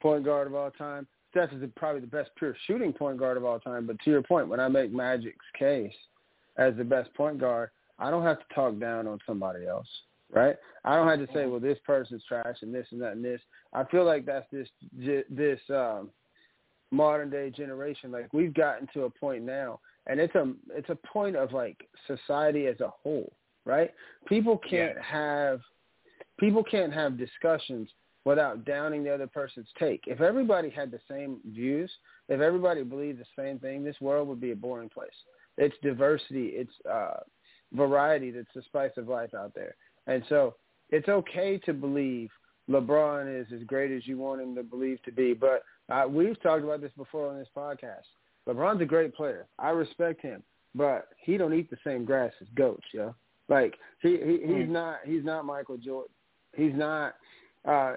point 0.00 0.24
guard 0.24 0.46
of 0.46 0.54
all 0.54 0.70
time. 0.70 1.06
Steph 1.30 1.52
is 1.52 1.68
probably 1.76 2.02
the 2.02 2.06
best 2.06 2.30
pure 2.36 2.54
shooting 2.66 2.92
point 2.92 3.18
guard 3.18 3.38
of 3.38 3.44
all 3.44 3.58
time. 3.58 3.86
But 3.86 3.98
to 4.00 4.10
your 4.10 4.22
point, 4.22 4.48
when 4.48 4.60
I 4.60 4.68
make 4.68 4.92
Magic's 4.92 5.46
case 5.58 5.94
as 6.58 6.76
the 6.76 6.84
best 6.84 7.12
point 7.14 7.40
guard, 7.40 7.70
I 7.98 8.10
don't 8.10 8.22
have 8.22 8.38
to 8.38 8.54
talk 8.54 8.78
down 8.78 9.06
on 9.06 9.18
somebody 9.26 9.66
else, 9.66 9.86
right? 10.32 10.56
I 10.84 10.96
don't 10.96 11.08
have 11.08 11.26
to 11.26 11.32
say, 11.32 11.46
well, 11.46 11.60
this 11.60 11.78
person's 11.86 12.24
trash 12.26 12.56
and 12.62 12.74
this 12.74 12.86
and 12.90 13.00
that 13.02 13.12
and 13.12 13.24
this. 13.24 13.40
I 13.72 13.84
feel 13.84 14.04
like 14.04 14.26
that's 14.26 14.46
this 14.50 14.68
this 15.30 15.60
um, 15.70 16.10
modern 16.90 17.30
day 17.30 17.50
generation. 17.50 18.10
Like 18.10 18.32
we've 18.32 18.54
gotten 18.54 18.88
to 18.94 19.04
a 19.04 19.10
point 19.10 19.44
now, 19.44 19.80
and 20.06 20.18
it's 20.18 20.34
a 20.34 20.52
it's 20.70 20.90
a 20.90 20.96
point 20.96 21.36
of 21.36 21.52
like 21.52 21.88
society 22.06 22.66
as 22.66 22.80
a 22.80 22.88
whole, 22.88 23.32
right? 23.64 23.92
People 24.26 24.58
can't 24.58 24.98
have 24.98 25.60
people 26.38 26.64
can't 26.64 26.92
have 26.92 27.18
discussions 27.18 27.88
without 28.24 28.64
downing 28.64 29.02
the 29.02 29.12
other 29.12 29.26
person's 29.26 29.68
take. 29.78 30.04
If 30.06 30.20
everybody 30.20 30.70
had 30.70 30.90
the 30.90 31.00
same 31.10 31.38
views, 31.52 31.90
if 32.28 32.40
everybody 32.40 32.84
believed 32.84 33.18
the 33.18 33.24
same 33.36 33.58
thing, 33.58 33.82
this 33.82 34.00
world 34.00 34.28
would 34.28 34.40
be 34.40 34.52
a 34.52 34.56
boring 34.56 34.88
place. 34.88 35.10
It's 35.58 35.74
diversity, 35.82 36.52
it's 36.54 36.72
uh, 36.88 37.20
variety 37.72 38.30
that's 38.30 38.46
the 38.54 38.62
spice 38.62 38.92
of 38.96 39.08
life 39.08 39.34
out 39.34 39.54
there. 39.54 39.74
And 40.06 40.22
so 40.28 40.56
it's 40.90 41.08
okay 41.08 41.58
to 41.64 41.72
believe 41.72 42.30
LeBron 42.70 43.40
is 43.40 43.46
as 43.52 43.64
great 43.66 43.90
as 43.90 44.06
you 44.06 44.18
want 44.18 44.40
him 44.40 44.54
to 44.54 44.62
believe 44.62 45.02
to 45.04 45.12
be. 45.12 45.34
But 45.34 45.62
uh, 45.90 46.04
we've 46.08 46.40
talked 46.42 46.64
about 46.64 46.80
this 46.80 46.92
before 46.96 47.30
on 47.30 47.38
this 47.38 47.48
podcast. 47.56 48.06
LeBron's 48.48 48.82
a 48.82 48.86
great 48.86 49.14
player. 49.14 49.46
I 49.58 49.70
respect 49.70 50.22
him, 50.22 50.42
but 50.74 51.08
he 51.18 51.36
don't 51.36 51.54
eat 51.54 51.70
the 51.70 51.76
same 51.84 52.04
grass 52.04 52.32
as 52.40 52.48
goats, 52.54 52.86
yo. 52.92 53.14
Like 53.48 53.74
he, 54.00 54.18
he 54.24 54.54
he's 54.54 54.68
not 54.68 54.98
he's 55.04 55.24
not 55.24 55.44
Michael 55.44 55.76
Jordan. 55.76 56.12
He's 56.54 56.74
not 56.74 57.14
uh, 57.68 57.94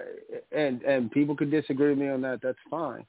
and 0.52 0.82
and 0.82 1.10
people 1.10 1.36
could 1.36 1.50
disagree 1.50 1.90
with 1.90 1.98
me 1.98 2.08
on 2.08 2.20
that. 2.22 2.40
That's 2.42 2.58
fine. 2.70 3.04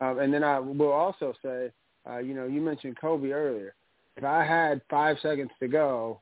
Um, 0.00 0.18
and 0.20 0.32
then 0.32 0.44
I 0.44 0.58
will 0.58 0.92
also 0.92 1.34
say, 1.42 1.70
uh, 2.08 2.18
you 2.18 2.34
know, 2.34 2.46
you 2.46 2.60
mentioned 2.60 2.96
Kobe 3.00 3.30
earlier. 3.30 3.74
If 4.16 4.24
I 4.24 4.44
had 4.44 4.80
five 4.88 5.16
seconds 5.22 5.50
to 5.60 5.68
go, 5.68 6.20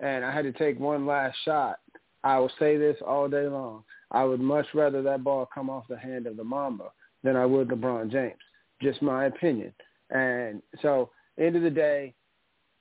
and 0.00 0.24
I 0.24 0.32
had 0.32 0.44
to 0.44 0.52
take 0.52 0.78
one 0.80 1.06
last 1.06 1.36
shot, 1.44 1.78
I 2.24 2.38
will 2.38 2.50
say 2.58 2.76
this 2.76 2.96
all 3.06 3.28
day 3.28 3.46
long. 3.46 3.84
I 4.10 4.24
would 4.24 4.40
much 4.40 4.66
rather 4.74 5.02
that 5.02 5.24
ball 5.24 5.48
come 5.52 5.70
off 5.70 5.88
the 5.88 5.96
hand 5.96 6.26
of 6.26 6.36
the 6.36 6.44
Mamba 6.44 6.90
than 7.22 7.36
I 7.36 7.46
would 7.46 7.68
LeBron 7.68 8.10
James. 8.10 8.34
Just 8.82 9.02
my 9.02 9.26
opinion. 9.26 9.72
And 10.10 10.62
so, 10.82 11.10
end 11.38 11.56
of 11.56 11.62
the 11.62 11.70
day, 11.70 12.14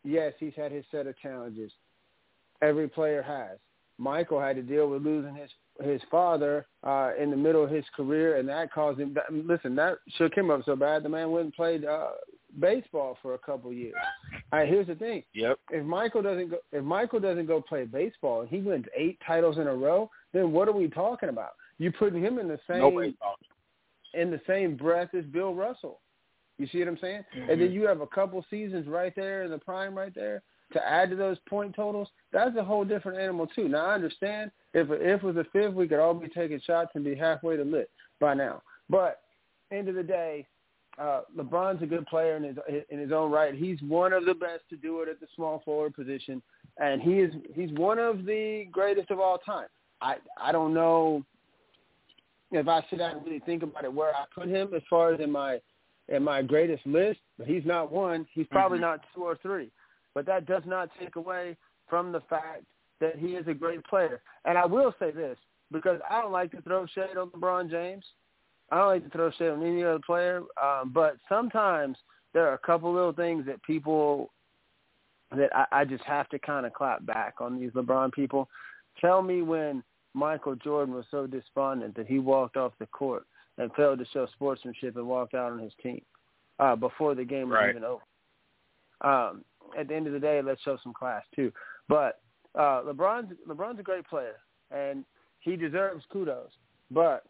yes, 0.04 0.34
he's 0.40 0.54
had 0.56 0.72
his 0.72 0.86
set 0.92 1.08
of 1.08 1.18
challenges. 1.20 1.72
Every 2.62 2.88
player 2.88 3.22
has. 3.22 3.60
Michael 3.98 4.40
had 4.40 4.56
to 4.56 4.62
deal 4.62 4.90
with 4.90 5.04
losing 5.04 5.36
his 5.36 5.50
his 5.82 6.02
father 6.12 6.66
uh, 6.84 7.12
in 7.18 7.32
the 7.32 7.38
middle 7.38 7.64
of 7.64 7.70
his 7.70 7.86
career, 7.96 8.38
and 8.38 8.50
that 8.50 8.72
caused 8.74 9.00
him. 9.00 9.14
That, 9.14 9.32
listen, 9.32 9.76
that 9.76 9.98
shook 10.18 10.36
him 10.36 10.52
up 10.52 10.62
so 10.66 10.76
bad. 10.76 11.04
The 11.04 11.10
man 11.10 11.32
went 11.32 11.46
and 11.46 11.54
played 11.54 11.86
uh, 11.86 12.10
baseball 12.60 13.18
for 13.22 13.34
a 13.34 13.38
couple 13.38 13.72
years. 13.72 13.96
All 14.52 14.60
right, 14.60 14.68
here's 14.68 14.88
the 14.88 14.96
thing. 14.96 15.24
Yep. 15.34 15.60
If 15.72 15.86
Michael 15.86 16.22
doesn't 16.22 16.50
go, 16.50 16.58
if 16.72 16.84
Michael 16.84 17.20
doesn't 17.20 17.46
go 17.46 17.62
play 17.62 17.86
baseball 17.86 18.42
and 18.42 18.50
he 18.50 18.58
wins 18.58 18.86
eight 18.96 19.20
titles 19.26 19.58
in 19.58 19.68
a 19.68 19.76
row, 19.76 20.10
then 20.34 20.52
what 20.52 20.68
are 20.68 20.74
we 20.74 20.88
talking 20.88 21.30
about? 21.30 21.52
You 21.78 21.92
putting 21.92 22.22
him 22.22 22.40
in 22.40 22.48
the 22.48 22.60
same 22.68 22.80
Nobody 22.80 23.16
in 24.14 24.32
the 24.32 24.42
same 24.48 24.76
breath 24.76 25.10
as 25.14 25.26
Bill 25.26 25.54
Russell. 25.54 26.00
You 26.58 26.68
see 26.68 26.80
what 26.80 26.88
I'm 26.88 26.98
saying? 27.00 27.24
Mm-hmm. 27.38 27.50
And 27.50 27.62
then 27.62 27.72
you 27.72 27.88
have 27.88 28.02
a 28.02 28.08
couple 28.08 28.44
seasons 28.50 28.88
right 28.88 29.14
there 29.16 29.44
in 29.44 29.52
the 29.52 29.58
prime 29.58 29.96
right 29.96 30.14
there 30.14 30.42
to 30.74 30.88
add 30.88 31.10
to 31.10 31.16
those 31.16 31.38
point 31.48 31.76
totals. 31.76 32.10
That's 32.32 32.56
a 32.58 32.64
whole 32.64 32.86
different 32.86 33.18
animal 33.18 33.48
too. 33.48 33.68
Now 33.68 33.88
I 33.88 33.96
understand 33.96 34.52
if 34.74 34.88
if 34.92 35.24
it 35.24 35.24
was 35.24 35.38
a 35.38 35.46
fifth, 35.52 35.74
we 35.74 35.88
could 35.88 36.00
all 36.00 36.14
be 36.14 36.28
taking 36.28 36.60
shots 36.66 36.92
and 36.96 37.04
be 37.04 37.16
halfway 37.16 37.58
to 37.58 37.64
lit 37.64 37.90
by 38.20 38.34
now. 38.34 38.62
But 38.90 39.22
end 39.72 39.88
of 39.88 39.96
the 39.96 40.04
day, 40.04 40.46
uh, 41.00 41.22
LeBron's 41.38 41.82
a 41.82 41.86
good 41.86 42.06
player 42.08 42.36
in 42.36 42.44
his 42.44 42.58
in 42.90 43.00
his 43.00 43.12
own 43.12 43.32
right. 43.32 43.56
He's 43.56 43.82
one 43.82 44.12
of 44.14 44.26
the 44.26 44.34
best 44.34 44.64
to 44.70 44.76
do 44.76 45.02
it 45.02 45.10
at 45.10 45.20
the 45.20 45.28
small 45.36 45.62
forward 45.64 45.96
position, 45.96 46.42
and 46.78 47.02
he 47.02 47.20
is 47.20 47.34
he's 47.54 47.72
one 47.74 48.00
of 48.00 48.26
the 48.26 48.68
greatest 48.72 49.10
of 49.10 49.20
all 49.20 49.38
time. 49.38 49.68
I 50.02 50.16
I 50.40 50.52
don't 50.52 50.74
know 50.74 51.24
if 52.52 52.68
I 52.68 52.84
sit 52.90 53.00
down 53.00 53.18
and 53.18 53.26
really 53.26 53.40
think 53.40 53.64
about 53.64 53.86
it 53.86 53.94
where 53.94 54.14
I 54.14 54.26
put 54.34 54.48
him 54.48 54.74
as 54.76 54.82
far 54.90 55.14
as 55.14 55.20
in 55.20 55.32
my 55.32 55.60
in 56.10 56.24
my 56.24 56.42
greatest 56.42 56.86
list, 56.86 57.20
but 57.38 57.48
he's 57.48 57.66
not 57.66 57.92
one. 57.92 58.28
He's 58.34 58.48
probably 58.48 58.80
Mhm. 58.80 58.82
not 58.82 59.06
two 59.14 59.24
or 59.24 59.36
three. 59.36 59.72
But 60.16 60.26
that 60.26 60.46
does 60.48 60.66
not 60.66 60.90
take 61.00 61.16
away 61.16 61.56
from 61.88 62.12
the 62.12 62.22
fact 62.22 62.64
that 63.00 63.16
he 63.16 63.36
is 63.36 63.48
a 63.48 63.54
great 63.54 63.84
player. 63.84 64.22
And 64.46 64.58
I 64.58 64.66
will 64.66 64.94
say 65.00 65.12
this 65.12 65.38
because 65.72 66.02
I 66.10 66.20
don't 66.22 66.32
like 66.32 66.52
to 66.52 66.62
throw 66.64 66.86
shade 66.88 67.16
on 67.16 67.30
LeBron 67.30 67.70
James. 67.70 68.06
I 68.72 68.78
don't 68.78 68.88
like 68.88 69.04
to 69.04 69.10
throw 69.10 69.32
shade 69.32 69.50
on 69.50 69.64
any 69.64 69.84
other 69.84 70.00
player, 70.00 70.44
um, 70.62 70.92
but 70.94 71.18
sometimes 71.28 71.98
there 72.34 72.48
are 72.48 72.54
a 72.54 72.60
couple 72.60 72.94
little 72.94 73.14
things 73.14 73.46
that 73.46 73.62
people 73.64 74.32
that 75.36 75.50
I, 75.56 75.82
I 75.82 75.86
just 75.86 76.04
have 76.04 76.30
to 76.30 76.40
kind 76.40 76.66
of 76.66 76.74
clap 76.74 77.06
back 77.06 77.36
on 77.40 77.60
these 77.60 77.72
LeBron 77.72 78.12
people. 78.14 78.50
Tell 79.00 79.22
me 79.22 79.42
when 79.42 79.84
Michael 80.14 80.56
Jordan 80.56 80.94
was 80.94 81.06
so 81.12 81.28
despondent 81.28 81.96
that 81.96 82.08
he 82.08 82.20
walked 82.20 82.58
off 82.58 82.74
the 82.80 82.88
court 82.88 83.26
and 83.58 83.74
failed 83.74 84.00
to 84.00 84.06
show 84.14 84.28
sportsmanship 84.34 84.96
and 84.96 85.08
walked 85.08 85.34
out 85.34 85.52
on 85.52 85.60
his 85.60 85.74
team 85.82 86.02
uh, 86.60 86.76
before 86.76 87.16
the 87.16 87.24
game 87.24 87.50
was 87.50 87.58
Right. 87.58 87.70
even 87.70 87.84
over. 87.84 88.04
Um, 89.02 89.44
at 89.78 89.88
the 89.88 89.96
end 89.96 90.08
of 90.08 90.14
the 90.14 90.20
day, 90.20 90.42
let's 90.42 90.62
show 90.62 90.78
some 90.82 90.94
class 90.94 91.24
too. 91.36 91.52
But 91.88 92.22
uh, 92.56 92.82
LeBron's 92.84 93.34
LeBron's 93.48 93.80
a 93.80 93.84
great 93.84 94.08
player, 94.08 94.38
and 94.72 95.06
he 95.40 95.56
deserves 95.56 96.04
kudos, 96.12 96.50
but 96.92 97.24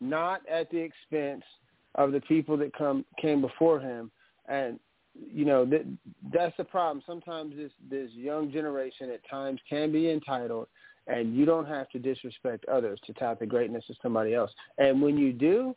not 0.00 0.42
at 0.48 0.70
the 0.70 0.78
expense 0.78 1.44
of 1.94 2.12
the 2.12 2.20
people 2.22 2.56
that 2.58 2.72
come 2.76 3.04
came 3.20 3.40
before 3.40 3.80
him. 3.80 4.10
And 4.48 4.78
you 5.14 5.44
know 5.44 5.64
that 5.64 5.84
that's 6.32 6.56
the 6.56 6.64
problem. 6.64 7.02
Sometimes 7.06 7.56
this 7.56 7.72
this 7.90 8.10
young 8.12 8.52
generation 8.52 9.10
at 9.10 9.20
times 9.28 9.60
can 9.68 9.90
be 9.90 10.10
entitled, 10.10 10.68
and 11.06 11.36
you 11.36 11.44
don't 11.44 11.66
have 11.66 11.88
to 11.90 11.98
disrespect 11.98 12.64
others 12.66 13.00
to 13.06 13.12
tout 13.14 13.40
the 13.40 13.46
greatness 13.46 13.84
of 13.90 13.96
somebody 14.02 14.34
else. 14.34 14.52
And 14.78 15.02
when 15.02 15.18
you 15.18 15.32
do, 15.32 15.74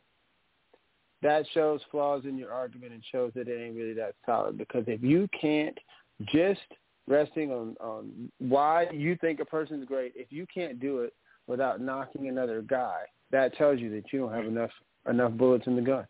that 1.22 1.44
shows 1.52 1.80
flaws 1.90 2.24
in 2.24 2.38
your 2.38 2.52
argument 2.52 2.92
and 2.92 3.02
shows 3.10 3.32
that 3.34 3.48
it 3.48 3.60
ain't 3.60 3.76
really 3.76 3.94
that 3.94 4.14
solid. 4.24 4.56
Because 4.56 4.84
if 4.86 5.02
you 5.02 5.28
can't 5.38 5.76
just 6.26 6.60
resting 7.08 7.50
on 7.50 7.76
on 7.80 8.30
why 8.38 8.88
you 8.92 9.16
think 9.16 9.40
a 9.40 9.44
person's 9.44 9.86
great, 9.86 10.12
if 10.14 10.30
you 10.30 10.46
can't 10.52 10.78
do 10.78 11.00
it 11.00 11.14
without 11.48 11.80
knocking 11.80 12.28
another 12.28 12.62
guy, 12.62 13.00
that 13.32 13.56
tells 13.56 13.80
you 13.80 13.90
that 13.90 14.12
you 14.12 14.20
don't 14.20 14.32
have 14.32 14.46
enough 14.46 14.70
enough 15.08 15.32
bullets 15.32 15.66
in 15.66 15.74
the 15.74 15.82
gun. 15.82 16.06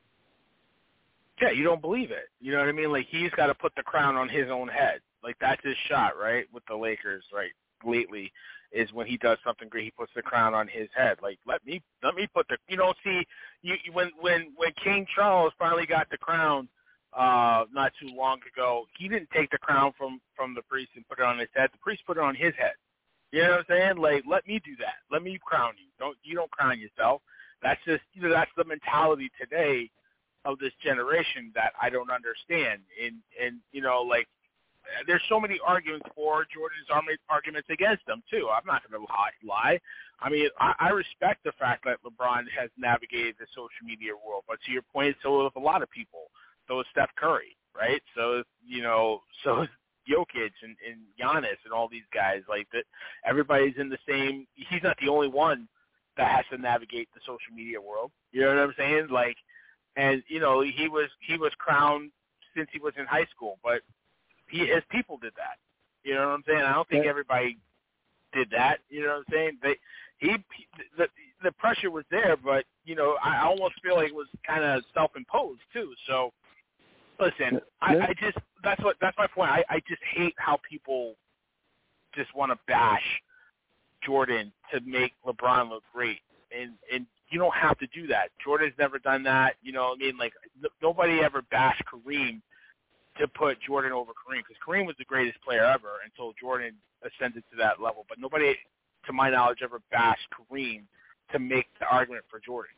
Yeah, 1.41 1.51
you 1.51 1.65
don't 1.65 1.81
believe 1.81 2.11
it. 2.11 2.29
You 2.41 2.53
know 2.53 2.59
what 2.59 2.69
I 2.69 2.73
mean? 2.73 2.93
Like 2.93 3.07
he's 3.09 3.31
got 3.31 3.47
to 3.47 3.55
put 3.55 3.75
the 3.75 3.83
crown 3.83 4.17
on 4.17 4.29
his 4.29 4.49
own 4.51 4.69
head. 4.69 5.01
Like 5.25 5.37
that's 5.41 5.65
his 5.65 5.77
shot, 5.89 6.19
right? 6.21 6.47
With 6.53 6.65
the 6.69 6.77
Lakers, 6.77 7.25
right? 7.33 7.51
Lately, 7.85 8.31
is 8.73 8.93
when 8.93 9.07
he 9.07 9.17
does 9.17 9.39
something 9.45 9.69
great, 9.69 9.85
he 9.85 9.91
puts 9.91 10.13
the 10.15 10.23
crown 10.23 10.55
on 10.55 10.69
his 10.69 10.89
head. 10.95 11.19
Like 11.23 11.39
let 11.47 11.65
me 11.67 11.83
let 12.03 12.15
me 12.15 12.27
put 12.33 12.47
the 12.49 12.59
you 12.69 12.77
know 12.77 12.93
see 13.05 13.27
you 13.63 13.75
when 13.93 14.11
when 14.21 14.53
when 14.57 14.71
King 14.83 15.07
Charles 15.15 15.53
finally 15.59 15.87
got 15.87 16.09
the 16.11 16.19
crown 16.19 16.69
uh 17.13 17.65
not 17.73 17.93
too 18.01 18.09
long 18.15 18.41
ago, 18.55 18.85
he 18.99 19.09
didn't 19.09 19.29
take 19.35 19.51
the 19.51 19.59
crown 19.59 19.93
from 19.97 20.21
from 20.37 20.55
the 20.55 20.63
priest 20.63 20.91
and 20.97 21.07
put 21.09 21.19
it 21.19 21.25
on 21.25 21.39
his 21.39 21.49
head. 21.55 21.71
The 21.73 21.79
priest 21.79 22.03
put 22.07 22.17
it 22.17 22.23
on 22.23 22.35
his 22.35 22.55
head. 22.59 22.75
You 23.33 23.43
know 23.43 23.51
what 23.51 23.59
I'm 23.61 23.65
saying? 23.69 23.97
Like 23.97 24.25
let 24.29 24.47
me 24.47 24.61
do 24.65 24.77
that. 24.79 25.01
Let 25.11 25.23
me 25.23 25.39
crown 25.45 25.75
you. 25.79 25.89
Don't 25.99 26.17
you 26.23 26.35
don't 26.35 26.51
crown 26.51 26.79
yourself. 26.79 27.23
That's 27.63 27.81
just 27.85 28.03
you 28.15 28.23
know 28.23 28.31
that's 28.31 28.51
the 28.57 28.65
mentality 28.65 29.31
today 29.41 29.91
of 30.45 30.59
this 30.59 30.73
generation 30.83 31.53
that 31.55 31.73
I 31.81 31.89
don't 31.89 32.11
understand. 32.11 32.83
And 33.03 33.17
and 33.43 33.61
you 33.73 33.81
know 33.81 34.03
like 34.03 34.29
there's 35.07 35.23
so 35.29 35.41
many 35.41 35.59
arguments 35.65 36.07
for 36.15 36.45
Jordan's 36.53 36.89
arguments 37.29 37.69
against 37.71 38.05
them 38.07 38.23
too. 38.31 38.49
I'm 38.53 38.67
not 38.67 38.83
going 38.89 39.01
to 39.01 39.07
lie. 39.13 39.33
lie. 39.45 39.81
I 40.21 40.29
mean, 40.29 40.49
I, 40.61 40.75
I 40.79 40.89
respect 40.91 41.45
the 41.45 41.53
fact 41.53 41.85
that 41.85 41.99
LeBron 42.05 42.45
has 42.59 42.71
navigated 42.77 43.37
the 43.39 43.47
social 43.55 43.85
media 43.85 44.13
world, 44.15 44.45
but 44.49 44.59
to 44.67 44.73
your 44.73 44.83
point, 44.93 45.17
so 45.23 45.45
have 45.45 45.57
a 45.57 45.65
lot 45.65 45.83
of 45.83 45.91
people. 45.91 46.31
So 46.69 46.81
is 46.81 46.87
Steph 46.91 47.11
Curry, 47.17 47.57
right? 47.75 48.03
So 48.15 48.43
you 48.67 48.83
know, 48.83 49.23
so 49.45 49.67
Jokic 50.09 50.53
and, 50.63 50.77
and 50.89 51.01
Giannis 51.21 51.59
and 51.65 51.73
all 51.73 51.89
these 51.89 52.07
guys. 52.13 52.43
Like 52.49 52.67
that, 52.73 52.85
everybody's 53.25 53.75
in 53.79 53.89
the 53.89 53.99
same. 54.09 54.47
He's 54.55 54.83
not 54.83 54.97
the 55.01 55.09
only 55.09 55.29
one 55.29 55.69
that 56.17 56.31
has 56.31 56.45
to 56.51 56.59
navigate 56.59 57.09
the 57.15 57.21
social 57.21 57.55
media 57.55 57.81
world. 57.81 58.11
You 58.33 58.43
know 58.43 58.49
what 58.49 58.59
I'm 58.59 58.75
saying? 58.77 59.09
Like, 59.11 59.37
and 59.97 60.23
you 60.29 60.41
know, 60.41 60.63
he 60.63 60.89
was 60.89 61.09
he 61.27 61.37
was 61.37 61.53
crowned 61.59 62.11
since 62.57 62.69
he 62.73 62.79
was 62.79 62.95
in 62.99 63.07
high 63.07 63.27
school, 63.35 63.59
but 63.63 63.81
he 64.49 64.67
his 64.67 64.83
people 64.91 65.19
did 65.19 65.33
that. 65.37 65.59
You 66.05 66.15
know 66.15 66.29
what 66.29 66.35
I'm 66.35 66.45
saying? 66.47 66.63
I 66.63 66.75
don't 66.75 66.89
think 66.89 67.07
everybody 67.07 67.59
did 68.33 68.49
that. 68.51 68.79
You 68.89 69.03
know 69.03 69.09
what 69.09 69.17
I'm 69.19 69.25
saying? 69.33 69.59
They 69.63 69.77
he 70.19 70.37
the 70.97 71.09
the 71.43 71.53
pressure 71.53 71.91
was 71.91 72.05
there, 72.11 72.37
but 72.37 72.65
you 72.85 72.95
know 72.95 73.17
I 73.23 73.45
almost 73.45 73.75
feel 73.83 73.97
like 73.97 74.09
it 74.09 74.15
was 74.15 74.29
kind 74.47 74.65
of 74.65 74.83
self-imposed 74.95 75.61
too. 75.73 75.93
So 76.07 76.33
listen, 77.23 77.61
I, 77.81 77.97
I 77.97 78.15
just 78.21 78.39
that's 78.63 78.83
what 78.83 78.97
that's 79.01 79.17
my 79.19 79.27
point. 79.27 79.51
I 79.51 79.65
I 79.69 79.81
just 79.89 80.03
hate 80.15 80.35
how 80.37 80.59
people 80.69 81.15
just 82.15 82.35
want 82.35 82.53
to 82.53 82.59
bash 82.67 83.03
Jordan 84.05 84.53
to 84.73 84.81
make 84.81 85.13
LeBron 85.27 85.71
look 85.71 85.83
great, 85.93 86.19
and 86.57 86.73
and 86.93 87.07
you 87.31 87.39
don't 87.39 87.55
have 87.55 87.79
to 87.79 87.87
do 87.95 88.07
that. 88.09 88.29
Jordan's 88.45 88.75
never 88.79 88.99
done 88.99 89.23
that. 89.25 89.55
You 89.63 89.73
know 89.73 89.89
what 89.89 89.99
I 90.03 90.07
mean? 90.07 90.19
Like 90.19 90.33
n- 90.63 90.71
nobody 90.83 91.21
ever 91.21 91.43
bashed 91.51 91.83
Kareem 91.87 92.41
to 93.19 93.29
put 93.29 93.59
Jordan 93.61 93.93
over 93.93 94.13
Kareem 94.13 94.43
because 94.47 94.57
Kareem 94.67 94.87
was 94.87 94.97
the 94.99 95.05
greatest 95.05 95.43
player 95.43 95.65
ever 95.65 96.01
until 96.05 96.33
Jordan 96.41 96.75
ascended 97.03 97.45
to 97.51 97.57
that 97.59 97.81
level. 97.81 98.05
But 98.09 98.19
nobody, 98.19 98.55
to 99.07 99.13
my 99.13 99.31
knowledge, 99.31 99.59
ever 99.63 99.81
bashed 99.91 100.27
Kareem 100.33 100.83
to 101.33 101.39
make 101.39 101.67
the 101.79 101.87
argument 101.87 102.25
for 102.31 102.41
Jordan. 102.41 102.75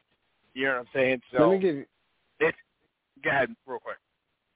You 0.54 0.66
know 0.66 0.72
what 0.72 0.78
I'm 0.80 0.86
saying? 0.94 1.20
So 1.32 1.48
Let 1.48 1.54
me 1.54 1.60
give 1.60 1.76
you 1.76 1.86
it's 2.40 2.56
go 3.22 3.30
ahead 3.30 3.54
real 3.66 3.78
quick. 3.78 3.96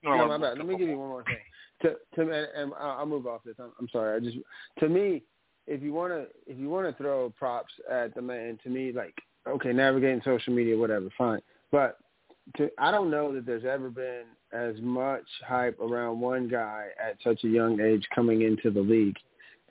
No, 0.03 0.29
my 0.29 0.39
bad. 0.39 0.59
Let 0.59 0.67
me 0.67 0.77
give 0.79 0.89
you 0.89 0.99
one 0.99 1.09
more 1.09 1.25
thing. 1.25 1.37
To 1.83 1.95
to 2.17 2.23
and, 2.23 2.49
and 2.57 2.73
I'll 2.79 2.99
I'll 2.99 3.07
move 3.07 3.27
off 3.27 3.43
this. 3.45 3.57
I'm, 3.59 3.73
I'm 3.79 3.89
sorry. 3.91 4.17
I 4.17 4.21
just 4.21 4.37
to 4.81 4.89
me, 4.89 5.23
if 5.67 5.83
you 5.83 5.93
want 5.93 6.13
to 6.13 6.27
if 6.47 6.59
you 6.59 6.69
want 6.69 6.87
to 6.89 7.03
throw 7.03 7.31
props 7.39 7.73
at 7.91 8.15
the 8.15 8.23
man, 8.23 8.59
to 8.65 8.69
me, 8.69 8.93
like 8.93 9.15
okay, 9.47 9.73
navigating 9.73 10.21
social 10.25 10.53
media, 10.53 10.77
whatever, 10.77 11.09
fine. 11.17 11.41
But 11.71 11.99
to 12.57 12.71
I 12.79 12.91
don't 12.91 13.11
know 13.11 13.35
that 13.35 13.47
there's 13.47 13.65
ever 13.65 13.91
been 13.91 14.25
as 14.53 14.77
much 14.81 15.25
hype 15.47 15.79
around 15.81 16.21
one 16.21 16.49
guy 16.49 16.87
at 17.03 17.17
such 17.23 17.45
a 17.45 17.49
young 17.49 17.81
age 17.81 18.07
coming 18.15 18.43
into 18.43 18.71
the 18.71 18.81
league, 18.81 19.17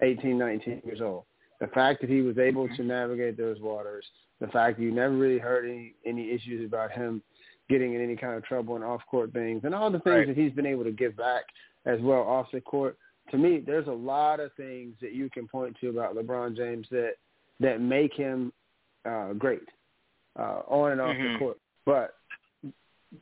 18, 0.01 0.37
19 0.37 0.81
years 0.85 1.01
old. 1.01 1.23
The 1.59 1.67
fact 1.67 2.01
that 2.01 2.09
he 2.09 2.21
was 2.21 2.37
able 2.37 2.67
to 2.69 2.83
navigate 2.83 3.35
those 3.35 3.59
waters, 3.59 4.05
the 4.39 4.47
fact 4.47 4.77
that 4.77 4.83
you 4.83 4.91
never 4.91 5.15
really 5.15 5.39
heard 5.39 5.65
any 5.65 5.95
any 6.05 6.31
issues 6.31 6.65
about 6.65 6.91
him 6.91 7.21
getting 7.69 7.93
in 7.93 8.01
any 8.01 8.15
kind 8.15 8.33
of 8.35 8.43
trouble 8.43 8.75
and 8.75 8.83
off 8.83 9.01
court 9.09 9.31
things 9.33 9.61
and 9.63 9.75
all 9.75 9.91
the 9.91 9.99
things 9.99 10.15
Right. 10.15 10.27
that 10.27 10.37
he's 10.37 10.53
been 10.53 10.65
able 10.65 10.83
to 10.83 10.91
give 10.91 11.15
back 11.17 11.45
as 11.85 11.99
well 12.01 12.21
off 12.21 12.47
the 12.51 12.61
court. 12.61 12.97
To 13.31 13.37
me, 13.37 13.59
there's 13.59 13.87
a 13.87 13.91
lot 13.91 14.39
of 14.39 14.53
things 14.53 14.95
that 15.01 15.11
you 15.13 15.29
can 15.29 15.47
point 15.47 15.75
to 15.81 15.89
about 15.89 16.15
LeBron 16.15 16.55
James 16.55 16.87
that 16.91 17.13
that 17.59 17.81
make 17.81 18.13
him 18.13 18.53
uh, 19.05 19.33
great 19.33 19.67
uh, 20.37 20.61
on 20.67 20.91
and 20.91 21.01
off 21.01 21.15
Mhm. 21.15 21.33
the 21.33 21.39
court. 21.39 21.57
But 21.85 22.15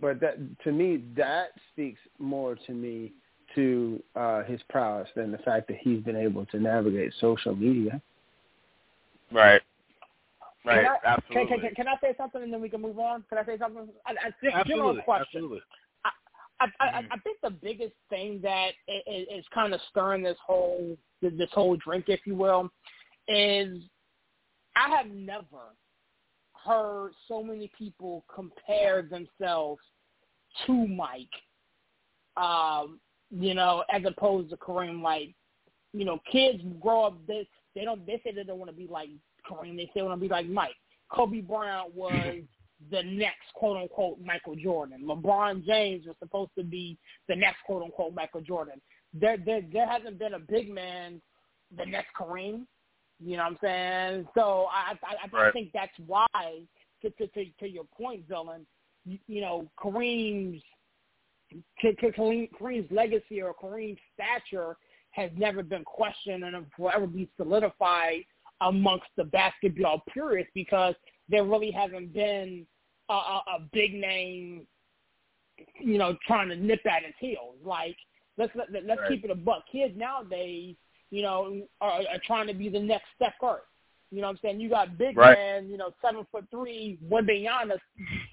but 0.02 0.20
that 0.20 0.38
to 0.64 0.72
me 0.72 0.98
that 1.16 1.50
speaks 1.72 2.00
more 2.20 2.56
to 2.56 2.72
me 2.74 3.14
to 3.56 4.04
uh, 4.16 4.43
his 4.43 4.62
prowess 4.64 5.08
than 5.16 5.32
the 5.32 5.38
fact 5.39 5.68
that 5.68 5.78
he's 5.78 6.02
been 6.04 6.16
able 6.16 6.46
to 6.48 6.60
navigate 6.60 7.14
social 7.20 7.56
media. 7.56 8.02
Right. 9.32 9.62
Right. 10.66 10.86
Can 10.86 10.86
I, 10.86 11.13
Absolutely. 11.13 11.47
Can, 11.49 11.59
can, 11.59 11.76
can 11.76 11.88
I 11.88 11.95
say 12.01 12.16
something 12.18 12.41
and 12.41 12.51
then 12.51 12.61
we 12.61 12.70
can 12.70 12.82
move 12.82 12.99
on? 12.99 13.24
Can 13.30 13.38
I 13.38 13.45
say 13.45 13.57
something? 13.57 13.88
I, 14.05 14.11
I, 14.11 14.32
general 14.41 14.89
Absolutely. 14.89 15.01
question. 15.03 15.26
Absolutely. 15.36 15.61
I, 16.59 16.68
I, 16.80 16.86
Mhm. 16.88 17.07
I 17.11 17.18
think 17.20 17.39
the 17.41 17.49
biggest 17.49 17.95
thing 18.09 18.39
that 18.41 18.72
is, 18.88 19.28
is 19.30 19.45
kind 19.53 19.74
of 19.74 19.82
stirring 19.89 20.24
this 20.24 20.38
whole 20.45 20.97
this 21.22 21.51
whole 21.51 21.76
drink, 21.78 22.05
if 22.07 22.26
you 22.26 22.36
will, 22.36 22.72
is 23.28 23.84
I 24.76 24.89
have 24.89 25.07
never 25.07 25.76
heard 26.53 27.11
so 27.28 27.43
many 27.43 27.70
people 27.78 28.26
compare 28.34 29.01
themselves 29.01 29.82
to 30.66 30.88
Mike, 30.88 31.28
um, 32.38 32.99
you 33.30 33.53
know, 33.53 33.84
as 33.91 34.03
opposed 34.05 34.49
to 34.51 34.57
Kareem. 34.57 35.01
Like, 35.01 35.34
you 35.93 36.05
know, 36.05 36.20
kids 36.32 36.63
grow 36.80 37.05
up 37.05 37.28
they 37.28 37.47
they 37.76 37.84
don't 37.84 38.05
they 38.05 38.22
say 38.24 38.32
they 38.32 38.43
don't 38.43 38.59
want 38.59 38.72
to 38.72 38.78
be 38.78 38.88
like 38.88 39.09
Kareem. 39.50 39.76
They 39.78 39.89
say 39.93 40.02
want 40.02 40.20
to 40.20 40.22
be 40.22 40.30
like 40.32 40.48
Mike. 40.48 40.76
Kobe 41.12 41.41
Bryant 41.41 41.93
was 41.96 42.38
the 42.91 43.04
next 43.04 43.54
quote 43.54 43.78
unquote 43.78 44.20
Michael 44.24 44.56
Jordan. 44.56 45.04
LeBron 45.06 45.66
James 45.66 46.06
was 46.06 46.16
supposed 46.20 46.52
to 46.58 46.64
be 46.64 46.98
the 47.30 47.36
next 47.36 47.58
quote 47.66 47.84
unquote 47.84 48.14
Michael 48.14 48.41
Jordan. 48.41 48.82
There 49.14 49.38
there 49.38 49.62
there 49.72 49.88
hasn't 49.88 50.20
been 50.20 50.34
a 50.34 50.39
big 50.39 50.70
man 50.70 51.22
the 51.78 51.86
next 51.86 52.10
Kareem. 52.20 52.66
You 53.20 53.38
know 53.38 53.43
what 53.43 53.52
I'm 53.52 53.58
saying? 53.62 54.28
So 54.36 54.68
I 54.72 54.93
I, 55.04 55.16
I 55.24 55.28
Right. 55.43 55.54
think 55.54 55.72
that's 55.74 55.98
why 56.06 56.28
to 57.02 57.10
to 57.12 57.28
to, 57.28 57.46
to 57.60 57.68
your 57.68 57.86
point, 57.86 58.28
Dylan. 58.28 58.66
You, 59.06 59.20
you 59.28 59.41
know 59.41 59.70
Kareem's 59.80 60.62
K- 61.82 61.96
Kareem, 62.02 62.50
Kareem's 62.60 62.91
legacy 62.91 63.41
or 63.41 63.54
Kareem's 63.54 64.00
stature 64.14 64.76
has 65.12 65.32
never 65.38 65.64
been 65.64 65.84
questioned 65.86 66.43
and 66.43 66.66
will 66.78 66.91
ever 66.93 67.08
be 67.08 67.30
solidified 67.38 68.26
amongst 68.66 69.07
the 69.18 69.24
basketball 69.24 70.03
purists 70.11 70.51
because 70.53 70.95
there 71.30 71.43
really 71.43 71.72
hasn't 71.72 72.13
been 72.13 72.66
a, 73.09 73.13
a, 73.13 73.41
a 73.57 73.59
big 73.72 73.93
name, 73.93 74.68
you 75.80 75.97
know, 75.97 76.16
trying 76.28 76.49
to 76.49 76.55
nip 76.55 76.86
at 76.86 77.03
his 77.05 77.13
heels. 77.20 77.55
Like 77.63 77.95
let's 78.38 78.51
let, 78.55 78.72
let's 78.86 79.01
Right. 79.01 79.09
keep 79.09 79.26
it 79.26 79.32
a 79.32 79.36
buck. 79.36 79.63
Kids 79.72 79.93
nowadays, 79.97 80.76
you 81.11 81.22
know, 81.22 81.61
are, 81.82 81.91
are 81.91 82.22
trying 82.26 82.47
to 82.47 82.53
be 82.53 82.70
the 82.70 82.80
next 82.80 83.05
Steph 83.16 83.34
Curry. 83.39 83.59
You 84.11 84.22
know 84.22 84.28
what 84.28 84.34
I'm 84.34 84.39
saying? 84.43 84.59
You 84.59 84.70
got 84.70 84.97
big 84.97 85.18
Right. 85.18 85.38
man, 85.38 85.70
you 85.70 85.78
know, 85.78 85.91
seven 86.01 86.26
foot 86.32 86.45
three, 86.51 86.97
one 87.01 87.26
Wembanyama 87.26 87.78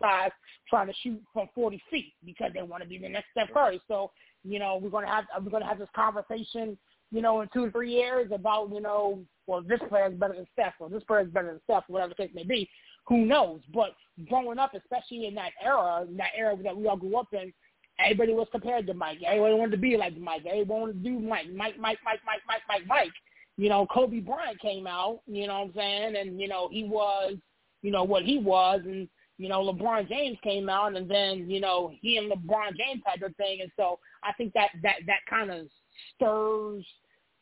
size, 0.01 0.31
trying 0.69 0.87
to 0.87 0.93
shoot 1.03 1.21
from 1.33 1.49
40 1.55 1.83
feet 1.91 2.13
because 2.25 2.53
they 2.55 2.63
want 2.63 2.83
to 2.83 2.89
be 2.89 2.99
the 2.99 3.09
next 3.09 3.31
Steph 3.33 3.53
Curry. 3.53 3.81
So, 3.89 4.11
you 4.45 4.59
know, 4.59 4.77
we're 4.77 4.91
gonna 4.91 5.07
have 5.09 5.25
we're 5.43 5.51
gonna 5.51 5.67
have 5.67 5.79
this 5.79 5.89
conversation, 5.95 6.77
you 7.13 7.21
know, 7.21 7.43
in 7.43 7.49
two 7.53 7.65
or 7.65 7.71
three 7.71 7.93
years 7.93 8.31
about, 8.33 8.71
you 8.73 8.81
know, 8.81 9.21
well, 9.47 9.63
this 9.63 9.81
player 9.89 10.07
is 10.07 10.15
better 10.15 10.35
than 10.35 10.47
Steph, 10.53 10.75
or 10.81 10.89
this 10.89 11.05
player 11.05 11.21
is 11.21 11.29
better 11.29 11.49
than 11.49 11.61
Steph, 11.65 11.85
whatever 11.89 12.15
the 12.17 12.27
case 12.27 12.35
may 12.35 12.45
be. 12.45 12.69
Who 13.07 13.27
knows? 13.27 13.61
But 13.75 13.95
growing 14.29 14.59
up, 14.59 14.73
especially 14.75 15.27
in 15.27 15.35
that 15.35 15.53
era, 15.63 16.07
in 16.09 16.17
that 16.17 16.31
era 16.37 16.57
that 16.63 16.77
we 16.77 16.87
all 16.87 16.97
grew 16.97 17.17
up 17.17 17.29
in, 17.33 17.53
everybody 17.99 18.33
was 18.33 18.49
compared 18.51 18.87
to 18.87 18.95
Mike. 18.95 19.19
Everybody 19.27 19.55
wanted 19.55 19.73
to 19.73 19.79
be 19.79 19.97
like 19.97 20.17
Mike. 20.17 20.43
Everybody 20.47 20.81
wanted 20.81 21.05
to 21.05 21.11
do 21.11 21.19
Mike, 21.19 21.53
Mike, 21.55 21.79
Mike, 21.79 21.99
Mike, 22.05 22.21
Mike, 22.25 22.41
Mike, 22.47 22.63
Mike, 22.69 22.87
Mike. 22.87 23.13
You 23.59 23.69
know, 23.69 23.87
Kobe 23.87 24.21
Bryant 24.21 24.59
came 24.61 24.87
out, 24.87 25.21
you 25.27 25.47
know 25.47 25.61
what 25.61 25.69
I'm 25.69 25.73
saying, 25.77 26.17
and 26.17 26.41
you 26.41 26.49
know 26.49 26.69
he 26.73 26.85
was, 26.85 27.35
you 27.83 27.91
know 27.91 28.03
what 28.03 28.23
he 28.23 28.39
was, 28.39 28.81
and 28.87 29.09
you 29.37 29.49
know 29.49 29.61
LeBron 29.61 30.09
James 30.09 30.39
came 30.43 30.71
out, 30.71 30.97
and 30.97 31.11
then 31.11 31.51
you 31.51 31.61
know 31.61 31.93
he 32.01 32.17
and 32.17 32.33
LeBron 32.33 32.77
James 32.77 33.03
type 33.05 33.21
of 33.23 33.37
thing, 33.37 33.61
and 33.61 33.71
so 33.77 33.99
I 34.25 34.33
think 34.33 34.55
that 34.55 34.71
that 34.83 34.97
that 35.07 35.21
kind 35.29 35.51
of 35.51 35.67
stirs, 36.15 36.87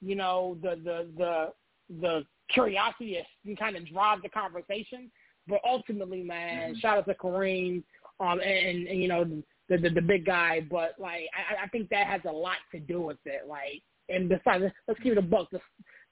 you 0.01 0.15
know, 0.15 0.57
the 0.63 0.77
the 0.83 1.09
the 1.17 1.53
the 2.01 2.25
curiosity 2.53 3.19
and 3.47 3.59
kind 3.59 3.77
of 3.77 3.87
drives 3.89 4.23
the 4.23 4.29
conversation. 4.29 5.11
But 5.49 5.61
ultimately, 5.65 6.23
man, 6.23 6.77
shout 6.77 6.99
out 6.99 7.07
to 7.07 7.15
Kareem, 7.15 7.83
um, 8.21 8.41
and, 8.41 8.87
and 8.87 9.03
you 9.03 9.09
know 9.09 9.25
the, 9.69 9.77
the 9.77 9.91
the 9.91 10.03
big 10.03 10.25
guy. 10.25 10.67
But 10.71 10.95
like, 10.99 11.29
I, 11.35 11.65
I 11.65 11.69
think 11.69 11.89
that 11.89 12.07
has 12.07 12.21
a 12.29 12.33
lot 12.33 12.57
to 12.73 12.81
do 12.81 13.01
with 13.01 13.19
it. 13.25 13.49
Like, 13.49 13.83
and 14.09 14.29
besides, 14.29 14.65
let's 14.87 15.01
keep 15.01 15.13
it 15.13 15.19
a 15.19 15.23
buck. 15.23 15.49
The, 15.51 15.61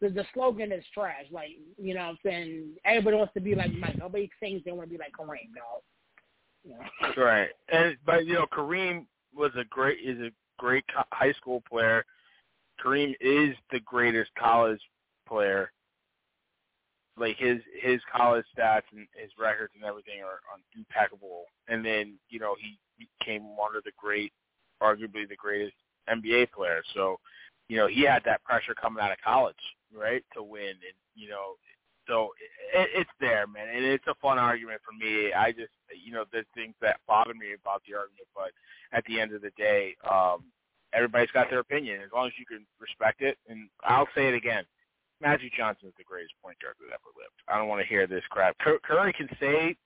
the 0.00 0.08
the 0.10 0.24
slogan 0.34 0.72
is 0.72 0.84
trash. 0.92 1.26
Like, 1.30 1.50
you 1.76 1.94
know, 1.94 2.00
what 2.00 2.10
I'm 2.10 2.18
saying 2.24 2.64
everybody 2.84 3.16
wants 3.16 3.34
to 3.34 3.40
be 3.40 3.54
like 3.54 3.72
Mike. 3.74 3.98
Nobody 3.98 4.30
thinks 4.40 4.64
they 4.64 4.72
want 4.72 4.88
to 4.88 4.96
be 4.96 4.98
like 4.98 5.12
Kareem, 5.12 5.54
dog. 5.54 5.82
You 6.64 6.72
know? 6.72 7.22
Right. 7.22 7.48
And 7.72 7.96
but 8.04 8.26
you 8.26 8.34
know, 8.34 8.46
Kareem 8.52 9.06
was 9.34 9.52
a 9.56 9.64
great 9.64 9.98
is 10.04 10.18
a 10.18 10.30
great 10.58 10.84
high 11.12 11.32
school 11.34 11.62
player. 11.68 12.04
Kareem 12.82 13.14
is 13.20 13.54
the 13.70 13.80
greatest 13.80 14.30
college 14.38 14.80
player. 15.26 15.70
Like 17.16 17.36
his 17.36 17.58
his 17.80 18.00
college 18.14 18.44
stats 18.56 18.82
and 18.92 19.06
his 19.14 19.30
records 19.38 19.72
and 19.74 19.84
everything 19.84 20.22
are 20.22 20.40
impeccable. 20.76 21.44
And 21.66 21.84
then 21.84 22.18
you 22.28 22.38
know 22.38 22.54
he 22.60 22.78
became 22.98 23.56
one 23.56 23.74
of 23.76 23.84
the 23.84 23.92
great, 23.96 24.32
arguably 24.82 25.28
the 25.28 25.36
greatest 25.36 25.74
NBA 26.08 26.52
player. 26.52 26.82
So 26.94 27.18
you 27.68 27.76
know 27.76 27.88
he 27.88 28.02
had 28.02 28.22
that 28.24 28.44
pressure 28.44 28.74
coming 28.74 29.02
out 29.02 29.10
of 29.10 29.18
college, 29.24 29.56
right, 29.92 30.24
to 30.34 30.42
win. 30.42 30.68
And 30.68 30.96
you 31.16 31.28
know 31.28 31.56
so 32.08 32.30
it, 32.74 32.88
it's 32.94 33.10
there, 33.20 33.46
man, 33.46 33.68
and 33.68 33.84
it's 33.84 34.06
a 34.08 34.14
fun 34.14 34.38
argument 34.38 34.80
for 34.84 34.92
me. 34.92 35.32
I 35.32 35.52
just, 35.52 35.70
you 35.92 36.12
know, 36.12 36.24
there's 36.32 36.46
things 36.54 36.74
that 36.80 37.00
bother 37.06 37.34
me 37.34 37.52
about 37.60 37.82
the 37.86 37.94
argument, 37.94 38.28
but 38.34 38.50
at 38.92 39.04
the 39.04 39.20
end 39.20 39.34
of 39.34 39.42
the 39.42 39.52
day, 39.56 39.94
um, 40.10 40.44
everybody's 40.92 41.30
got 41.30 41.50
their 41.50 41.60
opinion. 41.60 42.00
As 42.02 42.10
long 42.14 42.26
as 42.26 42.32
you 42.38 42.46
can 42.46 42.66
respect 42.80 43.22
it, 43.22 43.36
and 43.48 43.68
I'll 43.84 44.08
say 44.14 44.28
it 44.28 44.34
again, 44.34 44.64
Magic 45.20 45.52
Johnson 45.56 45.88
is 45.88 45.94
the 45.98 46.04
greatest 46.04 46.34
point 46.42 46.56
guard 46.60 46.74
that 46.80 46.94
ever 46.94 47.10
lived. 47.16 47.34
I 47.48 47.58
don't 47.58 47.68
want 47.68 47.80
to 47.80 47.86
hear 47.86 48.06
this 48.06 48.22
crap. 48.30 48.56
Curry 48.58 49.12
can 49.12 49.28
say 49.40 49.76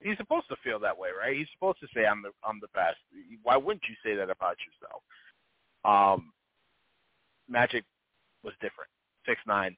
he's 0.00 0.16
supposed 0.18 0.48
to 0.48 0.56
feel 0.62 0.78
that 0.80 0.96
way, 0.96 1.08
right? 1.18 1.36
He's 1.36 1.46
supposed 1.54 1.80
to 1.80 1.86
say 1.94 2.04
I'm 2.06 2.22
the 2.22 2.30
I'm 2.44 2.60
the 2.60 2.68
best. 2.74 2.98
Why 3.42 3.56
wouldn't 3.56 3.84
you 3.88 3.94
say 4.04 4.16
that 4.16 4.30
about 4.30 4.56
yourself? 4.66 5.02
Um, 5.84 6.32
Magic 7.48 7.84
was 8.42 8.54
different. 8.60 8.90
Six 9.26 9.40
nine, 9.46 9.76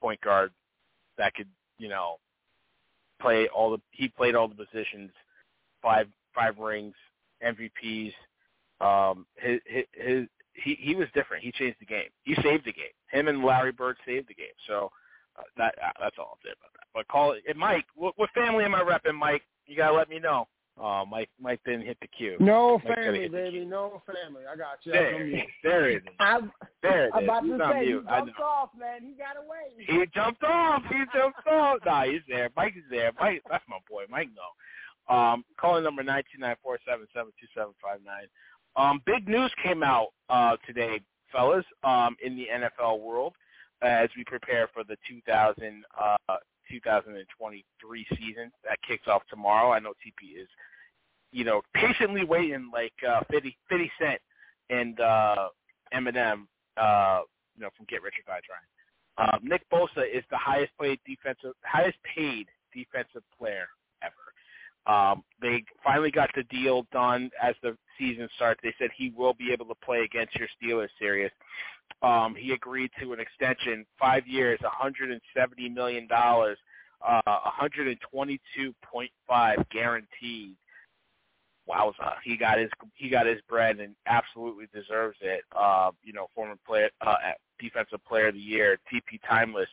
point 0.00 0.20
guard 0.20 0.52
that 1.18 1.34
could, 1.34 1.48
you 1.78 1.88
know, 1.88 2.16
play 3.20 3.48
all 3.48 3.70
the 3.70 3.80
he 3.90 4.08
played 4.08 4.34
all 4.34 4.48
the 4.48 4.54
positions, 4.54 5.10
five 5.82 6.06
five 6.34 6.58
rings, 6.58 6.94
MVPs. 7.44 8.12
Um 8.80 9.26
his 9.36 9.60
his, 9.66 9.84
his 9.92 10.26
he 10.54 10.76
he 10.80 10.94
was 10.94 11.08
different. 11.14 11.44
He 11.44 11.52
changed 11.52 11.78
the 11.80 11.86
game. 11.86 12.08
He 12.24 12.34
saved 12.42 12.64
the 12.64 12.72
game. 12.72 12.94
Him 13.10 13.28
and 13.28 13.44
Larry 13.44 13.72
Bird 13.72 13.96
saved 14.06 14.28
the 14.28 14.34
game. 14.34 14.46
So 14.66 14.90
uh, 15.38 15.42
that 15.56 15.74
uh, 15.84 15.92
that's 16.00 16.16
all 16.18 16.30
I'll 16.32 16.38
say 16.44 16.50
about 16.50 16.72
that. 16.74 16.86
But 16.94 17.06
call 17.08 17.32
it, 17.32 17.42
and 17.48 17.58
Mike, 17.58 17.84
what, 17.94 18.14
what 18.16 18.30
family 18.30 18.64
am 18.64 18.74
I 18.74 18.80
repping, 18.82 19.14
Mike? 19.18 19.42
You 19.66 19.76
gotta 19.76 19.94
let 19.94 20.08
me 20.08 20.18
know. 20.18 20.48
Oh, 20.80 21.04
Mike, 21.04 21.28
Mike 21.40 21.60
didn't 21.66 21.86
hit 21.86 21.98
the 22.00 22.06
cue. 22.06 22.36
No 22.38 22.80
Mike 22.84 22.94
family, 22.96 23.28
baby. 23.28 23.64
No 23.64 24.00
family. 24.06 24.42
I 24.50 24.54
got 24.56 24.78
you. 24.84 24.92
There, 24.92 25.42
there 25.64 25.90
it 25.90 25.96
is. 25.96 26.02
I'm, 26.20 26.52
There 26.82 27.06
it 27.06 27.10
I'm 27.14 27.24
is. 27.24 27.26
about 27.26 27.42
He's 27.42 27.52
to 27.58 27.64
on 27.64 27.72
say 27.72 27.80
he 27.80 27.86
mute. 27.86 28.04
I 28.08 28.18
know. 28.20 28.24
jumped 28.26 28.40
off, 28.40 28.70
man. 28.78 29.00
He 29.02 29.14
got 29.14 29.36
away. 29.44 29.74
He 29.76 30.04
jumped 30.14 30.44
off. 30.44 30.82
He 30.88 31.02
jumped 31.12 31.46
off. 31.48 31.78
Nah, 31.84 32.04
he's 32.04 32.20
there. 32.28 32.48
Mike 32.56 32.74
is 32.76 32.84
there. 32.90 33.10
Mike, 33.20 33.42
that's 33.50 33.64
my 33.68 33.78
boy. 33.90 34.04
Mike, 34.08 34.28
no. 34.36 35.14
Um, 35.14 35.44
calling 35.60 35.82
number 35.82 36.02
nine 36.04 36.22
two 36.32 36.38
nine 36.40 36.54
four 36.62 36.78
seven 36.86 37.08
seven 37.12 37.32
two 37.40 37.48
seven 37.56 37.74
five 37.82 37.98
nine. 38.06 38.26
Um, 38.78 39.02
big 39.04 39.28
news 39.28 39.50
came 39.62 39.82
out 39.82 40.08
uh, 40.30 40.56
today, 40.64 41.00
fellas, 41.32 41.64
um, 41.82 42.16
in 42.24 42.36
the 42.36 42.46
NFL 42.52 43.00
world 43.00 43.34
as 43.82 44.08
we 44.16 44.24
prepare 44.24 44.68
for 44.72 44.84
the 44.84 44.96
2000, 45.08 45.84
uh, 46.00 46.36
2023 46.70 48.06
season 48.10 48.52
that 48.62 48.78
kicks 48.86 49.08
off 49.08 49.22
tomorrow. 49.28 49.72
I 49.72 49.80
know 49.80 49.90
TP 49.90 50.40
is, 50.40 50.48
you 51.32 51.44
know, 51.44 51.60
patiently 51.74 52.24
waiting 52.24 52.70
like 52.72 52.92
uh, 53.06 53.20
50, 53.30 53.56
50 53.68 53.90
Cent 54.00 54.20
and 54.70 55.00
uh, 55.00 55.48
Eminem, 55.92 56.46
uh, 56.76 57.22
you 57.56 57.62
know, 57.62 57.70
from 57.76 57.86
Get 57.88 58.02
Rich 58.02 58.14
or 58.26 58.32
Die 58.32 58.40
Trying. 58.46 59.32
Um, 59.32 59.40
Nick 59.42 59.62
Bosa 59.72 60.06
is 60.06 60.22
the 60.30 60.36
highest 60.36 60.70
paid 60.80 61.00
defensive, 61.04 61.54
highest 61.64 61.98
paid 62.14 62.46
defensive 62.72 63.22
player. 63.36 63.66
Um, 64.88 65.22
they 65.40 65.62
finally 65.84 66.10
got 66.10 66.30
the 66.34 66.42
deal 66.44 66.86
done 66.92 67.30
as 67.42 67.54
the 67.62 67.76
season 67.98 68.28
starts. 68.36 68.60
They 68.62 68.74
said 68.78 68.88
he 68.96 69.12
will 69.14 69.34
be 69.34 69.52
able 69.52 69.66
to 69.66 69.74
play 69.84 70.00
against 70.00 70.34
your 70.36 70.48
Steelers 70.60 70.88
Serious. 70.98 71.30
Um, 72.02 72.34
he 72.34 72.52
agreed 72.52 72.90
to 73.00 73.12
an 73.12 73.20
extension, 73.20 73.84
five 73.98 74.26
years, 74.26 74.58
$170 74.60 75.74
million, 75.74 76.08
uh, 76.10 76.54
122.5 77.26 79.70
guaranteed. 79.70 80.56
Wowza, 81.68 82.14
he 82.24 82.38
got 82.38 82.58
his 82.58 82.70
he 82.94 83.10
got 83.10 83.26
his 83.26 83.42
bread 83.46 83.78
and 83.78 83.94
absolutely 84.06 84.64
deserves 84.72 85.18
it. 85.20 85.42
Uh, 85.54 85.90
you 86.02 86.14
know, 86.14 86.28
former 86.34 86.54
player, 86.66 86.88
uh, 87.02 87.16
defensive 87.60 88.02
player 88.08 88.28
of 88.28 88.34
the 88.34 88.40
year, 88.40 88.78
TP 88.90 89.20
Tymeless 89.28 89.68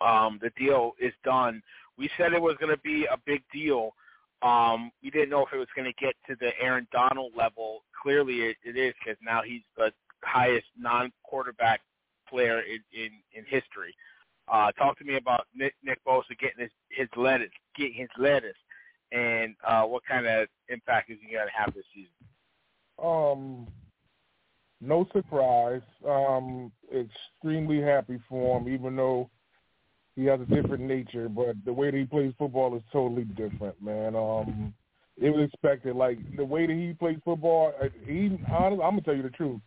um, 0.00 0.38
the 0.42 0.50
deal 0.58 0.92
is 1.00 1.12
done. 1.24 1.62
We 1.98 2.10
said 2.16 2.32
it 2.32 2.42
was 2.42 2.56
going 2.60 2.74
to 2.74 2.80
be 2.82 3.06
a 3.06 3.16
big 3.24 3.42
deal. 3.52 3.90
Um, 4.42 4.90
we 5.02 5.10
didn't 5.10 5.30
know 5.30 5.44
if 5.46 5.52
it 5.52 5.58
was 5.58 5.68
going 5.74 5.90
to 5.90 6.04
get 6.04 6.14
to 6.28 6.36
the 6.38 6.50
Aaron 6.60 6.86
Donald 6.92 7.32
level. 7.36 7.84
Clearly, 8.02 8.40
it, 8.42 8.56
it 8.64 8.76
is 8.76 8.94
because 9.02 9.18
now 9.22 9.40
he's 9.42 9.62
the 9.76 9.90
highest 10.22 10.66
non-quarterback 10.78 11.80
player 12.28 12.60
in 12.60 12.80
in, 12.92 13.10
in 13.32 13.44
history. 13.44 13.94
Uh, 14.52 14.70
talk 14.72 14.98
to 14.98 15.04
me 15.04 15.16
about 15.16 15.46
Nick, 15.54 15.74
Nick 15.82 15.98
Bosa 16.06 16.38
getting 16.38 16.60
his 16.60 16.70
his 16.90 17.08
lettuce, 17.16 17.50
getting 17.76 17.94
his 17.94 18.08
lettuce, 18.18 18.56
and 19.12 19.54
uh, 19.66 19.82
what 19.82 20.02
kind 20.08 20.26
of 20.26 20.48
impact 20.68 21.10
is 21.10 21.18
he 21.20 21.34
going 21.34 21.46
to 21.46 21.52
have 21.52 21.74
this 21.74 21.84
season? 21.94 22.12
Um, 23.02 23.66
no 24.80 25.06
surprise. 25.12 25.82
Um, 26.06 26.70
extremely 26.94 27.80
happy 27.80 28.20
for 28.28 28.58
him, 28.58 28.68
even 28.68 28.96
though 28.96 29.30
he 30.16 30.24
has 30.24 30.40
a 30.40 30.46
different 30.46 30.82
nature. 30.82 31.28
But 31.28 31.56
the 31.64 31.72
way 31.72 31.90
that 31.90 31.96
he 31.96 32.04
plays 32.04 32.32
football 32.38 32.74
is 32.76 32.82
totally 32.92 33.24
different, 33.24 33.80
man. 33.82 34.16
Um, 34.16 34.74
it 35.16 35.30
was 35.30 35.48
expected. 35.52 35.94
Like 35.94 36.18
the 36.36 36.44
way 36.44 36.66
that 36.66 36.72
he 36.72 36.94
plays 36.98 37.18
football, 37.24 37.72
uh, 37.80 37.88
he. 38.04 38.38
Honestly, 38.50 38.84
I'm 38.84 38.92
gonna 38.92 39.02
tell 39.02 39.14
you 39.16 39.22
the 39.22 39.30
truth. 39.30 39.60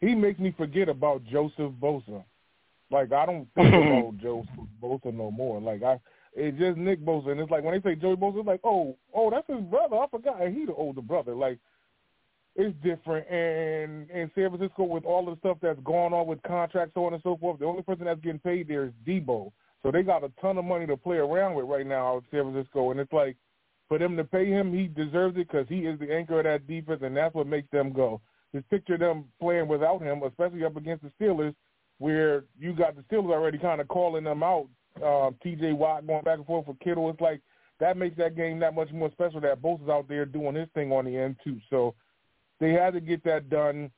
He 0.00 0.14
makes 0.14 0.40
me 0.40 0.52
forget 0.56 0.88
about 0.88 1.24
Joseph 1.24 1.72
Bosa. 1.80 2.24
Like 2.90 3.12
I 3.12 3.26
don't 3.26 3.46
think 3.54 3.68
about 3.74 4.18
Joseph 4.18 4.50
Bosa 4.82 5.14
no 5.14 5.30
more. 5.30 5.60
Like 5.60 5.82
I, 5.82 6.00
it's 6.34 6.58
just 6.58 6.78
Nick 6.78 7.00
Bosa, 7.04 7.28
and 7.28 7.40
it's 7.40 7.50
like 7.50 7.62
when 7.62 7.74
they 7.74 7.90
say 7.90 7.94
Joey 7.94 8.16
Bosa, 8.16 8.38
it's 8.38 8.46
like, 8.46 8.60
oh, 8.64 8.96
oh, 9.14 9.30
that's 9.30 9.46
his 9.46 9.62
brother. 9.64 9.96
I 9.96 10.06
forgot 10.10 10.40
he 10.48 10.64
the 10.64 10.74
older 10.74 11.02
brother. 11.02 11.34
Like 11.34 11.58
it's 12.56 12.74
different. 12.82 13.28
And 13.28 14.10
in 14.10 14.30
San 14.34 14.50
Francisco, 14.50 14.84
with 14.84 15.04
all 15.04 15.28
of 15.28 15.34
the 15.34 15.40
stuff 15.40 15.58
that's 15.62 15.80
going 15.84 16.12
on 16.12 16.26
with 16.26 16.42
contracts, 16.42 16.94
so 16.94 17.06
on 17.06 17.14
and 17.14 17.22
so 17.22 17.36
forth, 17.36 17.58
the 17.58 17.66
only 17.66 17.82
person 17.82 18.04
that's 18.04 18.20
getting 18.20 18.38
paid 18.40 18.68
there 18.68 18.84
is 18.84 18.92
Deebo. 19.06 19.52
So 19.82 19.90
they 19.90 20.02
got 20.02 20.24
a 20.24 20.30
ton 20.40 20.58
of 20.58 20.64
money 20.64 20.86
to 20.86 20.96
play 20.96 21.16
around 21.16 21.54
with 21.54 21.66
right 21.66 21.86
now 21.86 22.16
out 22.16 22.24
San 22.30 22.52
Francisco, 22.52 22.90
and 22.90 23.00
it's 23.00 23.12
like 23.12 23.36
for 23.88 23.98
them 23.98 24.16
to 24.16 24.24
pay 24.24 24.46
him, 24.46 24.72
he 24.72 24.86
deserves 24.86 25.36
it 25.36 25.48
because 25.48 25.66
he 25.68 25.80
is 25.80 25.98
the 25.98 26.12
anchor 26.12 26.38
of 26.38 26.44
that 26.44 26.66
defense, 26.66 27.00
and 27.02 27.16
that's 27.16 27.34
what 27.34 27.46
makes 27.46 27.70
them 27.70 27.92
go. 27.92 28.20
Just 28.54 28.68
picture 28.70 28.96
them 28.96 29.24
playing 29.40 29.68
without 29.68 30.00
him, 30.00 30.22
especially 30.22 30.64
up 30.64 30.76
against 30.76 31.02
the 31.02 31.10
Steelers, 31.20 31.54
where 31.98 32.44
you 32.58 32.74
got 32.74 32.96
the 32.96 33.02
Steelers 33.02 33.32
already 33.32 33.58
kind 33.58 33.80
of 33.80 33.88
calling 33.88 34.24
them 34.24 34.42
out. 34.42 34.68
Uh, 35.02 35.30
T.J. 35.42 35.72
Watt 35.72 36.06
going 36.06 36.22
back 36.22 36.36
and 36.36 36.46
forth 36.46 36.66
for 36.66 36.76
Kittle. 36.82 37.08
It's 37.10 37.20
like 37.20 37.40
that 37.80 37.96
makes 37.96 38.16
that 38.18 38.36
game 38.36 38.58
that 38.60 38.74
much 38.74 38.92
more 38.92 39.10
special 39.10 39.40
that 39.40 39.60
Bosa's 39.60 39.88
out 39.88 40.08
there 40.08 40.26
doing 40.26 40.54
his 40.54 40.68
thing 40.74 40.92
on 40.92 41.04
the 41.04 41.16
end 41.16 41.36
too. 41.42 41.58
So 41.70 41.94
they 42.60 42.70
had 42.70 42.92
to 42.94 43.00
get 43.00 43.24
that 43.24 43.50
done. 43.50 43.90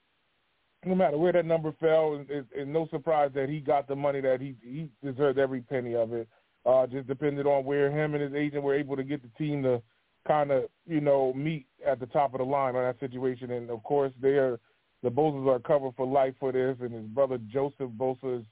No 0.87 0.95
matter 0.95 1.19
where 1.19 1.33
that 1.33 1.47
number 1.47 1.73
fell, 1.81 2.23
it's, 2.29 2.49
it's 2.53 2.69
no 2.69 2.87
surprise 2.91 3.31
that 3.35 3.49
he 3.49 3.61
got 3.61 3.89
the 3.89 3.97
money 3.97 4.21
that 4.21 4.41
he 4.41 4.55
he 4.63 4.91
deserved 5.03 5.39
every 5.39 5.61
penny 5.61 5.95
of 5.95 6.13
it. 6.13 6.29
Uh, 6.67 6.87
just 6.87 7.07
depended 7.07 7.47
on 7.47 7.65
where 7.65 7.91
him 7.91 8.15
and 8.15 8.23
his 8.23 8.35
agent 8.35 8.63
were 8.63 8.75
able 8.75 8.97
to 8.97 9.05
get 9.05 9.23
the 9.23 9.29
team 9.37 9.63
to 9.63 9.83
kind 10.27 10.51
of 10.51 10.65
you 10.87 11.01
know 11.01 11.33
meet 11.35 11.67
at 11.87 12.01
the 12.01 12.07
top 12.07 12.35
of 12.35 12.39
the 12.39 12.45
line 12.45 12.77
on 12.77 12.83
that 12.83 13.01
situation. 13.01 13.51
And 13.51 13.71
of 13.71 13.83
course, 13.83 14.13
they 14.21 14.31
are 14.31 14.59
the 15.03 15.11
Bosas 15.11 15.47
are 15.47 15.59
covered 15.59 15.95
for 15.97 16.07
life 16.07 16.35
for 16.41 16.51
this, 16.51 16.77
and 16.81 16.93
his 16.93 17.05
brother 17.05 17.39
Joseph 17.53 17.91
Bosa 17.99 18.41
is 18.41 18.47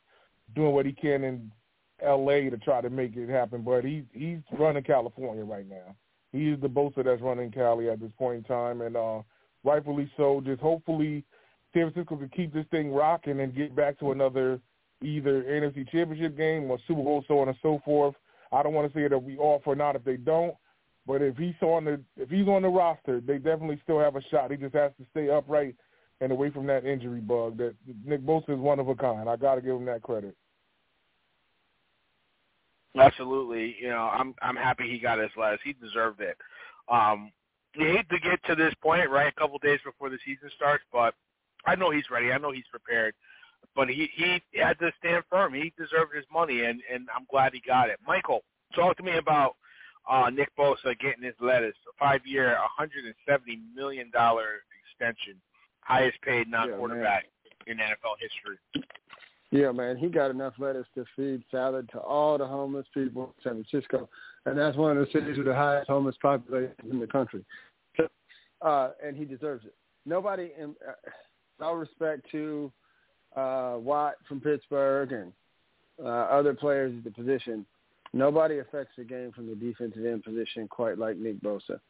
doing 0.54 0.72
what 0.72 0.86
he 0.86 0.92
can 0.92 1.24
in 1.24 1.50
L.A. 2.04 2.50
to 2.50 2.58
try 2.58 2.80
to 2.80 2.90
make 2.90 3.16
it 3.16 3.28
happen. 3.28 3.62
But 3.62 3.84
he's 3.84 4.04
he's 4.12 4.38
running 4.58 4.84
California 4.84 5.44
right 5.44 5.68
now. 5.68 5.96
He's 6.32 6.60
the 6.60 6.68
Bosa 6.68 7.04
that's 7.04 7.22
running 7.22 7.50
Cali 7.50 7.88
at 7.88 8.00
this 8.00 8.12
point 8.18 8.38
in 8.38 8.44
time, 8.44 8.80
and 8.82 8.96
uh, 8.96 9.22
rightfully 9.64 10.10
so. 10.16 10.42
Just 10.44 10.60
hopefully 10.60 11.24
San 11.74 11.90
Francisco 11.90 12.16
can 12.16 12.28
keep 12.28 12.52
this 12.52 12.66
thing 12.70 12.92
rocking 12.92 13.40
and 13.40 13.54
get 13.54 13.74
back 13.74 13.98
to 14.00 14.12
another 14.12 14.60
either 15.02 15.42
NFC 15.42 15.88
Championship 15.90 16.36
game 16.36 16.70
or 16.70 16.78
Super 16.86 17.02
Bowl, 17.02 17.24
so 17.26 17.40
on 17.40 17.48
and 17.48 17.56
so 17.62 17.80
forth. 17.84 18.14
I 18.52 18.62
don't 18.62 18.74
want 18.74 18.92
to 18.92 18.98
say 18.98 19.08
that 19.08 19.18
we 19.18 19.36
all 19.38 19.60
for 19.64 19.74
not 19.74 19.96
if 19.96 20.04
they 20.04 20.16
don't, 20.16 20.54
but 21.06 21.22
if 21.22 21.36
he's 21.36 21.54
on 21.62 21.84
the 21.84 22.00
if 22.16 22.28
he's 22.28 22.46
on 22.46 22.62
the 22.62 22.68
roster, 22.68 23.20
they 23.20 23.38
definitely 23.38 23.80
still 23.82 23.98
have 23.98 24.16
a 24.16 24.22
shot. 24.24 24.50
He 24.50 24.56
just 24.56 24.74
has 24.74 24.92
to 24.98 25.06
stay 25.10 25.30
upright 25.30 25.74
and 26.20 26.30
away 26.30 26.50
from 26.50 26.66
that 26.66 26.84
injury 26.84 27.20
bug. 27.20 27.56
That 27.58 27.74
Nick 28.04 28.20
Bosa 28.22 28.50
is 28.50 28.58
one 28.58 28.78
of 28.78 28.88
a 28.88 28.94
kind. 28.94 29.28
I 29.28 29.36
got 29.36 29.56
to 29.56 29.62
give 29.62 29.74
him 29.74 29.86
that 29.86 30.02
credit. 30.02 30.36
Absolutely, 32.96 33.76
you 33.80 33.88
know, 33.88 34.10
I'm 34.12 34.34
I'm 34.42 34.56
happy 34.56 34.88
he 34.88 34.98
got 34.98 35.18
his 35.18 35.30
last. 35.36 35.60
He 35.64 35.72
deserved 35.72 36.20
it. 36.20 36.36
Um, 36.88 37.32
you 37.74 37.86
hate 37.86 38.08
to 38.10 38.18
get 38.18 38.44
to 38.44 38.54
this 38.54 38.74
point, 38.82 39.08
right? 39.08 39.32
A 39.34 39.40
couple 39.40 39.58
days 39.58 39.80
before 39.82 40.10
the 40.10 40.18
season 40.26 40.50
starts, 40.54 40.84
but 40.92 41.14
I 41.66 41.74
know 41.74 41.90
he's 41.90 42.10
ready. 42.10 42.32
I 42.32 42.38
know 42.38 42.52
he's 42.52 42.66
prepared. 42.70 43.14
But 43.74 43.88
he 43.88 44.08
he 44.14 44.40
had 44.58 44.78
to 44.80 44.90
stand 44.98 45.24
firm. 45.30 45.54
He 45.54 45.72
deserved 45.78 46.14
his 46.14 46.24
money, 46.32 46.64
and 46.64 46.80
and 46.92 47.08
I'm 47.14 47.26
glad 47.30 47.52
he 47.54 47.62
got 47.66 47.88
it. 47.88 47.98
Michael, 48.06 48.42
talk 48.74 48.96
to 48.98 49.02
me 49.02 49.16
about 49.16 49.56
uh, 50.10 50.30
Nick 50.30 50.50
Bosa 50.58 50.98
getting 51.00 51.22
his 51.22 51.34
lettuce, 51.40 51.76
a 51.88 51.92
five-year, 51.98 52.48
170 52.48 53.60
million 53.74 54.10
dollar 54.10 54.62
extension, 54.84 55.40
highest 55.80 56.20
paid 56.22 56.48
non-quarterback 56.48 57.24
yeah, 57.66 57.72
in 57.72 57.78
NFL 57.78 58.16
history. 58.20 58.58
Yeah, 59.52 59.70
man, 59.70 59.96
he 59.96 60.08
got 60.08 60.30
enough 60.30 60.54
lettuce 60.58 60.86
to 60.94 61.04
feed 61.14 61.44
salad 61.50 61.88
to 61.92 61.98
all 61.98 62.38
the 62.38 62.46
homeless 62.46 62.86
people 62.94 63.34
in 63.36 63.42
San 63.42 63.64
Francisco, 63.64 64.08
and 64.46 64.58
that's 64.58 64.76
one 64.76 64.96
of 64.96 65.06
the 65.06 65.12
cities 65.12 65.36
with 65.36 65.46
the 65.46 65.54
highest 65.54 65.88
homeless 65.88 66.16
population 66.20 66.74
in 66.90 66.98
the 66.98 67.06
country. 67.06 67.44
Uh, 68.62 68.90
and 69.04 69.16
he 69.16 69.24
deserves 69.24 69.64
it. 69.64 69.74
Nobody, 70.06 70.52
in, 70.58 70.74
uh, 70.88 70.92
all 71.62 71.76
respect 71.76 72.26
to 72.32 72.70
uh, 73.36 73.76
Watt 73.78 74.14
from 74.28 74.40
Pittsburgh 74.40 75.12
and 75.12 75.32
uh, 76.02 76.08
other 76.08 76.54
players 76.54 76.92
at 76.96 77.04
the 77.04 77.10
position, 77.10 77.64
nobody 78.12 78.58
affects 78.58 78.92
the 78.96 79.04
game 79.04 79.32
from 79.32 79.48
the 79.48 79.54
defensive 79.54 80.04
end 80.04 80.24
position 80.24 80.68
quite 80.68 80.98
like 80.98 81.16
Nick 81.16 81.40
Bosa. 81.40 81.80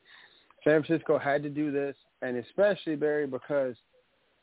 San 0.65 0.83
Francisco 0.85 1.19
had 1.19 1.43
to 1.43 1.49
do 1.49 1.73
this, 1.73 1.97
and 2.21 2.37
especially 2.37 2.95
Barry 2.95 3.27
because 3.27 3.75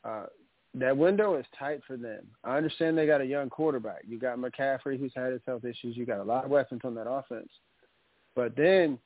uh, 0.04 0.26
that 0.74 0.96
window 0.96 1.36
is 1.36 1.46
tight 1.58 1.80
for 1.86 1.96
them. 1.96 2.26
I 2.44 2.56
understand 2.56 2.96
they 2.96 3.06
got 3.06 3.20
a 3.20 3.26
young 3.26 3.48
quarterback. 3.48 4.02
You 4.06 4.18
got 4.18 4.38
McCaffrey 4.38 4.98
who's 4.98 5.12
had 5.16 5.32
his 5.32 5.40
health 5.46 5.64
issues. 5.64 5.96
You 5.96 6.06
got 6.06 6.20
a 6.20 6.24
lot 6.24 6.44
of 6.44 6.50
weapons 6.50 6.82
on 6.84 6.94
that 6.94 7.10
offense. 7.10 7.48
But 8.36 8.56
then 8.56 8.98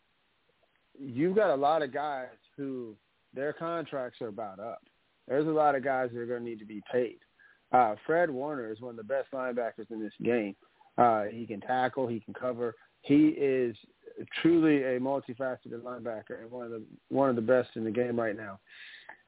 you've 0.99 1.37
got 1.37 1.51
a 1.51 1.57
lot 1.57 1.83
of 1.83 1.93
guys 1.93 2.29
who 2.57 2.95
their 3.33 3.53
contracts 3.53 4.21
are 4.21 4.29
about 4.29 4.61
up. 4.61 4.83
There's 5.29 5.47
a 5.47 5.51
lot 5.51 5.75
of 5.75 5.85
guys 5.85 6.11
that 6.13 6.21
are 6.21 6.27
going 6.27 6.45
to 6.45 6.49
need 6.49 6.59
to 6.59 6.67
be 6.67 6.83
paid. 6.91 7.19
Uh, 7.73 7.97
Fred 8.07 8.31
Warner 8.31 8.71
is 8.71 8.81
one 8.81 8.91
of 8.91 8.97
the 8.97 9.03
best 9.03 9.29
linebackers 9.33 9.91
in 9.91 10.01
this 10.01 10.13
game. 10.23 10.55
Uh, 10.97 11.25
he 11.25 11.47
can 11.47 11.61
tackle. 11.61 12.07
He 12.07 12.21
can 12.21 12.35
cover. 12.35 12.75
He 13.03 13.29
is 13.29 13.77
truly 14.41 14.83
a 14.85 15.01
multifaceted 15.01 15.81
linebacker 15.83 16.41
and 16.41 16.51
one 16.51 16.67
of 16.67 16.71
the 16.71 16.83
one 17.09 17.29
of 17.29 17.35
the 17.35 17.43
best 17.43 17.71
in 17.75 17.83
the 17.83 17.91
game 17.91 18.19
right 18.19 18.37
now 18.37 18.61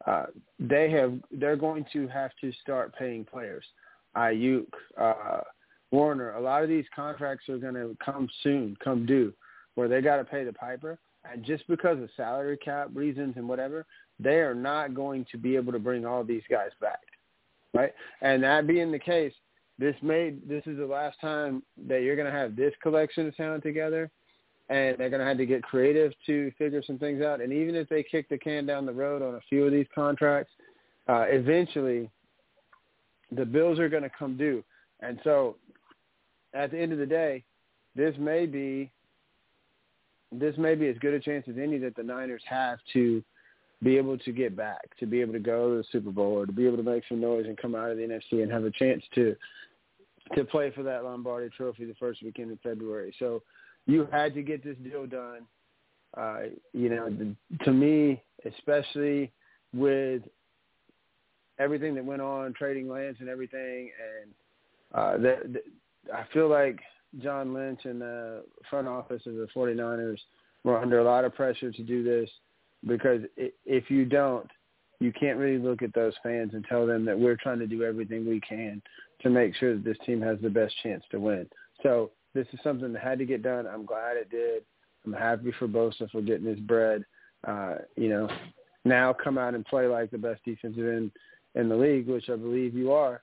uh, 0.05 0.27
they 0.59 0.91
have 0.91 1.15
they're 1.31 1.57
going 1.57 1.85
to 1.93 2.07
have 2.09 2.31
to 2.41 2.53
start 2.61 2.95
paying 2.97 3.25
players. 3.25 3.65
Aiyuk, 4.17 4.67
uh, 4.99 5.41
Warner, 5.91 6.33
a 6.33 6.41
lot 6.41 6.63
of 6.63 6.69
these 6.69 6.85
contracts 6.95 7.49
are 7.49 7.59
going 7.59 7.75
to 7.75 7.97
come 8.05 8.29
soon, 8.43 8.77
come 8.83 9.07
due, 9.07 9.33
where 9.75 9.89
they 9.89 10.01
got 10.01 10.17
to 10.17 10.25
pay 10.25 10.45
the 10.45 10.53
piper. 10.53 10.99
Just 11.43 11.67
because 11.69 12.01
of 12.03 12.09
salary 12.17 12.57
cap 12.57 12.89
reasons 12.95 13.35
and 13.37 13.49
whatever, 13.49 13.87
they 14.19 14.37
are 14.37 14.55
not 14.55 14.95
going 14.95 15.27
to 15.31 15.39
be 15.39 15.57
able 15.57 15.73
to 15.73 15.79
bring 15.79 16.07
all 16.07 16.25
these 16.25 16.43
guys 16.51 16.71
back, 16.81 17.01
right? 17.75 17.93
And 18.23 18.43
that 18.43 18.67
being 18.67 18.91
the 18.91 18.99
case, 18.99 19.33
this 19.79 19.95
may 20.03 20.35
this 20.49 20.63
is 20.67 20.79
the 20.79 20.87
last 20.87 21.21
time 21.21 21.63
that 21.87 22.03
you're 22.03 22.17
going 22.17 22.31
to 22.31 22.39
have 22.39 22.57
this 22.57 22.73
collection 22.83 23.27
of 23.27 23.37
talent 23.37 23.63
together 23.63 24.11
and 24.69 24.97
they're 24.99 25.11
going 25.11 25.21
to 25.21 25.27
have 25.27 25.37
to 25.37 25.47
get 25.47 25.63
creative 25.63 26.13
to 26.27 26.51
figure 26.59 26.83
some 26.85 26.99
things 26.99 27.23
out. 27.23 27.41
And 27.41 27.53
even 27.53 27.75
if 27.75 27.89
they 27.89 28.03
kick 28.03 28.29
the 28.29 28.39
can 28.39 28.67
down 28.67 28.87
the 28.87 28.93
road 28.93 29.23
on 29.23 29.37
a 29.37 29.41
few 29.49 29.65
of 29.65 29.73
these 29.73 29.87
contracts, 29.95 30.53
uh, 31.09 31.27
eventually 31.29 32.11
the 33.31 33.45
bills 33.45 33.79
are 33.79 33.89
going 33.89 34.03
to 34.03 34.11
come 34.11 34.37
due. 34.37 34.65
And 35.01 35.21
so 35.23 35.57
at 36.55 36.71
the 36.71 36.79
end 36.79 36.93
of 36.93 36.99
the 36.99 37.07
day, 37.07 37.45
this 37.95 38.15
may 38.19 38.47
be 38.47 38.91
this 40.33 40.57
may 40.59 40.75
be 40.75 40.89
as 40.89 40.99
good 40.99 41.15
a 41.15 41.21
chance 41.21 41.45
as 41.49 41.57
any 41.61 41.79
that 41.79 41.97
the 41.97 42.03
Niners 42.03 42.43
have 42.47 42.79
to 42.93 43.23
be 43.83 43.97
able 43.97 44.19
to 44.19 44.33
get 44.33 44.57
back, 44.57 44.97
to 44.99 45.07
be 45.07 45.21
able 45.21 45.33
to 45.35 45.39
go 45.39 45.71
to 45.71 45.77
the 45.79 45.85
Super 45.93 46.11
Bowl 46.11 46.33
or 46.33 46.47
to 46.47 46.53
be 46.53 46.67
able 46.67 46.79
to 46.79 46.83
make 46.83 47.05
some 47.09 47.21
noise 47.21 47.47
and 47.47 47.57
come 47.59 47.75
out 47.75 47.91
of 47.91 47.97
the 47.97 48.03
NFC 48.03 48.43
and 48.43 48.51
have 48.51 48.65
a 48.65 48.71
chance 48.71 49.03
to 49.15 49.37
to 50.35 50.45
play 50.45 50.73
for 50.73 50.83
that 50.83 51.05
Lombardi 51.05 51.49
trophy 51.57 51.85
the 51.85 51.95
first 51.95 52.21
weekend 52.21 52.51
in 52.51 52.59
February. 52.61 53.15
So 53.21 53.43
you 53.87 54.09
had 54.11 54.35
to 54.35 54.43
get 54.43 54.65
this 54.65 54.77
deal 54.83 55.07
done. 55.07 55.43
Uh, 56.17 56.41
you 56.73 56.89
know, 56.89 57.09
to 57.65 57.73
me, 57.73 58.21
especially 58.45 59.31
with 59.73 60.23
everything 61.61 61.95
that 61.95 62.05
went 62.05 62.23
on, 62.23 62.55
trading 62.55 62.89
Lance 62.89 63.19
and 63.21 63.29
everything, 63.29 63.91
and 64.03 64.33
uh, 64.95 65.17
that, 65.19 65.53
that 65.53 65.63
I 66.13 66.25
feel 66.33 66.49
like 66.49 66.81
John 67.23 67.55
Lynch 67.55 67.81
and 67.85 68.01
the 68.01 68.45
front 68.69 68.89
office 68.89 69.23
of 69.27 69.35
the 69.35 69.49
49ers 69.55 70.19
were 70.65 70.79
under 70.79 70.99
a 70.99 71.05
lot 71.05 71.25
of 71.25 71.35
pressure 71.35 71.73
to 71.73 71.83
do 71.83 72.03
this 72.03 72.29
because 72.87 73.23
if 73.37 73.91
you 73.91 74.05
don't, 74.05 74.49
you 75.01 75.13
can't 75.13 75.39
really 75.39 75.59
look 75.59 75.83
at 75.83 75.95
those 75.95 76.15
fans 76.23 76.53
and 76.55 76.65
tell 76.69 76.87
them 76.87 77.05
that 77.05 77.19
we're 77.19 77.37
trying 77.37 77.59
to 77.59 77.67
do 77.67 77.85
everything 77.85 78.27
we 78.27 78.41
can 78.41 78.81
to 79.23 79.31
make 79.31 79.55
sure 79.57 79.75
that 79.75 79.85
this 79.85 79.99
team 80.07 80.21
has 80.21 80.39
the 80.41 80.51
best 80.51 80.75
chance 80.83 81.05
to 81.11 81.21
win. 81.21 81.47
So 81.83 82.11
this 82.35 82.47
is 82.53 82.61
something 82.63 82.93
that 82.93 83.03
had 83.03 83.19
to 83.19 83.25
get 83.25 83.43
done. 83.43 83.67
I'm 83.67 83.85
glad 83.85 84.17
it 84.17 84.31
did. 84.31 84.63
I'm 85.05 85.13
happy 85.13 85.53
for 85.59 85.69
Bosa 85.69 86.11
for 86.11 86.21
getting 86.21 86.47
his 86.47 86.61
bread. 86.61 87.05
Uh, 87.47 87.77
you 87.97 88.09
know, 88.09 88.29
now 88.85 89.13
come 89.13 89.39
out 89.39 89.55
and 89.55 89.65
play 89.65 89.87
like 89.87 90.11
the 90.11 90.19
best 90.19 90.45
defensive 90.45 90.87
end 90.87 91.13
in 91.55 91.69
the 91.69 91.77
league, 91.77 92.09
which 92.09 92.29
I 92.29 92.37
believe 92.37 92.75
you 92.75 92.93
are, 92.93 93.23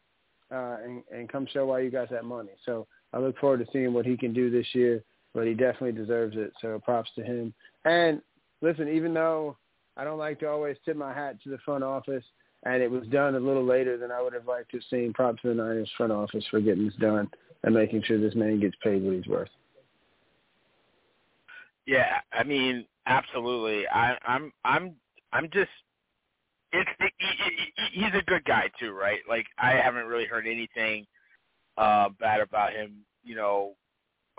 uh, 0.52 0.78
and, 0.84 1.04
and 1.14 1.30
come 1.30 1.48
show 1.52 1.66
why 1.68 1.80
you 1.80 1.90
got 1.90 2.10
that 2.12 2.26
money. 2.26 2.52
So 2.66 2.88
I 3.14 3.20
look 3.20 3.38
forward 3.38 3.60
to 3.60 3.72
seeing 3.72 3.94
what 3.94 4.06
he 4.06 4.18
can 4.18 4.34
do 4.34 4.50
this 4.50 4.68
year, 4.74 5.04
but 5.34 5.48
he 5.48 5.54
definitely 5.54 5.94
deserves 5.94 6.36
it. 6.38 6.52
So 6.62 6.80
props 6.84 7.12
to 7.16 7.24
him. 7.24 7.54
And 7.86 8.22
listen, 8.62 8.88
even 8.90 9.14
though 9.14 9.56
I 9.96 10.04
don't 10.04 10.18
like 10.18 10.40
to 10.40 10.50
always 10.50 10.78
tip 10.84 10.98
my 10.98 11.14
hat 11.14 11.38
to 11.44 11.50
the 11.50 11.60
front 11.60 11.84
office, 11.84 12.24
and 12.66 12.82
it 12.82 12.90
was 12.90 13.06
done 13.08 13.36
a 13.36 13.40
little 13.40 13.66
later 13.66 13.98
than 13.98 14.12
I 14.12 14.22
would 14.22 14.34
have 14.34 14.48
liked 14.48 14.72
to 14.72 14.78
have 14.78 14.86
seen. 14.90 15.14
Props 15.14 15.42
to 15.42 15.50
the 15.50 15.56
Niners 15.56 15.92
front 15.98 16.12
office 16.12 16.46
for 16.50 16.60
getting 16.60 16.86
this 16.86 16.96
done 16.96 17.30
and 17.64 17.74
making 17.74 18.04
sure 18.04 18.20
this 18.20 18.36
man 18.36 18.60
gets 18.60 18.76
paid 18.84 19.04
what 19.04 19.16
he's 19.16 19.28
worth. 19.28 19.50
Yeah, 21.86 22.20
I 22.32 22.44
mean, 22.44 22.86
absolutely. 23.06 23.86
I, 23.88 24.16
I'm, 24.26 24.52
I'm, 24.64 24.96
I'm 25.34 25.50
just. 25.52 25.70
It's 26.72 26.90
it, 27.00 27.12
he, 27.20 28.02
he's 28.02 28.14
a 28.18 28.24
good 28.24 28.46
guy 28.46 28.72
too, 28.80 28.94
right? 28.94 29.20
Like 29.30 29.46
I 29.60 29.72
haven't 29.72 30.06
really 30.06 30.26
heard 30.26 30.48
anything 30.48 31.06
uh 31.78 32.10
bad 32.20 32.42
about 32.42 32.74
him. 32.74 33.06
You 33.24 33.36
know, 33.36 33.74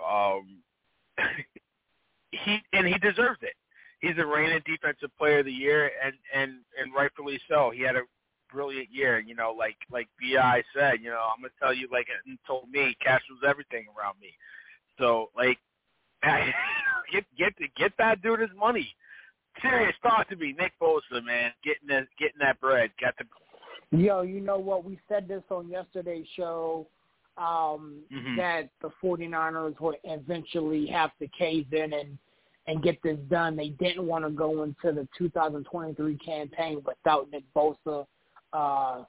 um, 0.03 0.57
he 2.31 2.61
and 2.73 2.87
he 2.87 2.97
deserves 2.99 3.39
it. 3.41 3.53
He's 3.99 4.17
a 4.17 4.25
reigning 4.25 4.61
defensive 4.65 5.09
player 5.17 5.39
of 5.39 5.45
the 5.45 5.51
year, 5.51 5.91
and 6.03 6.13
and 6.33 6.59
and 6.79 6.93
rightfully 6.93 7.39
so. 7.49 7.71
He 7.73 7.81
had 7.81 7.95
a 7.95 8.01
brilliant 8.51 8.89
year. 8.91 9.19
You 9.19 9.35
know, 9.35 9.55
like 9.57 9.77
like 9.91 10.07
Bi 10.19 10.63
said. 10.75 10.99
You 11.01 11.09
know, 11.09 11.21
I'm 11.33 11.41
gonna 11.41 11.53
tell 11.61 11.73
you, 11.73 11.87
like 11.91 12.07
and 12.25 12.37
told 12.45 12.69
me, 12.69 12.95
cash 13.03 13.21
was 13.29 13.47
everything 13.47 13.85
around 13.97 14.15
me. 14.21 14.33
So 14.99 15.29
like, 15.35 15.57
get 17.11 17.25
get 17.37 17.53
get 17.75 17.91
that 17.97 18.21
dude 18.21 18.41
his 18.41 18.49
money. 18.57 18.95
Serious, 19.61 19.95
talk 20.03 20.27
to 20.29 20.35
me, 20.35 20.53
Nick 20.57 20.73
Bosa, 20.81 21.23
man, 21.23 21.51
getting 21.63 21.87
that 21.87 22.07
getting 22.19 22.39
that 22.41 22.59
bread. 22.59 22.91
Got 23.01 23.15
the. 23.17 23.25
Yo, 23.97 24.23
you 24.23 24.41
know 24.41 24.57
what? 24.57 24.83
We 24.83 24.99
said 25.07 25.27
this 25.27 25.43
on 25.49 25.69
yesterday's 25.69 26.25
show 26.35 26.87
um, 27.37 28.03
Mhm. 28.11 28.37
that 28.37 28.69
the 28.81 28.89
49ers 29.01 29.79
would 29.81 29.97
eventually 30.03 30.85
have 30.87 31.11
to 31.19 31.27
cave 31.29 31.73
in 31.73 31.93
and 31.93 32.17
and 32.67 32.81
get 32.81 32.99
this 33.03 33.19
done. 33.29 33.55
They 33.55 33.69
didn't 33.69 34.07
want 34.07 34.25
to 34.25 34.31
go 34.31 34.63
into 34.63 34.91
the 34.91 35.07
2023 35.15 36.17
campaign 36.17 36.81
without 36.83 37.29
Nick 37.29 37.43
Bosa 37.55 38.07
uh, 38.53 39.03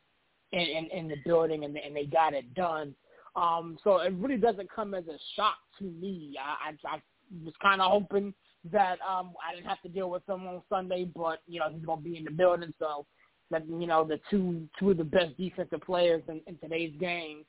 in, 0.53 0.61
in, 0.61 0.85
in 0.91 1.09
the 1.09 1.17
building, 1.25 1.65
and, 1.65 1.75
and 1.75 1.97
they 1.97 2.05
got 2.05 2.35
it 2.35 2.53
done. 2.53 2.95
Um, 3.35 3.79
so 3.83 3.99
it 4.01 4.13
really 4.13 4.37
doesn't 4.37 4.71
come 4.71 4.93
as 4.93 5.05
a 5.09 5.19
shock 5.37 5.57
to 5.79 5.85
me. 5.85 6.37
I, 6.39 6.71
I, 6.71 6.97
I 6.97 7.03
was 7.45 7.55
kind 7.63 7.81
of 7.81 7.91
hoping 7.91 8.35
that 8.73 8.99
um, 9.01 9.33
I 9.43 9.55
didn't 9.55 9.69
have 9.69 9.81
to 9.83 9.89
deal 9.89 10.11
with 10.11 10.29
him 10.29 10.47
on 10.47 10.61
Sunday, 10.69 11.05
but 11.05 11.39
you 11.47 11.61
know 11.61 11.71
he's 11.71 11.85
going 11.85 12.01
to 12.01 12.05
be 12.05 12.19
in 12.19 12.25
the 12.25 12.31
building, 12.33 12.75
so 12.79 13.07
that 13.51 13.67
you 13.67 13.87
know 13.87 14.05
the 14.05 14.21
two 14.31 14.69
two 14.79 14.91
of 14.91 14.99
the 14.99 15.05
best 15.05 15.35
defensive 15.39 15.81
players 15.81 16.23
in, 16.29 16.43
in 16.47 16.59
today's 16.59 16.93
game 17.01 17.45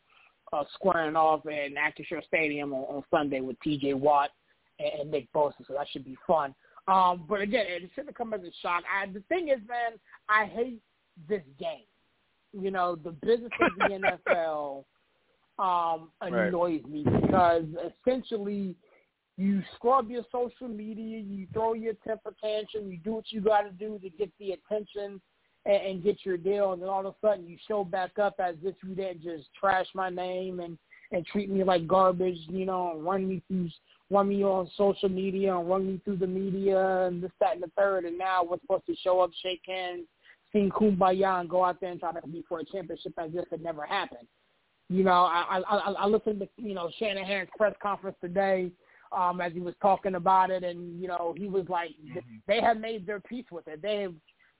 uh, 0.54 0.64
squaring 0.74 1.16
off 1.16 1.46
in 1.46 1.76
Acrisure 1.76 2.24
Stadium 2.26 2.74
on, 2.74 2.96
on 2.96 3.04
Sunday 3.12 3.42
with 3.42 3.60
T.J. 3.62 3.94
Watt 3.94 4.30
and, 4.80 5.02
and 5.02 5.12
Nick 5.12 5.32
Bosa, 5.34 5.54
so 5.68 5.74
that 5.74 5.88
should 5.92 6.06
be 6.06 6.18
fun. 6.26 6.54
Um, 6.88 7.26
but 7.28 7.42
again, 7.42 7.66
it 7.68 7.90
shouldn't 7.96 8.16
come 8.16 8.34
as 8.34 8.42
a 8.42 8.52
shock. 8.62 8.84
I, 8.92 9.08
the 9.08 9.22
thing 9.28 9.50
is, 9.50 9.60
man, 9.68 10.00
I 10.30 10.46
hate 10.46 10.82
this 11.28 11.44
game. 11.60 11.84
You 12.54 12.72
know, 12.72 12.96
the 12.96 13.12
business 13.12 13.52
of 13.60 13.76
the 13.76 13.82
NFL 14.30 14.86
um, 15.60 16.12
Right. 16.22 16.48
annoys 16.48 16.84
me 16.86 17.04
because 17.04 17.66
essentially 18.06 18.76
you 19.38 19.62
scrub 19.76 20.10
your 20.10 20.24
social 20.32 20.68
media, 20.68 21.20
you 21.20 21.48
throw 21.54 21.74
your 21.74 21.94
temper 22.08 22.34
tantrum, 22.42 22.92
you 22.92 22.98
do 23.04 23.14
what 23.14 23.26
you 23.30 23.42
got 23.42 23.62
to 23.62 23.72
do 23.72 24.00
to 24.00 24.10
get 24.10 24.32
the 24.40 24.52
attention 24.52 25.22
and, 25.68 25.86
and 25.86 26.04
get 26.04 26.26
your 26.26 26.38
deal, 26.38 26.74
and 26.74 26.82
then 26.82 26.90
all 26.90 27.06
of 27.06 27.14
a 27.14 27.28
sudden 27.28 27.48
you 27.48 27.58
show 27.68 27.84
back 27.84 28.18
up 28.18 28.36
as 28.40 28.56
if 28.64 28.76
you 28.88 28.96
didn't 28.96 29.22
just 29.22 29.50
trash 29.60 29.88
my 29.94 30.10
name 30.10 30.60
and 30.60 30.78
and 31.12 31.26
treat 31.26 31.50
me 31.50 31.64
like 31.64 31.88
garbage, 31.88 32.38
you 32.50 32.66
know, 32.66 32.92
and 32.92 33.06
run 33.06 33.28
me 33.28 33.42
through 33.48 33.70
run 34.10 34.30
me 34.30 34.44
on 34.44 34.70
social 34.78 35.10
media 35.10 35.56
and 35.56 35.70
run 35.70 35.86
me 35.86 36.02
through 36.04 36.18
the 36.18 36.28
media 36.28 37.06
and 37.06 37.22
this, 37.22 37.32
that, 37.40 37.54
and 37.54 37.64
the 37.64 37.72
third, 37.78 38.06
and 38.06 38.18
now 38.18 38.44
we're 38.44 38.60
supposed 38.62 38.86
to 38.86 38.96
show 38.96 39.20
up, 39.20 39.30
shake 39.44 39.62
hands, 39.66 40.06
sing 40.54 40.70
kumbaya, 40.70 41.42
and 41.42 41.50
go 41.50 41.64
out 41.64 41.80
there 41.82 41.92
and 41.92 42.00
try 42.00 42.14
to 42.14 42.22
compete 42.22 42.46
for 42.48 42.60
a 42.60 42.66
championship 42.66 43.14
as 43.18 43.32
if 43.34 43.52
it 43.52 43.62
never 43.62 43.86
happened. 43.86 44.28
You 44.90 45.04
know, 45.04 45.12
I 45.12 45.62
I, 45.68 45.92
I 45.92 46.06
listened 46.08 46.40
to 46.40 46.48
you 46.58 46.74
know 46.74 46.90
Shanahan's 46.98 47.50
press 47.58 47.76
conference 47.82 48.18
today 48.22 48.72
um, 49.12 49.42
as 49.42 49.54
he 49.54 49.60
was 49.60 49.76
talking 49.82 50.16
about 50.16 50.50
it, 50.50 50.64
and 50.64 51.02
you 51.02 51.08
know 51.08 51.34
he 51.38 51.48
was 51.48 51.66
like 51.70 51.92
they 52.48 52.62
have 52.62 52.78
made 52.78 53.06
their 53.06 53.20
peace 53.20 53.46
with 53.52 53.68
it. 53.68 53.82
They 53.82 54.02
have 54.02 54.14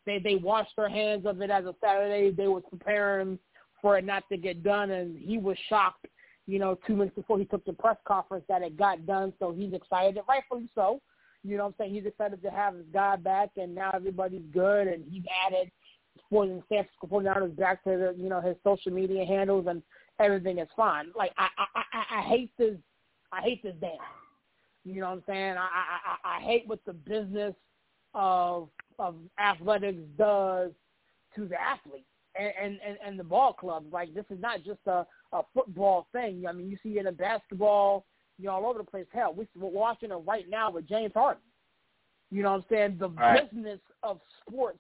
they 0.08 0.20
they 0.20 0.36
washed 0.36 0.72
their 0.76 0.90
hands 0.90 1.26
of 1.26 1.42
it 1.42 1.52
as 1.52 1.66
a 1.66 1.76
Saturday. 1.84 2.32
They 2.32 2.48
was 2.48 2.64
preparing 2.70 3.38
for 3.82 3.98
it 3.98 4.06
not 4.06 4.24
to 4.32 4.38
get 4.38 4.64
done, 4.64 4.90
and 4.90 5.16
he 5.20 5.38
was 5.38 5.58
shocked. 5.70 6.08
You 6.48 6.60
know, 6.60 6.80
two 6.88 6.96
minutes 6.96 7.16
before 7.16 7.38
he 7.38 7.46
took 7.46 7.66
the 7.66 7.74
press 7.74 7.98
conference 8.08 8.46
that 8.48 8.62
it 8.62 8.78
got 8.78 9.06
done, 9.06 9.34
so 9.38 9.52
he's 9.52 9.74
excited, 9.74 10.18
rightfully 10.28 10.70
so. 10.74 11.02
You 11.44 11.58
know 11.58 11.64
what 11.64 11.70
I'm 11.70 11.76
saying? 11.78 11.94
He's 11.94 12.06
excited 12.06 12.42
to 12.42 12.50
have 12.50 12.74
his 12.74 12.86
guy 12.94 13.18
back, 13.18 13.50
and 13.58 13.76
now 13.76 13.92
everybody's 13.94 14.46
good, 14.54 14.88
and 14.88 15.04
he's 15.12 15.24
added 15.46 15.70
Sports 16.26 16.52
and 16.52 16.64
San 16.70 16.86
Francisco 17.00 17.08
49ers 17.08 17.56
back 17.58 17.84
to 17.84 17.90
the, 17.90 18.16
you 18.18 18.30
know 18.30 18.40
his 18.40 18.56
social 18.64 18.94
media 18.94 19.26
handles, 19.26 19.68
and 19.68 19.84
everything 20.20 20.58
is 20.58 20.70
fine. 20.76 21.12
Like 21.16 21.34
I 21.38 21.50
I 21.58 21.82
I, 21.94 22.20
I 22.20 22.22
hate 22.24 22.52
this 22.58 22.78
I 23.34 23.42
hate 23.42 23.62
this 23.62 23.76
dance. 23.82 23.98
You 24.86 25.02
know 25.02 25.10
what 25.10 25.18
I'm 25.18 25.24
saying? 25.28 25.58
I 25.58 25.68
I 25.68 26.00
I 26.06 26.38
I 26.38 26.42
hate 26.42 26.64
what 26.66 26.80
the 26.86 26.94
business 26.94 27.54
of 28.14 28.70
of 29.00 29.16
athletics 29.40 30.02
does 30.18 30.72
to 31.36 31.48
the 31.48 31.60
athlete 31.62 32.06
and 32.40 32.52
and 32.62 32.80
and, 32.86 32.98
and 33.06 33.20
the 33.20 33.24
ball 33.24 33.54
clubs. 33.54 33.88
Like 33.92 34.14
this 34.14 34.26
is 34.30 34.40
not 34.42 34.64
just 34.64 34.80
a 34.88 35.06
a 35.34 35.42
football 35.54 36.08
thing. 36.12 36.46
I 36.48 36.52
mean, 36.54 36.70
you 36.70 36.78
see 36.82 36.98
it 37.00 37.06
in 37.06 37.14
basketball, 37.16 38.06
you 38.40 38.46
know, 38.46 38.54
all 38.54 38.66
over 38.68 38.80
the 38.80 38.86
place. 38.86 39.06
Hell, 39.14 39.34
we- 39.34 39.48
we're 39.58 39.70
watching 39.70 40.12
it 40.12 40.16
right 40.26 40.50
now 40.50 40.72
with 40.72 40.88
James 40.88 41.12
Harden. 41.14 41.42
You 42.32 42.44
know 42.44 42.52
what 42.52 42.58
I'm 42.64 42.66
saying? 42.70 42.98
The 43.00 43.10
Right. 43.10 43.50
business 43.52 43.80
of 44.04 44.20
sports 44.48 44.80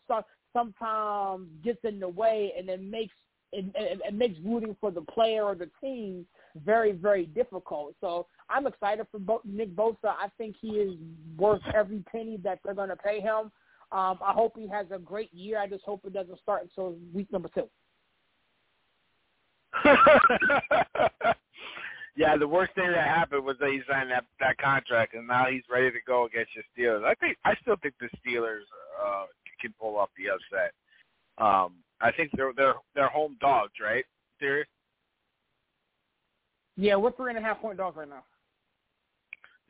sometimes 0.53 1.48
gets 1.64 1.84
in 1.84 1.99
the 1.99 2.07
way, 2.10 2.53
and 2.57 2.69
it 2.69 2.81
makes 2.81 3.14
it, 3.53 3.65
it, 3.76 4.02
it 4.06 4.14
makes 4.14 4.38
rooting 4.44 4.76
for 4.81 4.91
the 4.91 5.02
player 5.02 5.45
or 5.45 5.56
the 5.56 5.69
team 5.81 6.27
very, 6.65 6.91
very 6.91 7.26
difficult. 7.27 7.95
So 8.02 8.27
I'm 8.49 8.68
excited 8.68 9.07
for 9.10 9.19
Bo- 9.19 9.41
Nick 9.45 9.73
Bosa. 9.73 9.95
I 10.03 10.27
think 10.38 10.57
he 10.60 10.72
is 10.72 10.98
worth 11.38 11.61
every 11.73 11.99
penny 12.11 12.35
that 12.44 12.60
they're 12.65 12.73
going 12.73 12.89
to 12.89 12.98
pay 12.98 13.22
him. 13.22 13.49
Um, 13.91 14.19
I 14.22 14.34
hope 14.34 14.57
he 14.57 14.68
has 14.68 14.88
a 14.91 14.99
great 14.99 15.34
year. 15.34 15.59
I 15.59 15.68
just 15.68 15.85
hope 15.85 16.01
it 16.05 16.14
doesn't 16.14 16.39
start 16.39 16.64
until 16.64 16.97
week 17.14 17.31
number 17.31 17.49
two. 17.53 17.69
yeah, 22.18 22.35
the 22.35 22.47
worst 22.47 22.73
thing 22.76 22.91
that 22.91 23.07
happened 23.07 23.45
was 23.45 23.55
that 23.59 23.69
he 23.69 23.81
signed 23.89 24.11
that 24.11 24.26
that 24.39 24.57
contract, 24.57 25.14
and 25.14 25.27
now 25.27 25.45
he's 25.49 25.64
ready 25.72 25.91
to 25.91 25.99
go 26.05 26.26
against 26.26 26.51
the 26.55 26.64
Steelers. 26.84 27.05
I 27.05 27.14
think 27.15 27.38
I 27.45 27.53
still 27.61 27.76
think 27.81 27.93
the 27.99 28.09
Steelers 28.18 28.64
uh, 29.01 29.26
can 29.61 29.73
pull 29.80 29.97
off 29.97 30.09
the 30.18 30.30
upset. 30.30 30.73
Um, 31.38 31.76
I 32.01 32.11
think 32.11 32.31
they're 32.35 32.51
they're 32.55 32.76
they're 32.95 33.09
home 33.09 33.38
dogs, 33.39 33.73
right? 33.81 34.03
Serious? 34.39 34.68
Yeah, 36.76 36.95
we're 36.95 37.11
three 37.11 37.30
and 37.31 37.39
a 37.39 37.41
half 37.41 37.61
point 37.61 37.77
dogs 37.77 37.95
right 37.97 38.09
now. 38.09 38.23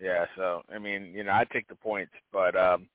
Yeah. 0.01 0.25
So 0.35 0.63
I 0.73 0.79
mean, 0.79 1.13
you 1.13 1.23
know, 1.23 1.33
I 1.33 1.45
take 1.51 1.67
the 1.67 1.75
points, 1.75 2.13
but 2.31 2.55
um, 2.55 2.87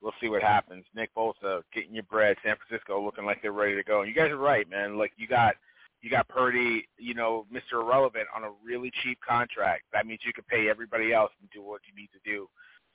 we'll 0.00 0.14
see 0.20 0.28
what 0.28 0.42
happens. 0.42 0.84
Nick 0.94 1.14
Bosa 1.14 1.62
getting 1.74 1.94
your 1.94 2.04
bread. 2.04 2.36
San 2.44 2.56
Francisco 2.56 3.02
looking 3.02 3.24
like 3.24 3.42
they're 3.42 3.52
ready 3.52 3.74
to 3.74 3.82
go. 3.82 4.00
And 4.00 4.08
you 4.08 4.14
guys 4.14 4.30
are 4.30 4.36
right, 4.36 4.68
man. 4.68 4.98
Like 4.98 5.12
you 5.16 5.26
got 5.26 5.54
you 6.00 6.10
got 6.10 6.28
Purdy, 6.28 6.86
you 6.96 7.14
know, 7.14 7.46
Mr. 7.52 7.82
Irrelevant 7.82 8.28
on 8.34 8.44
a 8.44 8.50
really 8.64 8.92
cheap 9.02 9.18
contract. 9.26 9.82
That 9.92 10.06
means 10.06 10.20
you 10.24 10.32
can 10.32 10.44
pay 10.44 10.68
everybody 10.68 11.12
else 11.12 11.32
and 11.40 11.50
do 11.50 11.62
what 11.62 11.80
you 11.88 12.00
need 12.00 12.10
to 12.12 12.20
do. 12.24 12.48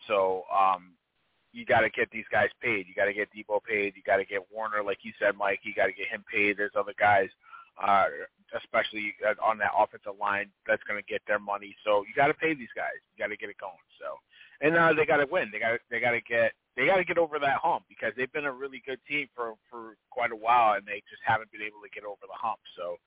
So 0.08 0.44
um, 0.54 0.94
you 1.52 1.66
got 1.66 1.82
to 1.82 1.90
get 1.90 2.10
these 2.12 2.26
guys 2.32 2.50
paid. 2.62 2.88
You 2.88 2.96
got 2.96 3.06
to 3.06 3.14
get 3.14 3.30
Deebo 3.36 3.64
paid. 3.64 3.94
You 3.96 4.04
got 4.06 4.18
to 4.18 4.26
get 4.26 4.42
Warner, 4.52 4.84
like 4.84 5.00
you 5.04 5.12
said, 5.20 5.36
Mike. 5.38 5.60
You 5.64 5.74
got 5.74 5.88
to 5.88 5.94
get 5.94 6.08
him 6.08 6.24
paid. 6.32 6.58
There's 6.58 6.76
other 6.78 6.94
guys, 6.98 7.30
uh, 7.82 8.06
especially 8.58 9.14
uh, 9.28 9.36
on 9.44 9.58
that 9.60 9.72
offensive 9.78 10.20
line, 10.20 10.48
that's 10.66 10.84
going 10.84 11.00
to 11.02 11.06
get 11.06 11.22
their 11.28 11.40
money. 11.40 11.76
So 11.84 12.04
you 12.08 12.14
got 12.16 12.28
to 12.28 12.34
pay 12.34 12.54
these 12.54 12.74
guys. 12.76 12.98
You 13.14 13.24
got 13.24 13.30
to 13.30 13.38
get 13.38 13.50
it 13.50 13.58
going. 13.60 13.84
So, 14.00 14.18
and 14.64 14.76
uh, 14.76 14.94
they 14.94 15.06
got 15.06 15.18
to 15.18 15.28
win. 15.30 15.50
They 15.52 15.60
got 15.60 15.80
they 15.92 16.00
got 16.00 16.12
to 16.12 16.22
get 16.22 16.54
they 16.76 16.88
got 16.88 16.98
to 16.98 17.06
get 17.06 17.20
over 17.20 17.38
that 17.38 17.60
hump 17.62 17.84
because 17.88 18.14
they've 18.18 18.32
been 18.34 18.46
a 18.46 18.52
really 18.52 18.82
good 18.86 19.00
team 19.08 19.28
for 19.36 19.54
for 19.70 19.96
quite 20.10 20.32
a 20.32 20.36
while, 20.36 20.74
and 20.74 20.88
they 20.88 21.04
just 21.08 21.22
haven't 21.24 21.52
been 21.52 21.62
able 21.62 21.82
to 21.84 21.90
get 21.94 22.04
over 22.04 22.22
the 22.22 22.34
hump. 22.34 22.60
So, 22.76 22.98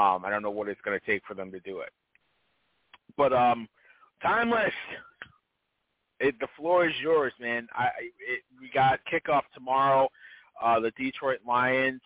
um, 0.00 0.24
I 0.24 0.30
don't 0.30 0.42
know 0.42 0.50
what 0.50 0.68
it's 0.68 0.80
going 0.82 0.98
to 0.98 1.04
take 1.04 1.22
for 1.26 1.34
them 1.34 1.50
to 1.50 1.58
do 1.60 1.80
it. 1.80 1.90
But 3.16 3.32
um, 3.32 3.66
Tymeless. 4.22 4.72
It, 6.20 6.34
the 6.40 6.48
floor 6.56 6.88
is 6.88 6.94
yours, 7.00 7.32
man. 7.40 7.68
I 7.72 7.86
it, 8.18 8.42
we 8.60 8.70
got 8.74 9.00
kickoff 9.10 9.42
tomorrow. 9.54 10.08
Uh, 10.60 10.80
the 10.80 10.90
Detroit 10.96 11.38
Lions 11.46 12.00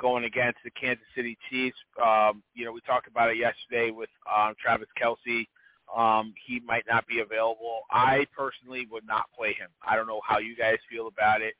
going 0.00 0.24
against 0.24 0.58
the 0.64 0.70
Kansas 0.70 1.04
City 1.14 1.36
Chiefs. 1.50 1.76
Um, 2.02 2.42
you 2.54 2.64
know, 2.64 2.72
we 2.72 2.80
talked 2.86 3.06
about 3.06 3.30
it 3.30 3.36
yesterday 3.36 3.90
with 3.90 4.08
um, 4.34 4.54
Travis 4.58 4.88
Kelce 5.00 5.46
um, 5.96 6.34
he 6.46 6.60
might 6.60 6.84
not 6.88 7.06
be 7.06 7.20
available. 7.20 7.80
I 7.90 8.26
personally 8.36 8.86
would 8.90 9.06
not 9.06 9.26
play 9.36 9.54
him. 9.54 9.68
I 9.86 9.96
don't 9.96 10.06
know 10.06 10.20
how 10.26 10.38
you 10.38 10.56
guys 10.56 10.76
feel 10.90 11.08
about 11.08 11.42
it. 11.42 11.54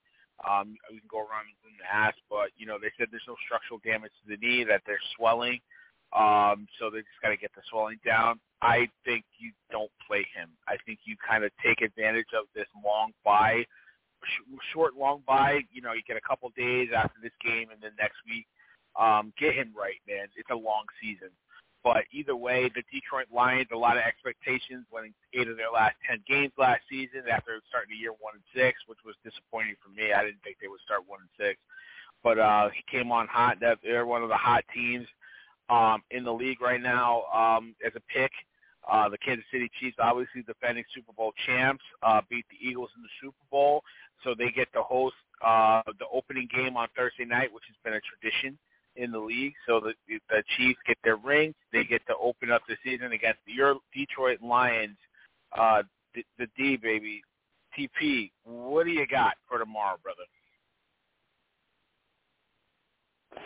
Um, 0.48 0.76
we 0.90 0.98
can 1.00 1.08
go 1.10 1.18
around 1.18 1.46
and 1.48 1.74
ask, 1.90 2.16
but 2.30 2.48
you 2.56 2.66
know 2.66 2.78
they 2.80 2.90
said 2.96 3.08
there's 3.10 3.28
no 3.28 3.36
structural 3.44 3.80
damage 3.84 4.12
to 4.22 4.30
the 4.30 4.38
knee, 4.40 4.64
that 4.64 4.82
they're 4.86 5.02
swelling, 5.16 5.60
um, 6.16 6.66
so 6.78 6.88
they 6.90 6.98
just 6.98 7.20
got 7.22 7.28
to 7.30 7.36
get 7.36 7.50
the 7.54 7.62
swelling 7.70 7.98
down. 8.06 8.40
I 8.62 8.88
think 9.04 9.24
you 9.38 9.52
don't 9.70 9.90
play 10.06 10.26
him. 10.34 10.50
I 10.66 10.76
think 10.86 11.00
you 11.04 11.16
kind 11.20 11.44
of 11.44 11.50
take 11.64 11.82
advantage 11.82 12.32
of 12.38 12.46
this 12.54 12.66
long 12.84 13.12
bye, 13.24 13.64
sh- 14.24 14.56
short 14.72 14.96
long 14.96 15.22
bye. 15.26 15.60
You 15.70 15.82
know, 15.82 15.92
you 15.92 16.02
get 16.06 16.16
a 16.16 16.26
couple 16.26 16.50
days 16.56 16.88
after 16.96 17.20
this 17.22 17.36
game, 17.44 17.68
and 17.70 17.80
then 17.82 17.92
next 17.98 18.16
week, 18.24 18.46
um, 18.98 19.32
get 19.38 19.54
him 19.54 19.72
right, 19.76 20.00
man. 20.08 20.26
It's 20.36 20.50
a 20.50 20.56
long 20.56 20.84
season. 21.00 21.28
But 21.82 22.04
either 22.12 22.36
way, 22.36 22.70
the 22.74 22.82
Detroit 22.92 23.26
Lions, 23.32 23.68
a 23.72 23.76
lot 23.76 23.96
of 23.96 24.02
expectations, 24.02 24.84
winning 24.92 25.14
eight 25.32 25.48
of 25.48 25.56
their 25.56 25.70
last 25.72 25.96
ten 26.06 26.22
games 26.28 26.52
last 26.58 26.82
season 26.90 27.22
after 27.30 27.58
starting 27.68 27.90
the 27.90 27.96
year 27.96 28.12
one 28.12 28.34
and 28.34 28.44
six, 28.54 28.78
which 28.86 28.98
was 29.04 29.14
disappointing 29.24 29.76
for 29.82 29.88
me. 29.88 30.12
I 30.12 30.22
didn't 30.22 30.42
think 30.44 30.56
they 30.60 30.68
would 30.68 30.80
start 30.84 31.04
one 31.06 31.20
and 31.20 31.30
six, 31.38 31.58
but 32.22 32.38
uh, 32.38 32.68
he 32.68 32.84
came 32.90 33.10
on 33.10 33.26
hot. 33.28 33.58
They're 33.60 34.04
one 34.04 34.22
of 34.22 34.28
the 34.28 34.36
hot 34.36 34.64
teams 34.74 35.06
um, 35.70 36.02
in 36.10 36.24
the 36.24 36.32
league 36.32 36.60
right 36.60 36.82
now 36.82 37.24
um, 37.32 37.74
as 37.84 37.92
a 37.96 38.00
pick. 38.12 38.32
Uh, 38.90 39.08
the 39.08 39.18
Kansas 39.18 39.44
City 39.52 39.70
Chiefs, 39.78 39.96
obviously 40.00 40.42
defending 40.42 40.84
Super 40.94 41.12
Bowl 41.12 41.32
champs, 41.46 41.84
uh, 42.02 42.20
beat 42.28 42.46
the 42.50 42.56
Eagles 42.66 42.88
in 42.96 43.02
the 43.02 43.12
Super 43.20 43.44
Bowl, 43.50 43.84
so 44.24 44.34
they 44.36 44.50
get 44.50 44.72
to 44.72 44.82
host 44.82 45.14
uh, 45.44 45.82
the 45.98 46.06
opening 46.12 46.48
game 46.54 46.76
on 46.76 46.88
Thursday 46.96 47.24
night, 47.24 47.52
which 47.52 47.64
has 47.68 47.76
been 47.84 47.92
a 47.92 48.00
tradition 48.00 48.58
in 48.96 49.12
the 49.12 49.18
league. 49.18 49.54
So 49.66 49.80
the 49.80 49.94
the 50.30 50.42
Chiefs 50.56 50.80
get 50.86 50.98
their 51.04 51.16
ring. 51.16 51.54
They 51.72 51.84
get 51.84 52.06
to 52.08 52.14
open 52.20 52.50
up 52.50 52.62
the 52.68 52.76
season 52.84 53.12
against 53.12 53.40
the 53.46 53.52
your 53.52 53.76
Detroit 53.94 54.40
Lions. 54.42 54.96
Uh, 55.52 55.82
the, 56.14 56.24
the 56.38 56.46
D 56.56 56.76
baby, 56.76 57.22
TP. 57.78 58.30
What 58.44 58.84
do 58.84 58.90
you 58.90 59.06
got 59.06 59.34
for 59.48 59.58
tomorrow, 59.58 59.98
brother? 60.02 60.22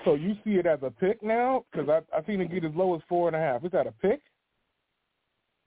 So 0.04 0.14
you 0.14 0.34
see 0.44 0.52
it 0.52 0.66
as 0.66 0.80
a 0.82 0.90
pick 0.90 1.22
now? 1.22 1.64
Because 1.72 1.88
I 1.88 2.16
I 2.16 2.24
seen 2.26 2.40
it 2.40 2.50
get 2.52 2.64
as 2.64 2.72
low 2.74 2.94
as 2.94 3.02
four 3.08 3.28
and 3.28 3.36
a 3.36 3.40
half. 3.40 3.64
Is 3.64 3.72
that 3.72 3.86
a 3.86 3.92
pick? 3.92 4.20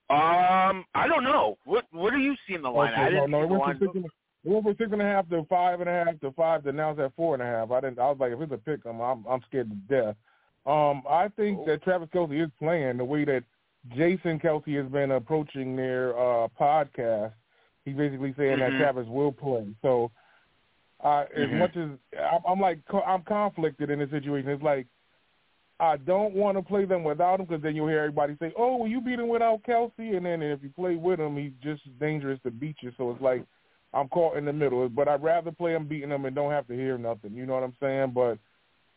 Um, 0.10 0.86
I 0.96 1.08
don't 1.08 1.24
know. 1.24 1.58
What 1.66 1.86
what 1.92 2.14
are 2.14 2.20
you 2.20 2.36
seeing 2.48 2.62
the 2.62 2.70
line? 2.70 2.94
Okay, 2.94 3.02
I 3.02 3.10
didn't 3.10 3.32
no, 3.32 3.42
no, 3.42 3.48
see 3.48 3.86
the 3.86 3.86
line. 3.86 4.12
It 4.44 4.50
went 4.50 4.64
from 4.64 4.76
six 4.78 4.92
and 4.92 5.02
a 5.02 5.06
half 5.06 5.30
to 5.30 5.44
five 5.50 5.82
and 5.82 5.90
a 5.90 5.94
half 5.94 6.20
to 6.22 6.32
five 6.32 6.64
to 6.64 6.72
now 6.72 6.92
it's 6.92 7.00
at 7.00 7.16
four 7.16 7.34
and 7.34 7.44
a 7.44 7.46
half. 7.46 7.72
I 7.72 7.82
didn't. 7.82 8.00
I 8.00 8.10
was 8.10 8.18
like, 8.20 8.32
if 8.32 8.40
it's 8.42 8.52
a 8.54 8.58
pick, 8.58 8.86
I'm 8.86 9.02
I'm, 9.02 9.26
I'm 9.28 9.42
scared 9.48 9.70
to 9.70 9.76
death. 9.94 10.16
Um, 10.66 11.04
I 11.10 11.28
think 11.36 11.60
Oh. 11.62 11.66
that 11.66 11.84
Travis 11.84 12.10
Kelce 12.14 12.44
is 12.44 12.52
playing 12.60 12.98
the 12.98 13.06
way 13.06 13.26
that 13.26 13.44
Jason 13.96 14.40
Kelce 14.40 14.82
has 14.82 14.92
been 14.92 15.12
approaching 15.12 15.76
their 15.76 16.18
uh, 16.18 16.48
podcast. 16.60 17.32
He's 17.86 17.96
basically 17.96 18.34
saying 18.38 18.58
Mhm. 18.58 18.72
that 18.72 18.78
Travis 18.78 19.08
will 19.08 19.32
play. 19.32 19.66
So, 19.82 20.12
uh, 21.04 21.26
as 21.34 21.48
Mhm. 21.50 21.58
much 21.60 21.78
as 21.78 21.90
I'm, 22.20 22.42
I'm 22.46 22.60
like 22.60 22.80
I'm 23.06 23.24
conflicted 23.24 23.90
in 23.90 24.00
this 24.00 24.10
situation. 24.10 24.50
It's 24.50 24.64
like 24.64 24.88
I 25.80 25.98
don't 25.98 26.34
want 26.34 26.58
to 26.58 26.64
play 26.64 26.86
them 26.86 27.04
without 27.04 27.40
him 27.40 27.46
because 27.46 27.62
then 27.62 27.76
you'll 27.76 27.88
hear 27.88 28.00
everybody 28.00 28.36
say, 28.40 28.52
"Oh, 28.58 28.78
well, 28.78 28.88
you 28.88 29.00
beat 29.00 29.20
him 29.20 29.28
without 29.28 29.62
Kelce," 29.64 30.18
and 30.18 30.26
then 30.26 30.42
if 30.42 30.64
you 30.64 30.70
play 30.70 30.96
with 30.96 31.20
him, 31.20 31.38
he's 31.38 31.54
just 31.62 31.84
dangerous 32.00 32.40
to 32.42 32.52
beat 32.52 32.78
you. 32.82 32.92
So 32.98 33.12
it's 33.12 33.22
like 33.22 33.46
I'm 33.98 34.08
caught 34.10 34.38
in 34.38 34.46
the 34.46 34.54
middle. 34.54 34.88
But 34.90 35.08
I'd 35.08 35.24
rather 35.24 35.52
play 35.52 35.74
him 35.74 35.88
beating 35.88 36.12
him 36.12 36.26
and 36.26 36.36
don't 36.36 36.52
have 36.52 36.68
to 36.68 36.74
hear 36.74 36.98
nothing. 36.98 37.34
You 37.34 37.46
know 37.46 37.54
what 37.54 37.64
I'm 37.64 37.76
saying? 37.80 38.12
But 38.14 38.38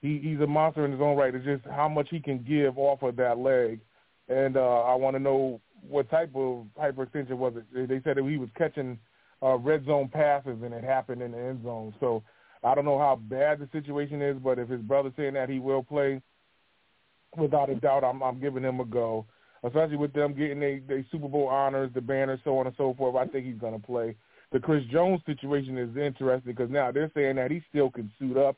he, 0.00 0.18
he's 0.22 0.40
a 0.40 0.46
monster 0.46 0.84
in 0.84 0.92
his 0.92 1.00
own 1.00 1.16
right. 1.16 1.34
It's 1.34 1.44
just 1.44 1.64
how 1.64 1.88
much 1.88 2.08
he 2.10 2.20
can 2.20 2.44
give 2.46 2.78
off 2.78 3.02
of 3.02 3.16
that 3.16 3.38
leg, 3.38 3.80
and 4.28 4.56
uh, 4.56 4.82
I 4.82 4.94
want 4.94 5.16
to 5.16 5.20
know 5.20 5.60
what 5.88 6.10
type 6.10 6.30
of 6.34 6.66
hyperextension 6.78 7.32
was 7.32 7.54
it. 7.56 7.88
They 7.88 8.00
said 8.04 8.16
that 8.16 8.28
he 8.28 8.36
was 8.36 8.48
catching 8.56 8.98
uh, 9.42 9.56
red 9.56 9.84
zone 9.86 10.08
passes 10.12 10.58
and 10.62 10.74
it 10.74 10.84
happened 10.84 11.22
in 11.22 11.32
the 11.32 11.38
end 11.38 11.62
zone. 11.62 11.94
So 12.00 12.22
I 12.62 12.74
don't 12.74 12.84
know 12.84 12.98
how 12.98 13.16
bad 13.16 13.60
the 13.60 13.68
situation 13.72 14.20
is, 14.20 14.36
but 14.42 14.58
if 14.58 14.68
his 14.68 14.80
brother's 14.80 15.14
saying 15.16 15.34
that 15.34 15.48
he 15.48 15.58
will 15.58 15.82
play, 15.82 16.20
without 17.36 17.70
a 17.70 17.74
doubt, 17.76 18.04
I'm, 18.04 18.22
I'm 18.22 18.40
giving 18.40 18.62
him 18.62 18.80
a 18.80 18.84
go. 18.84 19.26
Especially 19.62 19.96
with 19.96 20.14
them 20.14 20.34
getting 20.34 20.58
they 20.60 21.04
Super 21.12 21.28
Bowl 21.28 21.46
honors, 21.46 21.90
the 21.94 22.00
banners, 22.00 22.40
so 22.44 22.58
on 22.58 22.66
and 22.66 22.74
so 22.78 22.94
forth. 22.94 23.14
I 23.16 23.30
think 23.30 23.44
he's 23.44 23.58
going 23.60 23.78
to 23.78 23.86
play. 23.86 24.16
The 24.52 24.60
Chris 24.60 24.84
Jones 24.90 25.20
situation 25.26 25.78
is 25.78 25.96
interesting 25.96 26.52
because 26.52 26.70
now 26.70 26.90
they're 26.90 27.10
saying 27.14 27.36
that 27.36 27.50
he 27.50 27.62
still 27.68 27.90
can 27.90 28.10
suit 28.18 28.36
up. 28.36 28.56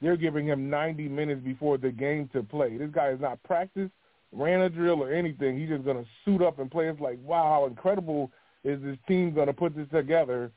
They're 0.00 0.16
giving 0.16 0.46
him 0.46 0.70
90 0.70 1.08
minutes 1.08 1.42
before 1.44 1.78
the 1.78 1.90
game 1.90 2.28
to 2.32 2.42
play. 2.42 2.76
This 2.76 2.90
guy 2.92 3.06
has 3.06 3.20
not 3.20 3.42
practiced, 3.42 3.92
ran 4.32 4.60
a 4.60 4.68
drill, 4.68 5.02
or 5.02 5.12
anything. 5.12 5.58
He's 5.58 5.68
just 5.68 5.84
going 5.84 6.02
to 6.02 6.08
suit 6.24 6.42
up 6.42 6.58
and 6.58 6.70
play. 6.70 6.88
It's 6.88 7.00
like, 7.00 7.18
wow, 7.24 7.44
how 7.44 7.66
incredible 7.66 8.30
is 8.64 8.80
this 8.82 8.96
team 9.08 9.32
going 9.32 9.48
to 9.48 9.52
put 9.52 9.76
this 9.76 9.88
together 9.92 10.50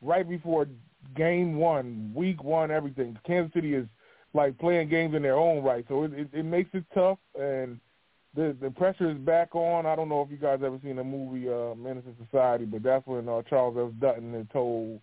right 0.00 0.28
before 0.28 0.66
game 1.16 1.56
one, 1.56 2.12
week 2.14 2.42
one, 2.42 2.70
everything. 2.70 3.18
Kansas 3.26 3.52
City 3.54 3.74
is 3.74 3.86
like 4.34 4.58
playing 4.58 4.88
games 4.88 5.14
in 5.14 5.22
their 5.22 5.36
own 5.36 5.62
right, 5.62 5.84
so 5.88 6.04
it, 6.04 6.12
it, 6.14 6.28
it 6.32 6.44
makes 6.44 6.70
it 6.72 6.84
tough, 6.94 7.18
and 7.38 7.78
the 8.34 8.56
the 8.60 8.70
pressure 8.70 9.10
is 9.10 9.18
back 9.18 9.54
on. 9.54 9.86
I 9.86 9.94
don't 9.94 10.08
know 10.08 10.22
if 10.22 10.30
you 10.30 10.36
guys 10.36 10.60
ever 10.64 10.78
seen 10.82 10.96
the 10.96 11.04
movie 11.04 11.48
uh, 11.48 11.74
Menace 11.74 12.04
to 12.04 12.24
Society, 12.24 12.64
but 12.64 12.82
that's 12.82 13.06
when 13.06 13.28
uh, 13.28 13.42
Charles 13.48 13.76
F. 13.78 14.00
Dutton 14.00 14.32
had 14.32 14.50
told 14.50 15.00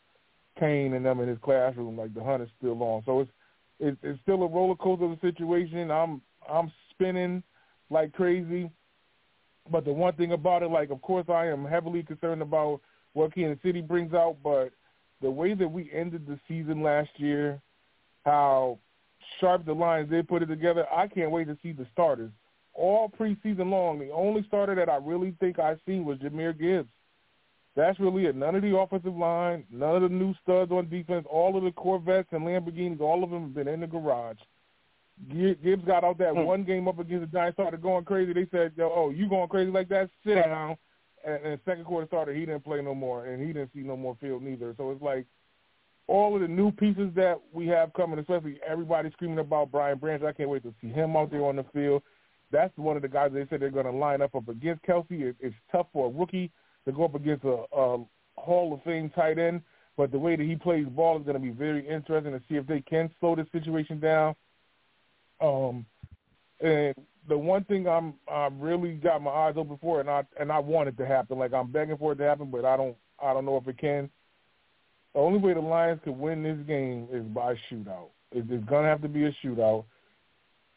Caine 0.59 0.93
and 0.93 1.05
them 1.05 1.19
in 1.19 1.29
his 1.29 1.37
classroom 1.43 1.97
like 1.97 2.13
the 2.13 2.23
hunt 2.23 2.43
is 2.43 2.49
still 2.57 2.81
on. 2.81 3.03
So 3.05 3.21
it's 3.21 3.31
it's, 3.79 3.97
it's 4.03 4.21
still 4.23 4.43
a 4.43 4.47
roller 4.47 4.75
coaster 4.75 5.05
of 5.05 5.11
a 5.11 5.19
situation. 5.19 5.91
I'm 5.91 6.21
I'm 6.51 6.71
spinning 6.91 7.43
like 7.89 8.13
crazy, 8.13 8.69
but 9.71 9.85
the 9.85 9.93
one 9.93 10.13
thing 10.13 10.31
about 10.31 10.63
it, 10.63 10.71
like 10.71 10.89
of 10.89 11.01
course 11.01 11.25
I 11.29 11.47
am 11.47 11.65
heavily 11.65 12.03
concerned 12.03 12.41
about 12.41 12.81
what 13.13 13.33
Kansas 13.33 13.61
City 13.63 13.81
brings 13.81 14.13
out, 14.13 14.37
but 14.43 14.71
the 15.21 15.29
way 15.29 15.53
that 15.53 15.67
we 15.67 15.91
ended 15.93 16.25
the 16.25 16.39
season 16.47 16.81
last 16.81 17.09
year, 17.17 17.61
how 18.25 18.79
sharp 19.39 19.65
the 19.65 19.73
Lions 19.73 20.09
did 20.09 20.27
put 20.27 20.41
it 20.41 20.47
together. 20.47 20.85
I 20.91 21.07
can't 21.07 21.31
wait 21.31 21.47
to 21.47 21.57
see 21.61 21.71
the 21.71 21.85
starters. 21.91 22.31
All 22.79 23.09
preseason 23.09 23.69
long, 23.69 23.99
the 23.99 24.09
only 24.09 24.41
starter 24.47 24.73
that 24.75 24.87
I 24.87 24.95
really 24.95 25.35
think 25.41 25.59
I've 25.59 25.81
seen 25.85 26.05
was 26.05 26.17
Jahmyr 26.19 26.57
Gibbs. 26.57 26.87
That's 27.75 27.99
really 27.99 28.25
it. 28.25 28.37
None 28.37 28.55
of 28.55 28.61
the 28.61 28.77
offensive 28.77 29.15
line, 29.15 29.65
none 29.69 29.97
of 29.97 30.01
the 30.03 30.09
new 30.09 30.33
studs 30.41 30.71
on 30.71 30.87
defense, 30.89 31.25
all 31.29 31.57
of 31.57 31.63
the 31.63 31.71
Corvettes 31.71 32.29
and 32.31 32.43
Lamborghinis, 32.43 33.01
all 33.01 33.21
of 33.21 33.31
them 33.31 33.41
have 33.43 33.53
been 33.53 33.67
in 33.67 33.81
the 33.81 33.87
garage. 33.87 34.37
Gibbs 35.27 35.83
got 35.85 36.05
out 36.05 36.17
that 36.19 36.33
hmm. 36.33 36.43
one 36.43 36.63
game 36.63 36.87
up 36.87 36.99
against 36.99 37.29
the 37.29 37.37
Giants, 37.37 37.57
started 37.57 37.81
going 37.81 38.05
crazy. 38.05 38.31
They 38.31 38.47
said, 38.49 38.71
Yo, 38.77 38.89
"Oh, 38.95 39.09
you 39.09 39.27
going 39.27 39.49
crazy 39.49 39.71
like 39.71 39.89
that? 39.89 40.09
Sit 40.25 40.35
down." 40.35 40.77
And, 41.25 41.43
and 41.43 41.59
second 41.65 41.83
quarter 41.83 42.07
started, 42.07 42.37
he 42.37 42.45
didn't 42.45 42.63
play 42.63 42.81
no 42.81 42.95
more, 42.95 43.25
and 43.25 43.45
he 43.45 43.47
didn't 43.51 43.71
see 43.73 43.81
no 43.81 43.97
more 43.97 44.15
field 44.21 44.41
neither. 44.41 44.73
So 44.77 44.91
it's 44.91 45.01
like 45.01 45.25
all 46.07 46.35
of 46.35 46.41
the 46.41 46.47
new 46.47 46.71
pieces 46.71 47.11
that 47.15 47.41
we 47.51 47.67
have 47.67 47.93
coming, 47.93 48.19
especially 48.19 48.61
everybody 48.65 49.11
screaming 49.11 49.39
about 49.39 49.69
Brian 49.69 49.97
Branch. 49.97 50.23
I 50.23 50.31
can't 50.31 50.49
wait 50.49 50.63
to 50.63 50.73
see 50.81 50.87
him 50.87 51.17
out 51.17 51.31
there 51.31 51.43
on 51.43 51.57
the 51.57 51.65
field. 51.73 52.01
That's 52.51 52.75
one 52.77 52.95
of 52.95 53.01
the 53.01 53.07
guys 53.07 53.31
they 53.33 53.45
said 53.49 53.61
they're 53.61 53.69
going 53.69 53.85
to 53.85 53.91
line 53.91 54.21
up 54.21 54.35
up 54.35 54.47
against 54.49 54.83
Kelce. 54.83 55.05
It, 55.11 55.35
it's 55.39 55.55
tough 55.71 55.87
for 55.93 56.07
a 56.07 56.11
rookie 56.11 56.51
to 56.85 56.91
go 56.91 57.05
up 57.05 57.15
against 57.15 57.43
a, 57.45 57.63
a 57.75 58.03
Hall 58.37 58.73
of 58.73 58.81
Fame 58.83 59.09
tight 59.11 59.37
end, 59.37 59.61
but 59.97 60.11
the 60.11 60.17
way 60.19 60.35
that 60.35 60.43
he 60.43 60.55
plays 60.55 60.87
ball 60.87 61.17
is 61.17 61.23
going 61.23 61.35
to 61.35 61.39
be 61.41 61.51
very 61.51 61.87
interesting 61.87 62.31
to 62.33 62.41
see 62.49 62.55
if 62.55 62.65
they 62.65 62.81
can 62.81 63.09
slow 63.19 63.35
the 63.35 63.45
situation 63.51 63.99
down. 63.99 64.35
Um, 65.41 65.85
and 66.61 66.95
the 67.27 67.37
one 67.37 67.63
thing 67.65 67.87
I'm 67.87 68.15
I 68.29 68.49
really 68.57 68.93
got 68.93 69.21
my 69.21 69.31
eyes 69.31 69.53
open 69.57 69.77
for, 69.81 69.99
and 69.99 70.09
I 70.09 70.23
and 70.39 70.51
I 70.51 70.59
want 70.59 70.89
it 70.89 70.97
to 70.97 71.05
happen. 71.05 71.37
Like 71.37 71.53
I'm 71.53 71.71
begging 71.71 71.97
for 71.97 72.13
it 72.13 72.17
to 72.17 72.23
happen, 72.23 72.49
but 72.49 72.65
I 72.65 72.75
don't 72.75 72.95
I 73.21 73.33
don't 73.33 73.45
know 73.45 73.57
if 73.57 73.67
it 73.67 73.77
can. 73.77 74.09
The 75.13 75.19
only 75.19 75.39
way 75.39 75.53
the 75.53 75.59
Lions 75.59 75.99
could 76.03 76.17
win 76.17 76.43
this 76.43 76.57
game 76.67 77.07
is 77.11 77.23
by 77.23 77.55
shootout. 77.69 78.09
It- 78.31 78.45
It's 78.49 78.65
going 78.65 78.83
to 78.83 78.89
have 78.89 79.01
to 79.01 79.07
be 79.09 79.25
a 79.25 79.31
shootout. 79.43 79.85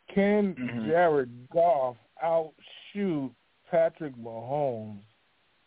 Can 0.08 0.54
Mhm. 0.54 0.86
Jared 0.86 1.48
Goff 1.50 1.96
outshoot 2.22 3.32
Patrick 3.70 4.14
Mahomes 4.16 5.02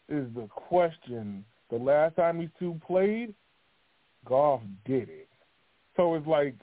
is 0.09 0.31
the 0.33 0.47
question. 0.47 1.43
The 1.69 1.77
last 1.77 2.15
time 2.15 2.37
these 2.37 2.49
two 2.59 2.79
played, 2.85 3.33
Goff 4.25 4.61
did 4.85 5.09
it. 5.09 5.29
So 5.95 6.15
it's 6.15 6.27
like 6.27 6.55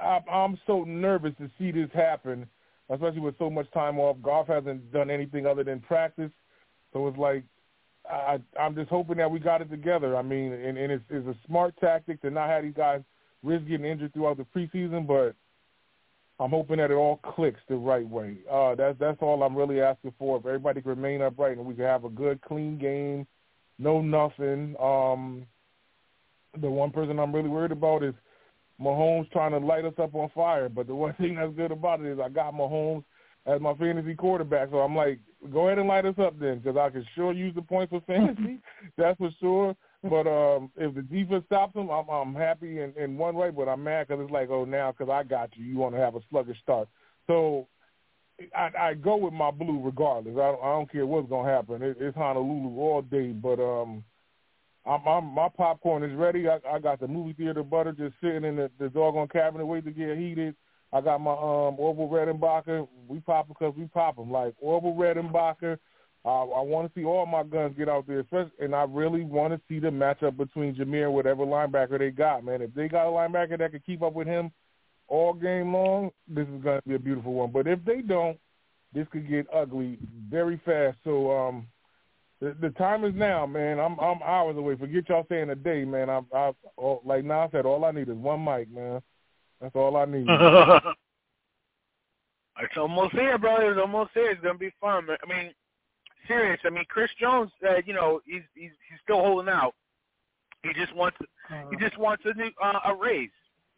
I, 0.00 0.20
I'm 0.28 0.58
so 0.66 0.82
nervous 0.82 1.34
to 1.36 1.48
see 1.58 1.70
this 1.70 1.90
happen, 1.92 2.48
especially 2.88 3.20
with 3.20 3.38
so 3.38 3.48
much 3.48 3.70
time 3.70 4.00
off. 4.00 4.16
Goff 4.20 4.48
hasn't 4.48 4.90
done 4.92 5.10
anything 5.10 5.46
other 5.46 5.62
than 5.62 5.80
practice, 5.80 6.32
so 6.92 7.06
it's 7.06 7.18
like 7.18 7.44
I, 8.10 8.40
I'm 8.58 8.74
just 8.74 8.90
hoping 8.90 9.18
that 9.18 9.30
we 9.30 9.38
got 9.38 9.62
it 9.62 9.70
together. 9.70 10.16
I 10.16 10.22
mean, 10.22 10.52
and, 10.52 10.76
and 10.76 10.90
it's, 10.90 11.04
it's 11.08 11.26
a 11.28 11.36
smart 11.46 11.74
tactic 11.80 12.20
to 12.22 12.30
not 12.30 12.48
have 12.48 12.64
these 12.64 12.74
guys 12.74 13.00
risk 13.44 13.66
getting 13.66 13.86
injured 13.86 14.12
throughout 14.12 14.38
the 14.38 14.44
preseason, 14.44 15.06
but 15.06 15.36
I'm 16.42 16.50
hoping 16.50 16.78
that 16.78 16.90
it 16.90 16.94
all 16.94 17.18
clicks 17.18 17.60
the 17.68 17.76
right 17.76 18.08
way. 18.08 18.38
Uh, 18.50 18.74
that's 18.74 18.98
that's 18.98 19.18
all 19.20 19.42
I'm 19.42 19.56
really 19.56 19.80
asking 19.80 20.14
for. 20.18 20.38
If 20.38 20.46
everybody 20.46 20.82
can 20.82 20.90
remain 20.90 21.22
upright 21.22 21.56
and 21.56 21.66
we 21.66 21.74
can 21.74 21.84
have 21.84 22.04
a 22.04 22.08
good, 22.08 22.40
clean 22.42 22.78
game, 22.78 23.26
no 23.78 24.00
nothing. 24.00 24.74
Um, 24.80 25.46
the 26.60 26.68
one 26.68 26.90
person 26.90 27.18
I'm 27.18 27.34
really 27.34 27.48
worried 27.48 27.70
about 27.70 28.02
is 28.02 28.14
Mahomes 28.80 29.30
trying 29.30 29.52
to 29.52 29.58
light 29.58 29.84
us 29.84 29.94
up 30.02 30.14
on 30.14 30.30
fire. 30.34 30.68
But 30.68 30.88
the 30.88 30.94
one 30.96 31.14
thing 31.14 31.36
that's 31.36 31.54
good 31.54 31.70
about 31.70 32.00
it 32.00 32.12
is 32.12 32.18
I 32.18 32.28
got 32.28 32.54
Mahomes 32.54 33.04
as 33.46 33.60
my 33.60 33.74
fantasy 33.74 34.14
quarterback. 34.14 34.70
So 34.70 34.78
I'm 34.78 34.96
like, 34.96 35.20
go 35.52 35.66
ahead 35.66 35.78
and 35.78 35.88
light 35.88 36.06
us 36.06 36.14
up 36.18 36.38
then, 36.40 36.58
because 36.58 36.76
I 36.76 36.90
can 36.90 37.06
sure 37.14 37.32
use 37.32 37.54
the 37.54 37.62
points 37.62 37.90
for 37.90 38.00
fantasy. 38.06 38.60
that's 38.96 39.18
for 39.18 39.30
sure. 39.40 39.76
But 40.02 40.26
um, 40.26 40.70
if 40.76 40.94
the 40.94 41.02
defense 41.02 41.44
stops 41.46 41.74
them, 41.74 41.88
I'm, 41.88 42.08
I'm 42.08 42.34
happy 42.34 42.80
in, 42.80 42.92
in 42.96 43.16
one 43.16 43.36
way, 43.36 43.50
but 43.50 43.68
I'm 43.68 43.84
mad 43.84 44.08
because 44.08 44.22
it's 44.22 44.32
like, 44.32 44.50
oh, 44.50 44.64
now 44.64 44.90
because 44.90 45.10
I 45.10 45.22
got 45.22 45.50
you, 45.56 45.64
you 45.64 45.76
want 45.76 45.94
to 45.94 46.00
have 46.00 46.16
a 46.16 46.20
sluggish 46.28 46.60
start. 46.60 46.88
So 47.28 47.68
I, 48.56 48.70
I 48.78 48.94
go 48.94 49.16
with 49.16 49.32
my 49.32 49.52
blue 49.52 49.80
regardless. 49.80 50.36
I, 50.36 50.40
I 50.40 50.72
don't 50.72 50.90
care 50.90 51.06
what's 51.06 51.28
gonna 51.28 51.48
happen. 51.48 51.82
It, 51.82 51.98
it's 52.00 52.16
Honolulu 52.16 52.80
all 52.80 53.02
day, 53.02 53.28
but 53.28 53.60
um, 53.60 54.02
I'm, 54.84 55.06
I'm 55.06 55.24
my 55.26 55.48
popcorn 55.56 56.02
is 56.02 56.16
ready. 56.16 56.48
I, 56.48 56.58
I 56.68 56.78
got 56.80 56.98
the 56.98 57.06
movie 57.08 57.34
theater 57.34 57.62
butter 57.62 57.92
just 57.92 58.14
sitting 58.20 58.44
in 58.44 58.56
the, 58.56 58.70
the 58.78 58.88
doggone 58.88 59.28
cabinet 59.28 59.66
waiting 59.66 59.94
to 59.94 59.98
get 59.98 60.18
heated. 60.18 60.56
I 60.92 61.00
got 61.00 61.20
my 61.20 61.32
um 61.32 61.76
Orville 61.78 62.08
Redenbacher. 62.08 62.86
We 63.08 63.20
pop 63.20 63.48
because 63.48 63.74
we 63.76 63.86
pop 63.86 64.16
them. 64.16 64.30
Like 64.30 64.54
Orville 64.58 64.94
Redenbacher, 64.94 65.78
uh, 66.24 66.42
I 66.42 66.60
want 66.60 66.86
to 66.86 67.00
see 67.00 67.04
all 67.04 67.26
my 67.26 67.42
guns 67.42 67.74
get 67.76 67.88
out 67.88 68.06
there, 68.06 68.24
and 68.60 68.74
I 68.74 68.84
really 68.88 69.24
want 69.24 69.54
to 69.54 69.60
see 69.68 69.80
the 69.80 69.88
matchup 69.88 70.36
between 70.36 70.74
Jahmyr 70.74 71.06
and 71.06 71.14
whatever 71.14 71.44
linebacker 71.44 71.98
they 71.98 72.10
got. 72.10 72.44
Man, 72.44 72.62
if 72.62 72.72
they 72.74 72.86
got 72.88 73.08
a 73.08 73.10
linebacker 73.10 73.58
that 73.58 73.72
can 73.72 73.82
keep 73.84 74.02
up 74.02 74.14
with 74.14 74.28
him 74.28 74.52
all 75.08 75.34
game 75.34 75.72
long, 75.72 76.12
this 76.28 76.46
is 76.46 76.62
going 76.62 76.80
to 76.80 76.88
be 76.88 76.94
a 76.94 76.98
beautiful 76.98 77.32
one. 77.32 77.50
But 77.50 77.66
if 77.66 77.84
they 77.84 78.02
don't, 78.02 78.38
this 78.94 79.06
could 79.10 79.28
get 79.28 79.46
ugly 79.52 79.98
very 80.30 80.60
fast. 80.64 80.98
So 81.02 81.32
um, 81.32 81.66
the, 82.40 82.56
the 82.60 82.70
time 82.70 83.04
is 83.04 83.14
now, 83.16 83.44
man. 83.46 83.80
I'm 83.80 83.98
I'm 83.98 84.22
hours 84.22 84.56
away. 84.56 84.76
Forget 84.76 85.08
y'all 85.08 85.26
saying 85.28 85.50
a 85.50 85.56
day, 85.56 85.84
man. 85.84 86.08
I 86.08 86.20
I 86.32 86.52
all, 86.76 87.02
like 87.04 87.24
Nas 87.24 87.50
said, 87.52 87.66
all 87.66 87.84
I 87.84 87.90
need 87.90 88.08
is 88.08 88.16
one 88.16 88.44
mic, 88.44 88.70
man. 88.70 89.00
That's 89.60 89.74
all 89.74 89.96
I 89.96 90.04
need. 90.04 90.26
it's 92.60 92.76
almost 92.76 93.12
here, 93.12 93.38
brother. 93.38 93.70
It's 93.70 93.80
almost 93.80 94.10
here. 94.14 94.30
It's 94.30 94.40
gonna 94.40 94.58
be 94.58 94.72
fun. 94.80 95.06
Man. 95.06 95.16
I 95.22 95.26
mean, 95.28 95.52
Serious. 96.26 96.60
I 96.64 96.70
mean, 96.70 96.84
Chris 96.88 97.10
Jones 97.20 97.50
said, 97.60 97.84
you 97.86 97.94
know, 97.94 98.20
he's 98.24 98.42
he's 98.54 98.70
he's 98.88 99.00
still 99.02 99.18
holding 99.18 99.48
out. 99.48 99.74
He 100.62 100.72
just 100.74 100.94
wants 100.94 101.16
he 101.70 101.76
just 101.76 101.98
wants 101.98 102.22
a 102.24 102.34
new 102.34 102.50
uh, 102.62 102.78
a 102.86 102.94
raise, 102.94 103.30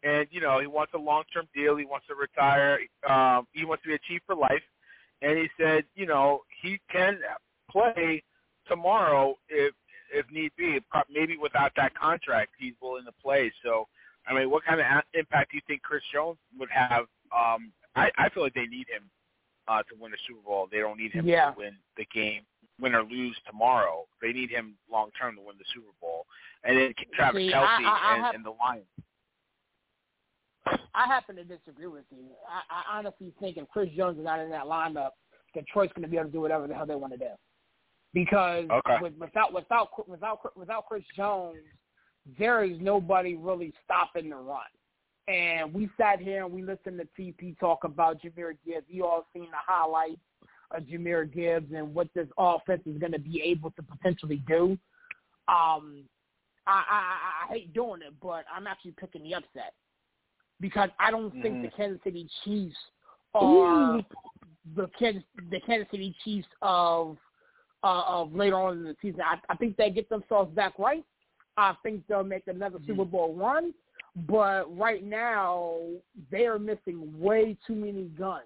and 0.03 0.27
you 0.31 0.41
know, 0.41 0.59
he 0.59 0.67
wants 0.67 0.93
a 0.93 0.97
long 0.97 1.23
term 1.33 1.47
deal. 1.55 1.75
He 1.75 1.85
wants 1.85 2.07
to 2.07 2.15
retire. 2.15 2.79
Um, 3.09 3.47
he 3.53 3.65
wants 3.65 3.83
to 3.83 3.89
be 3.89 3.95
a 3.95 3.99
chief 4.07 4.21
for 4.25 4.35
life, 4.35 4.61
and 5.21 5.37
he 5.37 5.47
said, 5.59 5.85
you 5.95 6.05
know, 6.05 6.41
he 6.61 6.79
can 6.91 7.19
play 7.71 8.23
tomorrow 8.67 9.35
if 9.49 9.73
if 10.13 10.25
need 10.31 10.51
be. 10.57 10.79
Maybe 11.11 11.37
without 11.37 11.71
that 11.77 11.95
contract, 11.95 12.51
he's 12.59 12.73
willing 12.81 13.05
to 13.05 13.13
play. 13.23 13.51
So 13.63 13.87
I 14.27 14.33
mean, 14.33 14.49
what 14.49 14.63
kind 14.65 14.79
of 14.79 14.85
impact 15.13 15.51
do 15.51 15.57
you 15.57 15.61
think 15.67 15.81
Chris 15.81 16.03
Jones 16.13 16.37
would 16.59 16.69
have? 16.69 17.05
Um, 17.35 17.71
I, 17.95 18.11
I 18.17 18.29
feel 18.29 18.43
like 18.43 18.53
they 18.53 18.67
need 18.67 18.87
him 18.87 19.09
uh, 19.67 19.83
to 19.83 19.95
win 19.99 20.11
the 20.11 20.17
Super 20.27 20.41
Bowl. 20.41 20.67
They 20.71 20.79
don't 20.79 20.97
need 20.97 21.11
him 21.11 21.27
yeah. 21.27 21.51
to 21.51 21.57
win 21.57 21.75
the 21.97 22.05
game, 22.13 22.41
win 22.79 22.95
or 22.95 23.03
lose 23.03 23.35
tomorrow. 23.47 24.05
They 24.21 24.31
need 24.31 24.49
him 24.49 24.75
long 24.91 25.09
term 25.19 25.35
to 25.35 25.41
win 25.41 25.55
the 25.57 25.65
Super 25.73 25.91
Bowl. 26.01 26.25
And 26.63 26.77
then 26.77 26.93
Travis 27.13 27.41
See, 27.41 27.51
Kelce 27.51 27.65
I, 27.65 27.83
I, 27.83 28.11
I 28.11 28.15
and, 28.15 28.23
have, 28.25 28.35
and 28.35 28.45
the 28.45 28.51
Lions. 28.51 28.85
I 30.95 31.05
happen 31.07 31.35
to 31.35 31.43
disagree 31.43 31.87
with 31.87 32.05
you. 32.09 32.25
I, 32.49 32.93
I 32.93 32.97
honestly 32.97 33.33
think 33.39 33.57
if 33.57 33.67
Chris 33.69 33.89
Jones 33.95 34.17
is 34.17 34.23
not 34.23 34.39
in 34.39 34.49
that 34.49 34.65
lineup, 34.65 35.11
Detroit's 35.53 35.93
going 35.93 36.03
to 36.03 36.09
be 36.09 36.17
able 36.17 36.27
to 36.27 36.31
do 36.31 36.41
whatever 36.41 36.67
the 36.67 36.73
hell 36.73 36.85
they 36.85 36.95
want 36.95 37.13
to 37.13 37.19
do. 37.19 37.29
Because 38.13 38.65
okay. 38.71 38.97
with, 39.01 39.13
without 39.19 39.53
without 39.53 40.09
without 40.09 40.57
without 40.57 40.85
Chris 40.87 41.03
Jones, 41.15 41.57
there 42.39 42.63
is 42.63 42.77
nobody 42.79 43.35
really 43.35 43.73
stopping 43.83 44.29
the 44.29 44.37
run. 44.37 44.61
And 45.27 45.73
we 45.73 45.89
sat 45.97 46.19
here 46.19 46.43
and 46.43 46.53
we 46.53 46.61
listened 46.61 46.99
to 46.99 47.21
TP 47.21 47.57
talk 47.59 47.83
about 47.83 48.21
Jahmyr 48.21 48.57
Gibbs. 48.65 48.85
You 48.87 49.05
all 49.05 49.25
seen 49.33 49.45
the 49.45 49.57
highlights 49.65 50.21
of 50.71 50.83
Jahmyr 50.83 51.31
Gibbs 51.33 51.71
and 51.75 51.93
what 51.95 52.07
this 52.13 52.27
offense 52.37 52.83
is 52.85 52.97
going 52.99 53.11
to 53.11 53.19
be 53.19 53.41
able 53.41 53.71
to 53.71 53.81
potentially 53.81 54.43
do. 54.47 54.77
Um, 55.47 56.03
I, 56.67 56.83
I, 56.89 57.45
I 57.49 57.53
hate 57.53 57.73
doing 57.73 58.01
it, 58.01 58.13
but 58.21 58.45
I'm 58.55 58.67
actually 58.67 58.93
picking 58.99 59.23
the 59.23 59.35
upset 59.35 59.73
because 60.59 60.89
I 60.99 61.11
don't 61.11 61.31
mm-hmm. 61.31 61.41
think 61.41 61.61
the 61.63 61.69
Kansas 61.69 61.99
City 62.03 62.27
Chiefs 62.43 62.75
are 63.33 64.01
the 64.75 64.89
Kansas, 64.97 65.23
the 65.51 65.59
Kansas 65.61 65.87
City 65.91 66.15
Chiefs 66.23 66.47
of 66.61 67.17
uh, 67.83 68.03
of 68.07 68.33
later 68.33 68.55
on 68.55 68.77
in 68.77 68.83
the 68.83 68.95
season. 69.01 69.21
I, 69.21 69.37
I 69.49 69.55
think 69.55 69.77
they 69.77 69.89
get 69.89 70.09
themselves 70.09 70.53
back 70.55 70.77
right. 70.79 71.03
I 71.57 71.73
think 71.83 72.03
they'll 72.07 72.23
make 72.23 72.47
another 72.47 72.77
mm-hmm. 72.77 72.87
Super 72.87 73.05
Bowl 73.05 73.35
run. 73.35 73.73
But 74.15 74.65
right 74.77 75.03
now, 75.03 75.77
they 76.31 76.45
are 76.45 76.59
missing 76.59 77.13
way 77.19 77.57
too 77.67 77.75
many 77.75 78.05
guns. 78.17 78.43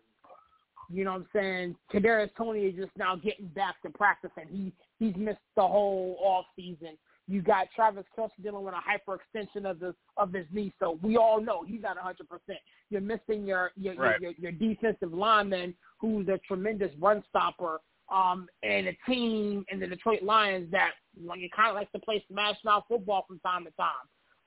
You 0.92 1.04
know 1.04 1.12
what 1.12 1.22
I'm 1.22 1.28
saying? 1.34 1.76
Kadarius 1.94 2.32
Toney 2.36 2.62
is 2.62 2.76
just 2.76 2.98
now 2.98 3.16
getting 3.16 3.48
back 3.48 3.80
to 3.84 3.92
practice, 3.92 4.32
and 4.38 4.50
he 4.50 4.74
he's 4.98 5.16
missed 5.16 5.38
the 5.56 5.62
whole 5.62 6.18
off 6.20 6.46
season. 6.56 6.98
You 7.28 7.44
got 7.44 7.68
Travis 7.76 8.06
Kelce 8.18 8.32
dealing 8.42 8.66
with 8.66 8.74
a 8.74 8.78
hyperextension 8.78 9.70
of 9.70 9.80
the 9.80 9.94
of 10.18 10.34
his 10.34 10.48
knee, 10.52 10.74
so 10.80 10.98
we 11.04 11.16
all 11.16 11.40
know 11.40 11.64
he's 11.64 11.84
not 11.84 11.96
100. 11.96 12.28
percent 12.28 12.58
You're 12.90 13.02
missing 13.02 13.46
your 13.46 13.72
your, 13.78 13.94
right. 13.96 14.20
your 14.20 14.32
your 14.40 14.52
defensive 14.52 15.14
lineman, 15.14 15.76
who's 16.00 16.28
a 16.28 16.40
tremendous 16.48 16.92
run 17.00 17.24
stopper, 17.30 17.82
um, 18.12 18.48
and 18.64 18.88
a 18.88 18.98
team 19.08 19.64
in 19.72 19.80
the 19.80 19.86
Detroit 19.86 20.24
Lions 20.24 20.72
that 20.72 20.94
like, 21.24 21.42
it 21.42 21.52
kind 21.56 21.70
of 21.70 21.76
likes 21.76 21.92
to 21.92 22.00
play 22.00 22.26
smash 22.32 22.56
mouth 22.66 22.86
football 22.88 23.26
from 23.28 23.38
time 23.42 23.66
to 23.66 23.72
time, 23.72 23.94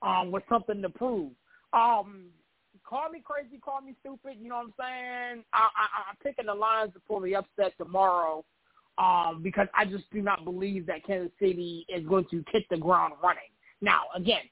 um, 0.03 0.31
with 0.31 0.43
something 0.49 0.81
to 0.81 0.89
prove. 0.89 1.31
Um, 1.73 2.25
call 2.87 3.09
me 3.09 3.23
crazy, 3.23 3.57
call 3.59 3.81
me 3.81 3.95
stupid. 4.01 4.37
You 4.39 4.49
know 4.49 4.57
what 4.57 4.65
I'm 4.65 4.73
saying? 4.79 5.43
I, 5.53 5.59
I, 5.59 6.09
I'm 6.09 6.17
picking 6.21 6.45
the 6.45 6.53
Lions 6.53 6.93
to 6.93 6.99
pull 6.99 7.21
the 7.21 7.35
upset 7.35 7.73
tomorrow, 7.77 8.45
um, 8.97 9.41
because 9.41 9.67
I 9.75 9.85
just 9.85 10.03
do 10.11 10.21
not 10.21 10.43
believe 10.43 10.85
that 10.87 11.05
Kansas 11.05 11.31
City 11.39 11.85
is 11.89 12.05
going 12.05 12.25
to 12.31 12.43
hit 12.51 12.63
the 12.69 12.77
ground 12.77 13.13
running. 13.23 13.41
Now, 13.81 14.01
again, 14.15 14.43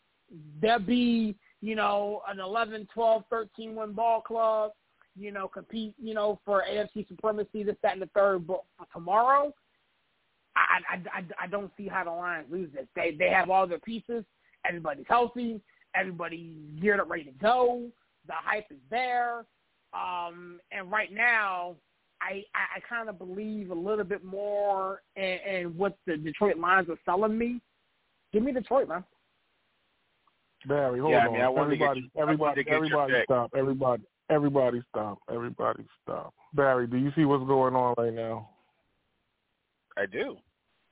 there'll 0.62 0.80
be 0.80 1.36
you 1.62 1.76
know 1.76 2.22
an 2.28 2.40
11, 2.40 2.88
12, 2.94 3.24
13 3.30 3.76
win 3.76 3.94
ball 3.94 4.22
club 4.22 4.72
you 5.16 5.32
know, 5.32 5.48
compete, 5.48 5.94
you 6.02 6.14
know, 6.14 6.40
for 6.46 6.64
AFC 6.70 7.08
supremacy, 7.08 7.64
this, 7.64 7.76
that, 7.84 7.94
and 7.94 8.02
the 8.02 8.10
third. 8.16 8.48
But 8.48 8.64
tomorrow, 8.94 9.54
I, 10.56 10.80
I, 10.90 11.20
I, 11.20 11.44
I 11.44 11.48
don't 11.48 11.72
see 11.78 11.88
how 11.88 12.04
the 12.06 12.12
Lions 12.12 12.48
lose 12.50 12.70
this. 12.74 12.88
They 12.96 13.16
they 13.18 13.30
have 13.30 13.50
all 13.50 13.68
their 13.68 13.80
pieces. 13.80 14.24
Everybody's 14.68 15.06
healthy. 15.08 15.62
Everybody's 15.96 16.56
geared 16.82 17.00
up, 17.00 17.10
ready 17.10 17.26
to 17.26 17.32
go. 17.32 17.90
The 18.28 18.34
hype 18.34 18.68
is 18.72 18.78
there. 18.90 19.46
Um, 19.94 20.60
and 20.72 20.90
right 20.92 21.12
now, 21.12 21.76
I 22.22 22.44
I, 22.56 22.78
I 22.78 22.80
kind 22.88 23.10
of 23.10 23.18
believe 23.18 23.72
a 23.72 23.76
little 23.76 24.06
bit 24.06 24.24
more 24.24 25.02
in, 25.16 25.24
in 25.24 25.78
what 25.78 25.98
the 26.08 26.18
Detroit 26.18 26.58
Lions 26.58 26.90
are 26.90 27.00
selling 27.06 27.38
me. 27.38 27.60
Give 28.32 28.44
me 28.44 28.52
Detroit, 28.52 28.88
man. 28.88 29.04
Barry, 30.68 31.00
hold 31.00 31.12
yeah, 31.12 31.22
on. 31.22 31.28
I 31.28 31.32
mean, 31.32 31.42
I 31.42 31.62
everybody, 31.62 32.02
get, 32.02 32.22
everybody, 32.22 32.64
everybody, 32.70 33.14
stop. 33.26 33.52
Everybody, 33.56 34.04
Everybody 34.32 34.82
stop. 34.90 35.20
Everybody 35.30 35.84
stop. 36.02 36.34
Barry, 36.54 36.88
do 36.88 36.98
you 36.98 37.12
see 37.16 37.26
what's 37.26 37.46
going 37.46 37.76
on 37.76 37.96
right 37.98 38.14
now? 38.14 38.50
I 39.98 40.06
do. 40.06 40.38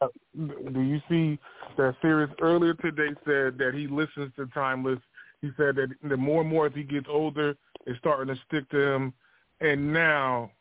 Uh, 0.02 0.08
do 0.36 0.82
you 0.82 1.02
see 1.10 1.38
that 1.78 1.96
Serious 2.02 2.30
earlier 2.42 2.74
today 2.76 3.10
said 3.26 3.58
that 3.58 3.72
he 3.74 3.88
listens 3.88 4.32
to 4.36 4.46
Tymeless? 4.54 5.00
He 5.42 5.50
said 5.58 5.76
that 5.76 5.90
the 6.04 6.18
more 6.18 6.42
and 6.42 6.50
more 6.50 6.68
as 6.68 6.74
he 6.74 6.84
gets 6.84 7.08
older, 7.10 7.56
it's 7.86 8.00
starting 8.00 8.34
to 8.34 8.42
stick 8.48 8.70
to 8.70 8.80
him. 8.80 9.14
And 9.62 9.94
now 9.94 10.52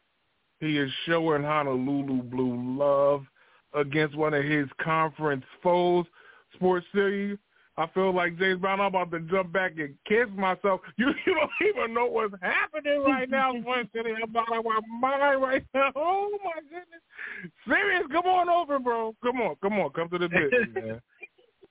he 0.61 0.79
is 0.79 0.91
showing 1.07 1.43
Honolulu 1.43 2.23
Blue 2.23 2.77
love 2.79 3.25
against 3.75 4.17
one 4.17 4.35
of 4.35 4.45
his 4.45 4.67
conference 4.81 5.45
foes, 5.63 6.07
Sports 6.55 6.87
City. 6.95 7.39
I 7.79 7.87
feel 7.95 8.13
like 8.13 8.37
James 8.39 8.61
Brown. 8.61 8.81
I'm 8.81 8.89
about 8.89 9.13
to 9.13 9.21
jump 9.21 9.53
back 9.53 9.75
and 9.79 9.95
kiss 10.07 10.27
myself. 10.37 10.81
You, 10.99 11.13
you 11.25 11.35
don't 11.35 11.51
even 11.69 11.95
know 11.95 12.07
what's 12.07 12.35
happening 12.43 13.05
right 13.07 13.31
now. 13.31 13.51
I'm 13.53 13.65
out 13.65 14.59
of 14.59 14.65
my 14.65 14.81
mind 15.01 15.41
right 15.43 15.65
now. 15.73 15.93
Oh 15.97 16.37
my 16.45 16.61
goodness, 16.63 17.01
Serious. 17.69 18.03
Come 18.11 18.27
on 18.27 18.49
over, 18.49 18.81
bro. 18.81 19.15
Come 19.23 19.41
on, 19.41 19.55
come 19.63 19.75
on. 19.75 19.91
Come 19.91 20.09
to 20.09 20.19
the 20.19 20.29
mitten, 20.29 20.73
man. 20.75 21.01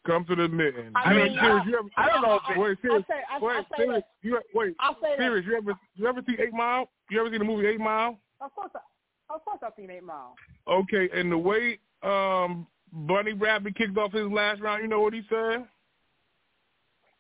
Come 0.06 0.24
to 0.26 0.36
the 0.36 0.48
mitten. 0.48 0.94
I 0.96 1.14
mean, 1.14 1.38
Serious, 1.42 1.64
you 1.68 1.78
ever, 1.78 1.90
I 1.98 2.08
don't 2.08 2.22
know. 2.22 2.40
Wait, 2.56 2.78
Serious. 2.82 3.04
I'll 3.10 3.16
say, 3.16 3.22
I'll, 3.30 3.42
wait, 3.42 3.56
I'll 3.58 3.64
say 3.64 3.78
Serious. 3.78 4.04
You, 4.22 4.40
wait, 4.54 4.76
say 5.02 5.18
Serious. 5.18 5.46
You 5.46 5.58
ever, 5.58 5.74
you 5.96 6.08
ever 6.08 6.22
see 6.26 6.36
Eight 6.42 6.54
Mile? 6.54 6.90
You 7.12 7.20
ever 7.20 7.30
see 7.30 7.38
the 7.38 7.44
movie 7.44 7.68
Eight 7.68 7.82
Mile? 7.82 8.18
Of 8.40 8.56
course, 8.56 8.72
I, 8.76 9.36
of 9.36 9.44
course, 9.44 9.60
I've 9.62 9.74
seen 9.78 9.92
Eight 9.92 10.04
Mile. 10.04 10.36
Okay, 10.70 11.10
and 11.14 11.30
the 11.30 11.38
way 11.38 11.80
um 12.04 12.66
Bunny 12.94 13.34
Rabbit 13.34 13.76
kicked 13.76 13.98
off 13.98 14.14
his 14.14 14.32
last 14.32 14.62
round, 14.62 14.82
you 14.82 14.88
know 14.88 15.02
what 15.02 15.14
he 15.14 15.24
said? 15.30 15.66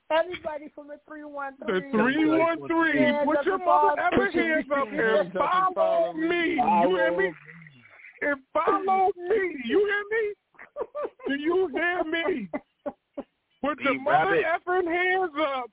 Everybody 0.09 0.71
from 0.73 0.87
the 0.87 0.99
three 1.07 1.23
one 1.23 1.53
three. 1.65 1.81
The 1.81 1.91
three 1.91 2.29
one 2.29 2.59
three. 2.67 3.11
Put 3.25 3.45
your 3.45 3.57
mother 3.57 3.99
ever 3.99 4.31
hands 4.31 4.65
up 4.73 4.87
and 4.87 5.33
follow 5.33 6.13
me. 6.13 6.55
You 6.55 6.95
hear 6.95 7.17
me? 7.17 7.31
And 8.21 8.41
follow 8.53 9.11
me. 9.17 9.55
You 9.65 9.85
hear 9.85 10.03
me? 10.11 10.33
Do 11.27 11.35
you 11.35 11.67
hear 11.73 12.03
me? 12.03 12.49
Put 13.61 13.81
your 13.81 13.99
mother 14.01 14.43
effing 14.43 14.87
hands 14.87 15.31
up 15.39 15.71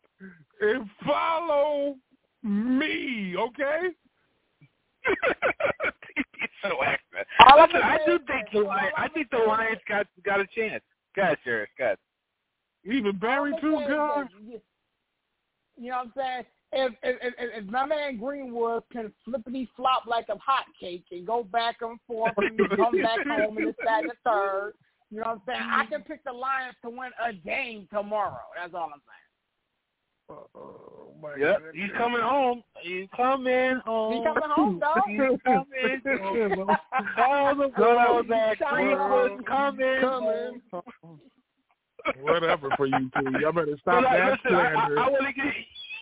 and 0.61 0.91
follow 1.07 1.97
me, 2.43 3.37
okay? 3.39 3.89
no 6.65 6.83
accent. 6.83 7.27
I'm 7.41 7.61
Listen, 7.61 7.83
I 7.83 7.99
do 8.07 8.19
think 8.27 8.47
the 8.53 8.61
Lions, 8.61 8.95
I 8.97 9.09
think 9.09 9.31
the 9.31 9.39
Lions 9.39 9.81
got 9.89 10.07
got 10.25 10.41
a 10.41 10.47
chance. 10.47 10.83
Go 11.15 11.23
ahead, 11.23 11.39
Serious. 11.45 11.69
Go 11.79 11.85
ahead. 11.85 11.99
Even 12.85 13.17
Barry 13.19 13.53
too, 13.61 13.73
saying 13.73 13.83
is 13.83 13.89
God. 13.89 14.29
You 14.47 14.61
you 15.77 15.91
know 15.91 15.97
what 15.97 16.07
I'm 16.07 16.13
saying? 16.17 16.45
If 16.73 16.93
if, 17.03 17.35
if 17.39 17.65
if 17.65 17.71
my 17.71 17.87
man 17.87 18.19
Greenwood 18.19 18.83
can 18.93 19.13
flippity 19.25 19.69
flop 19.77 20.05
like 20.07 20.27
a 20.29 20.35
hotcake 20.35 21.05
and 21.11 21.27
go 21.27 21.45
back 21.45 21.77
and 21.81 21.99
forth 22.07 22.35
and 22.37 22.59
come 22.77 23.01
back 23.03 23.27
home 23.27 23.59
in 23.59 23.67
the 23.67 23.75
second 23.85 24.13
third, 24.25 24.75
you 25.11 25.19
know 25.19 25.25
what 25.25 25.33
I'm 25.33 25.43
saying? 25.47 25.61
I 25.63 25.87
can 25.87 26.03
pick 26.03 26.25
the 26.25 26.33
Lions 26.33 26.77
to 26.83 26.91
win 26.91 27.11
a 27.25 27.33
game 27.33 27.89
tomorrow. 27.93 28.39
That's 28.57 28.75
all 28.75 28.91
I'm 28.93 29.01
saying. 29.01 29.25
Oh 30.57 31.13
my 31.21 31.37
Yep, 31.37 31.59
goodness. 31.59 31.75
he's 31.75 31.93
coming 31.99 32.23
home. 32.23 32.63
He's 32.83 33.07
coming 33.17 33.81
home. 33.85 34.15
He 34.15 34.25
coming 34.25 34.51
home, 34.51 34.81
though. 34.81 35.03
He's 35.07 35.21
coming 35.45 36.57
home. 36.57 36.77
All 37.19 37.55
the 37.55 37.69
girls 37.77 38.27
at 38.35 38.59
Greenwood's 38.59 39.45
coming. 39.47 40.01
Coming. 40.01 40.61
Whatever 42.21 42.71
for 42.77 42.87
you 42.87 43.11
two. 43.19 43.39
Y'all 43.41 43.53
better 43.53 43.77
stop 43.81 44.03
But, 44.03 44.07
uh, 44.07 44.13
that 44.13 44.31
listen, 44.33 44.55
I, 44.55 44.73
slander. 44.73 44.99
I, 44.99 45.07
I 45.07 45.11
want 45.11 45.27
to 45.27 45.33
get. 45.33 45.55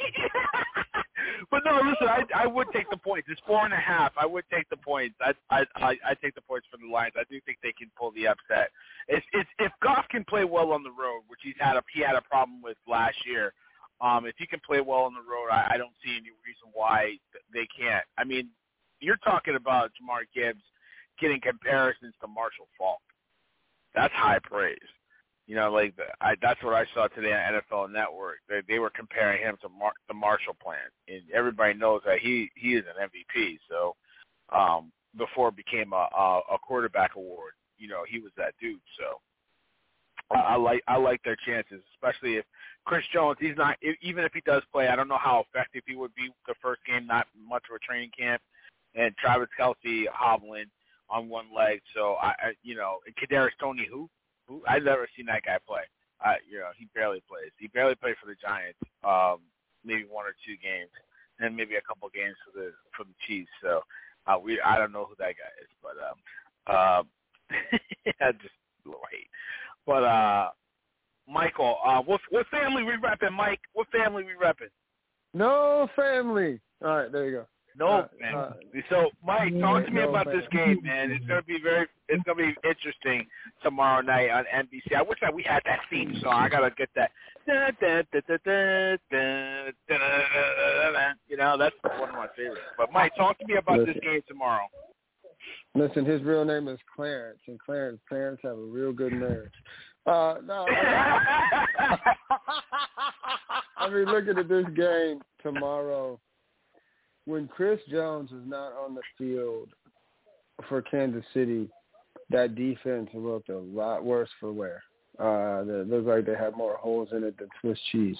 but 1.51 1.63
no, 1.65 1.77
listen. 1.77 2.09
I 2.09 2.25
I 2.35 2.47
would 2.47 2.67
take 2.73 2.91
the 2.91 2.97
points. 2.97 3.29
It's 3.31 3.41
four 3.47 3.65
and 3.65 3.73
a 3.73 3.77
half. 3.77 4.13
I 4.17 4.27
would 4.27 4.45
take 4.53 4.69
the 4.71 4.77
points. 4.77 5.15
I 5.21 5.33
I 5.51 5.65
I, 5.77 5.91
I 6.05 6.15
take 6.23 6.35
the 6.35 6.41
points 6.43 6.67
for 6.71 6.77
the 6.79 6.91
Lions. 6.93 7.15
I 7.17 7.25
do 7.31 7.41
think 7.47 7.59
they 7.63 7.73
can 7.73 7.91
pull 7.99 8.11
the 8.13 8.27
upset. 8.27 8.71
It's 9.09 9.25
it's 9.33 9.49
if 9.59 9.73
Goff 9.83 10.07
can 10.11 10.25
play 10.25 10.45
well 10.45 10.73
on 10.73 10.83
the 10.83 10.91
road, 10.91 11.23
which 11.29 11.41
he's 11.43 11.55
had 11.59 11.77
a 11.77 11.83
he 11.95 12.01
had 12.03 12.17
a 12.17 12.23
problem 12.23 12.63
with 12.63 12.77
last 12.89 13.17
year. 13.27 13.53
Um, 14.01 14.27
if 14.27 14.35
he 14.37 14.47
can 14.47 14.61
play 14.67 14.81
well 14.81 15.03
on 15.03 15.15
the 15.15 15.21
road, 15.21 15.49
I, 15.53 15.75
I 15.75 15.77
don't 15.79 15.95
see 16.05 16.11
any 16.11 16.35
reason 16.43 16.73
why 16.73 17.15
they 17.55 17.69
can't. 17.79 18.05
I 18.19 18.25
mean, 18.25 18.49
you're 18.99 19.19
talking 19.19 19.55
about 19.55 19.93
Jamar 19.95 20.23
Gibbs 20.35 20.63
getting 21.21 21.41
comparisons 21.41 22.15
to 22.21 22.27
Marshall 22.27 22.67
Faulk. 22.77 22.99
That's 23.95 24.13
high 24.15 24.41
praise. 24.43 24.79
You 25.53 25.59
know, 25.59 25.71
like 25.71 25.95
the, 25.97 26.05
I, 26.23 26.35
that's 26.41 26.63
what 26.63 26.73
I 26.73 26.87
saw 26.95 27.09
today 27.09 27.35
on 27.35 27.61
NFL 27.61 27.93
Network. 27.93 28.39
They, 28.49 28.63
they 28.67 28.79
were 28.79 28.89
comparing 28.89 29.43
him 29.43 29.59
to 29.61 29.69
Mar- 29.69 29.93
the 30.09 30.15
Marshall 30.15 30.57
Plan, 30.63 30.79
and 31.09 31.21
everybody 31.31 31.75
knows 31.75 32.01
that 32.07 32.21
he 32.21 32.51
he 32.55 32.75
is 32.75 32.85
an 32.89 33.07
MVP. 33.07 33.59
So 33.69 33.95
um, 34.51 34.91
before 35.19 35.51
it 35.51 35.57
became 35.57 35.93
a, 35.93 36.09
a, 36.17 36.41
a 36.55 36.59
quarterback 36.67 37.17
award, 37.17 37.53
you 37.77 37.87
know, 37.87 38.01
he 38.09 38.19
was 38.19 38.33
that 38.39 38.55
dude. 38.63 38.81
So 38.99 39.21
I, 40.35 40.57
like 40.57 40.83
I 40.89 40.97
like 40.97 41.23
their 41.23 41.37
chances, 41.45 41.83
especially 41.97 42.37
if 42.37 42.47
Chris 42.87 43.05
Jones. 43.13 43.37
He's 43.39 43.59
not 43.59 43.77
even 44.01 44.25
if 44.25 44.33
he 44.33 44.41
does 44.47 44.63
play. 44.73 44.89
I 44.89 44.97
don't 44.97 45.07
know 45.07 45.21
how 45.21 45.45
effective 45.47 45.83
he 45.87 45.97
would 45.97 46.15
be 46.15 46.31
the 46.49 46.55
first 46.63 46.81
game. 46.87 47.07
Not 47.07 47.27
much 47.47 47.65
of 47.69 47.77
a 47.77 47.79
training 47.81 48.13
camp, 48.19 48.41
and 48.95 49.15
Travis 49.19 49.51
Kelce 49.61 50.07
hobbling 50.15 50.71
on 51.11 51.29
one 51.29 51.55
leg. 51.55 51.83
So 51.95 52.15
I, 52.23 52.29
I 52.29 52.53
you 52.63 52.75
know, 52.75 53.01
and 53.05 53.15
Kadarius 53.17 53.51
Toney, 53.61 53.87
who 53.93 54.09
who 54.53 54.63
I've 54.69 54.85
never 54.85 55.09
seen 55.17 55.27
that 55.27 55.45
guy 55.45 55.59
play. 55.67 55.83
Uh, 56.25 56.35
you 56.49 56.59
know, 56.59 56.71
he 56.79 56.87
barely 56.95 57.23
plays. 57.29 57.51
He 57.59 57.69
barely 57.69 57.95
played 57.95 58.17
for 58.21 58.29
the 58.29 58.37
Giants. 58.37 58.79
Um, 59.03 59.41
maybe 59.85 60.05
one 60.09 60.27
or 60.27 60.35
two 60.47 60.57
games, 60.63 60.91
and 61.41 61.57
maybe 61.57 61.75
a 61.77 61.81
couple 61.81 62.09
games 62.15 62.37
for 62.45 62.59
the 62.59 62.73
for 62.97 63.05
the 63.05 63.15
Chiefs. 63.27 63.51
So 63.63 63.81
uh, 64.27 64.39
we 64.39 64.61
I 64.61 64.79
don't 64.79 64.93
know 64.93 65.05
who 65.05 65.15
that 65.19 65.35
guy 65.41 65.53
is, 65.63 65.71
but 65.83 65.97
um, 65.99 67.09
uh, 68.21 68.33
just 68.33 68.55
a 68.85 68.89
little 68.89 69.03
hate. 69.11 69.29
But 69.87 70.05
uh, 70.05 70.51
Michael, 71.27 71.79
uh, 71.85 72.03
what 72.03 72.21
what 72.31 72.47
family 72.49 72.85
we 72.85 72.93
repping, 72.93 73.33
Mike? 73.33 73.61
What 73.73 73.89
family 73.91 74.23
we 74.23 74.33
repping? 74.33 74.71
No 75.35 75.89
family. 75.97 76.61
All 76.85 76.97
right, 76.97 77.13
there 77.13 77.25
you 77.27 77.33
go. 77.33 77.47
No, 77.79 77.87
uh, 77.89 78.09
man. 78.21 78.35
Uh, 78.35 78.53
so, 78.91 79.11
Mike, 79.25 79.59
talk 79.61 79.85
to 79.87 79.91
me 79.91 80.01
no, 80.01 80.11
about 80.11 80.27
man. 80.27 80.37
this 80.37 80.47
game, 80.53 80.81
man. 80.83 81.11
It's 81.11 81.25
gonna 81.27 81.43
be 81.43 81.59
very, 81.63 81.87
it's 82.09 82.23
gonna 82.25 82.37
be 82.37 82.55
interesting 82.69 83.27
tomorrow 83.63 84.03
night 84.03 84.31
on 84.31 84.45
NBC. 84.55 84.95
I 84.97 85.03
wish 85.03 85.19
that 85.21 85.33
we 85.33 85.43
had 85.43 85.63
that 85.65 85.81
theme 85.91 86.15
song. 86.23 86.35
I 86.35 86.49
gotta 86.49 86.71
get 86.77 86.89
that. 86.97 87.11
You 91.29 91.37
know, 91.37 91.57
that's 91.59 91.75
one 91.99 92.09
of 92.09 92.15
my 92.15 92.29
favorites. 92.37 92.61
But 92.77 92.93
Mike, 92.93 93.17
talk 93.17 93.39
to 93.39 93.47
me 93.47 93.55
about 93.57 93.79
Listen. 93.79 93.95
this 93.95 94.03
game 94.05 94.21
tomorrow. 94.29 94.67
Listen, 95.75 96.05
his 96.05 96.23
real 96.23 96.45
name 96.45 96.69
is 96.69 96.79
Clarence, 96.95 97.41
and 97.49 97.59
Clarence 97.59 97.99
parents 98.09 98.43
have 98.45 98.59
a 98.59 98.63
real 98.63 98.93
good 98.93 99.13
marriage. 99.13 99.53
Uh, 100.05 100.35
no, 100.45 100.67
I 103.77 103.89
mean, 103.89 104.05
looking 104.07 104.37
at 104.37 104.49
this 104.49 104.67
game 104.77 105.21
tomorrow 105.43 106.19
when 107.27 107.49
Chris 107.49 107.81
Jones 107.91 108.31
is 108.31 108.47
not 108.47 108.73
on 108.73 108.95
the 108.95 109.03
field 109.17 109.71
for 110.69 110.83
Kansas 110.83 111.25
City, 111.33 111.69
that 112.31 112.55
defense 112.55 113.09
looked 113.15 113.49
a 113.49 113.59
lot 113.59 114.05
worse 114.05 114.31
for 114.41 114.53
wear. 114.53 114.83
Uh, 115.19 115.63
it 115.67 115.89
looked 115.89 116.07
like 116.07 116.27
they 116.27 116.35
had 116.35 116.57
more 116.57 116.77
holes 116.77 117.09
in 117.13 117.23
it 117.23 117.37
than 117.39 117.49
Swiss 117.61 117.79
cheese. 117.91 118.17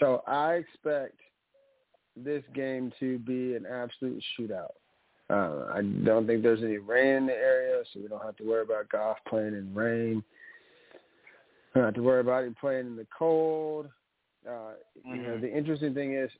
So 0.00 0.22
I 0.26 0.54
expect 0.54 1.20
this 2.16 2.42
game 2.54 2.92
to 3.00 3.18
be 3.18 3.54
an 3.54 3.66
absolute 3.66 4.22
shootout. 4.38 4.72
Uh, 5.30 5.72
I 5.72 5.82
don't 6.04 6.26
think 6.26 6.42
there's 6.42 6.62
any 6.62 6.78
rain 6.78 7.16
in 7.16 7.26
the 7.26 7.34
area, 7.34 7.82
so 7.92 8.00
we 8.00 8.08
don't 8.08 8.22
have 8.22 8.36
to 8.36 8.44
worry 8.44 8.62
about 8.62 8.88
Goff 8.88 9.18
playing 9.28 9.54
in 9.54 9.72
rain. 9.74 10.22
We 11.74 11.80
don't 11.80 11.84
have 11.84 11.94
to 11.94 12.02
worry 12.02 12.20
about 12.20 12.44
him 12.44 12.56
playing 12.60 12.86
in 12.86 12.96
the 12.96 13.06
cold. 13.16 13.88
Uh, 14.46 14.74
You 15.04 15.16
know, 15.22 15.36
Mhm. 15.36 15.40
the 15.40 15.52
interesting 15.52 15.94
thing 15.94 16.14
is, 16.14 16.30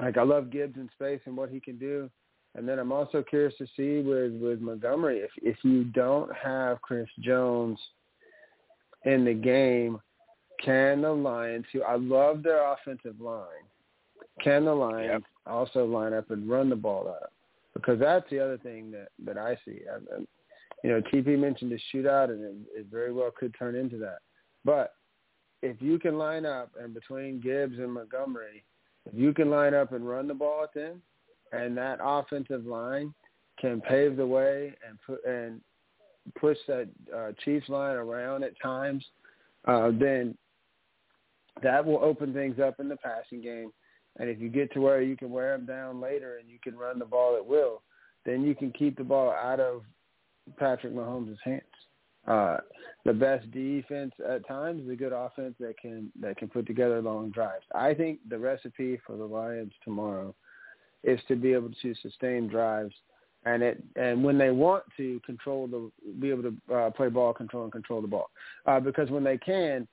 like, 0.00 0.16
I 0.16 0.22
love 0.22 0.50
Gibbs 0.50 0.76
in 0.76 0.88
space 0.92 1.20
and 1.26 1.36
what 1.36 1.50
he 1.50 1.60
can 1.60 1.78
do, 1.78 2.10
and 2.54 2.68
then 2.68 2.78
I'm 2.78 2.92
also 2.92 3.22
curious 3.22 3.54
to 3.58 3.66
see 3.76 4.06
with 4.06 4.32
with 4.40 4.60
Montgomery 4.60 5.18
if 5.18 5.30
if 5.42 5.56
you 5.62 5.84
don't 5.84 6.34
have 6.34 6.80
Chris 6.82 7.08
Jones 7.20 7.78
in 9.04 9.24
the 9.24 9.34
game, 9.34 10.00
can 10.64 11.02
the 11.02 11.12
Lions, 11.12 11.66
who 11.72 11.82
I 11.82 11.96
love 11.96 12.42
their 12.42 12.72
offensive 12.72 13.20
line, 13.20 13.46
can 14.42 14.64
the 14.64 14.74
Lions 14.74 15.24
also 15.46 15.84
line 15.84 16.12
up 16.12 16.30
and 16.30 16.48
run 16.48 16.68
the 16.68 16.76
ball 16.76 17.08
up? 17.08 17.32
Because 17.74 17.98
that's 18.00 18.28
the 18.30 18.40
other 18.40 18.58
thing 18.58 18.90
that 18.92 19.08
that 19.24 19.38
I 19.38 19.56
see. 19.64 19.80
I, 19.90 20.16
I, 20.16 20.20
you 20.84 20.90
know, 20.90 21.00
TP 21.12 21.38
mentioned 21.38 21.72
a 21.72 21.96
shootout, 21.96 22.30
and 22.30 22.42
it, 22.42 22.80
it 22.80 22.86
very 22.90 23.12
well 23.12 23.30
could 23.36 23.54
turn 23.58 23.74
into 23.74 23.98
that. 23.98 24.18
But 24.64 24.94
if 25.62 25.80
you 25.80 25.98
can 25.98 26.18
line 26.18 26.46
up 26.46 26.70
and 26.80 26.94
between 26.94 27.40
Gibbs 27.40 27.78
and 27.78 27.92
Montgomery, 27.92 28.64
if 29.08 29.18
you 29.18 29.32
can 29.32 29.50
line 29.50 29.74
up 29.74 29.92
and 29.92 30.08
run 30.08 30.28
the 30.28 30.34
ball 30.34 30.64
at 30.64 30.74
them, 30.74 31.02
and 31.52 31.76
that 31.76 31.98
offensive 32.02 32.66
line 32.66 33.14
can 33.60 33.80
pave 33.80 34.16
the 34.16 34.26
way 34.26 34.74
and 34.86 34.98
put 35.06 35.24
and 35.24 35.60
push 36.38 36.58
that 36.66 36.88
uh, 37.16 37.32
Chiefs 37.44 37.68
line 37.68 37.96
around 37.96 38.44
at 38.44 38.60
times, 38.60 39.04
uh, 39.66 39.90
then 39.98 40.36
that 41.62 41.84
will 41.84 42.02
open 42.02 42.32
things 42.32 42.60
up 42.60 42.78
in 42.80 42.88
the 42.88 42.96
passing 42.96 43.40
game. 43.40 43.72
And 44.18 44.28
if 44.28 44.40
you 44.40 44.48
get 44.48 44.72
to 44.72 44.80
where 44.80 45.00
you 45.00 45.16
can 45.16 45.30
wear 45.30 45.56
them 45.56 45.66
down 45.66 46.00
later 46.00 46.38
and 46.38 46.48
you 46.48 46.58
can 46.62 46.76
run 46.76 46.98
the 46.98 47.04
ball 47.04 47.36
at 47.36 47.46
will, 47.46 47.82
then 48.24 48.44
you 48.44 48.54
can 48.54 48.72
keep 48.72 48.96
the 48.96 49.04
ball 49.04 49.30
out 49.30 49.60
of 49.60 49.82
Patrick 50.58 50.94
Mahomes' 50.94 51.36
hands. 51.44 51.62
Uh, 52.28 52.58
the 53.04 53.12
best 53.12 53.50
defense 53.52 54.12
at 54.28 54.46
times 54.46 54.84
is 54.84 54.90
a 54.90 54.96
good 54.96 55.12
offense 55.12 55.54
that 55.58 55.78
can 55.80 56.12
that 56.20 56.36
can 56.36 56.48
put 56.48 56.66
together 56.66 57.00
long 57.00 57.30
drives. 57.30 57.64
I 57.74 57.94
think 57.94 58.18
the 58.28 58.38
recipe 58.38 59.00
for 59.06 59.16
the 59.16 59.24
Lions 59.24 59.72
tomorrow 59.82 60.34
is 61.02 61.20
to 61.28 61.36
be 61.36 61.52
able 61.52 61.70
to 61.80 61.94
sustain 62.02 62.48
drives 62.48 62.94
and 63.44 63.62
it 63.62 63.82
and 63.96 64.22
when 64.22 64.36
they 64.36 64.50
want 64.50 64.82
to 64.96 65.20
control 65.24 65.66
the 65.66 65.90
be 66.20 66.28
able 66.30 66.42
to 66.42 66.74
uh, 66.74 66.90
play 66.90 67.08
ball 67.08 67.32
control 67.32 67.62
and 67.62 67.72
control 67.72 68.02
the 68.02 68.08
ball 68.08 68.30
uh, 68.66 68.80
because 68.80 69.08
when 69.10 69.24
they 69.24 69.38
can 69.38 69.86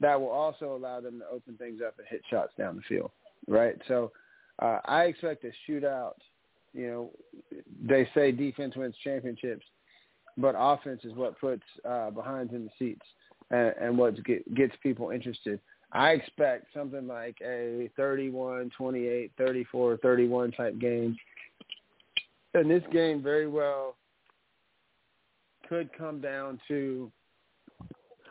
that 0.00 0.18
will 0.18 0.30
also 0.30 0.74
allow 0.76 1.00
them 1.00 1.18
to 1.18 1.26
open 1.26 1.56
things 1.56 1.80
up 1.84 1.94
and 1.98 2.06
hit 2.08 2.22
shots 2.30 2.52
down 2.56 2.76
the 2.76 2.82
field 2.82 3.10
right? 3.48 3.76
So 3.88 4.12
uh, 4.60 4.78
I 4.84 5.04
expect 5.04 5.44
a 5.44 5.52
shootout. 5.68 6.14
You 6.72 6.86
know 6.86 7.10
they 7.86 8.08
say 8.14 8.32
defense 8.32 8.76
wins 8.76 8.94
championships 9.04 9.66
but 10.36 10.54
offense 10.58 11.00
is 11.04 11.14
what 11.14 11.38
puts 11.40 11.62
uh, 11.88 12.10
behinds 12.10 12.52
in 12.52 12.64
the 12.64 12.70
seats 12.78 13.06
and, 13.50 13.74
and 13.80 13.98
what 13.98 14.22
get, 14.24 14.54
gets 14.54 14.74
people 14.82 15.10
interested 15.10 15.60
I 15.92 16.12
expect 16.12 16.66
something 16.74 17.06
like 17.06 17.36
a 17.44 17.90
31, 17.96 18.70
28, 18.76 19.32
34, 19.36 19.96
31 19.98 20.52
type 20.52 20.78
game. 20.78 21.16
And 22.54 22.70
this 22.70 22.82
game 22.92 23.22
very 23.22 23.46
well 23.46 23.96
could 25.68 25.90
come 25.96 26.20
down 26.20 26.58
to 26.68 27.12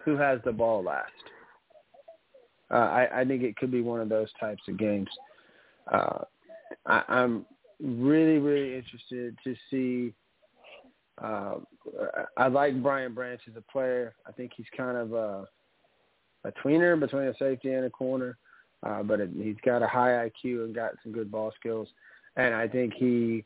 who 0.03 0.17
has 0.17 0.39
the 0.43 0.51
ball 0.51 0.83
last. 0.83 1.11
Uh, 2.71 2.77
I, 2.77 3.21
I 3.21 3.25
think 3.25 3.43
it 3.43 3.55
could 3.57 3.71
be 3.71 3.81
one 3.81 3.99
of 3.99 4.09
those 4.09 4.29
types 4.39 4.61
of 4.67 4.77
games. 4.77 5.09
Uh, 5.91 6.19
I, 6.87 7.03
I'm 7.07 7.45
really, 7.79 8.39
really 8.39 8.75
interested 8.75 9.37
to 9.43 9.55
see. 9.69 10.13
Uh, 11.21 11.55
I 12.37 12.47
like 12.47 12.81
Brian 12.81 13.13
Branch 13.13 13.41
as 13.49 13.55
a 13.55 13.71
player. 13.71 14.13
I 14.27 14.31
think 14.31 14.51
he's 14.55 14.67
kind 14.75 14.97
of 14.97 15.13
a 15.13 15.47
a 16.43 16.51
tweener 16.63 16.99
between 16.99 17.23
a 17.23 17.37
safety 17.37 17.71
and 17.71 17.85
a 17.85 17.89
corner, 17.89 18.37
uh, 18.83 19.03
but 19.03 19.19
it, 19.19 19.29
he's 19.37 19.57
got 19.63 19.83
a 19.83 19.87
high 19.87 20.29
IQ 20.29 20.65
and 20.65 20.75
got 20.75 20.93
some 21.03 21.11
good 21.11 21.31
ball 21.31 21.51
skills. 21.59 21.87
And 22.35 22.55
I 22.55 22.67
think 22.67 22.93
he 22.95 23.45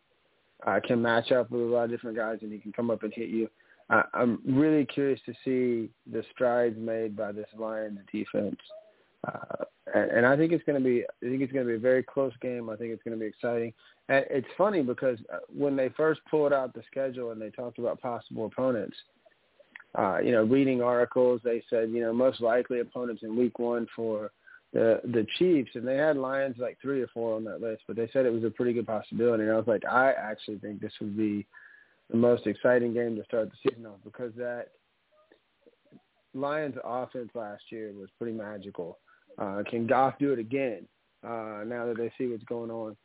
uh, 0.65 0.79
can 0.85 1.01
match 1.01 1.31
up 1.31 1.51
with 1.51 1.61
a 1.61 1.65
lot 1.65 1.85
of 1.85 1.89
different 1.89 2.15
guys, 2.15 2.39
and 2.41 2.51
he 2.51 2.59
can 2.59 2.71
come 2.71 2.89
up 2.89 3.03
and 3.03 3.13
hit 3.13 3.29
you. 3.29 3.49
Uh, 3.89 4.03
I'm 4.13 4.39
really 4.45 4.85
curious 4.85 5.19
to 5.25 5.33
see 5.43 5.89
the 6.11 6.23
strides 6.31 6.77
made 6.77 7.15
by 7.15 7.31
this 7.31 7.47
Lions 7.57 7.99
defense, 8.11 8.59
uh, 9.25 9.65
and, 9.93 10.11
and 10.11 10.25
I 10.25 10.35
think 10.35 10.51
it's 10.51 10.63
going 10.65 10.81
to 10.81 10.83
be. 10.83 11.03
I 11.03 11.29
think 11.29 11.41
it's 11.41 11.51
going 11.51 11.65
to 11.65 11.71
be 11.71 11.77
a 11.77 11.79
very 11.79 12.03
close 12.03 12.33
game. 12.41 12.69
I 12.69 12.75
think 12.75 12.91
it's 12.91 13.03
going 13.03 13.17
to 13.17 13.19
be 13.19 13.27
exciting. 13.27 13.73
And 14.09 14.25
it's 14.29 14.47
funny 14.57 14.81
because 14.81 15.17
uh, 15.33 15.37
when 15.55 15.75
they 15.75 15.89
first 15.89 16.21
pulled 16.29 16.53
out 16.53 16.73
the 16.73 16.83
schedule 16.89 17.31
and 17.31 17.41
they 17.41 17.49
talked 17.49 17.79
about 17.79 18.01
possible 18.01 18.45
opponents, 18.45 18.95
uh, 19.97 20.19
you 20.23 20.31
know, 20.31 20.43
reading 20.43 20.81
articles, 20.81 21.41
they 21.43 21.63
said, 21.69 21.89
you 21.89 22.01
know, 22.01 22.13
most 22.13 22.41
likely 22.41 22.81
opponents 22.81 23.23
in 23.23 23.37
week 23.37 23.59
one 23.59 23.87
for 23.95 24.31
the 24.73 24.99
the 25.05 25.25
Chiefs, 25.37 25.71
and 25.75 25.87
they 25.87 25.95
had 25.95 26.17
Lions 26.17 26.57
like 26.59 26.77
three 26.81 27.01
or 27.01 27.07
four 27.07 27.35
on 27.35 27.45
that 27.45 27.61
list, 27.61 27.83
but 27.87 27.95
they 27.95 28.09
said 28.11 28.25
it 28.25 28.33
was 28.33 28.43
a 28.43 28.49
pretty 28.49 28.73
good 28.73 28.87
possibility. 28.87 29.43
And 29.43 29.51
I 29.53 29.57
was 29.57 29.67
like, 29.67 29.85
I 29.85 30.11
actually 30.11 30.57
think 30.57 30.81
this 30.81 30.93
would 30.99 31.15
be 31.15 31.45
the 32.11 32.17
most 32.17 32.45
exciting 32.45 32.93
game 32.93 33.15
to 33.15 33.23
start 33.23 33.49
the 33.49 33.69
season 33.69 33.85
off 33.85 33.99
because 34.03 34.33
that 34.35 34.67
Lions 36.33 36.75
offense 36.83 37.29
last 37.33 37.63
year 37.69 37.93
was 37.97 38.09
pretty 38.19 38.37
magical. 38.37 38.99
Uh, 39.37 39.63
can 39.69 39.87
Goff 39.87 40.15
do 40.19 40.33
it 40.33 40.39
again? 40.39 40.87
Uh, 41.25 41.63
now 41.65 41.85
that 41.85 41.95
they 41.97 42.11
see 42.17 42.27
what's 42.27 42.43
going 42.43 42.69
on, 42.69 42.95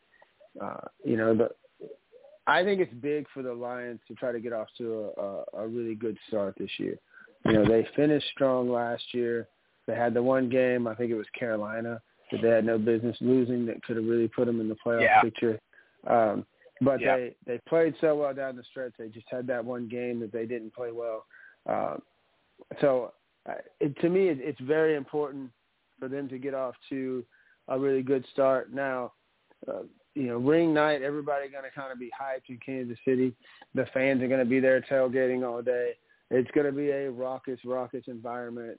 uh, 0.62 0.86
you 1.04 1.16
know, 1.16 1.34
the, 1.34 1.48
I 2.46 2.62
think 2.64 2.80
it's 2.80 2.92
big 2.94 3.26
for 3.32 3.42
the 3.42 3.52
Lions 3.52 4.00
to 4.08 4.14
try 4.14 4.32
to 4.32 4.40
get 4.40 4.52
off 4.52 4.68
to 4.78 5.10
a, 5.16 5.22
a, 5.22 5.44
a 5.64 5.68
really 5.68 5.94
good 5.94 6.18
start 6.28 6.54
this 6.58 6.70
year. 6.78 6.98
You 7.46 7.52
know, 7.54 7.64
they 7.64 7.86
finished 7.96 8.26
strong 8.32 8.70
last 8.70 9.02
year. 9.12 9.48
They 9.86 9.94
had 9.94 10.12
the 10.12 10.22
one 10.22 10.48
game, 10.48 10.86
I 10.86 10.94
think 10.94 11.10
it 11.10 11.14
was 11.16 11.26
Carolina, 11.38 12.00
that 12.30 12.42
they 12.42 12.48
had 12.48 12.66
no 12.66 12.78
business 12.78 13.16
losing 13.20 13.64
that 13.66 13.82
could 13.82 13.96
have 13.96 14.04
really 14.04 14.28
put 14.28 14.46
them 14.46 14.60
in 14.60 14.68
the 14.68 14.76
playoff 14.84 15.02
yeah. 15.02 15.22
picture. 15.22 15.58
Um, 16.06 16.44
but 16.80 17.00
yeah. 17.00 17.16
they 17.16 17.36
they 17.46 17.60
played 17.68 17.94
so 18.00 18.16
well 18.16 18.34
down 18.34 18.56
the 18.56 18.62
stretch. 18.64 18.92
They 18.98 19.08
just 19.08 19.26
had 19.30 19.46
that 19.48 19.64
one 19.64 19.88
game 19.88 20.20
that 20.20 20.32
they 20.32 20.46
didn't 20.46 20.74
play 20.74 20.92
well. 20.92 21.26
Uh, 21.68 21.96
so 22.80 23.12
uh, 23.48 23.54
it, 23.80 23.98
to 24.00 24.08
me, 24.08 24.28
it, 24.28 24.38
it's 24.40 24.60
very 24.60 24.96
important 24.96 25.50
for 26.00 26.08
them 26.08 26.28
to 26.30 26.38
get 26.38 26.54
off 26.54 26.74
to 26.88 27.24
a 27.68 27.78
really 27.78 28.02
good 28.02 28.24
start. 28.32 28.72
Now, 28.72 29.12
uh, 29.68 29.82
you 30.14 30.24
know, 30.24 30.38
ring 30.38 30.74
night, 30.74 31.02
everybody 31.02 31.48
going 31.48 31.64
to 31.64 31.70
kind 31.70 31.92
of 31.92 31.98
be 32.00 32.10
hyped 32.20 32.48
in 32.48 32.58
Kansas 32.64 32.98
City. 33.04 33.34
The 33.74 33.86
fans 33.94 34.22
are 34.22 34.28
going 34.28 34.40
to 34.40 34.46
be 34.46 34.58
there 34.58 34.80
tailgating 34.80 35.48
all 35.48 35.62
day. 35.62 35.92
It's 36.30 36.50
going 36.52 36.66
to 36.66 36.72
be 36.72 36.90
a 36.90 37.10
raucous, 37.10 37.60
raucous 37.64 38.04
environment. 38.08 38.78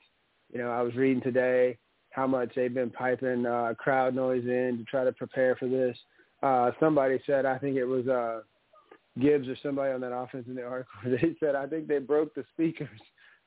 You 0.52 0.60
know, 0.60 0.70
I 0.70 0.82
was 0.82 0.96
reading 0.96 1.22
today 1.22 1.78
how 2.12 2.28
much 2.28 2.52
they've 2.56 2.74
been 2.74 2.90
piping 2.90 3.46
uh, 3.46 3.74
crowd 3.78 4.14
noise 4.14 4.44
in 4.46 4.78
to 4.78 4.84
try 4.84 5.06
to 5.06 5.14
prepare 5.14 5.56
for 5.56 5.68
this. 5.68 5.98
Uh, 6.44 6.72
somebody 6.80 7.22
said, 7.26 7.46
I 7.46 7.58
think 7.58 7.78
it 7.78 7.86
was 7.86 8.08
uh, 8.08 8.42
Gibbs 9.20 9.48
or 9.48 9.56
somebody 9.64 9.94
on 9.94 10.02
that 10.02 10.14
offense 10.14 10.46
in 10.48 10.56
the 10.56 10.64
article. 10.64 10.92
They 11.06 11.36
said, 11.40 11.56
I 11.56 11.68
think 11.68 11.88
they 11.88 12.00
broke 12.00 12.34
the 12.36 12.44
speakers. 12.54 13.00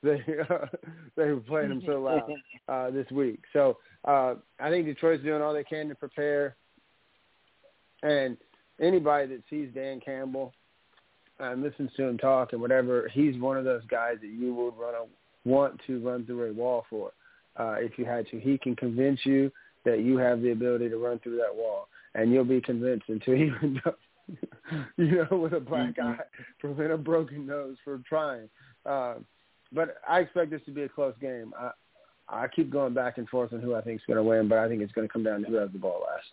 They 0.05 0.21
uh, 0.49 0.67
they 1.17 1.31
were 1.31 1.41
playing 1.41 1.69
them 1.69 1.83
so 1.85 2.01
loud 2.01 2.31
uh, 2.69 2.91
this 2.91 3.09
week. 3.11 3.39
So 3.51 3.77
uh, 4.07 4.35
I 4.59 4.69
think 4.69 4.85
Detroit's 4.85 5.23
doing 5.23 5.41
all 5.41 5.53
they 5.53 5.63
can 5.63 5.89
to 5.89 5.95
prepare. 5.95 6.55
And 8.03 8.37
anybody 8.79 9.27
that 9.27 9.43
sees 9.49 9.69
Dan 9.73 9.99
Campbell 9.99 10.53
and 11.39 11.63
listens 11.63 11.89
to 11.97 12.03
him 12.03 12.17
talk 12.17 12.53
and 12.53 12.61
whatever, 12.61 13.09
he's 13.11 13.37
one 13.39 13.57
of 13.57 13.65
those 13.65 13.83
guys 13.89 14.17
that 14.21 14.27
you 14.27 14.53
would 14.53 14.77
run 14.77 14.93
a, 14.93 15.49
want 15.49 15.81
to 15.87 15.99
run 16.05 16.25
through 16.25 16.51
a 16.51 16.53
wall 16.53 16.85
for 16.89 17.11
uh, 17.57 17.75
if 17.79 17.97
you 17.97 18.05
had 18.05 18.27
to. 18.27 18.39
He 18.39 18.57
can 18.57 18.75
convince 18.75 19.19
you 19.25 19.51
that 19.85 20.01
you 20.01 20.17
have 20.17 20.41
the 20.41 20.51
ability 20.51 20.89
to 20.89 20.97
run 20.97 21.19
through 21.19 21.37
that 21.37 21.53
wall, 21.53 21.87
and 22.13 22.31
you'll 22.31 22.45
be 22.45 22.61
convinced 22.61 23.05
until 23.07 23.35
you 23.35 23.53
end 23.63 23.81
up, 23.85 23.97
you 24.97 25.25
know, 25.29 25.37
with 25.37 25.53
a 25.53 25.59
black 25.59 25.95
mm-hmm. 25.95 26.21
eye 26.21 26.25
from 26.59 26.79
a 26.79 26.97
broken 26.97 27.47
nose 27.47 27.77
for 27.83 27.99
trying. 28.07 28.49
Uh, 28.85 29.15
but 29.71 29.97
I 30.07 30.19
expect 30.19 30.51
this 30.51 30.61
to 30.65 30.71
be 30.71 30.83
a 30.83 30.89
close 30.89 31.15
game. 31.19 31.53
I, 31.57 31.71
I 32.27 32.47
keep 32.47 32.71
going 32.71 32.93
back 32.93 33.17
and 33.17 33.27
forth 33.29 33.53
on 33.53 33.61
who 33.61 33.75
I 33.75 33.81
think 33.81 33.99
is 34.01 34.05
going 34.07 34.17
to 34.17 34.23
win, 34.23 34.47
but 34.47 34.57
I 34.57 34.67
think 34.67 34.81
it's 34.81 34.93
going 34.93 35.07
to 35.07 35.11
come 35.11 35.23
down 35.23 35.41
to 35.41 35.47
who 35.47 35.55
has 35.55 35.71
the 35.71 35.79
ball 35.79 36.03
last. 36.05 36.25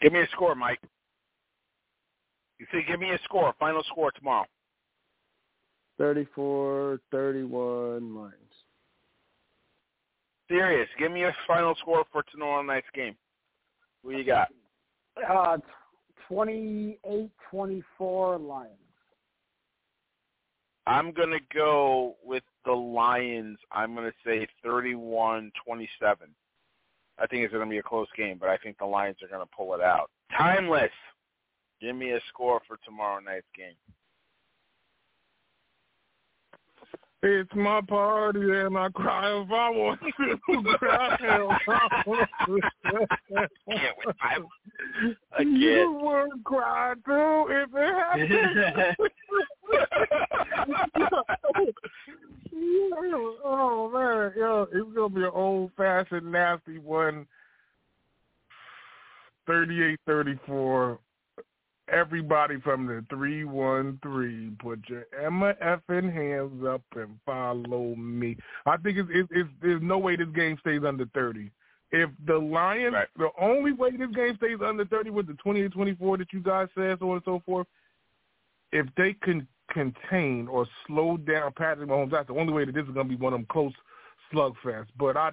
Give 0.00 0.12
me 0.12 0.20
a 0.20 0.28
score, 0.32 0.54
Mike. 0.54 0.80
You 2.58 2.66
say 2.72 2.84
give 2.86 3.00
me 3.00 3.10
a 3.10 3.18
score, 3.24 3.52
final 3.58 3.82
score 3.84 4.12
tomorrow. 4.12 4.46
Thirty-four, 5.98 7.00
thirty-one 7.10 8.14
Lions. 8.14 8.34
Serious. 10.48 10.88
Give 10.98 11.10
me 11.10 11.24
a 11.24 11.34
final 11.46 11.74
score 11.80 12.04
for 12.12 12.22
tomorrow 12.30 12.62
night's 12.62 12.86
game. 12.94 13.16
What 14.02 14.16
you 14.16 14.24
got? 14.24 14.48
Uh, 15.16 15.58
28-24 16.30 16.94
Lions. 18.40 18.72
I'm 20.86 21.12
going 21.12 21.30
to 21.30 21.40
go 21.54 22.16
with 22.24 22.42
the 22.64 22.72
Lions. 22.72 23.58
I'm 23.70 23.94
going 23.94 24.10
to 24.10 24.16
say 24.24 24.46
31-27. 24.64 25.50
I 27.18 27.26
think 27.26 27.44
it's 27.44 27.52
going 27.52 27.64
to 27.64 27.70
be 27.70 27.78
a 27.78 27.82
close 27.82 28.08
game, 28.16 28.38
but 28.40 28.48
I 28.48 28.56
think 28.56 28.78
the 28.78 28.86
Lions 28.86 29.18
are 29.22 29.28
going 29.28 29.46
to 29.46 29.56
pull 29.56 29.74
it 29.74 29.80
out. 29.80 30.10
Tymeless. 30.36 30.90
Give 31.80 31.94
me 31.94 32.12
a 32.12 32.20
score 32.28 32.60
for 32.66 32.78
tomorrow 32.84 33.20
night's 33.20 33.46
game. 33.56 33.74
It's 37.24 37.54
my 37.54 37.80
party 37.82 38.40
and 38.40 38.76
I 38.76 38.88
cry 38.88 39.30
if 39.40 39.48
I 39.48 39.70
want 39.70 40.00
to 40.18 40.62
cry. 40.78 41.16
I 45.38 45.42
You 45.42 46.00
would 46.02 46.44
cry 46.44 46.94
too 47.06 47.46
if 47.48 47.70
it 47.72 47.94
happened. 47.94 48.96
oh 53.44 53.90
man, 53.92 54.32
yo, 54.36 54.66
it's 54.72 54.96
gonna 54.96 55.08
be 55.08 55.22
an 55.22 55.30
old 55.32 55.70
fashioned 55.76 56.30
nasty 56.30 56.78
one. 56.78 57.26
Thirty-eight, 59.46 60.00
thirty-four. 60.06 60.98
Everybody 61.92 62.58
from 62.60 62.86
the 62.86 63.04
three 63.10 63.44
one 63.44 63.98
three, 64.02 64.50
put 64.58 64.80
your 64.88 65.04
Emma 65.22 65.54
effing 65.62 66.10
hands 66.12 66.64
up 66.66 66.82
and 66.96 67.18
follow 67.26 67.94
me. 67.96 68.36
I 68.64 68.78
think 68.78 68.96
it's, 68.98 69.08
it's, 69.12 69.28
it's 69.30 69.50
there's 69.60 69.82
no 69.82 69.98
way 69.98 70.16
this 70.16 70.28
game 70.34 70.56
stays 70.60 70.80
under 70.86 71.04
thirty. 71.14 71.50
If 71.90 72.08
the 72.26 72.38
Lions, 72.38 72.94
Right. 72.94 73.08
the 73.18 73.28
only 73.38 73.72
way 73.72 73.90
this 73.90 74.10
game 74.14 74.36
stays 74.36 74.56
under 74.64 74.86
thirty 74.86 75.10
with 75.10 75.26
the 75.26 75.34
twenty 75.34 75.60
eight 75.60 75.72
twenty 75.72 75.94
four 75.94 76.16
that 76.16 76.32
you 76.32 76.40
guys 76.40 76.68
said, 76.74 76.98
so 76.98 77.10
on 77.10 77.16
and 77.16 77.22
so 77.26 77.42
forth, 77.44 77.66
if 78.72 78.86
they 78.96 79.12
can 79.22 79.46
contain 79.70 80.48
or 80.48 80.66
slow 80.86 81.18
down 81.18 81.52
Patrick 81.56 81.88
Mahomes, 81.90 82.10
that's 82.10 82.28
the 82.28 82.34
only 82.34 82.54
way 82.54 82.64
that 82.64 82.74
this 82.74 82.84
is 82.84 82.94
going 82.94 83.08
to 83.08 83.16
be 83.16 83.22
one 83.22 83.34
of 83.34 83.40
them 83.40 83.46
close 83.50 83.72
slugfests. 84.32 84.86
But 84.98 85.18
I, 85.18 85.30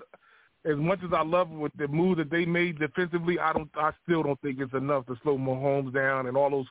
as 0.65 0.77
much 0.77 0.99
as 1.03 1.11
I 1.13 1.23
love 1.23 1.49
with 1.49 1.71
the 1.77 1.87
move 1.87 2.17
that 2.17 2.29
they 2.29 2.45
made 2.45 2.79
defensively, 2.79 3.39
I 3.39 3.53
don't, 3.53 3.69
I 3.75 3.91
still 4.03 4.23
don't 4.23 4.39
think 4.41 4.59
it's 4.59 4.73
enough 4.73 5.05
to 5.07 5.15
slow 5.23 5.37
Mahomes 5.37 5.93
down 5.93 6.27
and 6.27 6.35
all 6.35 6.49
those 6.49 6.67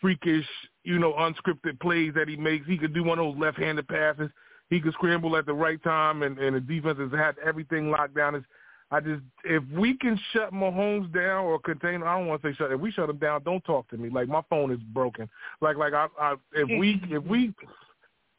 freakish, 0.00 0.46
you 0.84 0.98
know, 0.98 1.12
unscripted 1.14 1.80
plays 1.80 2.12
that 2.14 2.28
he 2.28 2.36
makes. 2.36 2.66
He 2.66 2.78
could 2.78 2.94
do 2.94 3.04
one 3.04 3.18
of 3.18 3.26
those 3.26 3.40
left-handed 3.40 3.88
passes. 3.88 4.30
He 4.68 4.80
could 4.80 4.92
scramble 4.94 5.36
at 5.36 5.46
the 5.46 5.54
right 5.54 5.82
time, 5.82 6.22
and, 6.22 6.38
and 6.38 6.56
the 6.56 6.60
defense 6.60 6.98
has 6.98 7.10
had 7.10 7.36
everything 7.44 7.90
locked 7.90 8.14
down. 8.14 8.34
It's, 8.34 8.46
I 8.92 9.00
just, 9.00 9.22
if 9.44 9.62
we 9.72 9.96
can 9.96 10.18
shut 10.32 10.52
Mahomes 10.52 11.12
down 11.14 11.44
or 11.44 11.58
contain, 11.60 12.02
I 12.02 12.18
don't 12.18 12.26
want 12.26 12.42
to 12.42 12.48
say 12.48 12.56
shut. 12.56 12.72
If 12.72 12.80
we 12.80 12.90
shut 12.90 13.08
him 13.08 13.18
down, 13.18 13.42
don't 13.44 13.64
talk 13.64 13.88
to 13.90 13.96
me. 13.96 14.10
Like 14.10 14.28
my 14.28 14.42
phone 14.50 14.70
is 14.72 14.80
broken. 14.92 15.28
Like, 15.60 15.76
like 15.76 15.92
I, 15.92 16.08
I 16.20 16.34
if 16.52 16.68
we, 16.78 17.00
if 17.04 17.22
we, 17.24 17.54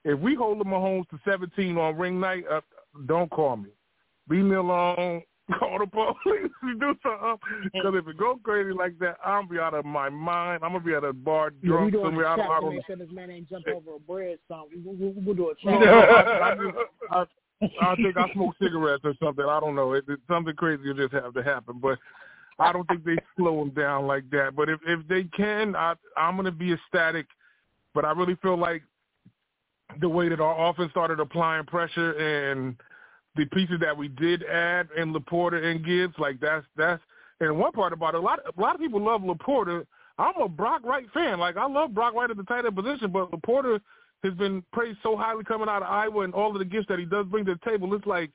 if 0.04 0.20
we 0.20 0.36
hold 0.36 0.60
the 0.60 0.66
Mahomes 0.66 1.08
to 1.10 1.20
17 1.26 1.78
on 1.78 1.98
ring 1.98 2.20
night, 2.20 2.44
uh, 2.52 2.62
don't 3.06 3.30
call 3.32 3.58
me. 3.58 3.70
Leave 4.30 4.46
me 4.46 4.56
alone. 4.56 5.24
Call 5.60 5.80
the 5.80 5.88
police. 5.88 6.52
Do 6.80 6.96
something. 7.04 7.38
Because 7.74 7.94
if 7.96 8.08
it 8.08 8.18
goes 8.18 8.38
crazy 8.44 8.72
like 8.72 8.98
that, 9.00 9.18
I'm 9.26 9.48
gonna 9.48 9.50
be 9.50 9.60
out 9.60 9.74
of 9.74 9.84
my 9.86 10.10
mind. 10.10 10.64
I'm 10.64 10.72
gonna 10.72 10.84
be 10.84 10.94
at 10.94 11.04
a 11.04 11.12
bar 11.12 11.52
Yeah, 11.62 11.62
we 11.62 11.68
drunk 11.70 11.92
doing 11.92 12.06
somewhere. 12.06 12.26
a 12.26 12.32
I 12.34 12.36
check 12.38 12.46
don't, 12.46 12.52
I 12.52 12.56
to 12.56 12.62
don't 12.66 12.76
make 12.76 12.86
sure 12.86 12.96
this 12.96 13.12
man 13.12 13.32
ain't 13.32 13.50
jump 13.50 13.66
over 13.68 13.96
a 13.96 14.00
bread 14.00 14.38
something. 14.48 14.84
We, 14.86 14.96
we, 14.96 15.14
we'll 15.18 15.36
do 15.36 15.50
a 15.50 15.54
No, 15.66 15.80
check. 15.80 15.90
I, 15.90 16.52
I, 16.52 16.56
just, 16.56 16.78
I, 17.82 17.92
I 17.92 17.96
think 17.96 18.18
I 18.18 18.32
smoke 18.34 18.56
cigarettes 18.62 19.02
or 19.04 19.14
something. 19.22 19.46
I 19.46 19.60
don't 19.60 19.76
know. 19.76 19.94
It, 19.94 20.06
it, 20.08 20.20
something 20.30 20.56
crazy 20.56 20.88
will 20.88 20.96
just 20.96 21.14
have 21.14 21.34
to 21.34 21.44
happen. 21.44 21.80
But 21.82 21.98
I 22.60 22.72
don't 22.72 22.88
think 22.88 23.04
they 23.04 23.18
slow 23.36 23.62
him 23.62 23.72
down 23.72 24.08
like 24.08 24.30
that. 24.30 24.56
But 24.56 24.70
if 24.70 24.80
if 24.88 25.06
they 25.08 25.24
can, 25.36 25.76
I 25.76 25.96
I'm 26.16 26.38
gonna 26.38 26.52
be 26.52 26.72
ecstatic. 26.74 27.26
But 27.94 28.06
I 28.06 28.12
really 28.12 28.36
feel 28.42 28.58
like 28.58 28.84
the 30.00 30.08
way 30.08 30.30
that 30.30 30.40
our 30.40 30.70
offense 30.70 30.92
started 30.92 31.20
applying 31.20 31.66
pressure 31.66 32.12
and 32.14 32.78
the 33.36 33.46
pieces 33.46 33.80
that 33.80 33.96
we 33.96 34.08
did 34.10 34.44
add 34.44 34.90
in 34.98 35.14
LaPorta 35.14 35.64
and 35.64 35.86
Gibbs, 35.86 36.16
like 36.18 36.40
that's 36.40 36.66
that's 36.76 37.02
and 37.40 37.58
one 37.58 37.72
part 37.72 37.94
about 37.94 38.14
it, 38.14 38.18
a 38.18 38.22
lot 38.22 38.40
a 38.40 38.62
lot 38.62 38.76
of 38.76 38.82
people 38.82 39.02
love 39.02 39.22
LaPorta. 39.22 39.86
I'm 40.18 40.40
a 40.42 40.50
Brock 40.50 40.82
Wright 40.84 41.08
fan. 41.14 41.40
Like 41.40 41.58
I 41.58 41.66
love 41.68 41.94
Brock 41.94 42.14
Wright 42.14 42.30
at 42.30 42.38
the 42.38 42.44
tight 42.44 42.66
end 42.66 42.76
position, 42.76 43.12
but 43.12 43.32
LaPorta 43.32 43.80
has 44.24 44.34
been 44.36 44.64
praised 44.72 45.00
so 45.02 45.16
highly 45.18 45.44
coming 45.44 45.68
out 45.70 45.82
of 45.82 45.90
Iowa 45.90 46.22
and 46.24 46.34
all 46.34 46.52
of 46.52 46.60
the 46.60 46.66
gifts 46.66 46.88
that 46.90 47.00
he 47.00 47.06
does 47.06 47.26
bring 47.26 47.46
to 47.46 47.56
the 47.56 47.70
table. 47.70 47.94
It's 47.96 48.06
like, 48.06 48.30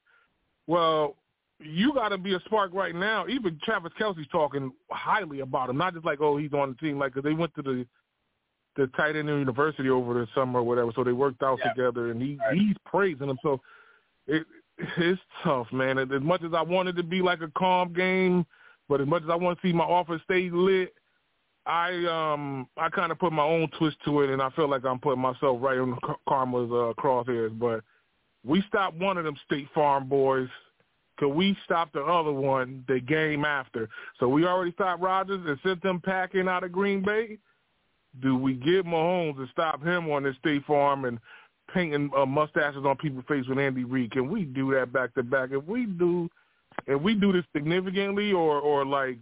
well, 0.67 1.15
you 1.61 1.95
got 1.95 2.09
to 2.09 2.19
be 2.19 2.35
a 2.35 2.41
spark 2.41 2.75
right 2.75 2.95
now. 2.95 3.27
Even 3.29 3.59
Travis 3.63 3.93
Kelce's 3.99 4.27
talking 4.33 4.73
highly 4.91 5.41
about 5.41 5.71
him, 5.71 5.77
not 5.77 5.95
just 5.95 6.05
like, 6.05 6.21
oh, 6.21 6.37
he's 6.37 6.53
on 6.53 6.71
the 6.71 6.77
team. 6.77 6.99
Like, 6.99 7.15
'cause 7.15 7.23
they 7.23 7.35
went 7.35 7.55
to 7.55 7.63
the 7.63 7.87
the 8.77 8.89
tight 8.89 9.17
end 9.17 9.27
university 9.29 9.89
over 9.89 10.13
the 10.13 10.27
summer 10.35 10.61
or 10.61 10.63
whatever, 10.63 10.93
so 10.95 11.03
they 11.03 11.13
worked 11.13 11.43
out 11.43 11.59
Yeah. 11.61 11.71
together, 11.73 12.11
and 12.11 12.21
he 12.21 12.37
Right. 12.37 12.59
he's 12.59 12.77
praising 12.85 13.31
him. 13.31 13.39
So 13.43 13.61
it 14.27 14.47
it's 14.79 15.21
tough, 15.43 15.67
man. 15.73 15.99
As 15.99 16.09
much 16.23 16.43
as 16.43 16.53
I 16.55 16.63
wanted 16.63 16.97
to 16.97 17.03
be 17.03 17.23
like 17.23 17.41
a 17.41 17.51
calm 17.57 17.93
game, 17.93 18.47
but 18.89 19.01
as 19.01 19.07
much 19.07 19.23
as 19.23 19.31
I 19.31 19.37
want 19.37 19.61
to 19.61 19.67
see 19.67 19.73
my 19.73 19.85
office 19.85 20.21
stay 20.25 20.51
lit, 20.51 20.95
I 21.67 22.05
um 22.07 22.69
I 22.77 22.89
kind 22.89 23.11
of 23.11 23.19
put 23.19 23.33
my 23.33 23.43
own 23.43 23.69
twist 23.79 23.97
to 24.05 24.23
it, 24.23 24.31
and 24.31 24.41
I 24.41 24.51
feel 24.51 24.69
like 24.69 24.85
I'm 24.85 25.01
putting 25.01 25.21
myself 25.21 25.59
right 25.61 25.79
on 25.79 25.99
Karma's 26.29 26.71
uh, 26.71 27.01
crosshairs. 27.01 27.59
But 27.59 27.83
we 28.45 28.63
stopped 28.69 28.97
one 28.97 29.19
of 29.19 29.25
them 29.25 29.37
State 29.47 29.69
Farm 29.75 30.09
boys. 30.09 30.49
Could 31.19 31.31
we 31.31 31.57
stop 31.65 31.93
the 31.93 32.03
other 32.03 32.33
one 32.33 32.85
the 32.87 33.01
game 33.01 33.45
after? 33.45 33.89
So 34.21 34.29
we 34.29 34.45
already 34.45 34.73
stopped 34.73 35.03
Rodgers 35.03 35.41
and 35.47 35.59
sent 35.65 35.83
them 35.83 36.01
packing 36.05 36.47
out 36.47 36.63
of 36.63 36.73
Green 36.73 37.03
Bay. 37.03 37.39
Do 38.23 38.37
we 38.37 38.55
get 38.55 38.85
Mahomes 38.85 39.39
and 39.39 39.49
stop 39.51 39.83
him 39.83 40.11
on 40.11 40.23
this 40.23 40.37
State 40.37 40.65
Farm 40.67 41.05
and 41.07 41.19
painting 41.73 42.11
uh, 42.17 42.27
mustaches 42.27 42.85
on 42.85 42.97
people's 42.97 43.25
face 43.29 43.45
with 43.49 43.59
Andy 43.59 43.85
Reid? 43.85 44.13
Can 44.13 44.31
we 44.31 44.45
do 44.45 44.75
that 44.75 44.93
back 44.93 45.15
to 45.15 45.23
back? 45.23 45.51
If 45.53 45.65
we 45.65 45.87
do, 45.87 46.29
if 46.87 47.01
we 47.01 47.15
do 47.15 47.33
this 47.33 47.45
significantly 47.55 48.33
or 48.33 48.59
or 48.61 48.85
like 48.85 49.19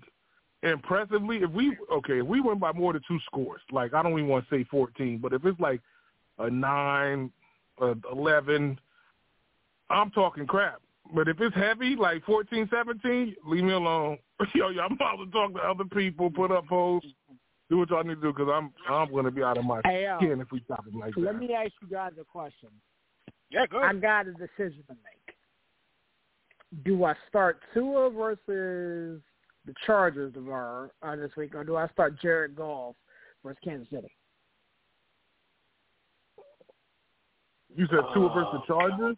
impressively, 0.62 1.38
if 1.38 1.50
we 1.50 1.76
okay, 1.92 2.20
if 2.20 2.26
we 2.26 2.40
win 2.40 2.58
by 2.58 2.72
more 2.72 2.92
than 2.92 3.02
two 3.06 3.18
scores, 3.26 3.60
like 3.70 3.94
I 3.94 4.02
don't 4.02 4.12
even 4.12 4.28
want 4.28 4.48
to 4.48 4.54
say 4.54 4.64
fourteen, 4.64 5.18
but 5.18 5.32
if 5.32 5.44
it's 5.44 5.60
like 5.60 5.80
a 6.38 6.50
nine, 6.50 7.30
a 7.80 7.94
eleven, 8.10 8.78
I'm 9.90 10.10
talking 10.10 10.46
crap. 10.46 10.80
But 11.14 11.28
if 11.28 11.40
it's 11.40 11.54
heavy, 11.54 11.96
like 11.96 12.24
fourteen, 12.24 12.68
seventeen, 12.72 13.36
leave 13.46 13.64
me 13.64 13.72
alone. 13.72 14.18
Yo, 14.54 14.68
I'm 14.68 14.92
about 14.92 15.16
to 15.16 15.30
talk 15.30 15.54
to 15.54 15.60
other 15.60 15.84
people, 15.84 16.30
put 16.30 16.50
up 16.50 16.66
posts, 16.66 17.10
do 17.70 17.78
what 17.78 17.91
y'all 17.91 18.03
need 18.05 18.16
to 18.16 18.20
do, 18.20 18.32
because 18.32 18.49
I'm 18.53 18.73
I'm 18.89 19.11
going 19.11 19.24
to 19.24 19.31
be 19.31 19.43
out 19.43 19.57
of 19.59 19.65
my 19.65 19.81
Hey, 19.85 20.05
yo, 20.05 20.19
skin 20.19 20.41
if 20.41 20.51
we 20.53 20.61
stop 20.65 20.85
it 20.86 20.95
like 20.95 21.15
let 21.16 21.32
that. 21.35 21.39
me 21.41 21.55
ask 21.55 21.73
you 21.82 21.89
guys 21.89 22.12
a 22.20 22.24
question. 22.24 22.69
Yeah, 23.51 23.66
good. 23.66 23.82
I 23.82 23.93
got 23.95 24.27
a 24.27 24.32
decision 24.32 24.82
to 24.89 24.95
make. 24.95 25.36
Do 26.85 27.05
I 27.05 27.15
start 27.28 27.61
Tua 27.73 28.11
versus 28.11 29.20
the 29.65 29.74
Chargers 29.86 30.35
tomorrow 30.35 30.91
uh, 31.03 31.16
this 31.16 31.31
week, 31.36 31.55
or 31.55 31.65
do 31.65 31.77
I 31.77 31.89
start 31.89 32.20
Jared 32.20 32.55
Goff 32.57 32.97
versus 33.45 33.59
Kansas 33.65 33.89
City? 33.91 34.11
You 37.77 37.86
said 37.91 38.01
Tua 38.12 38.32
versus 38.35 38.53
the 38.53 38.74
Chargers? 38.74 39.16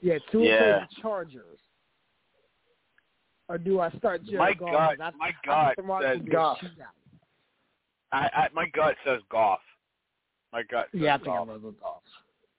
Yeah, 0.00 0.18
Tua 0.30 0.44
Yeah. 0.44 0.58
plays 0.78 0.88
the 0.96 1.02
Chargers. 1.02 1.58
Or 3.48 3.58
do 3.58 3.80
I 3.80 3.90
start 3.90 4.22
Jared 4.24 4.38
My 4.38 4.54
Goff? 4.54 4.70
gut- 4.70 4.98
That's- 4.98 5.14
my 5.18 5.26
I 5.26 5.74
think 5.74 5.86
gut 5.86 6.02
says 6.02 6.16
gonna 6.18 6.24
be 6.24 6.30
a 6.30 6.34
Goff. 6.34 6.58
shootout. 6.58 6.94
I, 8.12 8.28
I 8.34 8.48
my 8.54 8.66
gut 8.74 8.96
says 9.04 9.20
Goff. 9.30 9.60
My 10.52 10.62
gut. 10.62 10.88
Says 10.92 11.00
Yeah, 11.00 11.14
I 11.14 11.16
think 11.18 11.28
Goff. 11.28 11.40
I'm 11.40 11.46
gonna 11.46 11.58
go 11.60 11.70
Goff. 11.80 12.02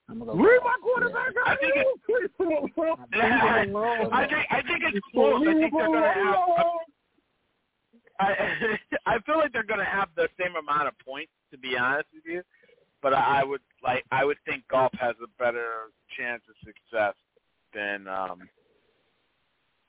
I'm 0.10 0.20
gonna 0.20 0.32
go. 0.32 0.38
Where's 0.38 0.60
Goff. 0.60 0.72
my 0.72 0.78
quarterback? 0.82 1.34
I 1.46 1.56
think 1.56 1.74
Yeah. 3.16 3.66
I 4.12 4.28
think 4.28 4.46
I 4.50 4.62
think 4.62 4.84
it's 4.84 5.06
close. 5.14 5.42
I 5.48 5.54
think 5.54 5.74
they're 5.78 5.88
gonna 5.88 6.14
have. 6.14 6.38
I 8.20 8.78
I 9.06 9.20
feel 9.26 9.38
like 9.38 9.54
they're 9.54 9.64
gonna 9.64 9.86
have 9.86 10.10
the 10.16 10.28
same 10.40 10.56
amount 10.56 10.88
of 10.88 10.94
points, 11.06 11.32
to 11.52 11.58
be 11.58 11.78
honest 11.78 12.08
with 12.14 12.24
you. 12.26 12.42
But 13.02 13.14
I 13.14 13.44
would 13.44 13.62
like 13.84 14.06
I 14.12 14.24
would 14.26 14.38
think 14.46 14.68
Goff 14.70 14.94
has 15.00 15.16
a 15.24 15.28
better 15.42 15.92
chance 16.18 16.42
of 16.50 16.56
success 16.66 17.16
than 17.74 18.08
um 18.08 18.50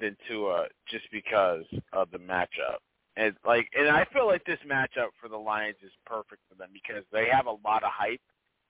than 0.00 0.16
Tua 0.28 0.66
just 0.90 1.04
because 1.12 1.64
of 1.92 2.10
the 2.10 2.18
matchup. 2.18 2.82
And 3.16 3.34
like 3.46 3.68
and 3.78 3.88
I 3.88 4.04
feel 4.12 4.26
like 4.26 4.44
this 4.44 4.58
matchup 4.66 5.10
for 5.20 5.28
the 5.28 5.36
Lions 5.36 5.76
is 5.84 5.92
perfect 6.04 6.42
for 6.48 6.56
them 6.56 6.70
because 6.72 7.04
they 7.12 7.28
have 7.30 7.46
a 7.46 7.56
lot 7.66 7.84
of 7.84 7.90
hype 7.92 8.20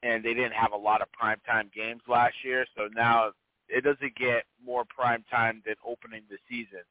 and 0.03 0.23
they 0.23 0.35
didn't 0.35 0.53
have 0.53 0.73
a 0.73 0.77
lot 0.77 1.01
of 1.01 1.09
primetime 1.11 1.73
games 1.73 2.03
last 2.07 2.35
year, 2.45 2.67
so 2.77 2.89
now 2.95 3.31
it 3.69 3.83
doesn't 3.83 4.15
get 4.17 4.45
more 4.63 4.85
prime 4.85 5.25
time 5.31 5.63
than 5.65 5.75
opening 5.87 6.23
the 6.29 6.37
season. 6.49 6.85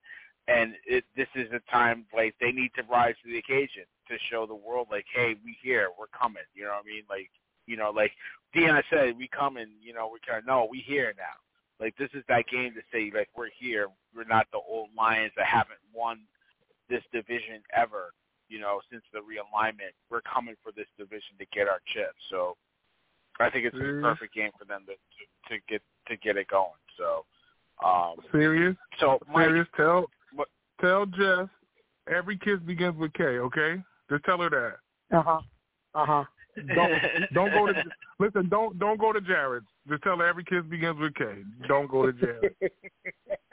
And 0.48 0.74
it, 0.86 1.06
this 1.16 1.28
is 1.36 1.48
a 1.54 1.62
time 1.72 2.06
like 2.14 2.36
they 2.42 2.52
need 2.52 2.72
to 2.76 2.84
rise 2.84 3.16
to 3.24 3.32
the 3.32 3.38
occasion 3.38 3.84
to 4.10 4.18
show 4.30 4.46
the 4.46 4.56
world 4.56 4.88
like, 4.92 5.06
hey, 5.14 5.36
we 5.46 5.56
here, 5.62 5.90
we're 5.98 6.08
coming. 6.08 6.44
You 6.54 6.64
know 6.64 6.72
what 6.72 6.84
I 6.86 6.88
mean? 6.88 7.04
Like, 7.10 7.30
you 7.68 7.78
know, 7.78 7.92
like 7.92 8.12
Deion 8.56 8.82
said, 8.90 9.16
we 9.18 9.28
coming. 9.28 9.68
You 9.82 9.94
know, 9.94 10.10
we 10.12 10.20
kind 10.28 10.40
of 10.40 10.48
no, 10.48 10.68
we 10.70 10.80
here 10.80 11.14
now. 11.16 11.38
Like 11.80 11.96
this 11.98 12.10
is 12.14 12.24
that 12.28 12.48
game 12.48 12.74
to 12.74 12.82
say 12.92 13.12
like 13.16 13.30
we're 13.38 13.50
here. 13.58 13.88
We're 14.16 14.26
not 14.26 14.48
the 14.52 14.60
old 14.60 14.90
Lions 14.98 15.32
that 15.38 15.46
haven't 15.46 15.80
won 15.94 16.20
this 16.94 17.03
division 17.11 17.61
ever. 17.76 18.14
You 18.49 18.60
know, 18.60 18.82
since 18.91 19.02
the 19.11 19.20
realignment, 19.20 19.94
we're 20.11 20.22
coming 20.22 20.53
for 20.61 20.72
this 20.72 20.86
division 20.98 21.34
to 21.40 21.45
get 21.52 21.68
our 21.68 21.80
chip. 21.94 22.14
So 22.30 22.56
I 23.40 23.49
think 23.49 23.65
it's 23.65 23.76
Serious? 23.76 24.03
a 24.03 24.07
perfect 24.07 24.36
game 24.36 24.52
for 24.60 24.65
them 24.65 24.86
to 24.86 24.94
to, 24.94 25.56
to 25.56 25.61
get 25.68 25.82
to 26.07 26.18
get 26.18 26.38
it 26.38 26.48
going. 26.49 26.78
So, 26.98 27.26
um, 27.84 28.15
Serious? 28.32 28.76
so 28.99 29.18
Mike, 29.34 29.48
Serious? 29.48 29.68
Tell, 29.76 30.06
What- 30.36 30.49
tell 30.82 31.06
Jess 31.07 31.48
every 32.14 32.38
kiss 32.38 32.60
begins 32.60 32.95
with 32.98 33.14
K, 33.14 33.24
okay? 33.24 33.82
Just 34.10 34.24
tell 34.26 34.38
her 34.40 34.49
that. 34.49 35.18
Uh 35.18 35.24
huh. 35.24 35.41
Uh 35.95 36.06
huh. 36.06 36.24
Don't 36.76 37.02
don't 37.34 37.52
go 37.52 37.68
to 37.68 37.84
listen. 38.20 38.50
Don't 38.50 38.78
don't 38.80 39.00
go 39.00 39.12
to 39.12 39.22
Jared. 39.22 39.64
Just 39.90 40.04
tell 40.04 40.18
her 40.18 40.28
every 40.28 40.44
kiss 40.44 40.64
begins 40.70 41.00
with 41.00 41.16
K. 41.16 41.26
Don't 41.68 41.90
go 41.90 42.06
to 42.06 42.14
Jared. 42.14 42.56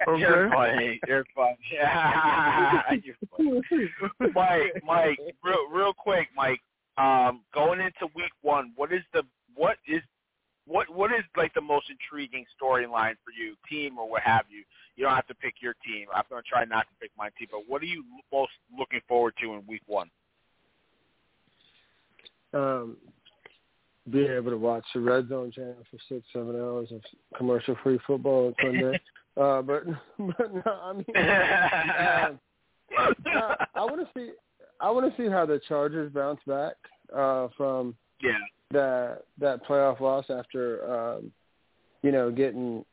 You're 0.06 0.46
Okay. 0.46 0.54
funny. 0.54 1.00
You're 1.06 1.24
funny. 1.34 1.56
You're 3.04 3.60
funny. 3.68 3.90
Mike, 4.34 4.82
Mike, 4.84 5.18
real 5.44 5.68
real 5.72 5.92
quick, 5.92 6.28
Mike. 6.36 6.60
Um, 6.98 7.42
going 7.54 7.80
into 7.80 8.12
week 8.14 8.32
one, 8.42 8.72
what 8.76 8.92
is 8.92 9.02
the 9.12 9.22
what 9.54 9.76
is 9.86 10.02
what 10.66 10.88
what 10.94 11.10
is 11.12 11.24
like 11.36 11.52
the 11.54 11.60
most 11.60 11.86
intriguing 11.90 12.44
storyline 12.60 13.14
for 13.24 13.32
you, 13.36 13.54
team 13.68 13.98
or 13.98 14.08
what 14.08 14.22
have 14.22 14.44
you? 14.50 14.62
You 14.96 15.04
don't 15.04 15.14
have 15.14 15.26
to 15.28 15.34
pick 15.34 15.54
your 15.60 15.74
team. 15.84 16.06
I'm 16.14 16.24
gonna 16.28 16.42
try 16.42 16.64
not 16.64 16.86
to 16.88 16.94
pick 17.00 17.10
my 17.16 17.30
team, 17.38 17.48
but 17.50 17.62
what 17.66 17.82
are 17.82 17.86
you 17.86 18.04
most 18.32 18.52
looking 18.76 19.00
forward 19.08 19.34
to 19.42 19.54
in 19.54 19.66
week 19.66 19.82
one? 19.86 20.10
Um, 22.54 22.96
being 24.10 24.30
able 24.30 24.50
to 24.50 24.58
watch 24.58 24.84
the 24.94 25.00
Red 25.00 25.28
Zone 25.28 25.52
channel 25.52 25.76
for 25.90 25.98
six, 26.08 26.26
seven 26.32 26.56
hours 26.56 26.90
of 26.92 27.00
commercial-free 27.36 28.00
football 28.06 28.48
on 28.48 28.54
Sunday. 28.62 29.00
uh, 29.40 29.62
but, 29.62 29.84
but 30.18 30.54
no, 30.54 30.62
I 30.66 30.92
mean, 30.92 31.06
uh, 32.98 33.54
I 33.74 33.84
want 33.84 34.00
to 34.00 34.08
see. 34.16 34.32
I 34.80 34.90
want 34.90 35.14
to 35.14 35.22
see 35.22 35.28
how 35.30 35.44
the 35.44 35.60
Chargers 35.68 36.10
bounce 36.10 36.40
back 36.46 36.72
uh, 37.14 37.48
from 37.56 37.94
yeah, 38.22 38.32
that 38.70 39.24
that 39.38 39.64
playoff 39.66 40.00
loss 40.00 40.24
after 40.30 40.90
um, 40.90 41.30
you 42.02 42.12
know 42.12 42.30
getting 42.30 42.84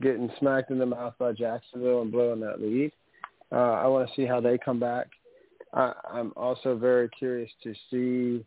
getting 0.00 0.30
smacked 0.38 0.70
in 0.70 0.78
the 0.78 0.86
mouth 0.86 1.14
by 1.18 1.32
Jacksonville 1.32 2.02
and 2.02 2.10
blowing 2.10 2.40
that 2.40 2.60
lead. 2.60 2.90
Uh, 3.52 3.72
I 3.74 3.86
want 3.86 4.08
to 4.08 4.14
see 4.14 4.26
how 4.26 4.40
they 4.40 4.58
come 4.58 4.80
back. 4.80 5.08
I, 5.72 5.92
I'm 6.10 6.32
also 6.36 6.76
very 6.76 7.08
curious 7.10 7.50
to 7.62 7.74
see 7.90 8.44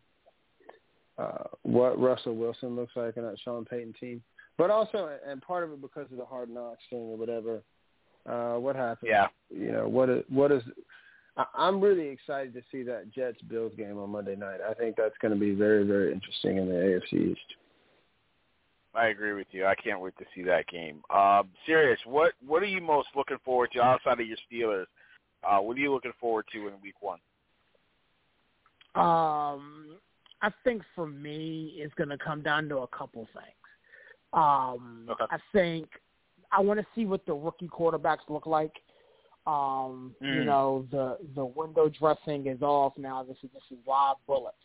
uh, 1.19 1.43
what 1.63 1.99
Russell 1.99 2.35
Wilson 2.35 2.75
looks 2.75 2.93
like 2.95 3.17
in 3.17 3.23
that 3.23 3.37
Sean 3.43 3.65
Payton 3.65 3.93
team, 3.99 4.21
but 4.57 4.69
also 4.69 5.09
and 5.27 5.41
part 5.41 5.63
of 5.63 5.71
it 5.71 5.81
because 5.81 6.07
of 6.11 6.17
the 6.17 6.25
hard 6.25 6.49
knocks 6.49 6.83
thing 6.89 6.99
or 6.99 7.17
whatever. 7.17 7.61
Uh, 8.29 8.59
what 8.59 8.75
happened? 8.75 9.09
yeah. 9.09 9.27
You 9.49 9.71
know 9.71 9.87
what 9.87 10.09
is 10.09 10.23
what 10.29 10.51
is 10.51 10.63
I- 11.37 11.45
I'm 11.55 11.79
really 11.79 12.07
excited 12.07 12.53
to 12.53 12.61
see 12.71 12.83
that 12.83 13.11
Jets 13.11 13.41
Bills 13.43 13.71
game 13.77 13.97
on 13.97 14.09
Monday 14.09 14.35
night. 14.35 14.59
I 14.67 14.73
think 14.73 14.95
that's 14.97 15.17
going 15.21 15.33
to 15.33 15.39
be 15.39 15.53
very, 15.55 15.85
very 15.85 16.11
interesting 16.11 16.57
in 16.57 16.67
the 16.67 16.73
AFC 16.75 17.31
East. 17.31 17.55
I 18.93 19.07
agree 19.07 19.33
with 19.33 19.47
you. 19.51 19.65
I 19.65 19.75
can't 19.75 20.01
wait 20.01 20.17
to 20.17 20.25
see 20.35 20.41
that 20.43 20.67
game. 20.67 21.01
Um, 21.09 21.49
serious, 21.65 21.99
what 22.05 22.33
what 22.45 22.63
are 22.63 22.67
you 22.67 22.81
most 22.81 23.09
looking 23.15 23.37
forward 23.45 23.69
to 23.73 23.81
outside 23.81 24.19
of 24.19 24.27
your 24.27 24.37
Steelers? 24.51 24.85
Uh, 25.47 25.59
what 25.59 25.77
are 25.77 25.79
you 25.79 25.93
looking 25.93 26.11
forward 26.19 26.45
to 26.51 26.67
in 26.67 26.73
Week 26.81 26.95
One? 27.01 27.19
Um, 28.95 29.97
I 30.41 30.51
think 30.63 30.83
for 30.95 31.05
me, 31.07 31.73
it's 31.77 31.93
going 31.95 32.09
to 32.09 32.17
come 32.17 32.41
down 32.41 32.69
to 32.69 32.77
a 32.79 32.87
couple 32.87 33.27
things. 33.33 33.55
Um, 34.33 35.05
Okay. 35.09 35.25
I 35.31 35.37
think 35.51 35.87
I 36.51 36.61
want 36.61 36.79
to 36.79 36.85
see 36.95 37.05
what 37.05 37.25
the 37.25 37.33
rookie 37.33 37.67
quarterbacks 37.67 38.27
look 38.29 38.45
like. 38.45 38.75
Um, 39.47 40.15
You 40.19 40.41
Mm. 40.41 40.45
know, 40.45 40.85
the 40.91 41.17
the 41.35 41.45
window 41.45 41.89
dressing 41.89 42.47
is 42.47 42.61
off 42.61 42.97
now. 42.97 43.23
This 43.23 43.37
is 43.43 43.49
this 43.51 43.63
is 43.71 43.77
live 43.87 44.17
bullets, 44.27 44.57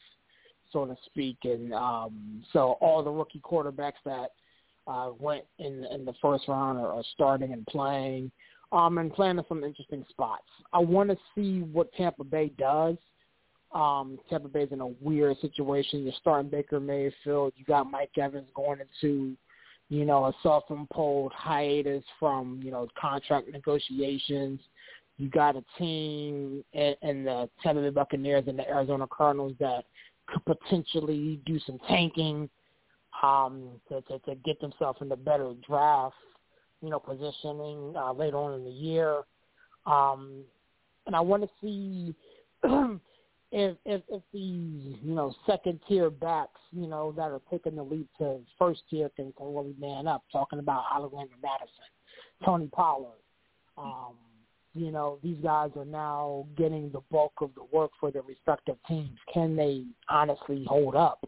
so 0.70 0.84
to 0.84 0.96
speak, 1.06 1.38
and 1.44 1.72
um, 1.72 2.44
so 2.52 2.72
all 2.80 3.02
the 3.02 3.10
rookie 3.10 3.40
quarterbacks 3.40 4.02
that 4.04 4.32
uh, 4.86 5.12
went 5.18 5.44
in 5.58 5.84
in 5.86 6.04
the 6.04 6.12
first 6.20 6.46
round 6.48 6.78
are, 6.78 6.92
are 6.92 7.04
starting 7.14 7.52
and 7.52 7.66
playing, 7.66 8.30
um, 8.72 8.98
and 8.98 9.12
playing 9.14 9.38
in 9.38 9.44
some 9.48 9.64
interesting 9.64 10.04
spots. 10.10 10.48
I 10.72 10.80
want 10.80 11.08
to 11.10 11.16
see 11.34 11.62
what 11.62 11.92
Tampa 11.94 12.24
Bay 12.24 12.48
does. 12.58 12.96
Um, 13.74 14.18
Tampa 14.30 14.48
Bay's 14.48 14.68
in 14.70 14.80
a 14.80 14.86
weird 14.86 15.36
situation. 15.40 16.04
You're 16.04 16.12
starting 16.20 16.50
Baker 16.50 16.78
Mayfield. 16.78 17.52
You 17.56 17.64
got 17.64 17.90
Mike 17.90 18.16
Evans 18.16 18.48
going 18.54 18.78
into, 18.80 19.36
you 19.88 20.04
know, 20.04 20.26
a 20.26 20.32
self-imposed 20.42 21.34
hiatus 21.34 22.04
from, 22.20 22.60
you 22.62 22.70
know, 22.70 22.88
contract 22.98 23.48
negotiations. 23.50 24.60
You 25.18 25.28
got 25.28 25.56
a 25.56 25.64
team 25.76 26.64
in, 26.72 26.94
in 27.02 27.24
the 27.24 27.48
Tampa 27.62 27.82
Bay 27.82 27.90
Buccaneers 27.90 28.44
and 28.46 28.58
the 28.58 28.68
Arizona 28.68 29.06
Cardinals 29.08 29.54
that 29.58 29.84
could 30.26 30.44
potentially 30.44 31.40
do 31.44 31.58
some 31.66 31.78
tanking 31.88 32.48
um, 33.22 33.80
to, 33.88 34.00
to, 34.02 34.18
to 34.20 34.34
get 34.36 34.60
themselves 34.60 34.98
in 35.00 35.08
the 35.08 35.16
better 35.16 35.52
draft, 35.66 36.14
you 36.80 36.90
know, 36.90 36.98
positioning 36.98 37.94
uh, 37.96 38.12
later 38.12 38.36
on 38.36 38.54
in 38.54 38.64
the 38.64 38.70
year. 38.70 39.22
Um, 39.86 40.44
and 41.06 41.14
I 41.14 41.20
want 41.20 41.42
to 41.42 41.48
see 41.60 42.14
if, 43.56 43.76
if 43.84 44.02
if 44.08 44.22
these 44.32 44.96
you 45.02 45.14
know 45.14 45.32
second 45.46 45.78
tier 45.88 46.10
backs 46.10 46.60
you 46.72 46.88
know 46.88 47.12
that 47.12 47.30
are 47.30 47.40
taking 47.50 47.76
the 47.76 47.82
leap 47.82 48.08
to 48.18 48.40
first 48.58 48.82
tier 48.90 49.08
can, 49.14 49.32
can 49.38 49.54
really 49.54 49.74
man 49.78 50.08
up. 50.08 50.24
Talking 50.32 50.58
about 50.58 50.84
Alexander 50.92 51.34
Mattison, 51.40 51.84
Tony 52.44 52.66
Pollard. 52.66 53.22
Um, 53.78 54.14
you 54.74 54.90
know 54.90 55.18
these 55.22 55.36
guys 55.40 55.70
are 55.76 55.84
now 55.84 56.46
getting 56.56 56.90
the 56.90 57.00
bulk 57.12 57.34
of 57.40 57.50
the 57.54 57.64
work 57.72 57.92
for 58.00 58.10
their 58.10 58.22
respective 58.22 58.76
teams. 58.88 59.18
Can 59.32 59.54
they 59.54 59.84
honestly 60.08 60.64
hold 60.68 60.96
up 60.96 61.24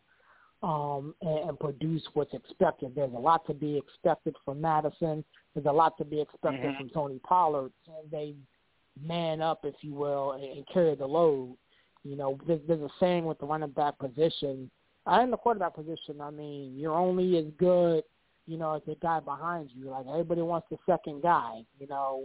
um, 0.65 1.15
and, 1.23 1.51
and 1.51 1.61
produce 1.61 2.03
what's 2.15 2.35
expected? 2.35 2.93
There's 2.97 3.15
a 3.15 3.19
lot 3.19 3.47
to 3.47 3.55
be 3.55 3.79
expected 3.79 4.35
from 4.45 4.61
Mattison. 4.61 5.25
There's 5.55 5.67
a 5.67 5.73
lot 5.73 5.97
to 5.99 6.05
be 6.05 6.21
expected 6.21 6.73
Mhm. 6.73 6.77
from 6.77 6.89
Tony 6.91 7.21
Pollard. 7.21 7.73
Can 7.85 8.11
they 8.11 8.35
man 9.01 9.41
up, 9.41 9.61
if 9.65 9.77
you 9.83 9.95
will, 9.95 10.33
and, 10.33 10.43
and 10.43 10.67
carry 10.67 10.97
the 10.97 11.07
load? 11.07 11.57
You 12.09 12.17
know, 12.17 12.39
there's, 12.47 12.61
a 12.69 12.89
saying 13.01 13.25
with 13.25 13.39
the 13.39 13.47
running 13.47 13.71
back 13.71 13.99
position. 13.99 14.71
In 15.21 15.31
the 15.31 15.37
quarterback 15.37 15.75
position, 15.75 16.21
I 16.21 16.31
mean, 16.31 16.77
you're 16.77 16.97
only 16.97 17.39
as 17.39 17.45
good, 17.59 18.03
you 18.47 18.59
know, 18.59 18.75
as 18.75 18.83
the 18.87 18.97
guy 19.01 19.21
behind 19.21 19.71
you. 19.75 19.91
Like 19.91 20.07
everybody 20.09 20.43
wants 20.43 20.67
the 20.71 20.79
second 20.87 21.23
guy, 21.23 21.63
you 21.79 21.87
know. 21.87 22.25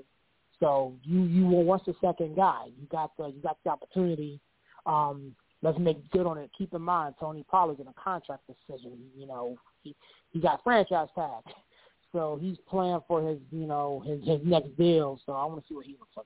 So 0.60 0.95
you 1.03 1.24
you 1.24 1.45
will 1.45 1.64
want 1.64 1.86
the 1.86 1.95
second 2.02 2.36
guy. 2.36 2.66
You 2.80 2.88
got 2.91 3.16
the 3.18 3.28
you 3.28 3.41
got 3.41 3.58
the 3.64 3.72
opportunity. 3.72 4.40
Um, 4.86 5.36
let's 5.62 5.78
make 5.78 6.10
good 6.12 6.26
on 6.26 6.38
it. 6.38 6.49
Keep 6.58 6.74
in 6.74 6.82
mind, 6.82 7.16
Tony 7.20 7.44
Pollard's 7.49 7.82
in 7.82 7.88
a 7.88 7.94
contract 7.94 8.44
decision. 8.48 8.98
You 9.16 9.28
know, 9.28 9.58
he 9.84 9.95
he 10.32 10.40
got 10.40 10.64
franchise 10.64 11.10
tag, 11.16 11.44
so 12.12 12.40
he's 12.41 12.58
playing 12.68 12.99
for 13.08 13.28
his 13.28 13.40
you 13.52 13.68
know 13.68 14.03
his 14.06 14.20
his 14.26 14.40
next 14.44 14.76
deal. 14.78 15.20
So 15.26 15.34
I 15.34 15.45
want 15.45 15.62
to 15.62 15.68
see 15.68 15.76
what 15.76 15.86
he 15.86 15.94
looks 15.99 16.18
like. 16.18 16.26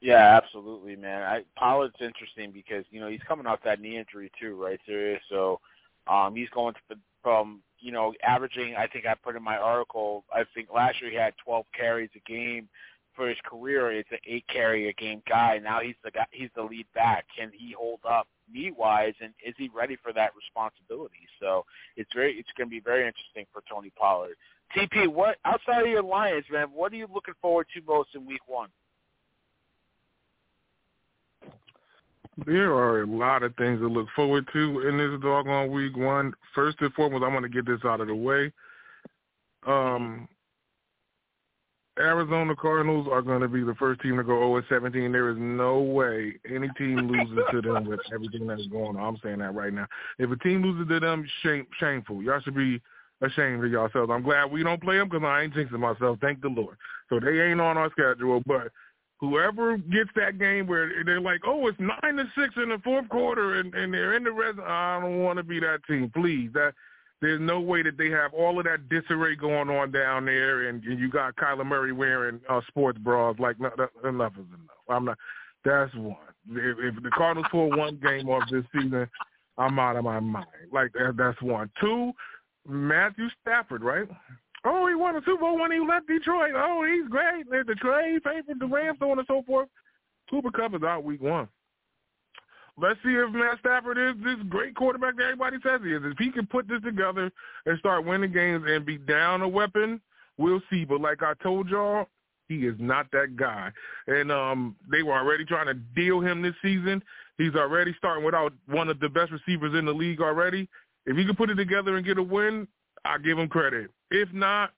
Yeah, 0.00 0.36
absolutely, 0.42 0.96
man. 0.96 1.22
I 1.22 1.44
Pollard's 1.56 1.96
interesting 2.00 2.52
because 2.52 2.84
you 2.90 3.00
know 3.00 3.08
he's 3.08 3.20
coming 3.28 3.46
off 3.46 3.60
that 3.64 3.80
knee 3.80 3.98
injury 3.98 4.30
too, 4.40 4.60
right? 4.62 4.80
Serious. 4.86 5.20
So 5.28 5.60
um, 6.06 6.34
he's 6.34 6.48
going 6.50 6.74
to 6.74 6.96
from 7.22 7.60
you 7.78 7.92
know 7.92 8.14
averaging. 8.22 8.76
I 8.76 8.86
think 8.86 9.06
I 9.06 9.14
put 9.14 9.36
in 9.36 9.42
my 9.42 9.58
article. 9.58 10.24
I 10.32 10.44
think 10.54 10.68
last 10.74 11.00
year 11.02 11.10
he 11.10 11.16
had 11.16 11.34
12 11.44 11.66
carries 11.76 12.10
a 12.16 12.30
game. 12.30 12.68
For 13.16 13.28
his 13.28 13.38
career, 13.44 13.90
it's 13.90 14.10
an 14.12 14.18
eight 14.24 14.44
carry 14.48 14.88
a 14.88 14.92
game 14.94 15.20
guy. 15.28 15.60
Now 15.62 15.80
he's 15.80 15.96
the 16.02 16.10
guy. 16.12 16.24
He's 16.30 16.48
the 16.54 16.62
lead 16.62 16.86
back. 16.94 17.26
Can 17.36 17.50
he 17.52 17.74
hold 17.76 18.00
up 18.08 18.26
knee 18.50 18.70
wise, 18.70 19.14
and 19.20 19.34
is 19.44 19.54
he 19.58 19.68
ready 19.74 19.96
for 20.02 20.12
that 20.14 20.30
responsibility? 20.34 21.28
So 21.38 21.66
it's 21.96 22.10
very. 22.14 22.38
It's 22.38 22.48
going 22.56 22.68
to 22.68 22.70
be 22.70 22.80
very 22.80 23.06
interesting 23.06 23.44
for 23.52 23.62
Tony 23.68 23.92
Pollard. 23.98 24.36
TP, 24.74 25.08
what 25.08 25.36
outside 25.44 25.82
of 25.82 25.88
your 25.88 26.02
Lions, 26.02 26.44
man? 26.50 26.68
What 26.72 26.92
are 26.92 26.96
you 26.96 27.08
looking 27.12 27.34
forward 27.42 27.66
to 27.74 27.82
most 27.86 28.10
in 28.14 28.24
Week 28.24 28.46
One? 28.46 28.70
There 32.46 32.72
are 32.72 33.02
a 33.02 33.06
lot 33.06 33.42
of 33.42 33.54
things 33.56 33.80
to 33.80 33.88
look 33.88 34.08
forward 34.14 34.48
to 34.52 34.88
in 34.88 34.98
this 34.98 35.20
doggone 35.20 35.70
week 35.70 35.96
one. 35.96 36.32
First 36.54 36.78
and 36.80 36.92
foremost, 36.94 37.24
I 37.24 37.28
want 37.28 37.42
to 37.44 37.48
get 37.48 37.66
this 37.66 37.80
out 37.84 38.00
of 38.00 38.08
the 38.08 38.14
way. 38.14 38.52
Um, 39.66 40.28
Arizona 41.98 42.54
Cardinals 42.56 43.08
are 43.10 43.20
going 43.20 43.42
to 43.42 43.48
be 43.48 43.62
the 43.62 43.74
first 43.74 44.00
team 44.00 44.16
to 44.16 44.22
go 44.22 44.38
0 44.38 44.62
17. 44.68 45.12
There 45.12 45.30
is 45.30 45.36
no 45.38 45.80
way 45.80 46.34
any 46.48 46.68
team 46.78 47.08
loses 47.08 47.44
to 47.50 47.60
them 47.60 47.84
with 47.84 48.00
everything 48.12 48.46
that's 48.46 48.66
going 48.68 48.96
on. 48.96 49.14
I'm 49.14 49.20
saying 49.22 49.38
that 49.40 49.54
right 49.54 49.72
now. 49.72 49.86
If 50.18 50.30
a 50.30 50.36
team 50.36 50.62
loses 50.62 50.88
to 50.88 51.00
them, 51.00 51.26
shame, 51.42 51.66
shameful. 51.78 52.22
Y'all 52.22 52.40
should 52.40 52.54
be 52.54 52.80
ashamed 53.20 53.64
of 53.64 53.70
yourselves. 53.70 54.10
I'm 54.10 54.22
glad 54.22 54.50
we 54.50 54.62
don't 54.62 54.80
play 54.80 54.96
them 54.96 55.08
because 55.08 55.24
I 55.24 55.42
ain't 55.42 55.54
jinxing 55.54 55.78
myself. 55.78 56.18
Thank 56.20 56.40
the 56.40 56.48
Lord. 56.48 56.76
So 57.10 57.20
they 57.20 57.40
ain't 57.40 57.60
on 57.60 57.76
our 57.76 57.90
schedule, 57.90 58.42
but 58.46 58.68
whoever 59.20 59.76
gets 59.76 60.10
that 60.16 60.38
game 60.38 60.66
where 60.66 60.90
they're 61.04 61.20
like, 61.20 61.42
oh, 61.46 61.66
it's 61.66 61.78
nine 61.78 62.16
to 62.16 62.24
six 62.36 62.54
in 62.56 62.70
the 62.70 62.78
fourth 62.82 63.08
quarter, 63.08 63.60
and, 63.60 63.74
and 63.74 63.92
they're 63.92 64.16
in 64.16 64.24
the 64.24 64.32
red. 64.32 64.58
I 64.58 65.00
don't 65.00 65.22
want 65.22 65.36
to 65.36 65.42
be 65.42 65.60
that 65.60 65.80
team. 65.86 66.10
Please, 66.14 66.50
that 66.54 66.72
there's 67.20 67.40
no 67.40 67.60
way 67.60 67.82
that 67.82 67.98
they 67.98 68.08
have 68.10 68.32
all 68.32 68.58
of 68.58 68.64
that 68.64 68.88
disarray 68.88 69.36
going 69.36 69.68
on 69.68 69.92
down 69.92 70.24
there, 70.24 70.68
and, 70.68 70.82
and 70.84 70.98
you 70.98 71.10
got 71.10 71.36
Kyler 71.36 71.66
Murray 71.66 71.92
wearing 71.92 72.40
uh, 72.48 72.62
sports 72.68 72.98
bras. 72.98 73.36
Like 73.38 73.60
no, 73.60 73.70
no, 73.76 74.08
enough 74.08 74.32
is 74.32 74.46
enough. 74.46 74.76
I'm 74.88 75.04
not. 75.04 75.18
That's 75.64 75.94
one. 75.94 76.16
If, 76.50 76.96
if 76.96 77.02
the 77.02 77.10
Cardinals 77.10 77.46
pull 77.50 77.70
one 77.76 78.00
game 78.02 78.30
off 78.30 78.44
this 78.50 78.64
season, 78.74 79.06
I'm 79.58 79.78
out 79.78 79.96
of 79.96 80.04
my 80.04 80.18
mind. 80.18 80.46
Like 80.72 80.92
that, 80.94 81.14
that's 81.18 81.40
one. 81.42 81.70
Two, 81.78 82.12
Matthew 82.66 83.28
Stafford, 83.42 83.82
right? 83.82 84.08
Oh, 84.64 84.86
he 84.88 84.94
won 84.94 85.16
a 85.16 85.20
Super 85.24 85.40
Bowl 85.40 85.58
when 85.58 85.72
he 85.72 85.80
left 85.80 86.06
Detroit. 86.06 86.52
Oh, 86.54 86.84
he's 86.84 87.08
great. 87.08 87.48
They're 87.50 87.64
the 87.64 87.74
trade 87.76 88.20
favorite, 88.22 88.58
the 88.58 88.66
Rams, 88.66 88.98
so 89.00 89.10
on 89.10 89.18
and 89.18 89.26
so 89.26 89.42
forth. 89.46 89.68
Cooper 90.28 90.50
Kupp 90.50 90.74
is 90.74 90.82
out 90.82 91.04
week 91.04 91.22
one. 91.22 91.48
Let's 92.80 93.00
see 93.02 93.10
if 93.10 93.30
Matt 93.32 93.58
Stafford 93.58 93.98
is 93.98 94.22
this 94.24 94.36
great 94.48 94.74
quarterback 94.74 95.16
that 95.16 95.24
everybody 95.24 95.58
says 95.62 95.80
he 95.82 95.92
is. 95.92 96.02
If 96.04 96.18
he 96.18 96.30
can 96.30 96.46
put 96.46 96.68
this 96.68 96.82
together 96.82 97.30
and 97.66 97.78
start 97.78 98.06
winning 98.06 98.32
games 98.32 98.64
and 98.66 98.86
be 98.86 98.96
down 98.96 99.42
a 99.42 99.48
weapon, 99.48 100.00
we'll 100.38 100.62
see. 100.70 100.84
But 100.84 101.00
like 101.00 101.22
I 101.22 101.34
told 101.42 101.68
y'all, 101.68 102.06
he 102.48 102.66
is 102.66 102.76
not 102.78 103.06
that 103.12 103.36
guy. 103.36 103.70
And 104.06 104.32
um, 104.32 104.76
they 104.90 105.02
were 105.02 105.14
already 105.14 105.44
trying 105.44 105.66
to 105.66 105.74
deal 105.74 106.20
him 106.20 106.42
this 106.42 106.54
season. 106.62 107.02
He's 107.38 107.54
already 107.54 107.94
starting 107.98 108.24
without 108.24 108.52
one 108.66 108.88
of 108.88 109.00
the 109.00 109.08
best 109.08 109.30
receivers 109.30 109.78
in 109.78 109.84
the 109.84 109.92
league 109.92 110.20
already. 110.20 110.68
If 111.06 111.16
he 111.16 111.24
can 111.24 111.36
put 111.36 111.50
it 111.50 111.56
together 111.56 111.96
and 111.96 112.06
get 112.06 112.18
a 112.18 112.22
win, 112.22 112.66
I 113.04 113.18
give 113.18 113.38
him 113.38 113.48
credit. 113.48 113.90
If 114.10 114.32
not, 114.32 114.72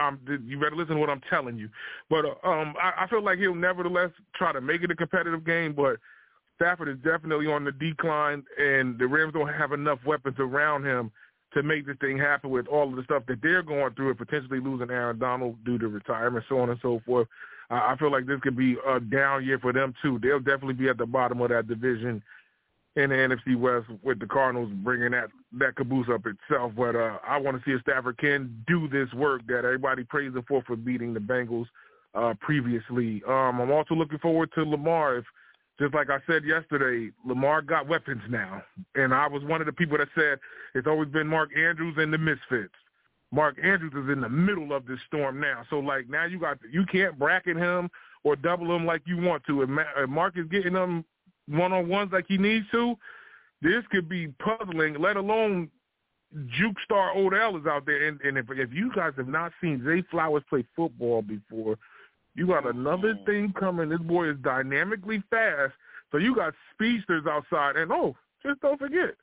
I'm, 0.00 0.20
you 0.46 0.60
better 0.60 0.76
listen 0.76 0.94
to 0.94 1.00
what 1.00 1.10
I'm 1.10 1.22
telling 1.28 1.58
you. 1.58 1.68
But 2.08 2.24
uh, 2.24 2.48
um, 2.48 2.74
I, 2.80 3.04
I 3.04 3.06
feel 3.08 3.22
like 3.22 3.38
he'll 3.38 3.54
nevertheless 3.54 4.10
try 4.34 4.52
to 4.52 4.60
make 4.60 4.82
it 4.82 4.90
a 4.90 4.94
competitive 4.96 5.44
game. 5.44 5.74
But 5.74 5.96
Stafford 6.56 6.88
is 6.88 6.98
definitely 7.04 7.46
on 7.46 7.64
the 7.64 7.72
decline, 7.72 8.44
and 8.58 8.98
the 8.98 9.06
Rams 9.06 9.32
don't 9.32 9.48
have 9.48 9.72
enough 9.72 9.98
weapons 10.06 10.36
around 10.38 10.84
him 10.84 11.10
to 11.54 11.62
make 11.62 11.86
this 11.86 11.96
thing 12.00 12.16
happen 12.16 12.50
with 12.50 12.66
all 12.66 12.88
of 12.88 12.96
the 12.96 13.04
stuff 13.04 13.24
that 13.28 13.42
they're 13.42 13.62
going 13.62 13.92
through 13.94 14.10
and 14.10 14.18
potentially 14.18 14.60
losing 14.60 14.90
Aaron 14.90 15.18
Donald 15.18 15.62
due 15.64 15.78
to 15.78 15.88
retirement, 15.88 16.44
so 16.48 16.58
on 16.60 16.70
and 16.70 16.78
so 16.80 17.02
forth. 17.04 17.28
I, 17.68 17.92
I 17.92 17.96
feel 17.98 18.10
like 18.10 18.26
this 18.26 18.40
could 18.40 18.56
be 18.56 18.76
a 18.88 19.00
down 19.00 19.44
year 19.44 19.58
for 19.58 19.72
them 19.72 19.92
too. 20.02 20.18
They'll 20.22 20.38
definitely 20.38 20.74
be 20.74 20.88
at 20.88 20.98
the 20.98 21.06
bottom 21.06 21.40
of 21.40 21.50
that 21.50 21.68
division 21.68 22.22
in 22.96 23.08
the 23.08 23.16
NFC 23.16 23.56
West 23.56 23.86
with 24.02 24.18
the 24.18 24.26
Cardinals 24.26 24.70
bringing 24.82 25.12
that 25.12 25.28
that 25.58 25.76
caboose 25.76 26.08
up 26.12 26.26
itself. 26.26 26.72
But 26.76 26.94
uh, 26.94 27.18
I 27.26 27.38
want 27.38 27.56
to 27.56 27.62
see 27.64 27.74
if 27.74 27.80
Stafford 27.82 28.18
can 28.18 28.64
do 28.66 28.88
this 28.88 29.12
work 29.14 29.46
that 29.46 29.58
everybody 29.58 30.04
praised 30.04 30.36
him 30.36 30.44
for 30.46 30.62
for 30.66 30.76
beating 30.76 31.14
the 31.14 31.20
Bengals 31.20 31.66
uh, 32.14 32.34
previously. 32.40 33.22
Um, 33.26 33.60
I'm 33.60 33.70
also 33.70 33.94
looking 33.94 34.18
forward 34.18 34.50
to 34.54 34.62
Lamar. 34.62 35.18
If, 35.18 35.24
just 35.80 35.94
like 35.94 36.10
I 36.10 36.18
said 36.26 36.44
yesterday, 36.44 37.10
Lamar 37.26 37.62
got 37.62 37.88
weapons 37.88 38.22
now, 38.28 38.62
and 38.94 39.14
I 39.14 39.26
was 39.26 39.42
one 39.44 39.60
of 39.60 39.66
the 39.66 39.72
people 39.72 39.96
that 39.98 40.08
said 40.14 40.38
it's 40.74 40.86
always 40.86 41.08
been 41.08 41.26
Mark 41.26 41.50
Andrews 41.56 41.96
and 41.98 42.12
the 42.12 42.18
Misfits. 42.18 42.74
Mark 43.32 43.56
Andrews 43.62 43.94
is 43.94 44.12
in 44.12 44.20
the 44.20 44.28
middle 44.28 44.74
of 44.74 44.86
this 44.86 44.98
storm 45.06 45.40
now, 45.40 45.64
so 45.70 45.78
like 45.78 46.10
now 46.10 46.26
you 46.26 46.38
got 46.38 46.58
you 46.70 46.84
can't 46.84 47.18
bracket 47.18 47.56
him 47.56 47.88
or 48.22 48.36
double 48.36 48.76
him 48.76 48.84
like 48.84 49.00
you 49.06 49.16
want 49.16 49.42
to. 49.46 49.62
And 49.62 50.12
Mark 50.12 50.36
is 50.36 50.46
getting 50.50 50.74
them 50.74 51.06
one 51.48 51.72
on 51.72 51.88
ones 51.88 52.10
like 52.12 52.26
he 52.28 52.38
needs 52.38 52.66
to, 52.72 52.96
this 53.60 53.84
could 53.90 54.08
be 54.08 54.28
puzzling. 54.28 54.94
Let 54.98 55.16
alone 55.16 55.70
Juke 56.48 56.80
Star 56.84 57.16
Odell 57.16 57.56
is 57.56 57.66
out 57.66 57.86
there, 57.86 58.08
and, 58.08 58.20
and 58.22 58.38
if 58.38 58.46
if 58.50 58.72
you 58.72 58.90
guys 58.94 59.12
have 59.16 59.28
not 59.28 59.52
seen 59.60 59.82
Zay 59.84 60.02
Flowers 60.10 60.42
play 60.48 60.64
football 60.74 61.22
before, 61.22 61.76
you 62.34 62.46
got 62.46 62.66
another 62.66 63.14
mm-hmm. 63.14 63.24
thing 63.24 63.54
coming. 63.58 63.88
This 63.88 64.00
boy 64.00 64.30
is 64.30 64.36
dynamically 64.42 65.22
fast, 65.30 65.74
so 66.10 66.18
you 66.18 66.34
got 66.34 66.54
speedsters 66.72 67.24
outside, 67.28 67.76
and 67.76 67.92
oh, 67.92 68.16
just 68.42 68.60
don't 68.60 68.78
forget. 68.78 69.14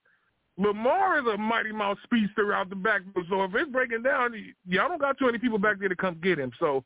Lamar 0.57 1.19
is 1.19 1.33
a 1.33 1.37
mighty 1.37 1.71
mouse 1.71 1.97
speedster 2.03 2.53
out 2.53 2.69
the 2.69 2.75
back. 2.75 3.01
So 3.29 3.43
if 3.43 3.55
it's 3.55 3.71
breaking 3.71 4.03
down, 4.03 4.33
y'all 4.67 4.89
don't 4.89 4.99
got 4.99 5.17
too 5.17 5.25
many 5.25 5.37
people 5.37 5.57
back 5.57 5.79
there 5.79 5.87
to 5.87 5.95
come 5.95 6.19
get 6.21 6.37
him. 6.37 6.51
So 6.59 6.83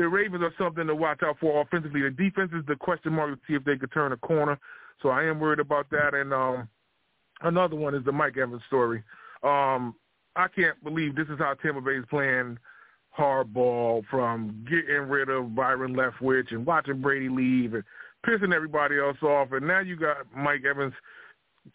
the 0.00 0.08
Ravens 0.08 0.42
are 0.42 0.54
something 0.56 0.86
to 0.86 0.94
watch 0.94 1.20
out 1.22 1.36
for 1.38 1.60
offensively. 1.60 2.00
The 2.00 2.10
defense 2.10 2.52
is 2.54 2.64
the 2.66 2.74
question 2.74 3.12
mark 3.12 3.34
to 3.34 3.40
see 3.46 3.54
if 3.54 3.64
they 3.64 3.76
could 3.76 3.92
turn 3.92 4.12
a 4.12 4.16
corner. 4.16 4.58
So 5.02 5.10
I 5.10 5.24
am 5.24 5.38
worried 5.38 5.60
about 5.60 5.90
that. 5.90 6.14
And 6.14 6.32
um, 6.32 6.68
another 7.42 7.76
one 7.76 7.94
is 7.94 8.02
the 8.06 8.12
Mike 8.12 8.38
Evans 8.38 8.62
story. 8.66 9.02
Um, 9.42 9.94
I 10.36 10.46
can't 10.48 10.82
believe 10.82 11.14
this 11.14 11.28
is 11.28 11.38
how 11.38 11.52
Tampa 11.54 11.82
Bay 11.82 11.96
is 11.96 12.04
playing 12.08 12.56
hardball 13.18 14.04
from 14.10 14.64
getting 14.70 15.02
rid 15.02 15.28
of 15.28 15.54
Byron 15.54 15.94
Leftwich 15.94 16.50
and 16.52 16.64
watching 16.64 17.02
Brady 17.02 17.28
leave 17.28 17.74
and 17.74 17.84
pissing 18.26 18.54
everybody 18.54 18.98
else 18.98 19.18
off. 19.22 19.52
And 19.52 19.66
now 19.66 19.80
you 19.80 19.96
got 19.96 20.16
Mike 20.34 20.64
Evans 20.64 20.94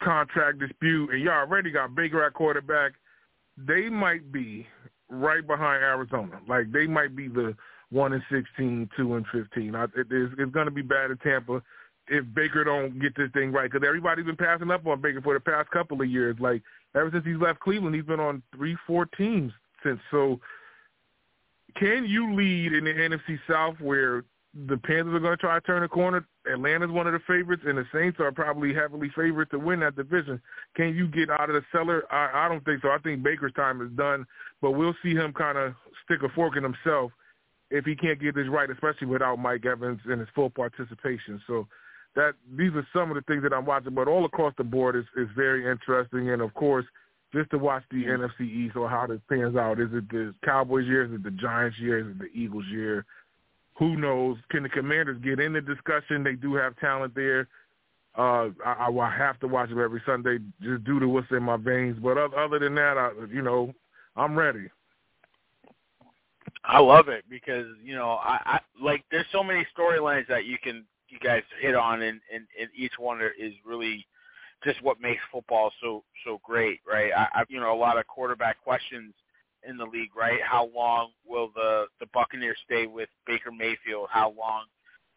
contract 0.02 0.58
dispute, 0.58 1.12
and 1.12 1.22
you 1.22 1.30
already 1.30 1.70
got 1.70 1.94
Baker 1.94 2.26
at 2.26 2.34
quarterback. 2.34 2.94
they 3.56 3.88
might 3.88 4.32
be 4.32 4.66
right 5.10 5.46
behind 5.46 5.84
Arizona. 5.84 6.40
Like 6.48 6.72
they 6.72 6.88
might 6.88 7.16
be 7.16 7.28
the 7.28 7.56
one 7.91 8.14
and 8.14 8.24
16, 8.32 8.90
two 8.98 9.16
and 9.16 9.26
fifteen. 9.32 9.76
I, 9.76 9.84
it, 9.86 10.07
it's, 10.10 10.34
it's 10.38 10.52
going 10.52 10.66
to 10.66 10.72
be 10.72 10.82
bad 10.82 11.12
in 11.12 11.18
Tampa 11.18 11.62
if 12.07 12.26
Baker 12.34 12.64
don't 12.64 12.99
get 12.99 13.16
this 13.16 13.32
thing 13.34 13.52
right 13.52 13.70
because 13.70 13.86
everybody's 13.86 14.26
been 14.26 14.36
passing 14.36 14.72
up 14.72 14.86
on 14.86 15.02
Baker 15.02 15.22
for 15.22 15.34
the 15.34 15.40
past 15.40 15.70
couple 15.72 16.02
of 16.02 16.10
years. 16.10 16.36
Like 16.40 16.62
ever 16.95 17.10
since 17.12 17.26
he's 17.26 17.38
left 17.38 17.60
Cleveland, 17.60 17.95
he's 17.95 18.06
been 18.06 18.20
on 18.20 18.44
three, 18.56 18.78
four 18.86 19.06
teams 19.06 19.52
since. 19.84 19.99
So, 20.12 20.40
can 21.78 22.06
you 22.06 22.34
lead 22.36 22.74
in 22.74 22.86
the 22.86 22.91
NFC 22.91 23.40
South 23.49 23.76
where 23.82 24.24
the 24.68 24.78
Panthers 24.78 25.16
are 25.16 25.20
going 25.20 25.36
to 25.36 25.38
try 25.38 25.56
to 25.56 25.66
turn 25.66 25.84
a 25.84 25.90
corner? 25.90 26.26
Atlanta's 26.52 26.91
one 26.91 27.07
of 27.07 27.14
the 27.14 27.20
favorites, 27.28 27.64
and 27.66 27.78
the 27.78 27.86
Saints 27.94 28.20
are 28.20 28.32
probably 28.32 28.74
heavily 28.74 29.12
favored 29.16 29.49
to 29.52 29.60
win 29.60 29.80
that 29.82 29.95
division. 29.95 30.41
Can 30.76 30.95
you 30.95 31.07
get 31.07 31.30
out 31.30 31.49
of 31.49 31.56
the 31.56 31.64
cellar? 31.72 32.03
I, 32.12 32.45
I 32.45 32.49
don't 32.49 32.64
think 32.64 32.82
so. 32.82 32.90
I 32.90 32.98
think 32.99 33.24
Baker's 33.24 33.53
time 33.53 33.82
is 33.82 33.91
done, 33.98 34.26
but 34.62 34.72
we'll 34.72 34.95
see 35.03 35.14
him 35.14 35.34
kind 35.34 35.57
of 35.57 35.74
stick 36.06 36.22
a 36.24 36.30
fork 36.30 36.56
in 36.56 36.64
himself 36.64 37.12
if 37.72 37.86
he 37.86 37.96
can't 37.96 38.22
get 38.22 38.36
this 38.36 38.48
right, 38.50 38.70
especially 38.70 39.08
without 39.08 39.38
Mike 39.38 39.66
Evans 39.66 40.00
and 40.06 40.20
his 40.20 40.30
full 40.36 40.50
participation. 40.50 41.42
So 41.48 41.68
that 42.16 42.34
these 42.58 42.72
are 42.74 42.88
some 42.94 43.10
of 43.10 43.16
the 43.16 43.24
things 43.24 43.44
that 43.44 43.54
I'm 43.54 43.66
watching, 43.66 43.94
but 43.94 44.08
all 44.08 44.26
across 44.26 44.54
the 44.58 44.64
board 44.64 44.96
is 44.96 45.06
is 45.18 45.28
very 45.36 45.70
interesting. 45.70 46.30
And 46.30 46.42
of 46.42 46.54
course, 46.54 46.86
just 47.34 47.52
to 47.52 47.58
watch 47.58 47.84
the 47.92 48.04
mm-hmm. 48.04 48.24
NFC 48.24 48.50
East 48.50 48.76
or 48.76 48.90
how 48.90 49.06
this 49.08 49.20
pans 49.30 49.56
out. 49.56 49.80
Is 49.80 49.90
it 49.92 50.10
the 50.10 50.34
Cowboys 50.44 50.86
year? 50.86 51.04
Is 51.04 51.12
it 51.12 51.24
the 51.24 51.32
Giants 51.32 51.78
year? 51.80 52.00
Is 52.00 52.08
it 52.08 52.20
the 52.20 52.40
Eagles 52.40 52.66
year? 52.72 53.06
Who 53.78 53.98
knows? 53.98 54.38
Can 54.50 54.64
the 54.64 54.70
Commanders 54.70 55.22
get 55.22 55.40
in 55.40 55.54
the 55.54 55.62
discussion? 55.62 56.24
They 56.24 56.36
do 56.36 56.56
have 56.56 56.78
talent 56.78 57.14
there. 57.14 57.50
Uh, 58.18 58.50
I, 58.66 58.88
I 58.90 59.16
have 59.18 59.38
to 59.42 59.48
watch 59.48 59.68
them 59.68 59.82
every 59.82 60.02
Sunday 60.06 60.38
just 60.62 60.86
due 60.86 61.02
to 61.02 61.10
what's 61.10 61.28
in 61.32 61.44
my 61.44 61.58
veins. 61.58 61.98
But 62.02 62.18
other 62.18 62.60
than 62.60 62.74
that, 62.76 62.98
I, 62.98 63.12
you 63.30 63.42
know, 63.42 63.74
I'm 64.16 64.38
ready. 64.38 64.70
I 66.68 66.80
love 66.80 67.10
it 67.10 67.26
because 67.30 67.68
you 67.84 67.96
know 67.96 68.12
I, 68.22 68.40
I 68.46 68.60
like 68.82 69.04
there's 69.12 69.26
so 69.32 69.44
many 69.44 69.66
storylines 69.78 70.28
that 70.28 70.46
you 70.46 70.58
can 70.62 70.86
you 71.10 71.20
guys 71.20 71.44
hit 71.62 71.76
on, 71.76 72.02
and, 72.02 72.20
and, 72.34 72.46
and 72.60 72.70
each 72.76 72.94
one 72.98 73.22
is 73.40 73.54
really 73.66 74.06
just 74.64 74.82
what 74.82 75.00
makes 75.00 75.22
football 75.32 75.72
so 75.82 76.04
so 76.26 76.40
great, 76.44 76.80
right? 76.88 77.12
I, 77.16 77.28
I 77.34 77.44
you 77.50 77.60
know 77.60 77.74
a 77.74 77.78
lot 77.78 77.98
of 77.98 78.08
quarterback 78.08 78.62
questions 78.64 79.14
in 79.68 79.78
the 79.78 79.86
league, 79.86 80.16
right? 80.16 80.40
How 80.44 80.70
long 80.76 81.12
will 81.26 81.52
the 81.56 81.86
the 82.00 82.08
Buccaneers 82.14 82.58
stay 82.66 82.88
with 82.88 83.10
Baker 83.28 83.52
Mayfield? 83.52 84.08
How 84.12 84.34
long 84.38 84.66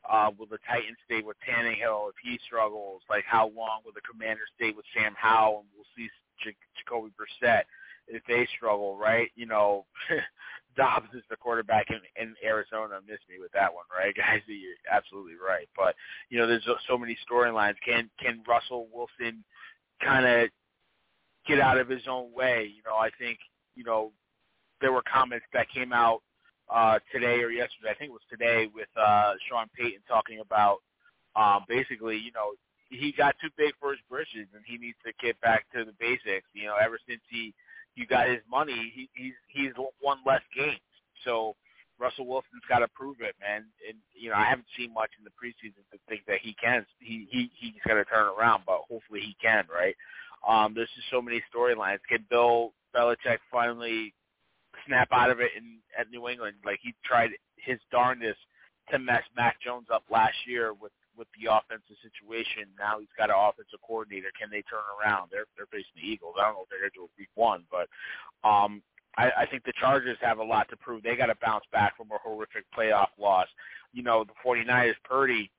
uh, 0.09 0.31
will 0.39 0.47
the 0.47 0.59
Titans 0.69 0.99
stay 1.05 1.23
with 1.23 1.37
Tannehill 1.49 2.11
if 2.11 2.15
he 2.23 2.39
struggles? 2.47 3.03
Like 3.09 3.25
how 3.27 3.49
long 3.57 3.81
will 3.85 3.93
the 3.95 4.03
Commanders 4.11 4.49
stay 4.57 4.73
with 4.73 4.85
Sam 4.95 5.15
Howell? 5.17 5.61
And 5.61 5.69
we'll 5.75 5.87
see 5.97 6.09
J- 6.43 6.57
Jacoby 6.77 7.11
Brissett 7.19 7.63
if 8.09 8.23
they 8.27 8.49
struggle, 8.57 8.97
right? 8.97 9.31
You 9.37 9.47
know, 9.47 9.87
Dobbs 10.77 11.09
is 11.15 11.23
the 11.29 11.37
quarterback 11.37 11.89
in, 11.91 12.01
in 12.21 12.35
Arizona. 12.45 13.01
Miss 13.07 13.19
me 13.29 13.37
with 13.41 13.53
that 13.53 13.73
one, 13.73 13.85
right, 13.97 14.15
guys? 14.17 14.41
You're 14.47 14.75
absolutely 14.91 15.35
right. 15.35 15.69
But 15.77 15.95
you 16.31 16.39
know, 16.39 16.47
there's 16.47 16.67
so 16.89 16.99
many 16.99 17.17
storylines. 17.31 17.75
Can 17.85 18.11
can 18.21 18.43
Russell 18.47 18.89
Wilson 18.93 19.45
kind 20.03 20.27
of 20.27 20.49
get 21.47 21.61
out 21.61 21.79
of 21.79 21.89
his 21.89 22.03
own 22.09 22.33
way? 22.33 22.71
You 22.75 22.83
know, 22.85 22.97
I 22.97 23.11
think 23.19 23.39
you 23.75 23.85
know 23.85 24.13
there 24.81 24.93
were 24.93 25.03
comments 25.03 25.47
that 25.53 25.69
came 25.71 25.93
out 25.93 26.23
uh, 26.71 26.99
today 27.13 27.41
or 27.41 27.51
yesterday. 27.51 27.91
I 27.91 27.95
think 27.95 28.11
it 28.11 28.13
was 28.13 28.29
today 28.31 28.69
with 28.73 28.89
uh, 28.97 29.33
Sean 29.49 29.67
Payton 29.77 30.03
talking 30.09 30.41
about 30.41 30.79
um, 31.37 31.65
basically, 31.69 32.17
you 32.17 32.33
know, 32.33 32.53
he 32.91 33.13
got 33.13 33.37
too 33.41 33.51
big 33.57 33.75
for 33.81 33.91
his 33.91 34.01
britches 34.09 34.49
and 34.55 34.65
he 34.67 34.79
needs 34.79 34.97
to 35.05 35.13
get 35.21 35.39
back 35.41 35.67
to 35.75 35.85
the 35.85 35.93
basics. 36.01 36.49
You 36.53 36.67
know, 36.67 36.77
ever 36.81 36.99
since 37.09 37.21
he 37.29 37.55
you 37.95 38.07
got 38.07 38.29
his 38.29 38.41
money, 38.51 38.93
he, 38.95 39.09
he's 39.15 39.35
he's 39.49 39.73
won 40.03 40.19
less 40.27 40.43
games. 40.57 40.81
So 41.25 41.55
Russell 41.99 42.27
Wilson's 42.27 42.63
got 42.69 42.79
to 42.79 42.89
prove 42.89 43.17
it, 43.21 43.35
man. 43.41 43.65
And 43.87 43.99
you 44.15 44.31
know, 44.31 44.37
I 44.37 44.45
haven't 44.45 44.69
seen 44.77 44.95
much 44.95 45.11
in 45.19 45.25
the 45.25 45.31
preseason 45.31 45.83
to 45.93 45.99
think 46.09 46.23
that 46.27 46.39
he 46.43 46.55
can. 46.63 46.87
He 47.01 47.27
he 47.31 47.51
he's 47.59 47.83
got 47.87 47.95
to 47.95 48.05
turn 48.05 48.27
around, 48.39 48.63
but 48.67 48.83
hopefully 48.89 49.21
he 49.21 49.37
can, 49.43 49.65
right? 49.73 49.97
Um, 50.47 50.75
there's 50.75 50.91
just 50.95 51.11
so 51.11 51.21
many 51.21 51.43
storylines. 51.53 51.99
Can 52.09 52.25
Bill 52.31 52.73
Belichick 52.95 53.39
finally 53.51 54.15
snap 54.87 55.09
out 55.13 55.31
of 55.31 55.41
it 55.41 55.51
in 55.57 55.79
at 55.99 56.11
New 56.11 56.29
England? 56.29 56.57
Like 56.65 56.79
he 56.83 56.95
tried 57.05 57.31
his 57.57 57.79
darndest 57.91 58.39
to 58.91 58.99
mess 58.99 59.23
Mac 59.37 59.61
Jones 59.61 59.89
up 59.93 60.05
last 60.11 60.37
year 60.47 60.73
with 60.73 60.93
with 61.19 61.29
the 61.35 61.51
offensive 61.51 61.99
situation. 62.01 62.71
Now 62.79 63.03
he's 63.03 63.13
got 63.19 63.29
an 63.29 63.37
offensive 63.37 63.83
coordinator. 63.83 64.31
Can 64.39 64.49
they 64.49 64.63
turn 64.71 64.87
around? 64.95 65.29
They're 65.35 65.51
they're 65.59 65.69
facing 65.69 65.99
the 65.99 66.07
Eagles. 66.07 66.39
I 66.39 66.47
don't 66.47 66.55
know 66.55 66.65
if 66.65 66.71
they're 66.71 66.87
going 66.87 66.95
to 66.95 67.01
do 67.03 67.11
it 67.11 67.19
week 67.19 67.35
one, 67.35 67.67
but 67.69 67.91
um, 68.47 68.81
I, 69.19 69.43
I 69.43 69.47
think 69.51 69.65
the 69.65 69.75
Chargers 69.79 70.17
have 70.23 70.39
a 70.39 70.45
lot 70.45 70.71
to 70.71 70.77
prove. 70.79 71.03
They 71.03 71.17
got 71.17 71.27
to 71.27 71.37
bounce 71.43 71.65
back 71.73 71.97
from 71.97 72.09
a 72.15 72.19
horrific 72.23 72.65
playoff 72.71 73.11
loss. 73.19 73.49
You 73.93 74.03
know, 74.03 74.25
the 74.25 74.39
49ers, 74.47 74.95
Purdy, 75.05 75.51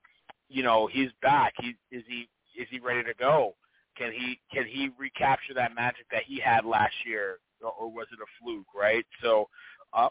you 0.48 0.64
know, 0.64 0.88
he's 0.88 1.10
back. 1.22 1.53
He 1.60 1.76
is 1.91 2.03
he 2.07 2.30
is 2.57 2.68
he 2.72 2.80
ready 2.80 3.03
to 3.03 3.14
go? 3.19 3.56
Can 3.98 4.11
he 4.14 4.40
can 4.53 4.65
he 4.65 4.90
recapture 4.98 5.53
that 5.56 5.76
magic 5.76 6.06
that 6.11 6.23
he 6.26 6.40
had 6.40 6.65
last 6.65 6.95
year, 7.06 7.40
or 7.61 7.91
was 7.91 8.07
it 8.14 8.19
a 8.19 8.30
fluke? 8.41 8.68
Right. 8.73 9.06
So, 9.22 9.49
uh, 9.94 10.10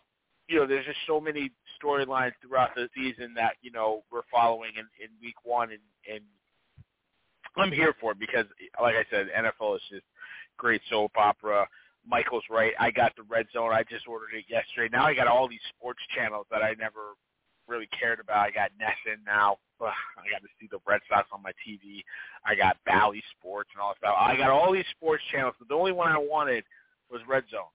you 0.48 0.58
know, 0.58 0.66
there's 0.66 0.86
just 0.86 0.98
so 1.06 1.20
many 1.20 1.50
storylines 1.82 2.32
throughout 2.42 2.74
the 2.74 2.88
season 2.96 3.34
that 3.34 3.54
you 3.62 3.70
know 3.70 4.02
we're 4.10 4.26
following 4.32 4.72
in, 4.76 4.86
in 5.02 5.10
week 5.22 5.36
one, 5.44 5.70
and, 5.70 5.80
and 6.12 6.24
I'm 7.56 7.72
here 7.72 7.94
for 8.00 8.12
it 8.12 8.18
because, 8.18 8.46
like 8.80 8.94
I 8.94 9.04
said, 9.10 9.28
NFL 9.36 9.76
is 9.76 9.82
just 9.90 10.04
great 10.56 10.80
soap 10.90 11.12
opera. 11.16 11.66
Michael's 12.06 12.44
right. 12.50 12.72
I 12.80 12.90
got 12.90 13.14
the 13.16 13.24
Red 13.24 13.46
Zone. 13.52 13.72
I 13.72 13.82
just 13.82 14.08
ordered 14.08 14.32
it 14.34 14.44
yesterday. 14.48 14.88
Now 14.90 15.04
I 15.04 15.14
got 15.14 15.26
all 15.26 15.48
these 15.48 15.64
sports 15.76 16.00
channels 16.16 16.46
that 16.50 16.62
I 16.62 16.74
never 16.78 17.14
really 17.68 17.88
cared 17.98 18.18
about. 18.18 18.38
I 18.38 18.50
got 18.50 18.70
NESN 18.80 19.24
now. 19.26 19.58
Ugh, 19.80 19.92
I 20.16 20.30
got 20.30 20.40
to 20.42 20.48
see 20.58 20.68
the 20.70 20.78
Red 20.86 21.00
Sox 21.08 21.28
on 21.32 21.42
my 21.42 21.52
TV. 21.66 22.02
I 22.46 22.54
got 22.54 22.78
Bally 22.86 23.22
Sports 23.38 23.70
and 23.74 23.82
all 23.82 23.90
that 23.90 23.98
stuff. 23.98 24.16
I 24.18 24.36
got 24.36 24.50
all 24.50 24.72
these 24.72 24.88
sports 24.96 25.22
channels, 25.30 25.54
but 25.58 25.68
the 25.68 25.74
only 25.74 25.92
one 25.92 26.10
I 26.10 26.18
wanted 26.18 26.64
was 27.10 27.20
Red 27.28 27.44
Zone. 27.50 27.70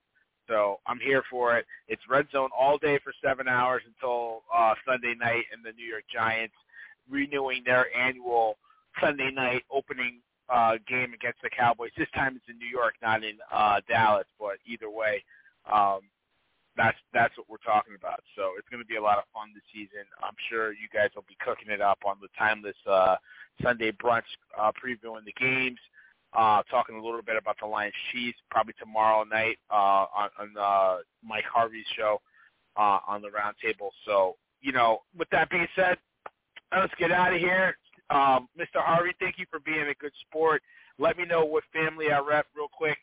So 0.48 0.80
I'm 0.88 1.00
here 1.00 1.24
for 1.30 1.58
it. 1.58 1.66
It's 1.88 2.02
Red 2.10 2.28
Zone 2.32 2.50
all 2.58 2.78
day 2.78 3.00
for 3.04 3.14
seven 3.24 3.48
hours 3.48 3.82
until 3.86 4.44
uh, 4.54 4.74
Sunday 4.86 5.16
night, 5.20 5.44
and 5.54 5.64
the 5.64 5.72
New 5.72 5.86
York 5.86 6.04
Giants 6.14 6.56
renewing 7.10 7.64
their 7.66 7.88
annual 7.96 8.58
Sunday 9.02 9.32
night 9.32 9.64
opening 9.72 10.20
uh, 10.50 10.74
game 10.88 11.14
against 11.14 11.42
the 11.42 11.50
Cowboys. 11.50 11.92
This 11.98 12.08
time 12.14 12.36
it's 12.36 12.46
in 12.50 12.58
New 12.58 12.68
York, 12.68 12.96
not 13.02 13.24
in 13.24 13.38
uh, 13.52 13.82
Dallas. 13.88 14.28
But 14.40 14.58
either 14.66 14.90
way, 14.90 15.24
um, 15.72 16.02
that's 16.76 16.98
that's 17.14 17.38
what 17.38 17.50
we're 17.50 17.64
talking 17.66 17.96
about. 17.96 18.22
So 18.36 18.52
it's 18.58 18.68
going 18.70 18.84
to 18.84 18.88
be 18.88 18.98
a 18.98 19.02
lot 19.02 19.18
of 19.18 19.24
fun 19.34 19.50
this 19.54 19.64
season. 19.74 20.06
I'm 20.22 20.36
sure 20.50 20.72
you 20.74 20.88
guys 20.94 21.10
will 21.16 21.26
be 21.28 21.38
cooking 21.44 21.72
it 21.72 21.82
up 21.82 22.00
on 22.06 22.18
the 22.22 22.28
Tymeless 22.38 22.76
uh, 22.90 23.16
Sunday 23.62 23.92
brunch, 23.92 24.28
uh, 24.60 24.72
previewing 24.72 25.26
the 25.26 25.34
games 25.40 25.80
uh, 26.36 26.64
talking 26.70 26.96
a 26.96 27.04
little 27.04 27.22
bit 27.22 27.36
about 27.36 27.58
the 27.62 27.68
Lions 27.68 27.94
Chiefs 28.12 28.38
probably 28.50 28.74
tomorrow 28.80 29.24
night 29.24 29.58
uh, 29.72 30.06
on, 30.16 30.30
on 30.40 30.50
uh, 30.60 30.98
Mike 31.24 31.46
Harvey's 31.52 31.86
show 31.98 32.22
uh, 32.78 33.00
on 33.08 33.22
the 33.22 33.30
roundtable. 33.30 33.90
So, 34.06 34.36
you 34.62 34.72
know, 34.72 35.00
with 35.18 35.30
that 35.32 35.50
being 35.50 35.68
said, 35.76 35.98
let's 36.76 36.94
get 36.98 37.12
out 37.12 37.34
of 37.34 37.40
here. 37.40 37.78
Um, 38.10 38.48
Mr. 38.60 38.82
Harvey, 38.82 39.12
thank 39.20 39.38
you 39.38 39.46
for 39.50 39.60
being 39.60 39.88
a 39.90 39.94
good 39.96 40.14
sport. 40.28 40.62
Let 41.00 41.18
me 41.18 41.26
know 41.26 41.46
what 41.46 41.64
family 41.74 42.12
I 42.12 42.20
rep 42.20 42.46
real 42.56 42.68
quick, 42.72 42.98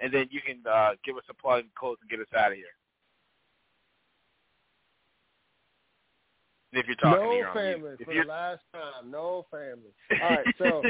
and 0.00 0.12
then 0.12 0.28
you 0.30 0.40
can 0.40 0.60
uh, 0.70 0.92
give 1.04 1.16
us 1.16 1.24
a 1.30 1.34
plug 1.34 1.60
and 1.60 1.74
close 1.74 1.96
and 2.00 2.10
get 2.10 2.20
us 2.20 2.26
out 2.36 2.52
of 2.52 2.56
here. 2.56 2.66
If 6.72 6.86
you're 6.86 6.96
talking 6.96 7.24
no 7.24 7.30
to 7.30 7.36
your 7.36 7.54
family 7.54 7.96
for 8.04 8.12
the 8.12 8.28
last 8.28 8.62
time. 8.72 9.10
No 9.10 9.46
family. 9.50 9.94
All 10.22 10.28
right, 10.28 10.46
so 10.58 10.82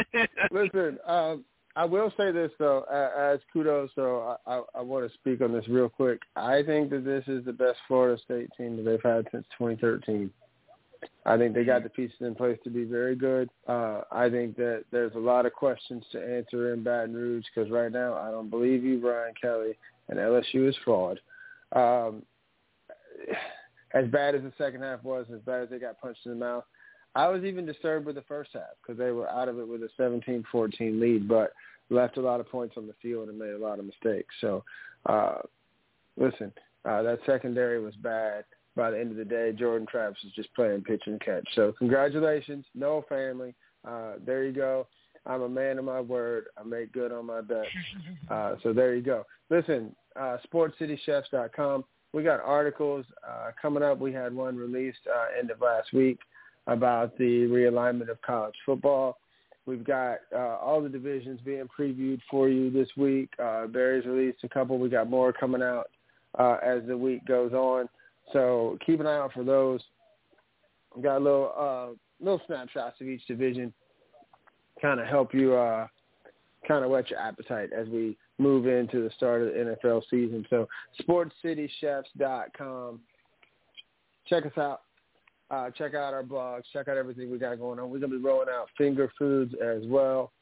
listen. 0.51 0.98
Um, 1.06 1.44
I 1.77 1.85
will 1.85 2.11
say 2.16 2.32
this 2.32 2.51
though, 2.59 2.82
as 3.16 3.39
kudos. 3.53 3.90
So 3.94 4.36
I, 4.47 4.55
I, 4.55 4.62
I 4.77 4.81
want 4.81 5.07
to 5.07 5.15
speak 5.19 5.43
on 5.43 5.53
this 5.53 5.69
real 5.69 5.90
quick. 5.90 6.20
I 6.35 6.62
think 6.62 6.89
that 6.90 7.05
this 7.05 7.24
is 7.28 7.44
the 7.44 7.53
best 7.53 7.78
Florida 7.86 8.20
State 8.24 8.48
team 8.57 8.77
that 8.77 8.85
they've 8.85 9.03
had 9.03 9.28
since 9.31 9.44
2013. 9.59 10.31
I 11.27 11.36
think 11.36 11.55
they 11.55 11.65
got 11.65 11.82
the 11.82 11.90
pieces 11.90 12.16
in 12.20 12.35
place 12.35 12.59
to 12.65 12.70
be 12.70 12.85
very 12.85 13.15
good. 13.15 13.51
Uh, 13.69 14.01
I 14.11 14.31
think 14.31 14.57
that 14.57 14.85
there's 14.90 15.15
a 15.15 15.19
lot 15.19 15.44
of 15.44 15.53
questions 15.53 16.03
to 16.12 16.19
answer 16.19 16.73
in 16.73 16.82
Baton 16.82 17.15
Rouge 17.15 17.44
because 17.55 17.70
right 17.70 17.93
now 17.93 18.15
I 18.15 18.31
don't 18.31 18.48
believe 18.48 18.82
you, 18.82 18.98
Brian 18.98 19.35
Kelly, 19.40 19.77
and 20.09 20.19
LSU 20.19 20.69
is 20.69 20.77
fraud. 20.82 21.20
Um, 21.73 22.23
as 23.93 24.07
bad 24.09 24.35
as 24.35 24.43
the 24.43 24.53
second 24.57 24.82
half 24.82 25.05
was, 25.05 25.27
as 25.32 25.40
bad 25.40 25.62
as 25.65 25.69
they 25.69 25.78
got 25.78 26.01
punched 26.01 26.24
in 26.24 26.32
the 26.32 26.39
mouth, 26.39 26.65
I 27.16 27.28
was 27.28 27.44
even 27.44 27.64
disturbed 27.64 28.05
with 28.05 28.16
the 28.16 28.22
first 28.22 28.51
half 28.52 28.76
because 28.82 28.98
they 28.98 29.10
were 29.10 29.28
out 29.30 29.48
of 29.48 29.59
it 29.59 29.66
with 29.66 29.80
a 29.82 29.88
17-14 29.98 31.01
lead, 31.01 31.26
but 31.26 31.52
left 31.88 32.18
a 32.18 32.20
lot 32.20 32.40
of 32.40 32.48
points 32.51 32.74
on 32.76 32.86
the 32.86 32.93
field 33.01 33.30
and 33.30 33.38
made 33.38 33.52
a 33.52 33.59
lot 33.59 33.78
of 33.78 33.86
mistakes. 33.86 34.34
So, 34.43 34.62
uh, 35.06 35.38
listen, 36.18 36.52
uh, 36.84 37.01
that 37.02 37.20
secondary 37.24 37.80
was 37.80 37.94
bad. 37.97 38.44
By 38.76 38.90
the 38.90 39.01
end 39.01 39.10
of 39.10 39.16
the 39.16 39.24
day, 39.24 39.52
Jordan 39.59 39.86
Travis 39.90 40.18
is 40.26 40.32
just 40.32 40.52
playing 40.55 40.82
pitch 40.82 41.05
and 41.06 41.18
catch. 41.18 41.48
So, 41.55 41.72
congratulations, 41.78 42.66
no 42.74 43.02
family. 43.09 43.55
Uh, 43.88 44.14
there 44.26 44.44
you 44.44 44.52
go. 44.52 44.86
I'm 45.24 45.40
a 45.40 45.48
man 45.48 45.78
of 45.78 45.86
my 45.86 46.02
word. 46.02 46.48
I 46.59 46.64
make 46.64 46.93
good 46.93 47.12
on 47.12 47.26
my 47.26 47.40
bet. 47.40 47.64
Uh, 48.30 48.56
so 48.64 48.72
there 48.72 48.97
you 48.97 49.02
go. 49.02 49.24
Listen, 49.51 49.94
uh, 50.16 50.36
sportscitychefs.com. 50.52 51.84
We 52.12 52.24
got 52.24 52.40
articles 52.40 53.06
uh, 53.26 53.52
coming 53.60 53.84
up. 53.84 54.01
We 54.01 54.12
had 54.12 54.34
one 54.34 54.56
released 54.56 54.98
uh, 55.09 55.38
end 55.38 55.52
of 55.52 55.60
last 55.60 55.93
week 55.93 56.18
about 56.66 57.16
the 57.18 57.47
realignment 57.47 58.09
of 58.10 58.20
college 58.22 58.55
football. 58.64 59.18
We've 59.66 59.84
got 59.84 60.18
uh, 60.34 60.56
all 60.59 60.80
the 60.80 60.88
divisions 60.88 61.40
being 61.44 61.68
previewed 61.78 62.20
for 62.30 62.48
you 62.48 62.70
this 62.70 62.88
week. 62.97 63.30
Uh, 63.43 63.66
Barry's 63.66 64.06
released 64.06 64.44
a 64.44 64.48
couple. 64.48 64.78
We 64.78 64.88
got 64.88 65.10
more 65.10 65.32
coming 65.32 65.62
out 65.62 65.90
uh, 66.38 66.59
as 66.64 66.82
the 66.86 66.97
week 66.97 67.26
goes 67.26 67.52
on. 67.52 67.88
So 68.32 68.78
keep 68.86 69.01
an 69.01 69.06
eye 69.06 69.18
out 69.18 69.32
for 69.32 69.43
those. 69.44 69.80
We've 70.94 71.05
got 71.05 71.18
a 71.18 71.24
little 71.24 71.52
uh, 71.56 71.88
little 72.24 72.40
snapshots 72.47 73.01
of 73.01 73.09
each 73.09 73.26
division, 73.26 73.72
kind 74.80 75.01
of 75.01 75.06
help 75.06 75.34
you 75.34 75.55
uh, 75.55 75.88
kind 76.66 76.84
of 76.84 76.90
whet 76.90 77.10
your 77.10 77.18
appetite 77.18 77.70
as 77.76 77.88
we 77.88 78.16
move 78.38 78.66
into 78.66 79.02
the 79.02 79.10
start 79.16 79.43
of 79.43 79.48
the 79.48 79.76
NFL 79.84 80.02
season. 80.10 80.47
So 80.51 80.68
sportscitychefs.com. 81.02 83.01
Check 84.28 84.47
us 84.47 84.59
out. 84.59 84.82
Uh, 85.51 85.70
check 85.70 85.94
out 85.94 86.12
our 86.12 86.24
blogs. 86.24 86.62
Check 86.73 86.89
out 86.89 86.97
everything 86.97 87.31
we 87.31 87.39
got 87.39 87.59
going 87.59 87.78
on. 87.78 87.90
We're 87.90 88.01
going 88.01 88.12
to 88.12 88.18
be 88.18 88.24
rolling 88.24 88.48
out 88.51 88.68
finger 88.77 89.10
foods 89.18 89.55
as 89.64 89.82
well 89.86 90.32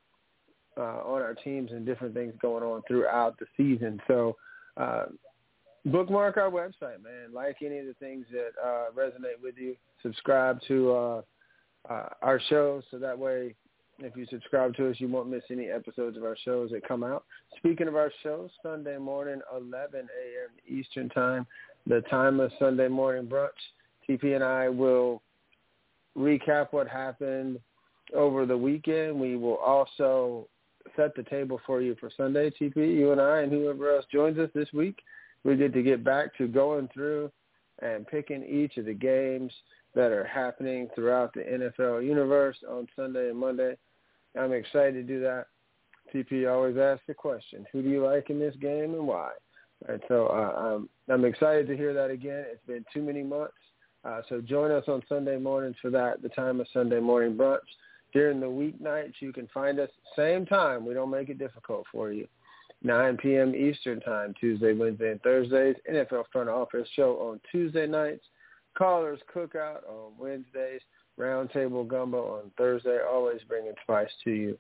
uh, 0.79 1.03
on 1.05 1.21
our 1.21 1.35
teams 1.35 1.73
and 1.73 1.85
different 1.85 2.15
things 2.15 2.33
going 2.41 2.63
on 2.63 2.83
throughout 2.89 3.39
the 3.39 3.47
season. 3.57 4.01
So 4.09 4.37
uh, 4.77 5.07
bookmark 5.85 6.37
our 6.39 6.51
website, 6.51 7.03
man. 7.03 7.33
Like 7.35 7.57
any 7.65 7.79
of 7.79 7.87
the 7.87 7.95
things 8.01 8.27
that 8.33 8.53
uh, 8.63 8.85
resonate 8.97 9.43
with 9.43 9.57
you. 9.59 9.77
Subscribe 10.03 10.61
to 10.69 10.93
uh, 10.93 11.23
uh, 11.91 12.09
our 12.23 12.41
show 12.49 12.83
so 12.91 12.99
that 12.99 13.19
way 13.19 13.55
if 14.01 14.17
you 14.17 14.27
subscribe 14.27 14.75
to 14.77 14.91
us, 14.91 14.97
you 14.99 15.09
won't 15.09 15.29
miss 15.29 15.45
any 15.51 15.69
episodes 15.69 16.17
of 16.17 16.25
our 16.25 16.37
shows 16.45 16.71
that 16.71 16.87
come 16.87 17.05
out. 17.05 17.25
Speaking 17.59 17.89
of 17.89 17.97
our 17.97 18.11
shows, 18.23 18.51
Sunday 18.63 18.99
morning, 18.99 19.41
11 19.55 20.01
a.m. 20.01 20.09
Eastern 20.67 21.09
Time, 21.11 21.47
the 21.87 22.01
time 22.11 22.41
of 22.41 22.51
Sunday 22.59 22.89
morning 22.89 23.27
brunch. 23.27 23.51
TP 24.09 24.35
and 24.35 24.45
I 24.45 24.69
will 24.69 25.23
recap 26.17 26.69
what 26.73 26.89
happened 26.89 27.59
over 28.15 28.47
the 28.47 28.57
weekend. 28.57 29.19
We 29.19 29.37
will 29.37 29.57
also 29.57 30.49
set 30.97 31.15
the 31.17 31.23
table 31.25 31.61
for 31.67 31.81
you 31.81 31.97
for 31.99 32.11
Sunday, 32.17 32.51
TP. 32.51 32.95
You 32.95 33.13
and 33.13 33.21
I 33.21 33.41
and 33.41 33.53
whoever 33.53 33.95
else 33.95 34.05
joins 34.13 34.39
us 34.39 34.51
this 34.55 34.73
week, 34.73 35.01
we 35.45 35.57
get 35.57 35.73
to 35.73 35.83
get 35.83 36.05
back 36.05 36.37
to 36.39 36.47
going 36.47 36.89
through 36.93 37.31
and 37.83 38.07
picking 38.07 38.45
each 38.45 38.77
of 38.77 38.85
the 38.85 38.95
games 38.95 39.53
that 39.95 40.13
are 40.13 40.25
happening 40.25 40.89
throughout 40.95 41.33
the 41.35 41.41
NFL 41.41 42.05
universe 42.05 42.57
on 42.69 42.87
Sunday 42.97 43.31
and 43.31 43.39
Monday. 43.39 43.77
I'm 44.39 44.53
excited 44.53 44.95
to 44.95 45.03
do 45.03 45.21
that. 45.21 45.47
TP 46.13 46.51
always 46.53 46.77
asks 46.77 47.05
the 47.07 47.15
question, 47.15 47.65
who 47.73 47.83
do 47.83 47.89
you 47.89 48.05
like 48.05 48.31
in 48.31 48.39
this 48.39 48.55
game 48.61 48.95
and 48.95 49.07
why? 49.07 49.31
And 49.89 50.01
so 50.09 50.27
uh, 50.27 50.77
I'm, 50.77 50.89
I'm 51.09 51.25
excited 51.25 51.67
to 51.69 51.77
hear 51.77 51.93
that 51.95 52.11
again. 52.11 52.45
It's 52.51 52.65
been 52.67 52.85
too 52.93 53.03
many 53.03 53.23
months. 53.23 53.55
Uh, 54.05 54.21
so 54.29 54.41
join 54.41 54.71
us 54.71 54.85
on 54.87 55.03
Sunday 55.09 55.39
mornings 55.39 55.77
for 55.81 55.91
that, 55.91 56.23
the 56.23 56.29
time 56.29 56.61
of 56.61 56.67
Sunday 56.73 57.01
morning 57.01 57.37
brunch. 57.37 57.59
During 58.13 58.39
the 58.39 58.47
weeknights, 58.47 59.15
you 59.21 59.33
can 59.33 59.49
find 59.53 59.81
us 59.81 59.91
same 60.17 60.47
time. 60.47 60.87
We 60.87 60.95
don't 60.95 61.11
make 61.11 61.31
it 61.31 61.39
difficult 61.39 61.85
for 61.91 62.13
you. 62.13 62.29
9 62.83 63.17
p.m. 63.17 63.55
Eastern 63.55 63.99
Time, 64.01 64.35
Tuesday, 64.39 64.75
Wednesday, 64.75 65.11
and 65.13 65.23
Thursdays. 65.23 65.75
NFL 65.91 66.25
Front 66.31 66.51
Office 66.51 66.87
Show 66.95 67.15
on 67.15 67.41
Tuesday 67.51 67.87
nights. 67.87 68.25
Callers 68.77 69.21
Cookout 69.35 69.89
on 69.89 70.13
Wednesdays. 70.19 70.81
Roundtable 71.19 71.87
Gumbo 71.89 72.39
on 72.39 72.51
Thursday. 72.59 72.99
Always 73.11 73.41
bringing 73.49 73.73
spice 73.83 74.11
to 74.25 74.31
you 74.31 74.59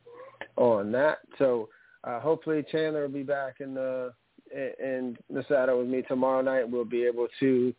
on 0.57 0.91
that. 0.93 1.19
So 1.39 1.69
uh, 2.05 2.21
hopefully 2.21 2.65
Chandler 2.71 3.03
will 3.03 3.09
be 3.09 3.23
back 3.23 3.57
in 3.61 3.75
the 3.75 4.13
in 4.53 5.17
the 5.31 5.45
saddle 5.49 5.81
with 5.81 5.89
me 5.89 6.03
tomorrow 6.03 6.41
night. 6.41 6.69
We'll 6.69 6.85
be 6.85 7.05
able 7.05 7.27
to 7.41 7.75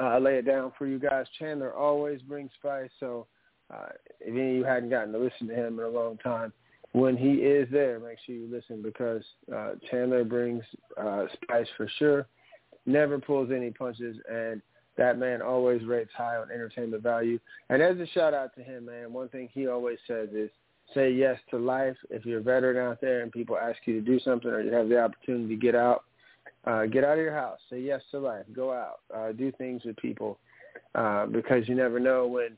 uh, 0.00 0.18
lay 0.18 0.36
it 0.36 0.46
down 0.46 0.72
for 0.76 0.86
you 0.86 0.98
guys. 0.98 1.26
Chandler 1.38 1.72
always 1.72 2.20
brings 2.22 2.50
spice. 2.58 2.90
So 3.00 3.26
uh, 3.72 3.88
if 4.20 4.34
any 4.34 4.50
of 4.50 4.56
you 4.56 4.64
hadn't 4.64 4.90
gotten 4.90 5.12
to 5.12 5.18
listen 5.18 5.48
to 5.48 5.54
him 5.54 5.78
in 5.78 5.84
a 5.84 5.88
long 5.88 6.18
time, 6.18 6.52
when 6.92 7.16
he 7.16 7.34
is 7.34 7.68
there, 7.70 8.00
make 8.00 8.18
sure 8.26 8.34
you 8.34 8.48
listen 8.50 8.82
because 8.82 9.22
uh, 9.54 9.72
Chandler 9.90 10.24
brings 10.24 10.64
uh, 11.00 11.26
spice 11.42 11.68
for 11.76 11.88
sure. 11.98 12.26
Never 12.86 13.18
pulls 13.18 13.50
any 13.54 13.70
punches, 13.70 14.16
and 14.28 14.60
that 14.96 15.18
man 15.18 15.40
always 15.40 15.84
rates 15.84 16.10
high 16.16 16.36
on 16.36 16.50
entertainment 16.50 17.02
value. 17.02 17.38
And 17.68 17.80
as 17.80 17.96
a 17.98 18.06
shout 18.08 18.34
out 18.34 18.54
to 18.56 18.62
him, 18.62 18.86
man, 18.86 19.12
one 19.12 19.28
thing 19.28 19.48
he 19.52 19.68
always 19.68 19.98
says 20.08 20.30
is 20.34 20.50
say 20.94 21.12
yes 21.12 21.38
to 21.50 21.58
life. 21.58 21.96
If 22.10 22.26
you're 22.26 22.40
a 22.40 22.42
veteran 22.42 22.76
out 22.76 23.00
there 23.00 23.20
and 23.20 23.30
people 23.30 23.56
ask 23.56 23.78
you 23.84 23.94
to 23.94 24.00
do 24.00 24.18
something 24.20 24.50
or 24.50 24.60
you 24.60 24.72
have 24.72 24.88
the 24.88 25.00
opportunity 25.00 25.54
to 25.54 25.60
get 25.60 25.74
out, 25.74 26.04
uh, 26.64 26.86
get 26.86 27.04
out 27.04 27.18
of 27.18 27.24
your 27.24 27.34
house. 27.34 27.58
Say 27.70 27.80
yes 27.80 28.02
to 28.10 28.18
life. 28.18 28.44
Go 28.52 28.72
out. 28.72 29.00
Uh, 29.14 29.32
do 29.32 29.52
things 29.52 29.82
with 29.84 29.96
people 29.96 30.38
uh, 30.94 31.26
because 31.26 31.68
you 31.68 31.74
never 31.74 31.98
know 31.98 32.26
when, 32.26 32.56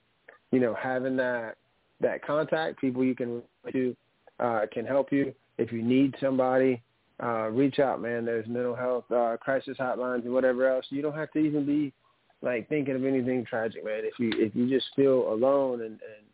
you 0.50 0.60
know, 0.60 0.74
having 0.74 1.16
that 1.16 1.56
that 2.00 2.24
contact, 2.24 2.80
people 2.80 3.04
you 3.04 3.14
can 3.14 3.42
to 3.72 3.96
uh, 4.40 4.62
can 4.72 4.84
help 4.84 5.12
you. 5.12 5.32
If 5.58 5.70
you 5.70 5.82
need 5.82 6.14
somebody, 6.20 6.82
uh, 7.22 7.48
reach 7.50 7.78
out, 7.78 8.02
man. 8.02 8.24
There's 8.24 8.46
mental 8.48 8.74
health 8.74 9.04
uh, 9.10 9.36
crisis 9.40 9.76
hotlines 9.78 10.24
and 10.24 10.32
whatever 10.32 10.68
else. 10.68 10.86
You 10.90 11.02
don't 11.02 11.14
have 11.14 11.30
to 11.32 11.38
even 11.38 11.64
be 11.64 11.92
like 12.42 12.68
thinking 12.68 12.96
of 12.96 13.04
anything 13.04 13.44
tragic, 13.44 13.84
man. 13.84 14.00
If 14.02 14.18
you 14.18 14.32
if 14.34 14.54
you 14.54 14.68
just 14.68 14.86
feel 14.96 15.32
alone 15.32 15.82
and 15.82 15.92
and 15.92 16.26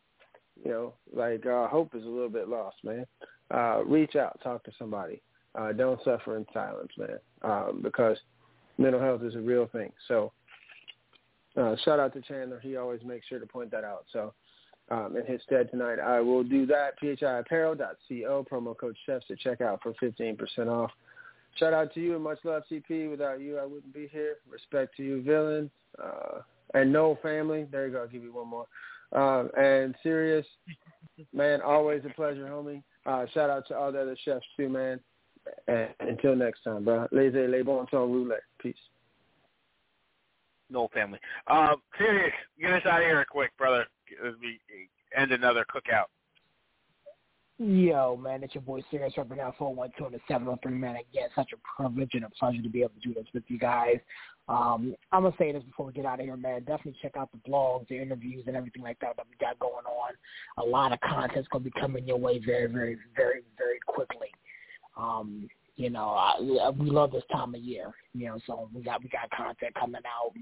you 0.65 0.71
know 0.71 0.95
like 1.13 1.45
uh, 1.45 1.69
hope 1.69 1.95
is 1.95 2.05
a 2.05 2.09
little 2.09 2.31
bit 2.31 2.49
lost, 2.49 2.77
man. 2.83 3.07
Uh, 3.53 3.83
reach 3.85 4.17
out, 4.17 4.41
talk 4.43 4.65
to 4.65 4.73
somebody. 4.79 5.21
Uh, 5.59 5.73
don't 5.73 6.03
suffer 6.05 6.37
in 6.37 6.47
silence, 6.53 6.93
man, 6.97 7.19
um, 7.43 7.81
because 7.83 8.17
mental 8.77 9.01
health 9.01 9.23
is 9.23 9.35
a 9.35 9.41
real 9.41 9.67
thing. 9.73 9.91
So 10.07 10.33
uh, 11.57 11.75
shout 11.85 11.99
out 11.99 12.13
to 12.15 12.21
Chandler. 12.21 12.61
He 12.61 12.77
always 12.77 13.03
makes 13.05 13.27
sure 13.27 13.41
to 13.41 13.47
point 13.47 13.71
that 13.73 13.83
out. 13.83 14.05
So 14.13 14.33
um, 14.91 15.17
in 15.17 15.27
his 15.27 15.41
stead 15.43 15.71
tonight, 15.71 15.99
I 15.99 16.21
will 16.21 16.45
do 16.45 16.65
that. 16.67 17.01
PHIapparel.co, 17.03 18.47
promo 18.51 18.77
code 18.77 18.97
chefs 19.05 19.27
to 19.27 19.37
check 19.37 19.61
out 19.61 19.81
for 19.83 19.95
15% 19.95 20.39
off. 20.69 20.93
Shout 21.57 21.73
out 21.73 21.93
to 21.95 22.01
you 22.01 22.15
and 22.15 22.23
much 22.23 22.39
love, 22.45 22.63
CP. 22.71 23.11
Without 23.11 23.41
you, 23.41 23.59
I 23.59 23.65
wouldn't 23.65 23.93
be 23.93 24.09
here. 24.13 24.37
Respect 24.49 24.97
to 24.99 25.03
you, 25.03 25.23
villain. 25.23 25.71
Uh, 26.01 26.43
and 26.75 26.93
no 26.93 27.19
family. 27.21 27.67
There 27.73 27.87
you 27.87 27.93
go. 27.93 28.03
I'll 28.03 28.09
give 28.09 28.23
you 28.23 28.33
one 28.33 28.47
more. 28.47 28.67
Um, 29.11 29.51
and 29.59 29.95
serious, 30.03 30.47
man, 31.33 31.63
always 31.63 32.03
a 32.05 32.15
pleasure, 32.15 32.47
homie. 32.47 32.83
Uh, 33.07 33.25
shout 33.33 33.51
out 33.51 33.67
to 33.69 33.77
all 33.77 33.91
the 33.91 34.01
other 34.01 34.17
chefs 34.25 34.45
too, 34.57 34.69
man. 34.69 35.01
And 35.67 35.89
until 36.01 36.37
next 36.37 36.63
time, 36.65 36.85
bro. 36.85 37.07
Laissez 37.13 37.47
les 37.47 37.63
bons 37.63 37.87
temps 37.91 38.07
roulés. 38.07 38.39
Peace. 38.59 38.77
No 40.71 40.89
family. 40.93 41.19
Um, 41.47 41.77
Serious, 41.97 42.33
get 42.61 42.73
us 42.73 42.83
out 42.87 43.01
of 43.01 43.07
here 43.07 43.25
quick, 43.29 43.57
brother. 43.57 43.87
As 44.27 44.35
we 44.41 44.61
end 45.17 45.33
another 45.33 45.65
cookout. 45.65 46.07
Yo, 47.59 48.17
man, 48.17 48.45
it's 48.45 48.55
your 48.55 48.63
boy 48.63 48.81
Serious 48.89 49.15
repping 49.17 49.41
out 49.41 49.57
412 49.59 50.13
and 50.13 50.23
703, 50.29 50.73
man. 50.73 50.97
Again, 50.97 51.29
such 51.35 51.51
a 51.53 51.83
privilege 51.83 52.11
and 52.13 52.25
a 52.25 52.31
pleasure 52.31 52.63
to 52.63 52.69
be 52.69 52.83
able 52.83 52.93
to 53.03 53.09
do 53.09 53.15
this 53.15 53.27
with 53.35 53.43
you 53.49 53.59
guys. 53.59 53.97
Um, 54.49 54.95
I'm 55.11 55.23
going 55.23 55.33
to 55.33 55.39
say 55.39 55.53
this 55.53 55.65
before 55.65 55.87
we 55.87 55.93
get 55.93 56.07
out 56.07 56.21
of 56.21 56.27
here, 56.27 56.37
man. 56.37 56.61
Definitely 56.61 56.97
check 57.03 57.17
out 57.17 57.31
the 57.33 57.51
blogs, 57.51 57.89
the 57.89 58.01
interviews, 58.01 58.45
and 58.47 58.57
everything 58.57 58.83
like 58.83 58.99
that 59.01 59.17
that 59.17 59.27
we 59.29 59.37
got 59.45 59.59
going 59.59 59.85
on. 59.85 60.13
A 60.59 60.65
lot 60.65 60.93
of 60.93 61.01
content's 61.01 61.49
going 61.49 61.65
to 61.65 61.71
be 61.71 61.81
coming 61.81 62.07
your 62.07 62.17
way 62.17 62.39
very, 62.39 62.67
very, 62.71 62.97
very, 63.17 63.43
very 63.59 63.79
quickly. 63.87 64.29
Um, 64.99 65.49
you 65.77 65.91
know, 65.91 66.09
I, 66.09 66.71
we 66.77 66.91
love 66.91 67.13
this 67.13 67.23
time 67.31 67.55
of 67.55 67.61
year. 67.61 67.93
You 68.13 68.27
know, 68.27 68.39
so 68.47 68.69
we 68.75 68.83
got 68.83 69.03
we 69.03 69.09
got 69.09 69.31
content 69.31 69.75
coming 69.75 70.03
out. 70.05 70.33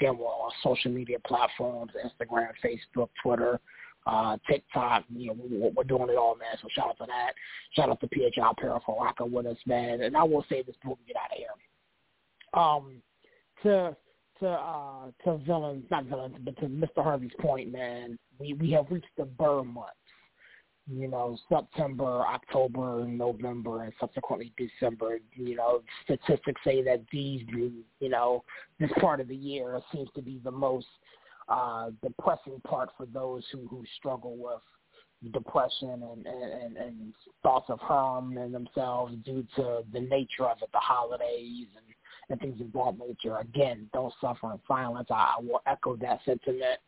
Then 0.00 0.18
we're 0.18 0.26
on 0.26 0.52
social 0.62 0.92
media 0.92 1.18
platforms: 1.26 1.92
Instagram, 2.04 2.50
Facebook, 2.64 3.08
Twitter, 3.20 3.58
uh, 4.06 4.36
TikTok. 4.48 5.04
You 5.12 5.28
know, 5.28 5.72
we're, 5.76 5.84
doing 5.84 6.10
it 6.10 6.16
all, 6.16 6.36
man. 6.36 6.56
So 6.62 6.68
shout 6.70 6.90
out 6.90 6.98
to 6.98 7.06
that. 7.06 7.32
Shout 7.72 7.90
out 7.90 8.00
to 8.00 8.08
PHI 8.08 8.50
Apparel 8.50 8.82
for 8.86 9.02
rocking 9.02 9.32
with 9.32 9.46
us, 9.46 9.58
man. 9.66 10.02
And 10.02 10.16
I 10.16 10.22
will 10.22 10.44
say 10.48 10.62
this 10.62 10.76
before 10.80 10.96
we 11.00 11.12
get 11.12 11.16
out 11.16 11.32
of 11.32 11.38
here. 11.38 12.62
Um, 12.62 13.02
to 13.64 13.96
to 14.38 14.48
uh 14.48 15.06
to 15.24 15.38
villains, 15.44 15.84
not 15.90 16.04
villains, 16.04 16.36
but 16.44 16.56
to 16.58 16.66
Mr. 16.66 17.02
Harvey's 17.02 17.32
point, 17.40 17.72
man, 17.72 18.16
we 18.38 18.52
we 18.54 18.70
have 18.70 18.86
reached 18.90 19.06
the 19.16 19.24
burr 19.24 19.64
months. 19.64 19.96
You 20.86 21.08
know, 21.08 21.36
September, 21.48 22.22
October, 22.26 23.06
November, 23.06 23.84
and 23.84 23.92
subsequently 23.98 24.52
December. 24.58 25.18
You 25.34 25.56
know, 25.56 25.82
statistics 26.04 26.60
say 26.62 26.82
that 26.82 27.02
these, 27.10 27.42
you 27.48 28.08
know, 28.08 28.44
this 28.78 28.90
part 29.00 29.20
of 29.20 29.28
the 29.28 29.36
year 29.36 29.80
seems 29.92 30.10
to 30.14 30.20
be 30.20 30.40
the 30.44 30.50
most 30.50 30.86
uh, 31.48 31.90
depressing 32.02 32.60
part 32.66 32.90
for 32.96 33.06
those 33.06 33.44
who, 33.50 33.66
who 33.68 33.82
struggle 33.96 34.36
with 34.36 34.60
depression 35.32 36.02
and, 36.02 36.26
and, 36.26 36.76
and 36.76 37.14
thoughts 37.42 37.70
of 37.70 37.80
harm 37.80 38.36
in 38.36 38.52
themselves 38.52 39.14
due 39.24 39.46
to 39.56 39.82
the 39.92 40.00
nature 40.00 40.44
of 40.44 40.58
it, 40.62 40.68
the 40.72 40.78
holidays 40.78 41.66
and, 41.76 41.86
and 42.28 42.40
things 42.40 42.60
of 42.60 42.72
that 42.72 43.06
nature. 43.06 43.38
Again, 43.38 43.88
don't 43.92 44.12
suffer 44.20 44.52
in 44.52 44.58
silence. 44.68 45.08
I, 45.10 45.36
I 45.38 45.42
will 45.42 45.62
echo 45.66 45.96
that 45.96 46.20
sentiment. 46.24 46.78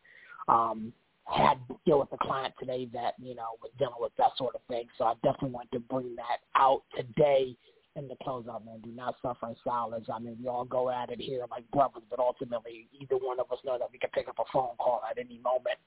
Um, 0.48 0.93
had 1.27 1.59
to 1.69 1.77
deal 1.85 1.98
with 1.98 2.12
a 2.12 2.19
client 2.19 2.55
today 2.59 2.89
that 2.93 3.15
you 3.19 3.35
know 3.35 3.59
was 3.61 3.73
dealing 3.78 3.94
with 3.98 4.12
that 4.19 4.31
sort 4.36 4.55
of 4.55 4.61
thing. 4.69 4.86
So 4.98 5.05
I 5.05 5.15
definitely 5.23 5.51
want 5.51 5.70
to 5.73 5.81
bring 5.81 6.15
that 6.16 6.39
out 6.55 6.82
today 6.97 7.57
in 7.97 8.09
the 8.09 8.15
closeout, 8.16 8.65
man. 8.65 8.81
Do 8.85 8.90
not 8.90 9.16
suffer 9.23 9.48
in 9.48 9.57
silence. 9.65 10.07
I 10.12 10.19
mean, 10.19 10.36
we 10.40 10.48
all 10.48 10.65
go 10.65 10.90
at 10.90 11.11
it 11.11 11.20
here 11.20 11.44
like 11.51 11.69
brothers, 11.70 12.03
but 12.11 12.19
ultimately, 12.19 12.89
either 13.01 13.16
one 13.16 13.40
of 13.40 13.51
us 13.51 13.59
know 13.65 13.78
that 13.78 13.90
we 13.90 13.98
can 13.98 14.11
pick 14.11 14.28
up 14.28 14.39
a 14.39 14.44
phone 14.53 14.77
call 14.78 15.03
at 15.11 15.19
any 15.19 15.40
moment 15.43 15.78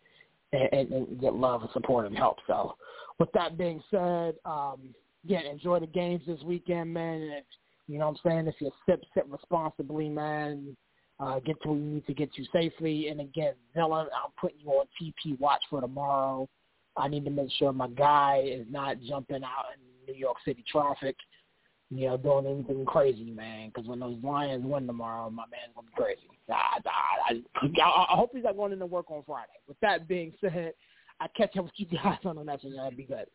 and, 0.51 0.69
and, 0.73 0.91
and 0.91 1.21
get 1.21 1.35
love 1.35 1.61
and 1.61 1.69
support 1.71 2.05
and 2.07 2.17
help. 2.17 2.37
So, 2.47 2.75
with 3.19 3.31
that 3.33 3.57
being 3.57 3.81
said, 3.91 4.35
um, 4.45 4.93
yeah, 5.23 5.41
enjoy 5.41 5.79
the 5.79 5.87
games 5.87 6.23
this 6.25 6.41
weekend, 6.43 6.93
man. 6.93 7.21
And, 7.21 7.43
you 7.87 7.99
know 7.99 8.07
what 8.07 8.19
I'm 8.25 8.31
saying? 8.31 8.47
If 8.47 8.55
you 8.59 8.71
sip, 8.85 9.03
sip 9.13 9.25
responsibly, 9.29 10.09
man. 10.09 10.75
Uh, 11.19 11.39
get 11.39 11.61
to 11.61 11.69
where 11.69 11.77
you 11.77 11.83
need 11.83 12.07
to 12.07 12.13
get 12.13 12.33
to 12.33 12.45
safely. 12.53 13.09
And 13.09 13.19
again, 13.19 13.53
Villain, 13.75 14.07
I'm 14.13 14.31
putting 14.39 14.59
you 14.61 14.69
on 14.69 14.85
TP 15.01 15.37
watch 15.39 15.61
for 15.69 15.81
tomorrow. 15.81 16.47
I 16.95 17.07
need 17.07 17.25
to 17.25 17.31
make 17.31 17.51
sure 17.57 17.73
my 17.73 17.89
guy 17.89 18.43
is 18.45 18.65
not 18.69 18.97
jumping 19.01 19.43
out 19.43 19.65
in 19.73 20.13
New 20.13 20.17
York 20.17 20.37
City 20.45 20.63
traffic 20.71 21.15
you 21.91 22.07
know, 22.07 22.17
doing 22.17 22.45
anything 22.45 22.85
crazy, 22.85 23.31
man. 23.31 23.69
Because 23.69 23.87
when 23.87 23.99
those 23.99 24.17
Lions 24.23 24.63
win 24.63 24.85
tomorrow, 24.85 25.29
my 25.29 25.43
man's 25.49 25.73
gonna 25.75 25.87
be 25.87 25.93
crazy. 25.95 26.21
I, 26.49 26.79
I, 26.85 27.33
I, 27.33 28.05
I 28.11 28.15
hope 28.15 28.31
he's 28.33 28.43
not 28.43 28.55
going 28.55 28.73
into 28.73 28.85
work 28.85 29.09
on 29.09 29.23
Friday. 29.25 29.47
With 29.67 29.79
that 29.81 30.07
being 30.07 30.33
said, 30.39 30.73
I 31.19 31.27
catch 31.35 31.57
up 31.57 31.65
with 31.65 31.73
you 31.77 31.87
guys 32.03 32.19
on 32.25 32.35
the 32.35 32.43
next 32.43 32.63
one. 32.63 32.75
That'd 32.75 32.97
be 32.97 33.03
good. 33.03 33.25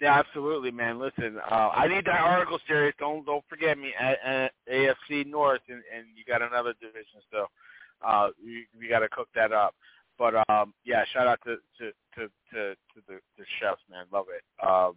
Yeah, 0.00 0.18
absolutely, 0.18 0.70
man. 0.70 0.98
Listen, 0.98 1.38
uh, 1.50 1.70
I 1.74 1.88
need 1.88 2.04
that 2.06 2.20
article 2.20 2.58
series. 2.68 2.94
Don't 2.98 3.26
don't 3.26 3.44
forget 3.48 3.76
me 3.78 3.92
at, 3.98 4.18
at 4.24 4.52
AFC 4.72 5.26
North, 5.26 5.60
and, 5.68 5.82
and 5.94 6.06
you 6.16 6.24
got 6.26 6.40
another 6.42 6.74
division, 6.80 7.20
so 7.32 7.46
uh, 8.06 8.28
we, 8.44 8.66
we 8.78 8.88
got 8.88 9.00
to 9.00 9.08
cook 9.08 9.28
that 9.34 9.52
up. 9.52 9.74
But 10.18 10.34
um, 10.48 10.72
yeah, 10.84 11.04
shout 11.12 11.26
out 11.26 11.40
to 11.44 11.56
to 11.78 11.90
to 12.16 12.28
to, 12.52 12.74
to 12.74 13.02
the, 13.08 13.18
the 13.38 13.44
chefs, 13.60 13.80
man. 13.90 14.06
Love 14.12 14.26
it. 14.34 14.42
Um, 14.64 14.94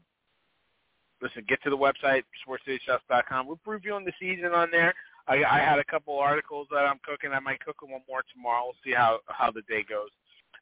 listen, 1.22 1.46
get 1.48 1.62
to 1.64 1.72
the 1.72 1.78
website, 1.78 2.24
sportscitychefs.com. 2.48 3.48
We're 3.48 3.56
previewing 3.80 4.06
the 4.06 4.14
season 4.20 4.52
on 4.54 4.70
there. 4.72 4.94
I, 5.28 5.44
I 5.44 5.60
had 5.60 5.80
a 5.80 5.84
couple 5.84 6.18
articles 6.20 6.68
that 6.72 6.80
I'm 6.86 7.00
cooking. 7.04 7.32
I 7.32 7.40
might 7.40 7.60
cook 7.64 7.80
them 7.82 7.92
one 7.92 8.02
more 8.08 8.24
tomorrow. 8.34 8.66
We'll 8.66 8.76
see 8.84 8.96
how 8.96 9.20
how 9.28 9.52
the 9.52 9.62
day 9.64 9.84
goes. 9.88 10.10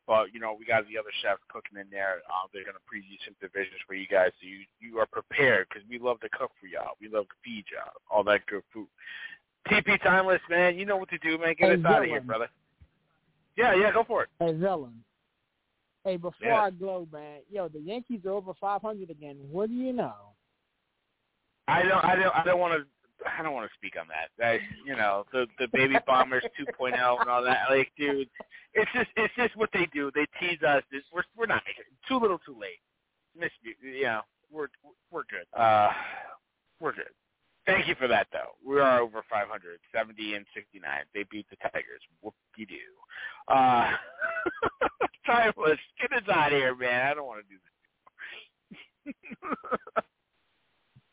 But 0.10 0.34
you 0.34 0.40
know, 0.40 0.58
we 0.58 0.66
got 0.66 0.90
the 0.90 0.98
other 0.98 1.14
chefs 1.22 1.46
cooking 1.54 1.78
in 1.78 1.86
there. 1.92 2.26
Uh, 2.26 2.50
they're 2.52 2.66
gonna 2.66 2.82
preview 2.82 3.14
some 3.22 3.38
divisions 3.40 3.78
for 3.86 3.94
you 3.94 4.08
guys, 4.08 4.34
so 4.42 4.48
you 4.50 4.66
you 4.82 4.98
are 4.98 5.06
prepared 5.06 5.68
because 5.70 5.88
we 5.88 6.00
love 6.00 6.20
to 6.22 6.30
cook 6.34 6.50
for 6.60 6.66
y'all. 6.66 6.98
We 7.00 7.10
love 7.14 7.30
to 7.30 7.38
feed 7.46 7.66
y'all 7.70 7.94
all 8.10 8.24
that 8.24 8.44
good 8.48 8.64
food. 8.74 8.88
TP 9.70 10.02
Tymeless, 10.02 10.42
man, 10.50 10.80
you 10.80 10.86
know 10.88 10.98
what 10.98 11.10
to 11.10 11.20
do, 11.20 11.38
man. 11.38 11.54
Get 11.60 11.70
hey, 11.70 11.76
us 11.76 11.86
out 11.86 12.02
of 12.02 12.10
here, 12.10 12.22
brother. 12.22 12.50
Yeah, 13.56 13.76
yeah, 13.76 13.94
go 13.94 14.04
for 14.04 14.24
it. 14.24 14.30
Hey, 14.40 14.54
Villain. 14.54 15.04
Hey, 16.04 16.18
before 16.18 16.34
Yeah. 16.42 16.64
I 16.64 16.72
go, 16.72 17.08
man, 17.14 17.42
yo, 17.52 17.68
the 17.68 17.80
Yankees 17.80 18.22
are 18.26 18.32
over 18.32 18.54
500 18.60 19.12
again. 19.12 19.38
What 19.52 19.70
do 19.70 19.76
you 19.76 19.94
know? 19.94 20.34
I 21.68 21.84
don't, 21.84 22.04
I 22.04 22.16
don't, 22.16 22.36
I 22.36 22.44
don't 22.44 22.60
want 22.60 22.82
to. 22.82 22.88
I 23.40 23.42
don't 23.42 23.54
want 23.54 23.72
to 23.72 23.78
speak 23.78 23.94
on 23.98 24.08
that. 24.10 24.30
That 24.38 24.60
you 24.86 24.98
know, 24.98 25.26
the 25.32 25.48
the 25.60 25.68
baby 25.72 25.96
bombers 26.06 26.44
2.0 26.60 26.94
and 27.22 27.30
all 27.30 27.42
that. 27.44 27.70
Like, 27.70 27.90
dude, 27.98 28.30
it's 28.74 28.92
just 28.94 29.10
it's 29.16 29.34
just 29.36 29.56
what 29.56 29.70
they 29.74 29.88
do. 29.94 30.12
They 30.14 30.26
tease 30.40 30.62
us. 30.62 30.84
It's, 30.92 31.06
we're 31.14 31.24
we're 31.38 31.46
not 31.46 31.64
too 32.08 32.20
little, 32.20 32.40
too 32.40 32.58
late. 32.60 32.82
Miss 33.40 33.50
you 33.82 34.04
know, 34.04 34.22
we're 34.52 34.68
we're 35.10 35.24
good. 35.24 35.48
Uh, 35.58 35.90
we're 36.82 36.94
good. 36.94 37.12
Thank 37.66 37.88
you 37.88 37.96
for 37.96 38.08
that, 38.08 38.28
though. 38.34 38.56
We 38.66 38.80
are 38.80 39.00
over 39.00 39.22
500, 39.30 39.80
70 39.96 40.34
and 40.34 40.46
69. 40.56 40.84
They 41.14 41.24
beat 41.30 41.46
the 41.52 41.58
Tigers. 41.58 42.02
Whoop-de-doo. 42.22 42.76
Uh, 43.48 43.92
Tymeless. 45.26 45.78
Get 46.02 46.12
us 46.14 46.28
out 46.34 46.52
of 46.52 46.58
here, 46.58 46.76
man. 46.76 47.06
I 47.06 47.14
don't 47.14 47.28
want 47.28 47.44
to 47.46 47.54
do 47.54 47.60
this. 49.06 50.04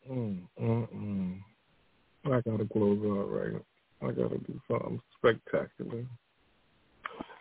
Mm, 0.09 0.47
mm, 0.61 0.87
mm. 0.95 1.39
I 2.31 2.41
gotta 2.41 2.67
close 2.71 2.99
out 3.05 3.31
right. 3.31 3.61
I 4.01 4.11
gotta 4.11 4.37
do 4.39 4.61
something 4.69 5.01
spectacular. 5.17 6.05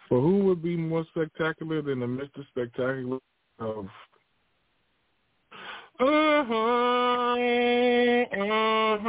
But 0.09 0.21
who 0.21 0.45
would 0.45 0.63
be 0.63 0.77
more 0.77 1.05
spectacular 1.11 1.83
than 1.83 2.01
the 2.01 2.07
Mr. 2.07 2.47
Spectacular 2.49 3.19
of 3.59 3.89
uh-huh, 5.99 7.35
uh-huh. 8.93 9.07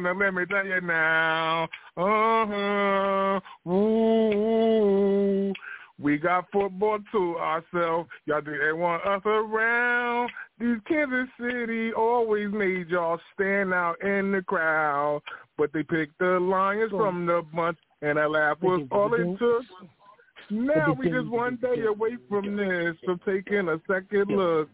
Now 0.00 0.12
let 0.18 0.34
me 0.34 0.44
tell 0.46 0.66
you 0.66 0.80
now. 0.80 1.68
Uh-huh. 1.96 3.40
Ooh. 3.70 5.52
We 6.00 6.18
got 6.18 6.46
football 6.52 6.98
to 7.12 7.36
ourselves. 7.38 8.08
Y'all 8.26 8.40
think 8.40 8.56
they 8.60 8.72
want 8.72 9.06
us 9.06 9.22
around? 9.24 10.30
These 10.58 10.78
Kansas 10.88 11.28
City 11.40 11.92
always 11.92 12.52
made 12.52 12.88
y'all 12.88 13.20
stand 13.34 13.72
out 13.72 14.02
in 14.02 14.32
the 14.32 14.42
crowd. 14.42 15.22
But 15.56 15.72
they 15.72 15.84
picked 15.84 16.18
the 16.18 16.40
Lions 16.40 16.90
from 16.90 17.26
the 17.26 17.42
bunch, 17.54 17.78
and 18.02 18.18
that 18.18 18.30
laugh 18.30 18.58
was 18.60 18.86
all 18.90 19.14
it 19.14 19.38
took. 19.38 19.62
Now 20.50 20.92
we 20.92 21.10
just 21.10 21.28
one 21.28 21.56
day 21.62 21.82
away 21.82 22.16
from 22.28 22.56
this, 22.56 22.96
from 23.04 23.20
taking 23.24 23.68
a 23.68 23.80
second 23.88 24.28
look. 24.28 24.68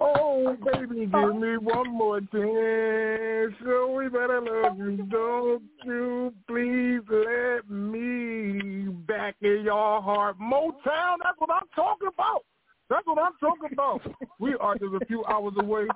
Oh, 0.00 0.56
baby, 0.64 1.06
give 1.06 1.36
me 1.36 1.56
one 1.58 1.90
more 1.90 2.20
chance. 2.20 3.54
So 3.62 3.66
oh, 3.66 3.94
we 3.96 4.08
better 4.08 4.40
love 4.40 4.78
you. 4.78 5.06
Don't 5.10 5.62
you 5.84 6.34
please 6.48 7.00
let 7.10 7.70
me 7.70 8.88
back 9.06 9.36
in 9.42 9.62
your 9.64 10.00
heart. 10.02 10.38
Motown, 10.38 11.16
that's 11.22 11.38
what 11.38 11.50
I'm 11.50 11.68
talking 11.74 12.08
about. 12.08 12.44
That's 12.88 13.06
what 13.06 13.18
I'm 13.18 13.32
talking 13.40 13.70
about. 13.72 14.00
we 14.38 14.54
are 14.60 14.74
just 14.74 14.94
a 15.00 15.06
few 15.06 15.24
hours 15.26 15.54
away. 15.58 15.86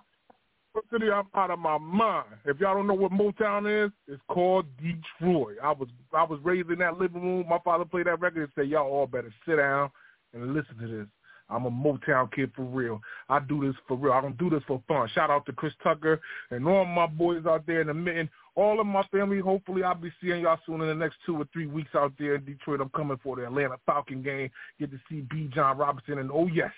City, 0.93 1.09
I'm 1.09 1.27
out 1.35 1.53
of 1.53 1.61
my 1.61 1.79
mind. 1.79 2.27
If 2.45 2.59
y'all 2.59 2.75
don't 2.75 2.89
know 2.89 2.95
what 2.95 3.13
Motown 3.13 3.87
is, 3.87 3.93
it's 4.09 4.21
called 4.29 4.67
Detroit. 4.77 5.57
I 5.63 5.71
was 5.71 5.89
I 6.13 6.25
was 6.25 6.41
raised 6.43 6.69
in 6.71 6.81
that 6.81 6.99
living 6.99 7.23
room. 7.23 7.47
My 7.49 7.59
father 7.65 7.85
played 7.85 8.07
that 8.07 8.21
record 8.21 8.43
and 8.43 8.53
said, 8.57 8.69
"Y'all 8.69 8.91
all 8.91 9.07
better 9.07 9.33
sit 9.47 9.57
down 9.57 9.91
and 10.33 10.53
listen 10.53 10.77
to 10.81 10.87
this." 10.89 11.07
I'm 11.51 11.67
a 11.67 11.71
Motown 11.71 12.33
kid 12.33 12.53
for 12.57 12.63
real. 12.63 13.01
I 13.29 13.39
do 13.39 13.67
this 13.67 13.77
for 13.87 13.97
real. 13.97 14.13
I 14.13 14.21
don't 14.21 14.39
do 14.39 14.49
this 14.49 14.63
for 14.67 14.83
fun. 14.89 15.09
Shout 15.15 15.31
out 15.31 15.45
to 15.47 15.53
Chris 15.53 15.75
Tucker 15.83 16.21
and 16.51 16.67
all 16.67 16.85
my 16.85 17.07
boys 17.07 17.45
out 17.47 17.67
there 17.67 17.83
in 17.83 17.89
the 17.89 17.95
mitten. 17.95 18.31
All 18.57 18.81
of 18.81 18.87
my 18.87 19.03
family. 19.13 19.41
Hopefully, 19.41 19.83
I'll 19.83 19.95
be 19.95 20.13
seeing 20.23 20.43
y'all 20.43 20.59
soon 20.65 20.81
in 20.81 20.89
the 20.89 20.95
next 20.95 21.17
two 21.27 21.37
or 21.37 21.47
three 21.53 21.67
weeks 21.67 21.91
out 21.95 22.13
there 22.19 22.37
in 22.37 22.45
Detroit. 22.45 22.81
I'm 22.81 22.89
coming 22.91 23.19
for 23.23 23.37
the 23.37 23.47
Atlanta 23.47 23.77
Falcon 23.85 24.23
game. 24.23 24.51
Get 24.79 24.91
to 24.93 25.01
see 25.09 25.23
Bijan 25.23 25.77
Robinson 25.77 26.19
and 26.19 26.31
oh 26.33 26.47
yes, 26.47 26.73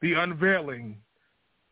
the 0.00 0.12
unveiling 0.14 0.96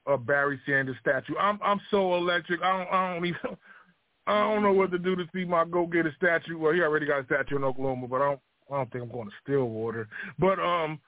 of 0.06 0.26
Barry 0.26 0.60
Sanders 0.66 0.96
statue. 1.00 1.36
I'm 1.38 1.58
I'm 1.62 1.80
so 1.90 2.16
electric. 2.16 2.60
I 2.62 2.78
don't 2.78 2.92
I 2.92 3.14
don't 3.14 3.26
even 3.26 3.40
I 4.26 4.40
don't 4.42 4.62
know 4.62 4.72
what 4.72 4.90
to 4.90 4.98
do 4.98 5.16
to 5.16 5.24
see 5.34 5.44
my 5.44 5.64
go 5.64 5.86
get 5.86 6.06
a 6.06 6.12
statue. 6.16 6.58
Well, 6.58 6.72
he 6.72 6.82
already 6.82 7.06
got 7.06 7.20
a 7.20 7.24
statue 7.24 7.56
in 7.56 7.64
Oklahoma, 7.64 8.08
but 8.08 8.20
I 8.20 8.30
don't 8.30 8.40
I 8.70 8.76
don't 8.76 8.92
think 8.92 9.04
I'm 9.04 9.10
going 9.12 9.28
to 9.28 9.34
Stillwater. 9.42 10.08
But 10.38 10.58
um, 10.58 10.98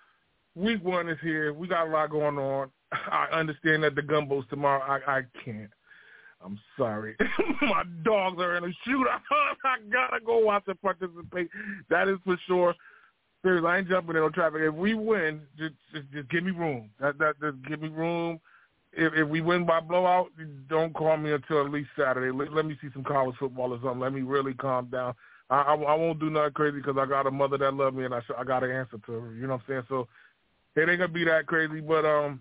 week 0.54 0.82
one 0.84 1.08
is 1.08 1.18
here. 1.22 1.52
We 1.52 1.68
got 1.68 1.88
a 1.88 1.90
lot 1.90 2.10
going 2.10 2.38
on. 2.38 2.70
I 2.92 3.26
understand 3.32 3.84
that 3.84 3.94
the 3.94 4.02
gumbo's 4.02 4.44
tomorrow. 4.50 4.82
I 4.82 5.18
I 5.18 5.22
can't. 5.44 5.70
I'm 6.44 6.58
sorry. 6.76 7.16
my 7.62 7.84
dogs 8.04 8.40
are 8.40 8.56
in 8.56 8.64
a 8.64 8.88
shootout. 8.88 9.20
I 9.64 9.76
gotta 9.92 10.24
go 10.24 10.38
watch 10.38 10.64
and 10.66 10.80
participate. 10.80 11.48
That 11.88 12.08
is 12.08 12.18
for 12.24 12.36
sure. 12.46 12.74
Seriously, 13.42 13.68
I 13.68 13.78
ain't 13.78 13.88
jumping 13.88 14.16
in 14.16 14.22
on 14.22 14.32
traffic. 14.32 14.62
If 14.62 14.74
we 14.74 14.94
win, 14.94 15.42
just 15.58 15.74
just, 15.94 16.10
just 16.12 16.28
give 16.30 16.44
me 16.44 16.50
room. 16.50 16.90
That 17.00 17.18
that 17.18 17.40
just 17.40 17.62
give 17.68 17.80
me 17.80 17.88
room 17.88 18.40
if, 18.92 19.14
if 19.14 19.28
we 19.28 19.40
win 19.40 19.64
by 19.64 19.80
blowout, 19.80 20.30
don't 20.68 20.94
call 20.94 21.16
me 21.16 21.32
until 21.32 21.64
at 21.64 21.72
least 21.72 21.90
Saturday. 21.98 22.30
Let, 22.36 22.52
let 22.52 22.66
me 22.66 22.76
see 22.80 22.88
some 22.92 23.04
college 23.04 23.36
football 23.38 23.72
or 23.72 23.78
something. 23.82 24.00
Let 24.00 24.12
me 24.12 24.22
really 24.22 24.54
calm 24.54 24.86
down. 24.86 25.14
I, 25.50 25.62
I, 25.62 25.74
I 25.74 25.94
won't 25.94 26.20
do 26.20 26.30
nothing 26.30 26.52
crazy 26.52 26.78
because 26.78 26.96
I 26.98 27.06
got 27.06 27.26
a 27.26 27.30
mother 27.30 27.58
that 27.58 27.74
loves 27.74 27.96
me 27.96 28.04
and 28.04 28.14
I 28.14 28.20
sh- 28.20 28.36
I 28.38 28.44
got 28.44 28.60
to 28.60 28.72
answer 28.72 28.98
to 29.06 29.12
her. 29.12 29.34
You 29.34 29.46
know 29.46 29.54
what 29.54 29.62
I'm 29.62 29.64
saying? 29.68 29.82
So 29.88 30.08
it 30.76 30.88
ain't 30.88 30.98
gonna 30.98 31.08
be 31.08 31.24
that 31.24 31.46
crazy, 31.46 31.80
but 31.80 32.04
um, 32.04 32.40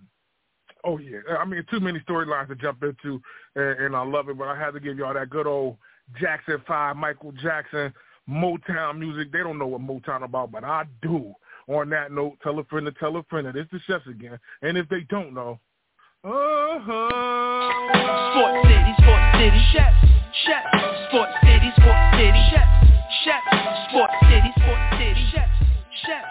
oh 0.84 0.98
yeah, 0.98 1.20
I 1.40 1.46
mean 1.46 1.64
too 1.70 1.80
many 1.80 2.00
storylines 2.00 2.48
to 2.50 2.56
jump 2.56 2.84
into, 2.84 3.22
and, 3.56 3.80
and 3.80 3.96
I 3.96 4.04
love 4.04 4.30
it. 4.30 4.38
But 4.38 4.48
I 4.48 4.58
had 4.58 4.72
to 4.72 4.80
give 4.80 4.98
y'all 4.98 5.14
that 5.14 5.30
good 5.30 5.48
old 5.48 5.78
Jackson 6.20 6.62
Five, 6.68 6.96
Michael 6.96 7.34
Jackson, 7.34 7.94
Motown 8.30 9.00
music. 9.00 9.32
They 9.32 9.40
don't 9.40 9.58
know 9.58 9.68
what 9.68 9.82
Motown 9.82 10.24
about, 10.24 10.52
but 10.52 10.64
I 10.64 10.86
do. 11.02 11.34
On 11.68 11.90
that 11.92 12.12
note, 12.12 12.38
tell 12.42 12.58
a 12.60 12.64
friend 12.66 12.86
to 12.86 12.92
tell 12.94 13.16
a 13.18 13.24
friend 13.24 13.48
that 13.48 13.56
it's 13.56 13.72
the 13.72 13.80
chefs 13.86 14.08
again. 14.08 14.38
And 14.62 14.78
if 14.78 14.90
they 14.90 15.02
don't 15.10 15.34
know, 15.34 15.60
uh-huh. 16.24 17.10
Sports 18.34 18.68
City, 18.68 18.94
Sports 19.02 19.38
City, 19.38 19.62
Chefs, 19.74 19.98
Chefs, 20.46 20.70
Sports 21.10 21.34
City, 21.42 21.70
Sports 21.78 22.06
City, 22.18 22.42
Chefs, 22.52 22.70
Chefs, 23.24 23.50
Sports 23.90 24.14
City, 24.30 24.52
Sports 24.58 24.88
City, 24.98 25.24
Chefs, 25.34 25.58
Chefs, 26.06 26.31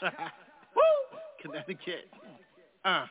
Connecticut. 1.42 2.10
Uh. 2.84 3.06